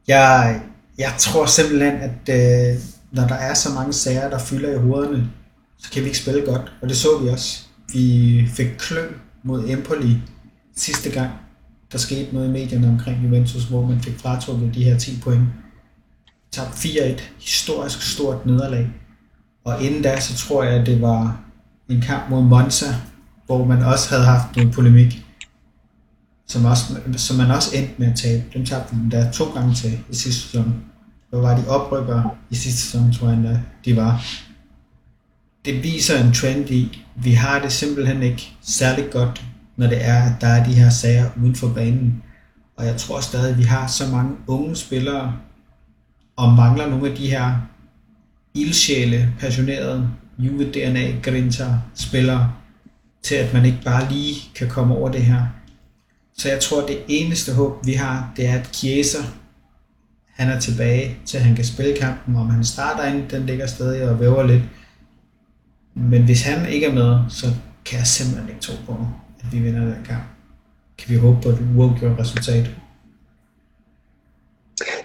Jeg, 0.08 0.60
jeg 0.98 1.12
tror 1.18 1.46
simpelthen, 1.46 1.94
at 1.94 2.10
uh, 2.28 2.82
når 3.12 3.26
der 3.28 3.34
er 3.34 3.54
så 3.54 3.68
mange 3.74 3.92
sager, 3.92 4.30
der 4.30 4.38
fylder 4.38 4.74
i 4.74 4.78
hovederne, 4.78 5.30
så 5.78 5.90
kan 5.90 6.02
vi 6.02 6.06
ikke 6.06 6.18
spille 6.18 6.40
godt. 6.40 6.72
Og 6.82 6.88
det 6.88 6.96
så 6.96 7.08
vi 7.22 7.28
også. 7.28 7.62
Vi 7.92 8.44
fik 8.56 8.68
klø 8.78 9.08
mod 9.46 9.68
Empoli 9.68 10.18
sidste 10.76 11.10
gang. 11.10 11.30
Der 11.92 11.98
skete 11.98 12.34
noget 12.34 12.48
i 12.48 12.52
medierne 12.52 12.88
omkring 12.88 13.24
Juventus, 13.24 13.64
hvor 13.64 13.86
man 13.86 14.00
fik 14.00 14.18
fratrukket 14.18 14.74
de 14.74 14.84
her 14.84 14.98
10 14.98 15.18
point. 15.22 15.44
Tab 16.52 16.66
4-1. 16.66 17.20
Historisk 17.40 18.02
stort 18.02 18.46
nederlag. 18.46 18.90
Og 19.64 19.82
inden 19.82 20.02
da, 20.02 20.20
så 20.20 20.36
tror 20.36 20.62
jeg, 20.62 20.80
at 20.80 20.86
det 20.86 21.02
var 21.02 21.40
en 21.88 22.00
kamp 22.00 22.30
mod 22.30 22.42
Monza, 22.42 22.86
hvor 23.46 23.64
man 23.64 23.82
også 23.82 24.10
havde 24.10 24.24
haft 24.24 24.56
noget 24.56 24.72
polemik, 24.72 25.24
som, 26.46 26.64
også, 26.64 27.00
som 27.16 27.36
man 27.36 27.50
også 27.50 27.76
endte 27.76 27.92
med 27.98 28.06
at 28.06 28.16
tabe. 28.16 28.44
Dem 28.54 28.64
tabte 28.64 28.96
man 28.96 29.10
der 29.10 29.32
to 29.32 29.44
gange 29.44 29.74
til 29.74 29.98
i 30.10 30.14
sidste 30.14 30.42
sæson. 30.42 30.84
Hvor 31.30 31.40
var 31.40 31.56
de 31.56 31.68
oprykkere 31.68 32.30
i 32.50 32.54
sidste 32.54 32.80
sæson, 32.80 33.12
tror 33.12 33.28
jeg 33.28 33.36
endda, 33.36 33.60
de 33.84 33.96
var 33.96 34.24
det 35.66 35.82
viser 35.82 36.24
en 36.24 36.32
trend 36.32 36.70
i, 36.70 37.04
vi 37.16 37.32
har 37.32 37.62
det 37.62 37.72
simpelthen 37.72 38.22
ikke 38.22 38.52
særlig 38.62 39.10
godt, 39.10 39.44
når 39.76 39.86
det 39.86 40.04
er, 40.04 40.22
at 40.22 40.32
der 40.40 40.46
er 40.46 40.64
de 40.64 40.74
her 40.74 40.90
sager 40.90 41.30
uden 41.42 41.54
for 41.54 41.68
banen. 41.68 42.22
Og 42.76 42.86
jeg 42.86 42.96
tror 42.96 43.20
stadig, 43.20 43.50
at 43.50 43.58
vi 43.58 43.62
har 43.62 43.86
så 43.86 44.08
mange 44.12 44.36
unge 44.46 44.76
spillere, 44.76 45.36
og 46.36 46.52
mangler 46.52 46.90
nogle 46.90 47.10
af 47.10 47.16
de 47.16 47.30
her 47.30 47.54
ildsjæle, 48.54 49.32
passionerede, 49.40 50.08
Juve 50.38 50.64
DNA, 50.64 51.14
Grinter 51.22 51.78
spillere, 51.94 52.52
til 53.22 53.34
at 53.34 53.54
man 53.54 53.64
ikke 53.64 53.80
bare 53.84 54.12
lige 54.12 54.34
kan 54.54 54.68
komme 54.68 54.94
over 54.94 55.12
det 55.12 55.22
her. 55.22 55.46
Så 56.38 56.48
jeg 56.48 56.60
tror, 56.60 56.82
at 56.82 56.88
det 56.88 56.98
eneste 57.08 57.54
håb, 57.54 57.86
vi 57.86 57.92
har, 57.92 58.32
det 58.36 58.46
er, 58.46 58.54
at 58.54 58.68
Chiesa, 58.72 59.18
han 60.34 60.48
er 60.48 60.60
tilbage, 60.60 61.16
til 61.24 61.40
han 61.40 61.56
kan 61.56 61.64
spille 61.64 61.96
kampen. 61.96 62.36
Om 62.36 62.50
han 62.50 62.64
starter 62.64 63.04
ind, 63.04 63.28
den 63.28 63.46
ligger 63.46 63.66
stadig 63.66 64.08
og 64.08 64.20
væver 64.20 64.46
lidt. 64.46 64.62
Men 65.98 66.24
hvis 66.24 66.42
han 66.42 66.68
ikke 66.72 66.86
er 66.86 66.92
med, 66.92 67.18
så 67.28 67.46
kan 67.84 67.98
jeg 67.98 68.06
simpelthen 68.06 68.48
ikke 68.48 68.60
tro 68.60 68.74
på, 68.86 68.92
at 69.40 69.52
vi 69.52 69.58
vinder 69.58 69.80
den 69.80 70.04
kamp. 70.04 70.22
Kan 70.98 71.14
vi 71.14 71.20
håbe 71.20 71.38
på 71.42 71.48
et 71.48 71.58
uafgjort 71.76 72.18
resultat? 72.18 72.70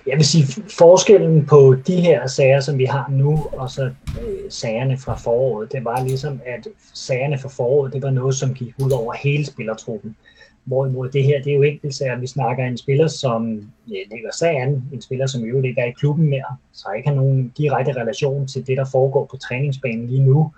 Jeg 0.07 0.17
vil 0.17 0.25
sige, 0.25 0.63
forskellen 0.77 1.45
på 1.45 1.75
de 1.87 1.95
her 1.95 2.27
sager, 2.27 2.59
som 2.59 2.77
vi 2.77 2.85
har 2.85 3.07
nu, 3.09 3.47
og 3.51 3.69
så 3.69 3.83
øh, 4.21 4.49
sagerne 4.49 4.97
fra 4.97 5.15
foråret, 5.15 5.71
det 5.71 5.85
var 5.85 6.03
ligesom, 6.03 6.41
at 6.45 6.67
sagerne 6.93 7.39
fra 7.39 7.49
foråret, 7.49 7.93
det 7.93 8.01
var 8.01 8.09
noget, 8.09 8.35
som 8.35 8.53
gik 8.53 8.73
ud 8.79 8.91
over 8.91 9.13
hele 9.13 9.45
spillertruppen. 9.45 10.15
Hvorimod 10.63 11.09
det 11.09 11.23
her, 11.23 11.41
det 11.43 11.51
er 11.51 11.55
jo 11.55 11.61
enkelt 11.61 11.95
sager. 11.95 12.19
Vi 12.19 12.27
snakker 12.27 12.65
en 12.65 12.77
spiller, 12.77 13.07
som 13.07 13.61
ligger 13.85 14.31
sagen, 14.39 14.83
en 14.93 15.01
spiller, 15.01 15.27
som 15.27 15.41
jo 15.41 15.61
ikke 15.61 15.81
er 15.81 15.85
i 15.85 15.91
klubben 15.91 16.29
mere, 16.29 16.57
så 16.73 16.87
ikke 16.97 17.09
har 17.09 17.15
nogen 17.15 17.53
direkte 17.57 17.93
relation 17.93 18.47
til 18.47 18.67
det, 18.67 18.77
der 18.77 18.85
foregår 18.91 19.25
på 19.31 19.37
træningsbanen 19.37 20.07
lige 20.07 20.23
nu. 20.23 20.51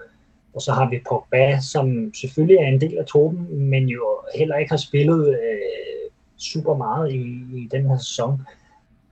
Og 0.53 0.61
så 0.61 0.71
har 0.71 0.89
vi 0.89 1.01
Pogba, 1.09 1.59
som 1.59 2.13
selvfølgelig 2.13 2.57
er 2.57 2.67
en 2.67 2.81
del 2.81 2.97
af 2.97 3.05
truppen, 3.05 3.69
men 3.69 3.89
jo 3.89 4.03
heller 4.35 4.55
ikke 4.55 4.69
har 4.71 4.77
spillet 4.77 5.29
øh, 5.29 6.11
super 6.37 6.77
meget 6.77 7.11
i, 7.11 7.21
i 7.53 7.69
den 7.71 7.89
her 7.89 7.97
sæson. 7.97 8.41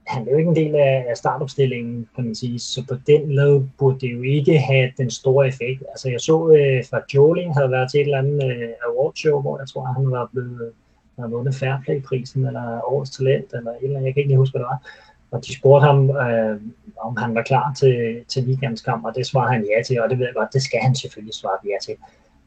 Han 0.06 0.28
er 0.28 0.32
jo 0.32 0.38
ikke 0.38 0.48
en 0.48 0.56
del 0.56 0.74
af, 0.74 1.06
af 1.08 1.16
startopstillingen, 1.16 2.08
kan 2.14 2.24
man 2.24 2.34
sige, 2.34 2.58
så 2.58 2.84
på 2.88 2.94
den 3.06 3.32
led 3.32 3.62
burde 3.78 4.00
det 4.00 4.12
jo 4.12 4.22
ikke 4.22 4.58
have 4.58 4.92
den 4.96 5.10
store 5.10 5.48
effekt. 5.48 5.82
Altså 5.88 6.10
jeg 6.10 6.20
så, 6.20 6.48
øh, 6.48 6.84
fra 6.90 7.00
Jolie 7.14 7.54
havde 7.54 7.70
været 7.70 7.90
til 7.90 8.00
et 8.00 8.04
eller 8.04 8.18
andet 8.18 8.44
øh, 8.44 8.68
awardshow, 8.88 9.40
hvor 9.40 9.58
jeg 9.58 9.68
tror, 9.68 9.84
han 9.84 10.10
var 10.10 10.28
blevet 10.32 10.72
har 11.18 11.28
vundet 11.28 11.54
Fairplay-prisen, 11.54 12.46
eller 12.46 12.80
Årets 12.92 13.10
Talent, 13.16 13.52
eller 13.52 13.70
et 13.70 13.76
eller 13.82 13.96
andet, 13.96 14.06
jeg 14.06 14.14
kan 14.14 14.20
ikke 14.20 14.28
lige 14.28 14.38
huske, 14.38 14.52
hvad 14.52 14.60
det 14.60 14.66
var. 14.66 14.88
Og 15.32 15.46
de 15.46 15.54
spurgte 15.54 15.86
ham, 15.86 16.10
øh, 16.10 16.60
om 17.00 17.16
han 17.16 17.34
var 17.34 17.42
klar 17.42 17.72
til, 17.78 18.24
til 18.28 18.44
weekendskamp, 18.46 19.04
og 19.04 19.12
det 19.16 19.26
svarede 19.26 19.52
han 19.52 19.66
ja 19.76 19.82
til, 19.82 20.02
og 20.02 20.10
det 20.10 20.18
ved 20.18 20.26
jeg 20.26 20.34
godt, 20.34 20.52
det 20.52 20.62
skal 20.62 20.80
han 20.80 20.94
selvfølgelig 20.94 21.34
svare 21.34 21.58
ja 21.64 21.76
til. 21.82 21.94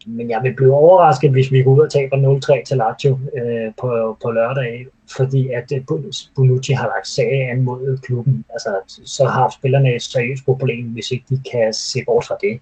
Men 0.08 0.30
jeg 0.30 0.40
vil 0.44 0.54
blive 0.54 0.74
overrasket, 0.74 1.32
hvis 1.32 1.52
vi 1.52 1.64
går 1.64 1.72
ud 1.72 1.80
og 1.80 1.92
taber 1.92 2.18
0-3 2.60 2.64
til 2.64 2.78
Lazio 2.78 3.20
øh, 3.38 3.72
på, 3.82 4.18
på 4.24 4.32
lørdag, 4.32 4.88
fordi 5.18 5.50
at 5.50 5.72
øh, 5.76 5.82
Bonucci 6.36 6.74
har 6.74 6.88
lagt 6.88 7.08
sag 7.08 7.50
an 7.52 7.62
mod 7.62 7.98
klubben. 7.98 8.46
Altså, 8.50 8.70
så 9.06 9.26
har 9.26 9.50
spillerne 9.50 9.96
et 9.96 10.02
seriøst 10.02 10.46
problem, 10.46 10.86
hvis 10.86 11.12
ikke 11.12 11.26
de 11.30 11.40
kan 11.52 11.74
se 11.74 12.00
bort 12.06 12.26
fra 12.26 12.38
det. 12.42 12.60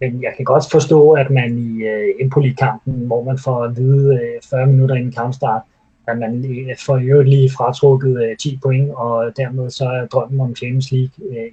Men 0.00 0.22
jeg 0.22 0.32
kan 0.36 0.44
godt 0.44 0.64
forstå, 0.70 1.12
at 1.12 1.30
man 1.30 1.58
i 1.58 1.82
øh, 1.82 2.14
Empoli-kampen, 2.20 3.06
hvor 3.06 3.24
man 3.24 3.38
får 3.38 3.64
at 3.64 3.76
vide 3.76 4.14
øh, 4.14 4.42
40 4.50 4.66
minutter 4.66 4.94
inden 4.94 5.12
kampstart, 5.12 5.62
at 6.10 6.18
man 6.18 6.32
får 6.78 6.84
for 6.84 7.00
øvrigt 7.02 7.28
lige 7.28 7.50
fratrukket 7.50 8.22
øh, 8.24 8.36
10 8.36 8.58
point, 8.62 8.90
og 8.90 9.32
dermed 9.36 9.70
så 9.70 9.84
er 9.84 10.06
drømmen 10.06 10.40
om 10.40 10.56
Champions 10.56 10.92
League 10.92 11.14
øh, 11.30 11.52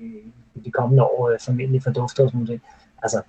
i 0.56 0.60
de 0.66 0.72
kommende 0.72 1.04
år 1.04 1.30
øh, 1.30 1.38
formentlig 1.46 1.84
forduftet 1.84 2.26
og 2.26 2.32
sådan 2.32 2.46
noget. 2.46 2.62
Altså, 3.04 3.22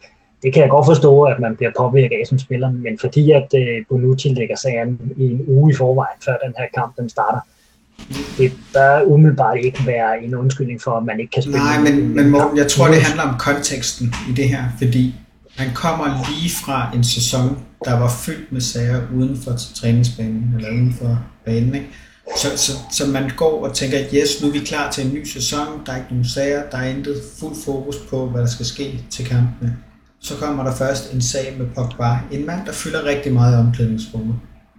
det 0.43 0.53
kan 0.53 0.63
jeg 0.63 0.71
godt 0.71 0.87
forstå, 0.87 1.23
at 1.23 1.41
man 1.41 1.57
bliver 1.57 1.73
påvirket 1.79 2.17
af 2.21 2.27
som 2.27 2.39
spiller, 2.39 2.71
men 2.71 2.99
fordi 3.01 3.31
at 3.31 3.49
øh, 3.55 3.85
Bonucci 3.89 4.29
lægger 4.29 4.57
sagen 4.57 5.01
i 5.17 5.25
en 5.25 5.45
uge 5.47 5.73
i 5.73 5.75
forvejen, 5.75 6.19
før 6.25 6.37
den 6.47 6.55
her 6.59 6.67
kamp 6.75 6.97
den 6.97 7.09
starter, 7.09 7.41
det 8.39 8.53
bør 8.75 9.03
umiddelbart 9.03 9.59
ikke 9.63 9.87
være 9.87 10.25
en 10.25 10.35
undskyldning 10.35 10.83
for, 10.83 10.91
at 10.91 11.05
man 11.05 11.21
ikke 11.21 11.31
kan 11.31 11.43
spille. 11.43 11.59
Nej, 11.59 11.81
men, 11.81 12.15
men 12.15 12.31
Morten, 12.31 12.59
jeg 12.59 12.69
tror, 12.69 12.87
det 12.87 13.03
handler 13.03 13.23
om 13.23 13.39
konteksten 13.39 14.15
i 14.31 14.33
det 14.33 14.49
her, 14.49 14.63
fordi 14.79 15.15
han 15.57 15.75
kommer 15.75 16.07
lige 16.07 16.51
fra 16.65 16.91
en 16.95 17.05
sæson, 17.05 17.59
der 17.85 17.99
var 17.99 18.11
fyldt 18.11 18.53
med 18.53 18.61
sager 18.61 19.01
uden 19.15 19.37
for 19.43 19.59
træningsbanen, 19.75 20.53
eller 20.57 20.71
uden 20.71 20.95
for 21.01 21.25
banen. 21.45 21.75
Ikke? 21.75 21.89
Så, 22.37 22.49
så, 22.57 22.73
så 22.93 23.07
man 23.07 23.31
går 23.37 23.67
og 23.67 23.75
tænker, 23.75 23.99
yes, 24.15 24.43
nu 24.43 24.49
er 24.49 24.53
vi 24.53 24.59
klar 24.59 24.91
til 24.91 25.07
en 25.07 25.15
ny 25.15 25.25
sæson, 25.25 25.67
der 25.87 25.93
er 25.93 25.97
ikke 25.97 26.09
nogen 26.11 26.25
sager, 26.25 26.63
der 26.71 26.79
er 26.79 26.89
intet 26.89 27.23
fuld 27.41 27.57
fokus 27.65 27.97
på, 28.11 28.29
hvad 28.29 28.41
der 28.41 28.47
skal 28.47 28.67
ske 28.67 29.05
til 29.11 29.25
kampene. 29.25 29.77
Så 30.21 30.35
kommer 30.35 30.65
der 30.65 30.75
først 30.75 31.13
en 31.13 31.23
sag 31.23 31.55
med 31.59 31.67
Pogba, 31.75 32.19
en 32.33 32.47
mand, 32.47 32.67
der 32.67 32.73
fylder 32.73 33.05
rigtig 33.05 33.33
meget 33.33 33.55
i 33.55 33.59
omklædningsrummet. 33.59 34.37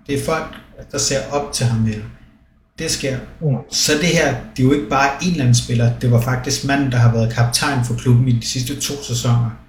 Det 0.07 0.19
er 0.19 0.23
folk, 0.23 0.55
der 0.91 0.97
ser 0.97 1.19
op 1.31 1.53
til 1.53 1.65
ham 1.65 1.85
her. 1.85 1.99
Det 2.79 2.91
sker. 2.91 3.17
Så 3.69 3.91
det 4.01 4.07
her, 4.07 4.35
det 4.55 4.63
er 4.63 4.67
jo 4.67 4.73
ikke 4.73 4.89
bare 4.89 5.09
en 5.23 5.31
eller 5.31 5.43
anden 5.43 5.55
spiller, 5.55 5.99
det 5.99 6.11
var 6.11 6.21
faktisk 6.21 6.65
manden, 6.65 6.91
der 6.91 6.97
har 6.97 7.11
været 7.11 7.33
kaptajn 7.33 7.85
for 7.85 7.93
klubben 7.93 8.27
i 8.27 8.31
de 8.31 8.45
sidste 8.45 8.75
to 8.75 9.03
sæsoner 9.03 9.68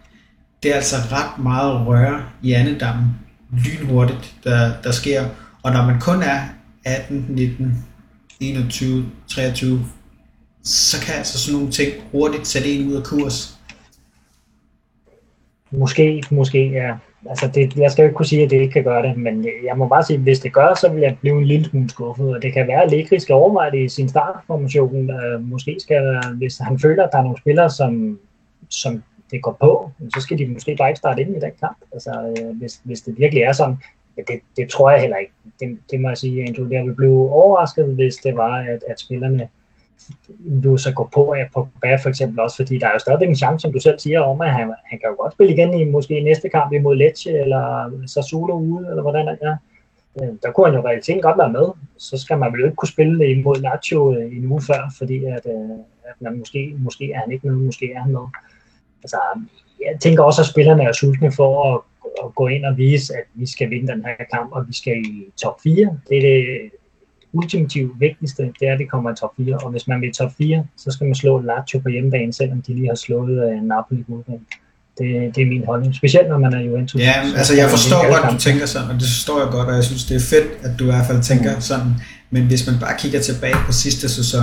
det 0.63 0.71
er 0.71 0.75
altså 0.75 0.97
ret 0.97 1.43
meget 1.43 1.87
røre 1.87 2.23
i 2.43 2.53
andedammen, 2.53 3.07
lynhurtigt, 3.53 4.35
der, 4.45 4.73
der 4.83 4.93
sker. 4.93 5.25
Og 5.63 5.73
når 5.73 5.87
man 5.87 6.01
kun 6.01 6.23
er 6.23 6.41
18, 6.85 7.27
19, 7.29 7.85
21, 8.41 9.05
23, 9.29 9.81
så 10.63 11.01
kan 11.07 11.15
altså 11.15 11.39
sådan 11.39 11.59
nogle 11.59 11.73
ting 11.73 11.93
hurtigt 12.13 12.47
sætte 12.47 12.69
en 12.69 12.89
ud 12.89 12.95
af 12.95 13.05
kurs. 13.05 13.59
Måske, 15.71 16.23
måske, 16.31 16.71
ja. 16.71 16.95
Altså 17.29 17.51
det, 17.55 17.77
jeg 17.77 17.91
skal 17.91 18.03
jo 18.03 18.09
ikke 18.09 18.17
kunne 18.17 18.27
sige, 18.27 18.45
at 18.45 18.51
det 18.51 18.61
ikke 18.61 18.73
kan 18.73 18.85
gøre 18.85 19.09
det, 19.09 19.17
men 19.17 19.47
jeg 19.65 19.77
må 19.77 19.89
bare 19.89 20.05
sige, 20.05 20.17
at 20.17 20.23
hvis 20.23 20.41
det 20.41 20.53
gør, 20.53 20.75
så 20.75 20.89
vil 20.93 21.01
jeg 21.01 21.17
blive 21.21 21.39
en 21.39 21.45
lille 21.45 21.69
smule 21.69 21.91
skuffet, 21.91 22.35
og 22.35 22.43
det 22.43 22.53
kan 22.53 22.67
være, 22.67 22.83
at 22.83 22.91
Lekri 22.91 23.19
skal 23.19 23.35
overveje 23.35 23.71
det 23.71 23.85
i 23.85 23.89
sin 23.89 24.09
startformation. 24.09 25.11
Øh, 25.11 25.41
måske 25.41 25.77
skal, 25.79 26.21
hvis 26.35 26.59
han 26.59 26.79
føler, 26.79 27.05
at 27.05 27.11
der 27.13 27.19
er 27.19 27.23
nogle 27.23 27.39
spillere, 27.39 27.71
som, 27.71 28.19
som 28.69 29.03
det 29.31 29.43
går 29.43 29.57
på, 29.61 29.91
så 30.15 30.21
skal 30.21 30.39
de 30.39 30.47
måske 30.47 30.77
bare 30.77 30.89
ikke 30.89 30.99
starte 30.99 31.23
ind 31.23 31.37
i 31.37 31.41
den 31.41 31.53
kamp. 31.61 31.79
Altså, 31.93 32.35
øh, 32.39 32.57
hvis, 32.57 32.81
hvis 32.85 33.01
det 33.01 33.19
virkelig 33.19 33.43
er 33.43 33.53
sådan, 33.53 33.77
ja, 34.17 34.23
det, 34.29 34.41
det 34.57 34.69
tror 34.69 34.91
jeg 34.91 35.01
heller 35.01 35.17
ikke. 35.17 35.33
Det, 35.61 35.79
det 35.91 36.01
må 36.01 36.09
jeg 36.09 36.19
sige, 36.19 36.43
Andrew. 36.49 36.71
Jeg 36.71 36.85
vil 36.85 36.95
blive 36.95 37.31
overrasket, 37.31 37.87
hvis 37.95 38.17
det 38.17 38.37
var, 38.37 38.57
at, 38.57 38.85
at 38.89 39.01
spillerne 39.01 39.49
du 40.65 40.77
så 40.77 40.93
går 40.93 41.11
på 41.15 41.33
af 41.33 41.49
på 41.55 41.69
bag 41.83 42.01
for 42.01 42.09
eksempel 42.09 42.41
også, 42.41 42.57
fordi 42.57 42.79
der 42.79 42.87
er 42.87 42.93
jo 42.93 42.99
stadig 42.99 43.29
en 43.29 43.37
chance, 43.37 43.63
som 43.63 43.73
du 43.73 43.81
selv 43.81 43.99
siger, 43.99 44.21
om 44.21 44.41
at 44.41 44.51
han, 44.51 44.75
han 44.85 44.99
kan 44.99 45.09
jo 45.11 45.23
godt 45.23 45.33
spille 45.33 45.53
igen 45.53 45.75
i 45.75 45.85
måske 45.85 46.21
næste 46.21 46.49
kamp 46.49 46.73
imod 46.73 46.97
Lecce, 46.97 47.31
eller 47.31 47.91
Sassuolo 48.07 48.55
ude, 48.55 48.89
eller 48.89 49.03
hvordan 49.03 49.27
det 49.27 49.39
er. 49.43 49.57
Øh, 50.23 50.29
der 50.43 50.53
kunne 50.53 50.67
han 50.67 50.75
jo 50.75 50.87
realiteten 50.87 51.23
godt 51.23 51.39
være 51.39 51.53
med. 51.53 51.67
Så 51.97 52.19
skal 52.19 52.39
man 52.39 52.53
vel 52.53 52.65
ikke 52.65 52.77
kunne 52.77 52.89
spille 52.89 53.31
imod 53.31 53.57
Lazio 53.57 54.15
øh, 54.15 54.37
en 54.37 54.47
uge 54.53 54.63
før, 54.63 54.95
fordi 54.99 55.25
at, 55.25 55.47
øh, 55.47 55.71
at 56.05 56.15
man 56.21 56.39
måske, 56.39 56.75
måske 56.79 57.13
er 57.13 57.19
han 57.19 57.33
ikke 57.33 57.47
med, 57.47 57.57
måske 57.57 57.93
er 57.93 58.01
han 58.01 58.13
med. 58.13 58.27
Altså, 59.03 59.19
jeg 59.81 60.01
tænker 60.01 60.23
også, 60.23 60.41
at 60.43 60.49
spillerne 60.49 60.83
er 60.83 60.93
sultne 60.93 61.33
for 61.33 61.75
at, 61.75 61.81
at 62.25 62.35
gå 62.35 62.47
ind 62.47 62.65
og 62.65 62.77
vise, 62.77 63.15
at 63.15 63.25
vi 63.35 63.47
skal 63.47 63.71
vinde 63.71 63.93
den 63.93 64.05
her 64.05 64.25
kamp, 64.35 64.53
og 64.53 64.69
vi 64.69 64.75
skal 64.75 64.97
i 64.97 65.25
top 65.43 65.57
4. 65.63 65.97
Det 66.09 66.17
er 66.19 66.23
det 66.23 66.71
ultimativt 67.33 68.01
vigtigste, 68.01 68.43
det 68.61 68.69
er, 68.69 68.73
at 68.73 68.79
vi 68.79 68.85
kommer 68.85 69.13
i 69.13 69.15
top 69.15 69.31
4. 69.37 69.57
Og 69.57 69.71
hvis 69.71 69.87
man 69.89 70.01
vil 70.01 70.09
i 70.09 70.13
top 70.13 70.33
4, 70.39 70.65
så 70.77 70.91
skal 70.91 71.05
man 71.05 71.15
slå 71.15 71.41
Lazio 71.41 71.79
på 71.79 71.89
hjemmebane, 71.89 72.33
selvom 72.33 72.63
de 72.63 72.75
lige 72.75 72.89
har 72.89 72.95
slået 72.95 73.45
uh, 73.45 73.63
Napoli 73.69 74.05
udebane. 74.09 74.45
Det, 74.99 75.37
det 75.37 75.43
er 75.43 75.47
min 75.47 75.65
holdning, 75.67 75.95
specielt 75.95 76.29
når 76.29 76.39
man 76.39 76.53
er 76.55 76.61
Juventus. 76.61 77.01
Ja, 77.01 77.15
altså 77.37 77.57
jeg 77.57 77.71
forstår 77.71 78.11
godt, 78.13 78.25
at 78.25 78.33
du 78.33 78.39
tænker 78.39 78.67
sådan, 78.67 78.89
og 78.89 78.95
det 78.95 79.03
forstår 79.03 79.39
jeg 79.41 79.49
godt, 79.51 79.69
og 79.69 79.75
jeg 79.75 79.85
synes, 79.85 80.05
det 80.05 80.17
er 80.17 80.21
fedt, 80.21 80.49
at 80.67 80.79
du 80.79 80.85
i 80.85 80.87
hvert 80.87 81.07
fald 81.07 81.23
tænker 81.23 81.61
sådan. 81.61 81.93
Men 82.31 82.47
hvis 82.47 82.67
man 82.67 82.77
bare 82.81 82.95
kigger 82.99 83.21
tilbage 83.21 83.55
på 83.67 83.73
sidste 83.73 84.09
sæson, 84.09 84.43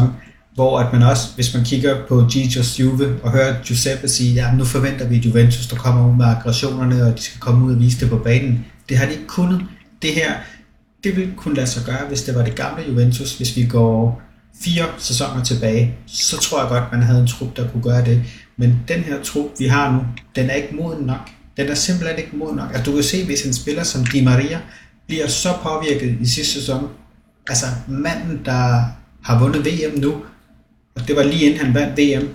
hvor 0.57 0.79
at 0.79 0.93
man 0.93 1.03
også, 1.03 1.27
hvis 1.35 1.53
man 1.53 1.63
kigger 1.63 2.05
på 2.07 2.25
Gigios 2.31 2.79
Juve 2.79 3.19
og 3.23 3.31
hører 3.31 3.63
Giuseppe 3.63 4.07
sige, 4.07 4.33
ja, 4.33 4.51
nu 4.51 4.65
forventer 4.65 5.07
vi 5.07 5.15
Juventus, 5.15 5.67
der 5.67 5.75
kommer 5.75 6.09
ud 6.09 6.15
med 6.15 6.25
aggressionerne, 6.25 7.05
og 7.05 7.17
de 7.17 7.21
skal 7.21 7.39
komme 7.39 7.65
ud 7.65 7.73
og 7.73 7.79
vise 7.79 7.99
det 7.99 8.09
på 8.09 8.17
banen. 8.17 8.65
Det 8.89 8.97
har 8.97 9.05
de 9.05 9.11
ikke 9.11 9.27
kunnet. 9.27 9.61
Det 10.01 10.09
her, 10.09 10.33
det 11.03 11.15
ville 11.15 11.33
kunne 11.37 11.55
lade 11.55 11.67
sig 11.67 11.83
gøre, 11.85 12.07
hvis 12.07 12.23
det 12.23 12.35
var 12.35 12.43
det 12.43 12.55
gamle 12.55 12.83
Juventus, 12.89 13.37
hvis 13.37 13.55
vi 13.55 13.65
går 13.65 14.21
fire 14.61 14.85
sæsoner 14.97 15.43
tilbage, 15.43 15.95
så 16.07 16.37
tror 16.37 16.59
jeg 16.59 16.69
godt, 16.69 16.83
man 16.91 17.01
havde 17.01 17.21
en 17.21 17.27
trup, 17.27 17.57
der 17.57 17.67
kunne 17.67 17.83
gøre 17.83 18.05
det. 18.05 18.23
Men 18.57 18.79
den 18.87 18.99
her 18.99 19.23
trup, 19.23 19.45
vi 19.59 19.65
har 19.65 19.91
nu, 19.91 19.99
den 20.35 20.49
er 20.49 20.53
ikke 20.53 20.75
moden 20.75 21.05
nok. 21.05 21.29
Den 21.57 21.67
er 21.67 21.75
simpelthen 21.75 22.17
ikke 22.17 22.37
moden 22.37 22.55
nok. 22.55 22.69
Altså, 22.69 22.83
du 22.83 22.95
kan 22.95 23.03
se, 23.03 23.25
hvis 23.25 23.45
en 23.45 23.53
spiller 23.53 23.83
som 23.83 24.05
Di 24.05 24.23
Maria 24.23 24.59
bliver 25.07 25.27
så 25.27 25.49
påvirket 25.63 26.17
i 26.21 26.25
sidste 26.25 26.53
sæson, 26.53 26.87
altså 27.49 27.65
manden, 27.87 28.41
der 28.45 28.83
har 29.23 29.39
vundet 29.39 29.65
VM 29.65 29.99
nu, 29.99 30.13
og 30.97 31.07
det 31.07 31.15
var 31.15 31.23
lige 31.23 31.45
inden 31.45 31.65
han 31.65 31.73
vandt 31.73 31.97
VM, 31.99 32.29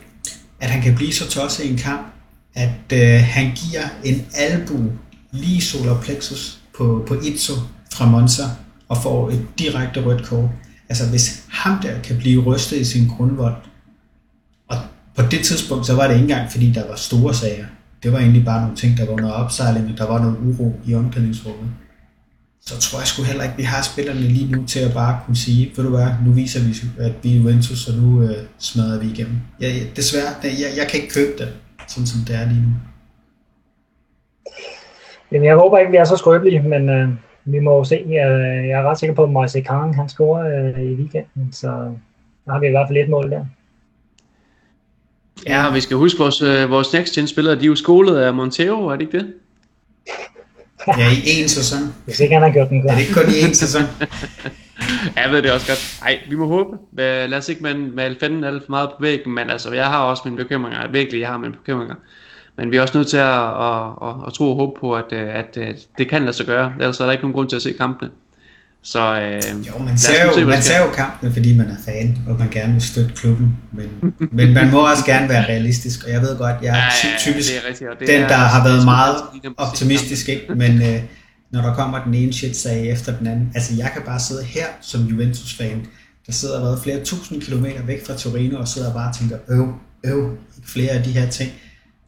at 0.61 0.71
han 0.71 0.83
kan 0.83 0.95
blive 0.95 1.13
så 1.13 1.29
tosset 1.29 1.65
i 1.65 1.71
en 1.71 1.77
kamp, 1.77 2.07
at 2.55 2.93
øh, 2.93 3.21
han 3.21 3.53
giver 3.55 3.83
en 4.05 4.27
albu 4.35 4.79
lige 5.33 5.61
solar 5.61 6.01
plexus 6.01 6.59
på, 6.77 7.05
på 7.09 7.15
Itzo 7.15 7.53
fra 7.93 8.07
Monza 8.07 8.43
og 8.89 8.97
får 9.03 9.31
et 9.31 9.47
direkte 9.59 10.05
rødt 10.05 10.25
kort. 10.25 10.51
Altså 10.89 11.09
hvis 11.09 11.45
ham 11.49 11.79
der 11.83 12.01
kan 12.01 12.19
blive 12.19 12.43
rystet 12.43 12.77
i 12.77 12.85
sin 12.85 13.09
grundvold, 13.09 13.57
og 14.69 14.77
på 15.17 15.23
det 15.23 15.45
tidspunkt, 15.45 15.87
så 15.87 15.95
var 15.95 16.07
det 16.07 16.15
ikke 16.15 16.23
engang, 16.23 16.51
fordi 16.51 16.73
der 16.73 16.89
var 16.89 16.97
store 16.97 17.35
sager. 17.35 17.67
Det 18.03 18.13
var 18.13 18.19
egentlig 18.19 18.45
bare 18.45 18.61
nogle 18.61 18.77
ting, 18.77 18.97
der 18.97 19.07
var 19.07 19.13
under 19.13 19.31
opsejling, 19.31 19.93
og 19.93 19.99
der 19.99 20.07
var 20.07 20.19
noget 20.19 20.37
uro 20.45 20.81
i 20.87 20.95
omklædningsrummet 20.95 21.69
så 22.67 22.81
tror 22.81 22.99
jeg 22.99 23.07
sgu 23.07 23.23
heller 23.23 23.43
ikke, 23.43 23.53
at 23.53 23.59
vi 23.59 23.63
har 23.63 23.83
spillerne 23.83 24.21
lige 24.21 24.53
nu 24.53 24.67
til 24.67 24.81
at 24.81 24.93
bare 24.95 25.21
kunne 25.25 25.37
sige, 25.37 25.73
ved 25.77 25.85
du 25.85 25.91
hvad, 25.91 26.09
nu 26.27 26.31
viser 26.33 26.61
vi, 26.67 26.73
at 27.07 27.15
vi 27.23 27.33
er 27.33 27.37
Juventus, 27.39 27.89
og 27.89 27.95
nu 28.03 28.23
øh, 28.23 28.37
smadrer 28.59 28.99
vi 29.01 29.07
igennem. 29.07 29.37
Jeg, 29.61 29.71
desværre, 29.97 30.31
jeg, 30.43 30.71
jeg 30.79 30.87
kan 30.89 31.01
ikke 31.01 31.15
købe 31.15 31.33
det, 31.39 31.49
sådan 31.89 32.07
som 32.07 32.21
det 32.27 32.35
er 32.37 32.45
lige 32.49 32.63
nu. 32.67 32.73
Jamen, 35.33 35.47
jeg 35.47 35.57
håber 35.57 35.79
ikke, 35.79 35.91
vi 35.91 35.97
er 35.97 36.05
så 36.05 36.17
skrøbelige, 36.17 36.63
men 36.63 36.89
øh, 36.89 37.09
vi 37.45 37.59
må 37.59 37.85
se. 37.85 38.05
Jeg, 38.09 38.29
jeg 38.69 38.81
er 38.81 38.91
ret 38.91 38.99
sikker 38.99 39.15
på, 39.15 39.25
at 39.25 39.31
Moise 39.31 39.61
Kang, 39.61 39.97
han 39.97 40.09
scorer 40.09 40.75
øh, 40.77 40.83
i 40.83 40.95
weekenden, 40.95 41.53
så 41.53 41.69
der 42.45 42.53
har 42.53 42.61
vi 42.61 42.67
i 42.67 42.71
hvert 42.71 42.89
fald 42.89 42.99
et 42.99 43.09
mål 43.09 43.31
der. 43.31 43.45
Ja, 45.47 45.67
og 45.67 45.75
vi 45.75 45.81
skal 45.81 45.97
huske, 45.97 46.19
vores, 46.19 46.43
øh, 46.43 46.71
vores 46.71 46.93
next 46.93 47.15
gen 47.15 47.27
spillere, 47.27 47.55
de 47.55 47.63
er 47.63 47.67
jo 47.67 47.75
skolet 47.75 48.17
af 48.17 48.35
Montero, 48.35 48.87
er 48.87 48.97
det 48.97 49.01
ikke 49.01 49.19
det? 49.19 49.35
Ja, 50.99 51.11
i 51.11 51.43
én 51.43 51.49
sæson. 51.49 51.95
Hvis 52.05 52.21
ikke 52.21 52.35
han 52.35 52.43
har 52.43 52.51
gjort 52.51 52.69
den 52.69 52.83
klar. 52.83 52.91
Er 52.91 52.95
det 52.95 53.03
ikke 53.03 53.15
kun 53.15 53.29
i 53.29 53.41
én 53.41 53.55
sæson? 53.55 53.83
jeg 55.17 55.31
ved 55.31 55.43
det 55.43 55.53
også 55.53 55.67
godt. 55.67 55.99
Nej, 56.03 56.19
vi 56.29 56.35
må 56.37 56.47
håbe. 56.47 56.77
Lad 56.97 57.35
os 57.35 57.49
ikke 57.49 57.63
male 57.95 58.17
fanden 58.21 58.45
alt 58.45 58.63
for 58.65 58.71
meget 58.71 58.91
på 58.91 58.97
væggen, 59.01 59.35
men 59.35 59.51
altså, 59.51 59.73
jeg 59.73 59.87
har 59.87 59.99
også 59.99 60.23
mine 60.25 60.37
bekymringer. 60.37 60.91
Virkelig, 60.91 61.21
jeg 61.21 61.29
har 61.29 61.39
mine 61.39 61.53
bekymringer. 61.53 61.95
Men 62.57 62.71
vi 62.71 62.77
er 62.77 62.83
også 62.83 62.99
nødt 62.99 63.09
til 63.09 63.17
at, 63.17 63.39
at, 63.39 63.87
at, 64.03 64.15
at 64.27 64.33
tro 64.33 64.51
og 64.51 64.57
håbe 64.57 64.81
på, 64.81 64.95
at, 64.95 65.13
at, 65.13 65.57
at 65.57 65.87
det 65.99 66.09
kan 66.09 66.23
lade 66.23 66.33
sig 66.33 66.47
gøre. 66.47 66.73
Ellers 66.81 67.01
er 67.01 67.05
der 67.05 67.13
ikke 67.13 67.23
nogen 67.23 67.35
grund 67.35 67.49
til 67.49 67.57
at 67.57 67.63
se 67.63 67.73
kampene. 67.73 68.11
Så, 68.85 69.21
øh, 69.21 69.67
jo, 69.67 69.79
man 69.79 69.99
ser 69.99 70.25
jo, 70.27 70.35
se, 70.35 70.45
man 70.45 70.63
ser 70.63 70.79
jo 70.79 70.91
kampene, 70.91 71.33
fordi 71.33 71.57
man 71.57 71.71
er 71.71 71.77
fan, 71.85 72.19
og 72.29 72.39
man 72.39 72.49
gerne 72.51 72.73
vil 72.73 72.83
støtte 72.83 73.13
klubben. 73.15 73.57
Men, 73.73 74.15
men 74.33 74.55
man 74.55 74.71
må 74.71 74.91
også 74.91 75.05
gerne 75.05 75.29
være 75.29 75.45
realistisk, 75.45 76.05
og 76.05 76.11
jeg 76.11 76.21
ved 76.21 76.39
godt, 76.39 76.57
jeg 76.63 76.79
er 76.79 76.83
ja, 76.83 77.19
typisk 77.19 77.51
ja, 77.51 77.55
det 77.55 77.65
er 77.65 77.69
rigtigt, 77.69 77.91
det 78.01 78.09
den, 78.09 78.21
der 78.21 78.37
er, 78.37 78.49
har 78.49 78.65
været 78.65 78.85
meget 78.85 79.17
optimistisk. 79.57 80.29
Ikke? 80.29 80.55
Men 80.55 80.83
øh, 80.83 81.03
når 81.51 81.63
der 81.63 81.75
kommer 81.75 82.05
den 82.05 82.15
ene 82.15 82.33
shit-sag 82.33 82.91
efter 82.91 83.17
den 83.19 83.27
anden, 83.27 83.53
altså 83.55 83.75
jeg 83.75 83.91
kan 83.95 84.03
bare 84.07 84.21
sidde 84.21 84.45
her 84.45 84.67
som 84.81 85.01
Juventus-fan, 85.01 85.87
der 86.27 86.33
sidder 86.33 86.61
været 86.61 86.83
flere 86.83 87.05
tusind 87.05 87.43
kilometer 87.43 87.83
væk 87.83 88.07
fra 88.07 88.15
Torino, 88.17 88.61
og 88.61 88.69
sidder 88.69 88.89
og 88.89 88.95
bare 88.95 89.13
tænker, 89.13 89.37
øv, 89.49 89.75
øv, 90.05 90.37
flere 90.65 90.91
af 90.91 91.03
de 91.03 91.11
her 91.11 91.31
ting. 91.31 91.53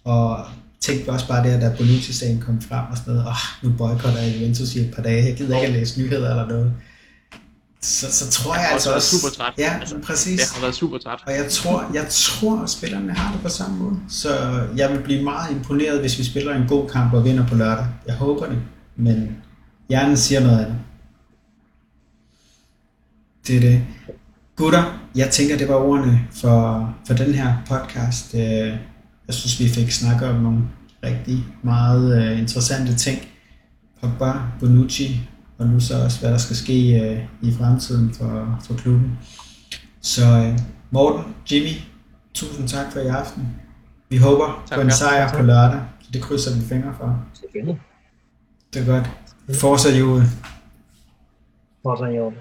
Og 0.04 0.46
tænkte 0.80 1.08
også 1.10 1.28
bare 1.28 1.48
der, 1.48 1.60
da 1.60 1.76
Bonucci-sagen 1.76 2.40
kom 2.40 2.60
frem 2.60 2.84
og 2.90 2.96
sådan 2.96 3.14
noget, 3.14 3.28
oh, 3.28 3.36
nu 3.62 3.76
boykotter 3.78 4.20
jeg 4.20 4.34
Juventus 4.36 4.74
i 4.74 4.80
et 4.80 4.94
par 4.94 5.02
dage, 5.02 5.24
jeg 5.24 5.36
gider 5.36 5.56
ikke 5.56 5.66
at 5.66 5.72
læse 5.72 6.00
nyheder 6.00 6.30
eller 6.30 6.48
noget. 6.48 6.72
Så, 7.80 8.12
så 8.12 8.30
tror 8.30 8.54
jeg, 8.54 8.62
jeg 8.62 8.72
altså 8.72 8.94
også... 8.94 9.18
super 9.18 9.34
træt. 9.36 9.52
Ja, 9.58 9.76
altså, 9.80 9.98
præcis. 10.02 10.38
Jeg 10.38 10.46
har 10.54 10.60
været 10.60 10.74
super 10.74 10.98
træt. 10.98 11.18
Og 11.26 11.32
jeg 11.32 11.50
tror, 11.50 11.90
jeg 11.94 12.06
tror, 12.10 12.62
at 12.62 12.70
spillerne 12.70 13.12
har 13.14 13.32
det 13.32 13.42
på 13.42 13.48
samme 13.48 13.76
måde. 13.76 13.96
Så 14.08 14.28
jeg 14.76 14.92
vil 14.92 15.02
blive 15.02 15.22
meget 15.22 15.50
imponeret, 15.50 16.00
hvis 16.00 16.18
vi 16.18 16.24
spiller 16.24 16.54
en 16.54 16.68
god 16.68 16.88
kamp 16.88 17.12
og 17.12 17.24
vinder 17.24 17.46
på 17.46 17.54
lørdag. 17.54 17.86
Jeg 18.06 18.14
håber 18.14 18.46
det, 18.46 18.58
men 18.96 19.36
hjernen 19.88 20.16
siger 20.16 20.40
noget 20.40 20.58
andet. 20.58 20.76
Det 23.46 23.56
er 23.56 23.60
det. 23.60 23.82
Gutter, 24.56 25.00
jeg 25.14 25.30
tænker, 25.30 25.56
det 25.56 25.68
var 25.68 25.74
ordene 25.74 26.20
for, 26.32 26.94
for 27.06 27.14
den 27.14 27.34
her 27.34 27.54
podcast. 27.68 28.34
Øh, 29.24 29.26
jeg 29.26 29.34
synes, 29.34 29.60
vi 29.60 29.68
fik 29.68 29.90
snakket 29.90 30.28
om 30.28 30.36
nogle 30.36 30.62
rigtig 31.02 31.44
meget 31.62 32.32
uh, 32.32 32.38
interessante 32.38 32.94
ting. 32.96 33.18
Pogba, 34.00 34.32
Bonucci, 34.60 35.20
og 35.58 35.66
nu 35.66 35.80
så 35.80 36.04
også, 36.04 36.20
hvad 36.20 36.30
der 36.30 36.38
skal 36.38 36.56
ske 36.56 37.00
uh, 37.42 37.48
i 37.48 37.52
fremtiden 37.52 38.14
for, 38.14 38.58
for 38.66 38.74
klubben. 38.74 39.18
Så 40.00 40.22
uh, 40.22 40.60
Morten, 40.90 41.34
Jimmy, 41.52 41.74
tusind 42.34 42.68
tak 42.68 42.92
for 42.92 43.00
i 43.00 43.06
aften. 43.06 43.48
Vi 44.08 44.16
håber 44.16 44.64
tak, 44.66 44.76
på 44.76 44.82
en 44.82 44.90
sejr 44.90 45.28
tak. 45.28 45.36
på 45.36 45.42
lørdag, 45.42 45.80
så 46.00 46.08
det 46.12 46.22
krydser 46.22 46.54
vi 46.54 46.66
fingre 46.66 46.94
for. 46.98 47.24
Selvfølgelig. 47.34 47.80
Det 48.74 48.82
er 48.82 48.86
godt. 48.86 49.10
Fortsat 49.60 49.98
jule. 49.98 50.22
Fortsat 51.82 52.16
jule. 52.16 52.36